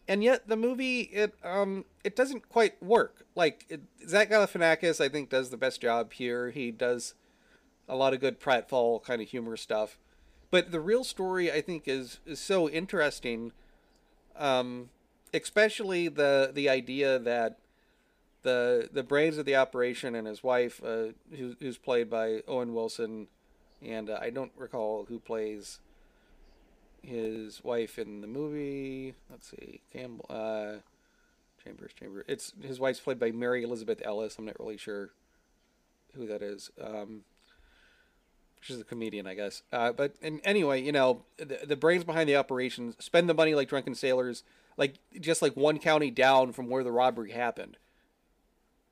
and 0.09 0.25
yet 0.25 0.49
the 0.49 0.57
movie 0.57 1.03
it 1.03 1.35
um 1.45 1.85
it 2.03 2.17
doesn't 2.17 2.49
quite 2.49 2.83
work. 2.83 3.27
Like 3.35 3.67
it, 3.69 3.83
Zach 4.09 4.31
Galifianakis, 4.31 5.05
I 5.05 5.11
think, 5.11 5.29
does 5.29 5.51
the 5.51 5.57
best 5.59 5.83
job 5.83 6.15
here. 6.15 6.51
He 6.51 6.71
does 6.71 7.15
a 7.89 7.95
lot 7.95 8.15
of 8.15 8.21
good 8.21 8.41
pratfall 8.41 9.03
kind 9.03 9.21
of 9.21 9.29
humor 9.29 9.57
stuff, 9.57 9.99
but 10.51 10.71
the 10.71 10.81
real 10.81 11.05
story 11.05 11.51
I 11.51 11.61
think 11.61 11.87
is 11.87 12.21
is 12.27 12.41
so 12.41 12.69
interesting. 12.69 13.53
Um, 14.37 14.91
especially 15.33 16.09
the 16.09 16.51
the 16.53 16.69
idea 16.69 17.19
that 17.19 17.59
the 18.43 18.89
the 18.93 19.03
brains 19.03 19.39
of 19.39 19.45
the 19.45 19.57
operation 19.57 20.15
and 20.15 20.27
his 20.27 20.43
wife, 20.43 20.81
uh, 20.85 21.09
who, 21.37 21.57
who's 21.61 21.79
played 21.79 22.09
by 22.09 22.43
Owen 22.47 22.75
Wilson, 22.75 23.27
and 23.85 24.09
uh, 24.09 24.19
I 24.21 24.31
don't 24.31 24.53
recall 24.57 25.07
who 25.09 25.19
plays 25.19 25.81
his 27.03 27.63
wife 27.63 27.99
in 27.99 28.21
the 28.21 28.27
movie. 28.27 29.15
Let's 29.31 29.51
see, 29.51 29.81
Campbell, 29.93 30.27
uh, 30.31 30.81
Chambers, 31.63 31.93
Chambers. 31.99 32.25
It's 32.29 32.53
his 32.63 32.81
wife's 32.81 33.01
played 33.01 33.19
by 33.19 33.33
Mary 33.33 33.63
Elizabeth 33.63 34.01
Ellis. 34.05 34.37
I'm 34.39 34.47
not 34.47 34.59
really 34.61 34.77
sure 34.79 35.11
who 36.15 36.27
that 36.27 36.43
is. 36.43 36.71
Um, 36.81 37.23
she's 38.67 38.81
a 38.81 38.85
comedian, 38.85 39.27
I 39.27 39.35
guess. 39.35 39.63
Uh, 39.73 39.93
but 39.93 40.15
and 40.23 40.41
anyway, 40.45 40.83
you 40.83 40.93
know, 40.93 41.23
the, 41.39 41.61
the 41.67 41.77
brains 41.77 42.05
behind 42.05 42.29
the 42.29 42.37
operation 42.37 42.95
spend 42.99 43.29
the 43.29 43.35
money 43.35 43.55
like 43.55 43.69
drunken 43.69 43.95
sailors, 43.95 44.43
like 44.77 44.95
just 45.21 45.43
like 45.43 45.57
one 45.57 45.79
county 45.79 46.11
down 46.11 46.53
from 46.53 46.69
where 46.69 46.85
the 46.85 46.93
robbery 46.93 47.33
happened 47.33 47.77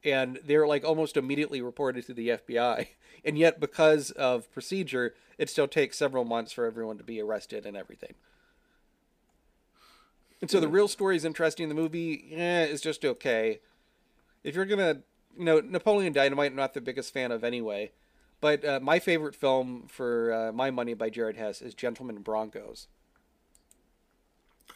and 0.04 0.38
they're 0.44 0.66
like 0.66 0.84
almost 0.84 1.16
immediately 1.16 1.62
reported 1.62 2.06
to 2.06 2.14
the 2.14 2.28
FBI. 2.28 2.88
And 3.26 3.38
yet, 3.38 3.58
because 3.58 4.10
of 4.10 4.52
procedure, 4.52 5.14
it 5.38 5.48
still 5.48 5.66
takes 5.66 5.96
several 5.96 6.26
months 6.26 6.52
for 6.52 6.66
everyone 6.66 6.98
to 6.98 7.04
be 7.04 7.22
arrested 7.22 7.64
and 7.64 7.74
everything. 7.74 8.12
And 10.42 10.50
so 10.50 10.60
the 10.60 10.68
real 10.68 10.88
story 10.88 11.16
is 11.16 11.24
interesting. 11.24 11.70
The 11.70 11.74
movie 11.74 12.34
eh, 12.34 12.64
is 12.66 12.82
just 12.82 13.02
okay. 13.02 13.60
If 14.42 14.54
you're 14.54 14.66
gonna, 14.66 14.98
you 15.38 15.44
know, 15.46 15.60
Napoleon 15.60 16.12
Dynamite, 16.12 16.50
I'm 16.50 16.56
not 16.56 16.74
the 16.74 16.82
biggest 16.82 17.14
fan 17.14 17.32
of 17.32 17.42
anyway. 17.42 17.92
But 18.44 18.62
uh, 18.62 18.78
my 18.82 18.98
favorite 18.98 19.34
film 19.34 19.84
for 19.88 20.30
uh, 20.30 20.52
my 20.52 20.70
money 20.70 20.92
by 20.92 21.08
Jared 21.08 21.38
Hess 21.38 21.62
is 21.62 21.72
Gentlemen 21.72 22.18
Broncos. 22.18 22.88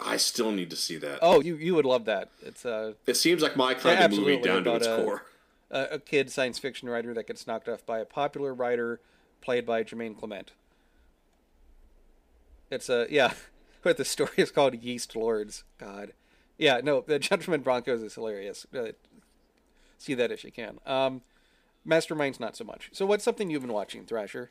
I 0.01 0.17
still 0.17 0.53
need 0.53 0.71
to 0.71 0.77
see 0.77 0.97
that. 0.97 1.19
Oh, 1.21 1.43
you 1.43 1.55
you 1.57 1.75
would 1.75 1.85
love 1.85 2.07
that. 2.07 2.31
It's 2.41 2.65
uh, 2.65 2.95
It 3.07 3.19
seems 3.19 3.43
like 3.43 3.57
my 3.57 3.75
kind 3.75 3.99
Yeah, 3.99 4.07
of 4.07 4.13
movie 4.13 4.41
down 4.41 4.65
to 4.65 4.75
its 4.77 4.87
a- 4.87 4.97
core. 4.97 5.23
a, 5.71 5.83
a 5.91 5.99
kid 5.99 6.33
science 6.33 6.59
fiction 6.59 6.89
writer 6.89 7.13
that 7.13 7.27
gets 7.27 7.47
knocked 7.47 7.69
off 7.69 7.85
by 7.85 7.99
a 7.99 8.07
popular 8.07 8.55
writer 8.55 9.01
played 9.43 9.67
by 9.67 9.85
Jermaine 9.85 10.19
Clement. 10.19 10.53
It's 12.71 12.89
a 12.89 13.07
yeah, 13.11 13.35
but 13.83 13.99
the 13.99 14.05
story 14.07 14.31
is 14.39 14.51
called 14.51 14.83
Yeast 14.83 15.15
Lords. 15.15 15.65
God, 15.77 16.15
yeah, 16.57 16.81
no, 16.83 17.03
the 17.07 17.19
Gentleman 17.19 17.61
Broncos 17.61 18.03
is 18.03 18.15
hilarious. 18.15 18.67
Uh, 18.75 18.93
see 19.99 20.15
that 20.15 20.33
if 20.33 20.43
you 20.43 20.51
can. 20.53 20.79
Um, 20.87 21.21
Mastermind's 21.89 22.39
not 22.39 22.57
so 22.57 22.65
much. 22.65 22.91
So, 22.93 23.07
what's 23.07 23.25
something 23.25 23.51
you've 23.51 23.63
been 23.63 23.73
watching, 23.73 24.05
Thrasher? 24.05 24.51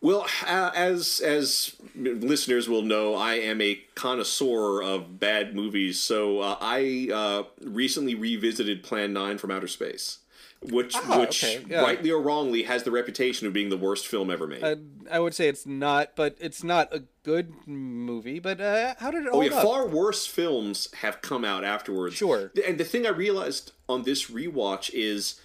Well, 0.00 0.26
uh, 0.46 0.70
as 0.74 1.20
as 1.24 1.76
listeners 1.96 2.68
will 2.68 2.82
know, 2.82 3.14
I 3.14 3.34
am 3.36 3.62
a 3.62 3.80
connoisseur 3.94 4.82
of 4.82 5.18
bad 5.18 5.54
movies. 5.54 5.98
So 5.98 6.40
uh, 6.40 6.58
I 6.60 7.08
uh, 7.12 7.44
recently 7.62 8.14
revisited 8.14 8.82
Plan 8.82 9.14
Nine 9.14 9.38
from 9.38 9.50
Outer 9.50 9.68
Space, 9.68 10.18
which 10.60 10.94
Ah, 10.94 11.20
which 11.20 11.42
okay, 11.42 11.64
yeah. 11.70 11.80
rightly 11.80 12.10
or 12.10 12.20
wrongly 12.20 12.64
has 12.64 12.82
the 12.82 12.90
reputation 12.90 13.46
of 13.46 13.54
being 13.54 13.70
the 13.70 13.78
worst 13.78 14.06
film 14.06 14.30
ever 14.30 14.46
made. 14.46 14.62
Uh, 14.62 14.76
I 15.10 15.20
would 15.20 15.34
say 15.34 15.48
it's 15.48 15.64
not, 15.64 16.10
but 16.16 16.36
it's 16.38 16.62
not 16.62 16.92
a 16.94 17.04
good 17.22 17.54
movie. 17.66 18.40
But 18.40 18.60
uh, 18.60 18.94
how 18.98 19.10
did 19.10 19.24
it 19.24 19.30
Oh 19.32 19.40
yeah, 19.40 19.54
up? 19.54 19.62
far 19.62 19.86
worse 19.86 20.26
films 20.26 20.90
have 21.00 21.22
come 21.22 21.46
out 21.46 21.64
afterwards. 21.64 22.16
Sure. 22.16 22.52
And 22.66 22.76
the 22.76 22.84
thing 22.84 23.06
I 23.06 23.10
realized 23.10 23.72
on 23.88 24.02
this 24.02 24.30
rewatch 24.30 24.90
is 24.92 25.40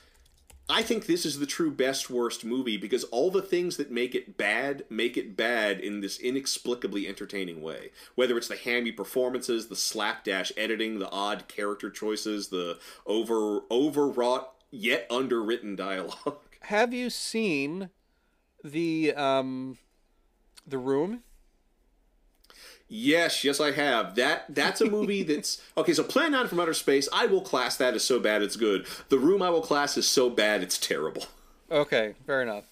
I 0.71 0.83
think 0.83 1.07
this 1.07 1.25
is 1.25 1.39
the 1.39 1.47
true 1.47 1.71
best 1.71 2.11
worst 2.11 2.45
movie 2.45 2.77
because 2.77 3.03
all 3.05 3.31
the 3.31 3.41
things 3.41 3.77
that 3.77 3.89
make 3.89 4.13
it 4.13 4.37
bad 4.37 4.85
make 4.87 5.17
it 5.17 5.35
bad 5.35 5.79
in 5.79 6.01
this 6.01 6.19
inexplicably 6.19 7.07
entertaining 7.07 7.61
way. 7.61 7.89
Whether 8.13 8.37
it's 8.37 8.47
the 8.47 8.55
hammy 8.55 8.91
performances, 8.91 9.67
the 9.67 9.75
slapdash 9.75 10.51
editing, 10.55 10.99
the 10.99 11.09
odd 11.09 11.47
character 11.47 11.89
choices, 11.89 12.49
the 12.49 12.77
over 13.07 13.61
overwrought 13.71 14.53
yet 14.69 15.07
underwritten 15.09 15.75
dialogue. 15.75 16.37
Have 16.61 16.93
you 16.93 17.09
seen 17.09 17.89
the 18.63 19.13
um, 19.15 19.79
the 20.67 20.77
Room? 20.77 21.23
Yes, 22.91 23.43
yes, 23.43 23.59
I 23.59 23.71
have. 23.71 24.15
That 24.15 24.45
that's 24.49 24.81
a 24.81 24.85
movie 24.85 25.23
that's 25.31 25.61
okay. 25.77 25.93
So, 25.93 26.03
Plan 26.03 26.31
Nine 26.31 26.47
from 26.47 26.59
Outer 26.59 26.73
Space, 26.73 27.07
I 27.13 27.27
will 27.27 27.41
class 27.41 27.77
that 27.77 27.93
as 27.93 28.03
so 28.03 28.19
bad 28.19 28.41
it's 28.41 28.55
good. 28.55 28.87
The 29.09 29.19
Room, 29.19 29.41
I 29.41 29.49
will 29.49 29.61
class 29.61 29.97
as 29.97 30.07
so 30.07 30.29
bad 30.29 30.63
it's 30.63 30.77
terrible. 30.77 31.25
Okay, 31.71 32.15
fair 32.25 32.41
enough. 32.41 32.65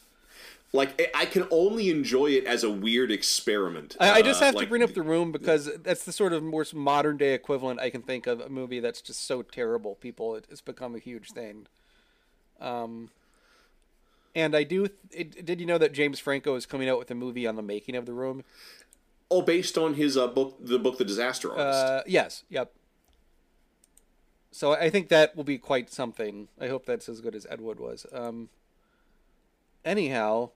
like 0.73 1.10
I- 1.15 1.26
can 1.26 1.48
only 1.52 1.89
enjoy 1.89 2.27
it 2.31 2.45
as 2.45 2.64
a 2.64 2.69
weird 2.69 3.11
experiment. 3.11 3.95
I, 3.99 4.14
I 4.14 4.22
just 4.22 4.41
Uh, 4.41 4.45
have 4.45 4.57
to 4.57 4.60
like, 4.61 4.69
bring 4.69 4.84
up 4.84 4.94
the 4.94 5.02
room 5.03 5.31
because 5.31 5.69
that's 5.84 6.03
the 6.03 6.11
sort 6.11 6.34
of 6.34 6.44
more 6.44 6.65
modern 6.73 7.18
day 7.18 7.34
equivalent 7.34 7.80
I 7.80 7.89
can 7.89 8.02
think 8.02 8.27
of 8.27 8.39
a 8.41 8.49
movie 8.49 8.80
that's 8.80 9.02
just 9.02 9.26
so 9.26 9.41
terrible. 9.44 9.95
People, 9.95 10.35
it, 10.35 10.45
it's 10.49 10.61
become 10.61 10.95
a 10.95 10.99
huge 10.99 11.31
thing. 11.31 11.68
Um, 12.60 13.11
and 14.35 14.56
I 14.56 14.64
do. 14.64 14.88
It, 15.11 15.45
did 15.45 15.60
you 15.60 15.65
know 15.65 15.77
that 15.77 15.94
James 15.94 16.19
Franco 16.19 16.56
is 16.56 16.65
coming 16.65 16.89
out 16.89 16.99
with 16.99 17.10
a 17.11 17.15
movie 17.15 17.48
on 17.48 17.56
the 17.56 17.64
making 17.64 17.95
of 17.95 18.06
the 18.06 18.14
room? 18.14 18.44
Oh, 19.29 19.41
based 19.41 19.77
on 19.77 19.95
his 19.95 20.15
uh, 20.15 20.27
book, 20.27 20.57
the 20.59 20.79
book, 20.79 20.97
The 20.97 21.05
Disaster 21.05 21.51
Artist. 21.51 21.85
Uh, 21.85 22.03
yes. 22.07 22.43
Yep. 22.49 22.71
So 24.51 24.71
I 24.71 24.89
think 24.89 25.09
that 25.09 25.35
will 25.35 25.43
be 25.43 25.57
quite 25.57 25.91
something. 25.91 26.47
I 26.59 26.67
hope 26.67 26.85
that's 26.85 27.07
as 27.09 27.21
good 27.21 27.35
as 27.35 27.45
Ed 27.49 27.61
Wood 27.61 27.79
was. 27.79 28.05
Um, 28.11 28.49
anyhow, 29.85 30.49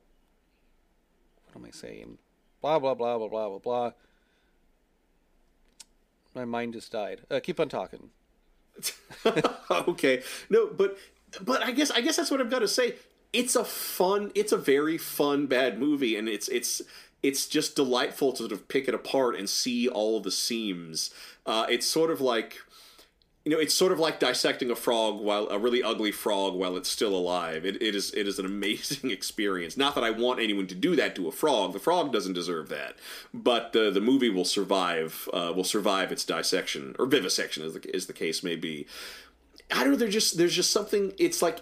what 1.46 1.62
am 1.62 1.66
I 1.66 1.72
saying? 1.72 2.18
Blah 2.62 2.80
blah 2.80 2.96
blah 2.96 3.18
blah 3.18 3.28
blah 3.28 3.50
blah 3.50 3.60
blah. 3.60 3.92
My 6.34 6.46
mind 6.46 6.74
just 6.74 6.92
died. 6.92 7.22
Uh, 7.30 7.40
keep 7.42 7.60
on 7.60 7.70
talking. 7.70 8.10
okay, 9.72 10.24
no, 10.50 10.68
but 10.68 10.98
but 11.42 11.62
I 11.62 11.72
guess 11.72 11.92
I 11.92 12.02
guess 12.02 12.16
that's 12.16 12.32
what 12.32 12.42
I've 12.42 12.50
got 12.50 12.60
to 12.60 12.68
say. 12.68 12.96
It's 13.34 13.56
a 13.56 13.64
fun, 13.64 14.32
it's 14.36 14.52
a 14.52 14.58
very 14.58 14.98
fun 14.98 15.46
bad 15.46 15.80
movie, 15.80 16.16
and 16.16 16.28
it's 16.28 16.48
it's 16.50 16.82
it's 17.24 17.46
just 17.46 17.76
delightful 17.76 18.32
to 18.34 18.38
sort 18.40 18.52
of 18.52 18.68
pick 18.68 18.88
it 18.88 18.94
apart 18.94 19.36
and 19.38 19.50
see 19.50 19.88
all 19.88 20.20
the 20.20 20.32
seams. 20.32 21.12
Uh, 21.46 21.66
it's 21.70 21.86
sort 21.86 22.12
of 22.12 22.22
like 22.22 22.58
you 23.44 23.52
know, 23.52 23.58
it's 23.58 23.74
sort 23.74 23.92
of 23.92 23.98
like 23.98 24.20
dissecting 24.20 24.70
a 24.70 24.76
frog 24.76 25.20
while 25.20 25.48
a 25.50 25.58
really 25.58 25.82
ugly 25.82 26.12
frog 26.12 26.54
while 26.54 26.78
it's 26.78 26.90
still 26.90 27.16
alive. 27.16 27.66
It, 27.66 27.82
it 27.82 27.96
is 27.96 28.14
it 28.14 28.28
is 28.28 28.38
an 28.38 28.46
amazing 28.46 29.10
experience. 29.12 29.76
Not 29.76 29.96
that 29.96 30.04
I 30.04 30.12
want 30.12 30.40
anyone 30.40 30.68
to 30.68 30.76
do 30.76 30.96
that 30.96 31.16
to 31.16 31.28
a 31.28 31.32
frog. 31.32 31.74
The 31.74 31.80
frog 31.80 32.14
doesn't 32.14 32.34
deserve 32.34 32.70
that. 32.70 32.96
But 33.34 33.74
the 33.74 33.90
the 33.90 34.02
movie 34.02 34.30
will 34.30 34.46
survive 34.46 35.28
uh, 35.34 35.54
will 35.56 35.64
survive 35.64 36.12
its 36.12 36.24
dissection 36.24 36.96
or 37.00 37.08
vivisection 37.08 37.64
as 37.66 37.74
the, 37.74 37.96
as 37.96 38.06
the 38.06 38.14
case 38.14 38.44
may 38.44 38.56
be. 38.56 38.86
I 39.72 39.84
don't 39.84 39.92
know. 39.92 39.98
There's 39.98 40.14
just 40.14 40.38
there's 40.38 40.56
just 40.56 40.72
something. 40.72 41.14
It's 41.18 41.42
like 41.42 41.62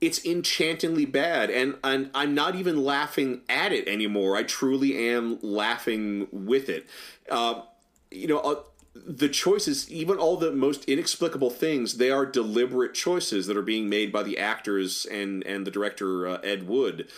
it's 0.00 0.24
enchantingly 0.24 1.06
bad, 1.06 1.50
and 1.50 1.76
and 1.82 2.10
I'm 2.14 2.34
not 2.34 2.54
even 2.54 2.84
laughing 2.84 3.42
at 3.48 3.72
it 3.72 3.88
anymore. 3.88 4.36
I 4.36 4.42
truly 4.42 5.08
am 5.10 5.38
laughing 5.42 6.28
with 6.32 6.68
it. 6.68 6.86
Uh, 7.30 7.62
you 8.10 8.26
know. 8.26 8.38
Uh, 8.38 8.54
the 9.06 9.28
choices, 9.28 9.88
even 9.92 10.16
all 10.16 10.36
the 10.36 10.50
most 10.50 10.84
inexplicable 10.86 11.50
things, 11.50 11.98
they 11.98 12.10
are 12.10 12.26
deliberate 12.26 12.94
choices 12.94 13.46
that 13.46 13.56
are 13.56 13.62
being 13.62 13.88
made 13.88 14.12
by 14.12 14.24
the 14.24 14.36
actors 14.38 15.06
and 15.06 15.44
and 15.46 15.64
the 15.64 15.70
director 15.70 16.26
uh, 16.26 16.38
Ed 16.38 16.66
Wood. 16.66 17.08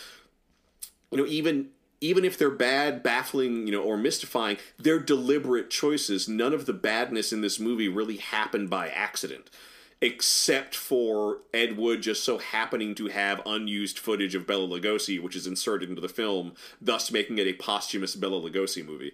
You 1.11 1.19
know, 1.19 1.27
even 1.27 1.70
even 2.01 2.24
if 2.24 2.39
they're 2.39 2.51
bad, 2.51 3.02
baffling, 3.02 3.66
you 3.66 3.73
know, 3.73 3.82
or 3.82 3.97
mystifying, 3.97 4.57
they're 4.78 4.98
deliberate 4.98 5.70
choices. 5.70 6.28
None 6.28 6.55
of 6.55 6.66
the 6.66 6.73
badness 6.73 7.32
in 7.32 7.40
this 7.40 7.61
movie 7.61 7.89
really 7.89 8.16
happened 8.16 8.70
by 8.70 8.89
accident, 8.89 9.51
except 10.01 10.74
for 10.74 11.39
Ed 11.52 11.77
Wood 11.77 12.02
just 12.02 12.24
so 12.24 12.39
happening 12.39 12.94
to 12.94 13.09
have 13.09 13.43
unused 13.44 13.98
footage 13.98 14.35
of 14.35 14.47
Bela 14.47 14.66
Lugosi, 14.66 15.22
which 15.22 15.36
is 15.36 15.47
inserted 15.47 15.89
into 15.89 16.01
the 16.01 16.09
film, 16.09 16.55
thus 16.81 17.10
making 17.10 17.39
it 17.39 17.47
a 17.47 17.52
posthumous 17.52 18.16
Bela 18.16 18.40
Lugosi 18.40 18.85
movie. 18.85 19.12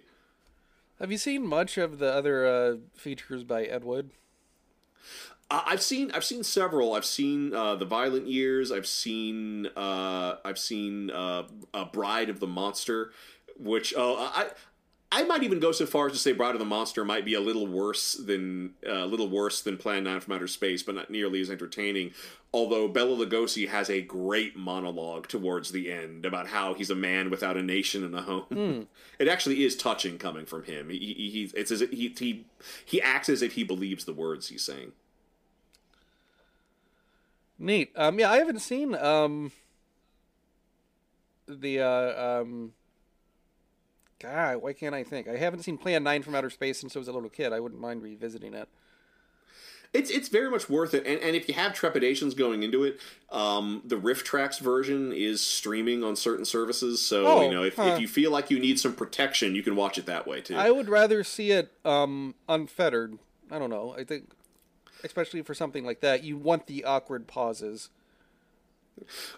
Have 0.99 1.11
you 1.11 1.17
seen 1.17 1.45
much 1.45 1.77
of 1.77 1.99
the 1.99 2.11
other 2.11 2.47
uh, 2.47 2.75
features 2.95 3.43
by 3.43 3.63
Ed 3.63 3.83
Wood? 3.83 4.11
Uh, 5.49 5.61
I've 5.65 5.81
seen 5.81 6.11
I've 6.11 6.25
seen 6.25 6.43
several. 6.43 6.93
I've 6.93 7.05
seen 7.05 7.53
uh, 7.53 7.75
the 7.75 7.85
Violent 7.85 8.27
Years. 8.27 8.71
I've 8.71 8.87
seen 8.87 9.67
uh, 9.77 10.37
I've 10.43 10.59
seen 10.59 11.09
uh, 11.11 11.43
a 11.73 11.85
Bride 11.85 12.29
of 12.29 12.39
the 12.39 12.47
Monster, 12.47 13.11
which 13.57 13.93
uh, 13.93 14.15
I 14.15 14.47
I 15.09 15.23
might 15.23 15.43
even 15.43 15.59
go 15.61 15.71
so 15.71 15.85
far 15.85 16.07
as 16.07 16.11
to 16.13 16.17
say 16.17 16.33
Bride 16.33 16.55
of 16.55 16.59
the 16.59 16.65
Monster 16.65 17.05
might 17.05 17.23
be 17.23 17.33
a 17.33 17.39
little 17.39 17.65
worse 17.65 18.13
than 18.15 18.73
a 18.85 19.05
little 19.05 19.29
worse 19.29 19.61
than 19.61 19.77
Plan 19.77 20.03
Nine 20.03 20.19
from 20.19 20.33
Outer 20.33 20.47
Space, 20.47 20.83
but 20.83 20.95
not 20.95 21.09
nearly 21.09 21.39
as 21.39 21.49
entertaining. 21.49 22.11
Although 22.53 22.89
Bela 22.89 23.15
Lugosi 23.25 23.69
has 23.69 23.89
a 23.89 24.01
great 24.01 24.57
monologue 24.57 25.27
towards 25.27 25.71
the 25.71 25.91
end 25.91 26.25
about 26.25 26.47
how 26.47 26.73
he's 26.73 26.89
a 26.89 26.95
man 26.95 27.29
without 27.29 27.55
a 27.55 27.63
nation 27.63 28.03
and 28.03 28.15
a 28.15 28.21
home. 28.21 28.87
It 29.19 29.27
actually 29.27 29.63
is 29.63 29.75
touching 29.75 30.19
coming 30.19 30.45
from 30.45 30.65
him. 30.65 30.89
He, 30.89 30.99
he, 30.99 31.29
he 31.31 31.51
it's 31.55 31.71
as 31.71 31.79
he, 31.79 32.13
he 32.15 32.45
he 32.85 33.01
acts 33.01 33.29
as 33.29 33.41
if 33.41 33.53
he 33.53 33.63
believes 33.63 34.05
the 34.05 34.13
words 34.13 34.49
he's 34.49 34.63
saying. 34.63 34.91
Neat. 37.57 37.91
Um, 37.95 38.19
yeah, 38.19 38.29
I 38.29 38.37
haven't 38.37 38.59
seen 38.59 38.93
um 38.93 39.51
the 41.47 41.79
uh, 41.79 42.41
um. 42.41 42.73
God, 44.19 44.57
why 44.57 44.73
can't 44.73 44.95
I 44.95 45.03
think? 45.03 45.27
I 45.27 45.37
haven't 45.37 45.61
seen 45.63 45.77
Plan 45.77 46.03
Nine 46.03 46.23
from 46.23 46.33
Outer 46.35 46.49
Space 46.49 46.79
since 46.79 46.95
I 46.95 46.99
was 46.99 47.07
a 47.07 47.11
little 47.13 47.29
kid. 47.29 47.53
I 47.53 47.59
wouldn't 47.59 47.81
mind 47.81 48.01
revisiting 48.01 48.53
it. 48.53 48.67
It's 49.93 50.09
it's 50.11 50.27
very 50.27 50.49
much 50.51 50.69
worth 50.69 50.93
it, 50.93 51.05
and, 51.07 51.19
and 51.21 51.35
if 51.35 51.47
you 51.47 51.53
have 51.53 51.73
trepidations 51.73 52.33
going 52.33 52.61
into 52.61 52.83
it, 52.83 52.99
um, 53.31 53.81
the 53.85 53.95
RiffTrax 53.95 54.59
version 54.59 55.13
is 55.13 55.39
streaming 55.39 56.03
on 56.03 56.15
certain 56.17 56.43
services. 56.43 57.01
So 57.03 57.25
Oh, 57.25 57.41
you 57.43 57.51
know, 57.51 57.63
if, 57.63 57.77
huh. 57.77 57.91
if 57.93 57.99
you 58.01 58.07
feel 58.07 58.29
like 58.29 58.51
you 58.51 58.59
need 58.59 58.79
some 58.81 58.93
protection, 58.93 59.55
you 59.55 59.63
can 59.63 59.77
watch 59.77 59.97
it 59.97 60.05
that 60.05 60.27
way 60.27 60.41
too. 60.41 60.55
I 60.57 60.71
would 60.71 60.89
rather 60.89 61.23
see 61.23 61.51
it 61.51 61.71
um 61.85 62.35
unfettered. 62.49 63.17
I 63.49 63.59
don't 63.59 63.69
know. 63.69 63.95
I 63.97 64.03
think, 64.03 64.31
especially 65.05 65.41
for 65.41 65.53
something 65.53 65.85
like 65.85 66.01
that, 66.01 66.21
you 66.21 66.35
want 66.37 66.67
the 66.67 66.83
awkward 66.83 67.25
pauses. 67.25 67.89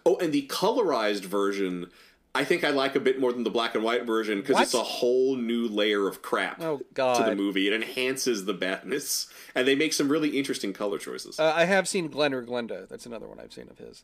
oh, 0.03 0.17
and 0.17 0.33
the 0.33 0.47
colorized 0.47 1.25
version, 1.25 1.91
I 2.35 2.43
think 2.43 2.63
I 2.63 2.69
like 2.69 2.95
a 2.95 2.99
bit 2.99 3.19
more 3.19 3.33
than 3.33 3.43
the 3.43 3.49
black 3.49 3.73
and 3.75 3.83
white 3.83 4.05
version 4.05 4.39
because 4.41 4.61
it's 4.61 4.73
a 4.75 4.83
whole 4.83 5.35
new 5.35 5.67
layer 5.67 6.07
of 6.07 6.21
crap 6.21 6.61
Oh, 6.61 6.77
to 6.77 7.23
the 7.25 7.35
movie. 7.35 7.67
It 7.67 7.73
enhances 7.73 8.45
the 8.45 8.53
badness, 8.53 9.27
and 9.55 9.67
they 9.67 9.75
make 9.75 9.93
some 9.93 10.09
really 10.09 10.37
interesting 10.37 10.71
color 10.71 10.99
choices. 10.99 11.39
Uh, 11.39 11.51
I 11.55 11.65
have 11.65 11.87
seen 11.87 12.07
Glen 12.07 12.33
or 12.33 12.43
Glenda. 12.43 12.87
That's 12.87 13.05
another 13.07 13.27
one 13.27 13.39
I've 13.39 13.51
seen 13.53 13.67
of 13.69 13.79
his. 13.79 14.03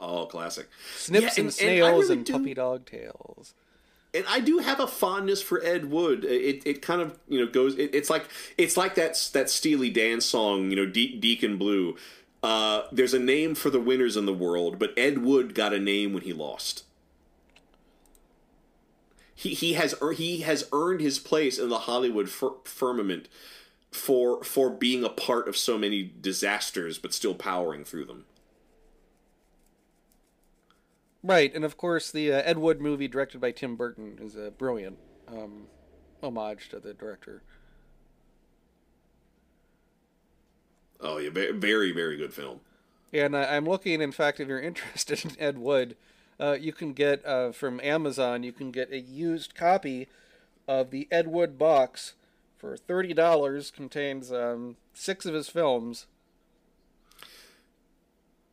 oh, 0.00 0.26
classic! 0.26 0.68
Snips 0.96 1.22
Yeah, 1.22 1.28
and, 1.28 1.38
and- 1.38 1.46
and 1.46 1.54
snails 1.54 2.02
really 2.04 2.12
and 2.16 2.24
do- 2.26 2.32
puppy 2.32 2.54
dog 2.54 2.86
tails. 2.86 3.52
and 4.14 4.24
I 4.28 4.40
do 4.40 4.58
have 4.58 4.80
a 4.80 4.86
fondness 4.86 5.42
for 5.42 5.62
Ed 5.62 5.90
Wood. 5.90 6.24
It 6.24 6.62
it 6.66 6.80
kind 6.80 7.02
of 7.02 7.18
you 7.28 7.38
know 7.38 7.46
goes. 7.50 7.76
It, 7.76 7.94
it's 7.94 8.08
like 8.08 8.28
it's 8.56 8.78
like 8.78 8.94
that 8.94 9.28
that 9.34 9.50
Steely 9.50 9.90
Dan 9.90 10.22
song, 10.22 10.70
you 10.70 10.76
know, 10.76 10.86
De- 10.86 11.16
Deacon 11.18 11.58
Blue. 11.58 11.96
Uh, 12.42 12.82
there's 12.92 13.12
a 13.14 13.18
name 13.18 13.54
for 13.54 13.68
the 13.68 13.80
winners 13.80 14.16
in 14.16 14.24
the 14.24 14.32
world, 14.32 14.78
but 14.78 14.94
Ed 14.96 15.18
Wood 15.18 15.54
got 15.54 15.74
a 15.74 15.78
name 15.78 16.12
when 16.14 16.22
he 16.22 16.32
lost. 16.32 16.84
He 19.38 19.54
he 19.54 19.74
has 19.74 19.94
he 20.16 20.40
has 20.40 20.68
earned 20.72 21.00
his 21.00 21.20
place 21.20 21.60
in 21.60 21.68
the 21.68 21.78
Hollywood 21.78 22.28
fir- 22.28 22.56
firmament 22.64 23.28
for 23.92 24.42
for 24.42 24.68
being 24.68 25.04
a 25.04 25.08
part 25.08 25.46
of 25.46 25.56
so 25.56 25.78
many 25.78 26.02
disasters, 26.20 26.98
but 26.98 27.14
still 27.14 27.36
powering 27.36 27.84
through 27.84 28.06
them. 28.06 28.24
Right, 31.22 31.54
and 31.54 31.64
of 31.64 31.76
course 31.76 32.10
the 32.10 32.32
uh, 32.32 32.42
Ed 32.44 32.58
Wood 32.58 32.80
movie 32.80 33.06
directed 33.06 33.40
by 33.40 33.52
Tim 33.52 33.76
Burton 33.76 34.18
is 34.20 34.34
a 34.34 34.50
brilliant 34.50 34.98
um, 35.28 35.68
homage 36.20 36.68
to 36.70 36.80
the 36.80 36.92
director. 36.92 37.44
Oh 41.00 41.18
yeah, 41.18 41.30
very 41.30 41.92
very 41.92 42.16
good 42.16 42.34
film. 42.34 42.58
And 43.12 43.36
I, 43.36 43.54
I'm 43.54 43.66
looking, 43.66 44.02
in 44.02 44.10
fact, 44.10 44.40
if 44.40 44.48
you're 44.48 44.60
interested 44.60 45.24
in 45.24 45.40
Ed 45.40 45.58
Wood, 45.58 45.94
uh, 46.40 46.56
you 46.58 46.72
can 46.72 46.92
get 46.92 47.24
uh, 47.26 47.52
from 47.52 47.80
Amazon. 47.82 48.42
You 48.42 48.52
can 48.52 48.70
get 48.70 48.92
a 48.92 49.00
used 49.00 49.54
copy 49.54 50.08
of 50.66 50.90
the 50.90 51.08
Ed 51.10 51.28
Wood 51.28 51.58
box 51.58 52.14
for 52.56 52.76
thirty 52.76 53.12
dollars. 53.12 53.70
Contains 53.70 54.32
um, 54.32 54.76
six 54.94 55.26
of 55.26 55.34
his 55.34 55.48
films. 55.48 56.06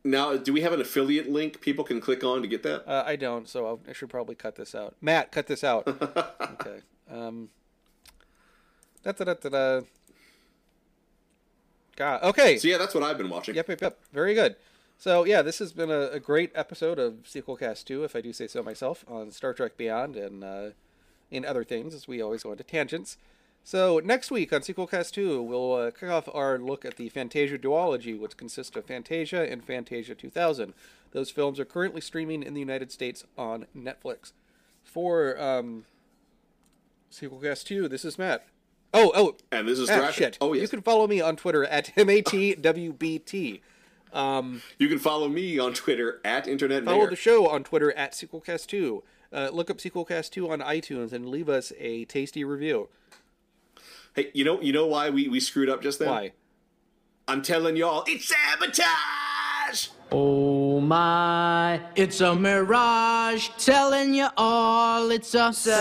Now, 0.02 0.36
do 0.36 0.52
we 0.52 0.60
have 0.60 0.72
an 0.72 0.80
affiliate 0.80 1.28
link 1.28 1.60
people 1.60 1.82
can 1.82 2.00
click 2.00 2.22
on 2.22 2.40
to 2.42 2.46
get 2.46 2.62
that? 2.62 2.88
Uh, 2.88 3.02
I 3.04 3.16
don't, 3.16 3.48
so 3.48 3.66
I'll, 3.66 3.80
I 3.88 3.92
should 3.92 4.08
probably 4.08 4.36
cut 4.36 4.54
this 4.54 4.72
out. 4.72 4.94
Matt, 5.00 5.32
cut 5.32 5.48
this 5.48 5.64
out. 5.64 5.86
okay. 6.52 6.80
Um. 7.10 7.48
Da 9.02 9.12
da 9.12 9.34
da 9.34 9.48
da. 9.48 9.80
God. 11.96 12.22
Okay. 12.22 12.58
So 12.58 12.68
yeah, 12.68 12.78
that's 12.78 12.94
what 12.94 13.02
I've 13.02 13.18
been 13.18 13.30
watching. 13.30 13.54
Yep, 13.54 13.68
yep, 13.68 13.80
yep. 13.80 13.98
Very 14.12 14.34
good. 14.34 14.56
So 14.98 15.24
yeah, 15.24 15.42
this 15.42 15.58
has 15.58 15.72
been 15.72 15.90
a, 15.90 16.08
a 16.12 16.20
great 16.20 16.50
episode 16.54 16.98
of 16.98 17.24
Sequelcast 17.24 17.84
Two, 17.84 18.04
if 18.04 18.16
I 18.16 18.20
do 18.20 18.32
say 18.32 18.46
so 18.46 18.62
myself, 18.62 19.04
on 19.08 19.30
Star 19.30 19.52
Trek 19.52 19.76
Beyond 19.76 20.16
and 20.16 20.42
uh, 20.42 20.70
in 21.30 21.44
other 21.44 21.64
things, 21.64 21.94
as 21.94 22.08
we 22.08 22.22
always 22.22 22.42
go 22.42 22.52
into 22.52 22.64
tangents. 22.64 23.18
So 23.62 24.00
next 24.02 24.30
week 24.30 24.52
on 24.52 24.60
Sequelcast 24.62 25.10
Two, 25.12 25.42
we'll 25.42 25.74
uh, 25.74 25.90
kick 25.90 26.08
off 26.08 26.28
our 26.32 26.58
look 26.58 26.84
at 26.84 26.96
the 26.96 27.08
Fantasia 27.08 27.58
duology, 27.58 28.18
which 28.18 28.36
consists 28.36 28.76
of 28.76 28.86
Fantasia 28.86 29.50
and 29.50 29.64
Fantasia 29.64 30.14
2000. 30.14 30.72
Those 31.12 31.30
films 31.30 31.60
are 31.60 31.64
currently 31.64 32.00
streaming 32.00 32.42
in 32.42 32.54
the 32.54 32.60
United 32.60 32.90
States 32.92 33.24
on 33.36 33.66
Netflix. 33.76 34.32
For 34.84 35.38
um, 35.40 35.84
Sequelcast 37.12 37.64
Two, 37.64 37.88
this 37.88 38.04
is 38.04 38.18
Matt. 38.18 38.46
Oh, 38.94 39.12
oh, 39.14 39.36
And 39.52 39.68
this 39.68 39.78
is 39.78 39.90
Ah, 39.90 40.10
shit. 40.10 40.38
Oh 40.40 40.54
yes. 40.54 40.62
You 40.62 40.68
can 40.68 40.80
follow 40.80 41.06
me 41.06 41.20
on 41.20 41.36
Twitter 41.36 41.64
at 41.64 41.92
matwbt. 41.96 43.60
Um, 44.16 44.62
you 44.78 44.88
can 44.88 44.98
follow 44.98 45.28
me 45.28 45.58
on 45.58 45.74
Twitter 45.74 46.20
at 46.24 46.48
Internet 46.48 46.84
follow 46.84 46.98
Mayor. 47.00 47.10
the 47.10 47.16
show 47.16 47.48
on 47.48 47.62
Twitter 47.64 47.92
at 47.92 48.12
SequelCast2. 48.12 49.02
Uh, 49.30 49.50
look 49.52 49.68
up 49.70 49.76
SequelCast2 49.76 50.48
on 50.48 50.60
iTunes 50.60 51.12
and 51.12 51.28
leave 51.28 51.50
us 51.50 51.70
a 51.78 52.06
tasty 52.06 52.42
review. 52.42 52.88
Hey, 54.14 54.30
you 54.32 54.42
know, 54.44 54.58
you 54.62 54.72
know 54.72 54.86
why 54.86 55.10
we, 55.10 55.28
we 55.28 55.38
screwed 55.38 55.68
up 55.68 55.82
just 55.82 55.98
then? 55.98 56.08
Why? 56.08 56.32
I'm 57.28 57.42
telling 57.42 57.76
y'all, 57.76 58.04
it's 58.06 58.28
sabotage. 58.28 59.88
Oh 60.10 60.80
my, 60.80 61.80
it's 61.94 62.22
a 62.22 62.34
mirage 62.34 63.50
telling 63.58 64.14
you 64.14 64.28
all 64.38 65.10
it's 65.10 65.34
a 65.34 65.52
sabotage. 65.52 65.76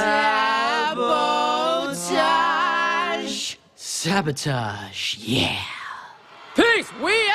Sabotage, 3.76 5.18
yeah. 5.20 5.62
Peace, 6.56 6.92
we 7.02 7.14
out! 7.30 7.35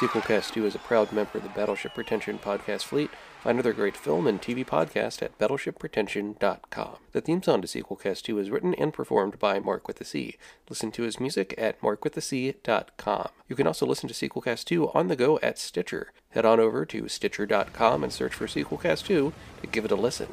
Sequelcast 0.00 0.52
2 0.52 0.64
is 0.64 0.74
a 0.74 0.78
proud 0.78 1.12
member 1.12 1.36
of 1.36 1.42
the 1.42 1.50
Battleship 1.50 1.92
Pretension 1.92 2.38
podcast 2.38 2.84
fleet. 2.84 3.10
Find 3.42 3.58
other 3.58 3.74
great 3.74 3.98
film 3.98 4.26
and 4.26 4.40
TV 4.40 4.64
podcast 4.64 5.20
at 5.20 5.38
battleshippretension.com. 5.38 6.96
The 7.12 7.20
theme 7.20 7.42
song 7.42 7.60
to 7.60 7.68
Sequelcast 7.68 8.22
2 8.22 8.38
is 8.38 8.48
written 8.48 8.72
and 8.76 8.94
performed 8.94 9.38
by 9.38 9.58
Mark 9.58 9.86
with 9.86 9.98
the 9.98 10.06
C. 10.06 10.38
Listen 10.70 10.90
to 10.92 11.02
his 11.02 11.20
music 11.20 11.54
at 11.58 11.78
markwiththec.com. 11.82 13.28
You 13.46 13.54
can 13.54 13.66
also 13.66 13.84
listen 13.84 14.08
to 14.08 14.14
Sequelcast 14.14 14.64
2 14.64 14.90
on 14.92 15.08
the 15.08 15.16
go 15.16 15.38
at 15.42 15.58
Stitcher. 15.58 16.12
Head 16.30 16.46
on 16.46 16.60
over 16.60 16.86
to 16.86 17.06
stitcher.com 17.06 18.02
and 18.02 18.10
search 18.10 18.32
for 18.32 18.46
Sequelcast 18.46 19.04
2 19.04 19.34
to 19.60 19.66
give 19.66 19.84
it 19.84 19.90
a 19.90 19.96
listen. 19.96 20.28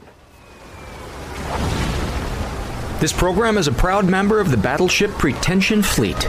This 3.01 3.11
program 3.11 3.57
is 3.57 3.67
a 3.67 3.73
proud 3.73 4.05
member 4.05 4.39
of 4.39 4.49
the 4.49 4.55
Battleship 4.57 5.11
Pretension 5.11 5.83
Fleet. 5.83 6.25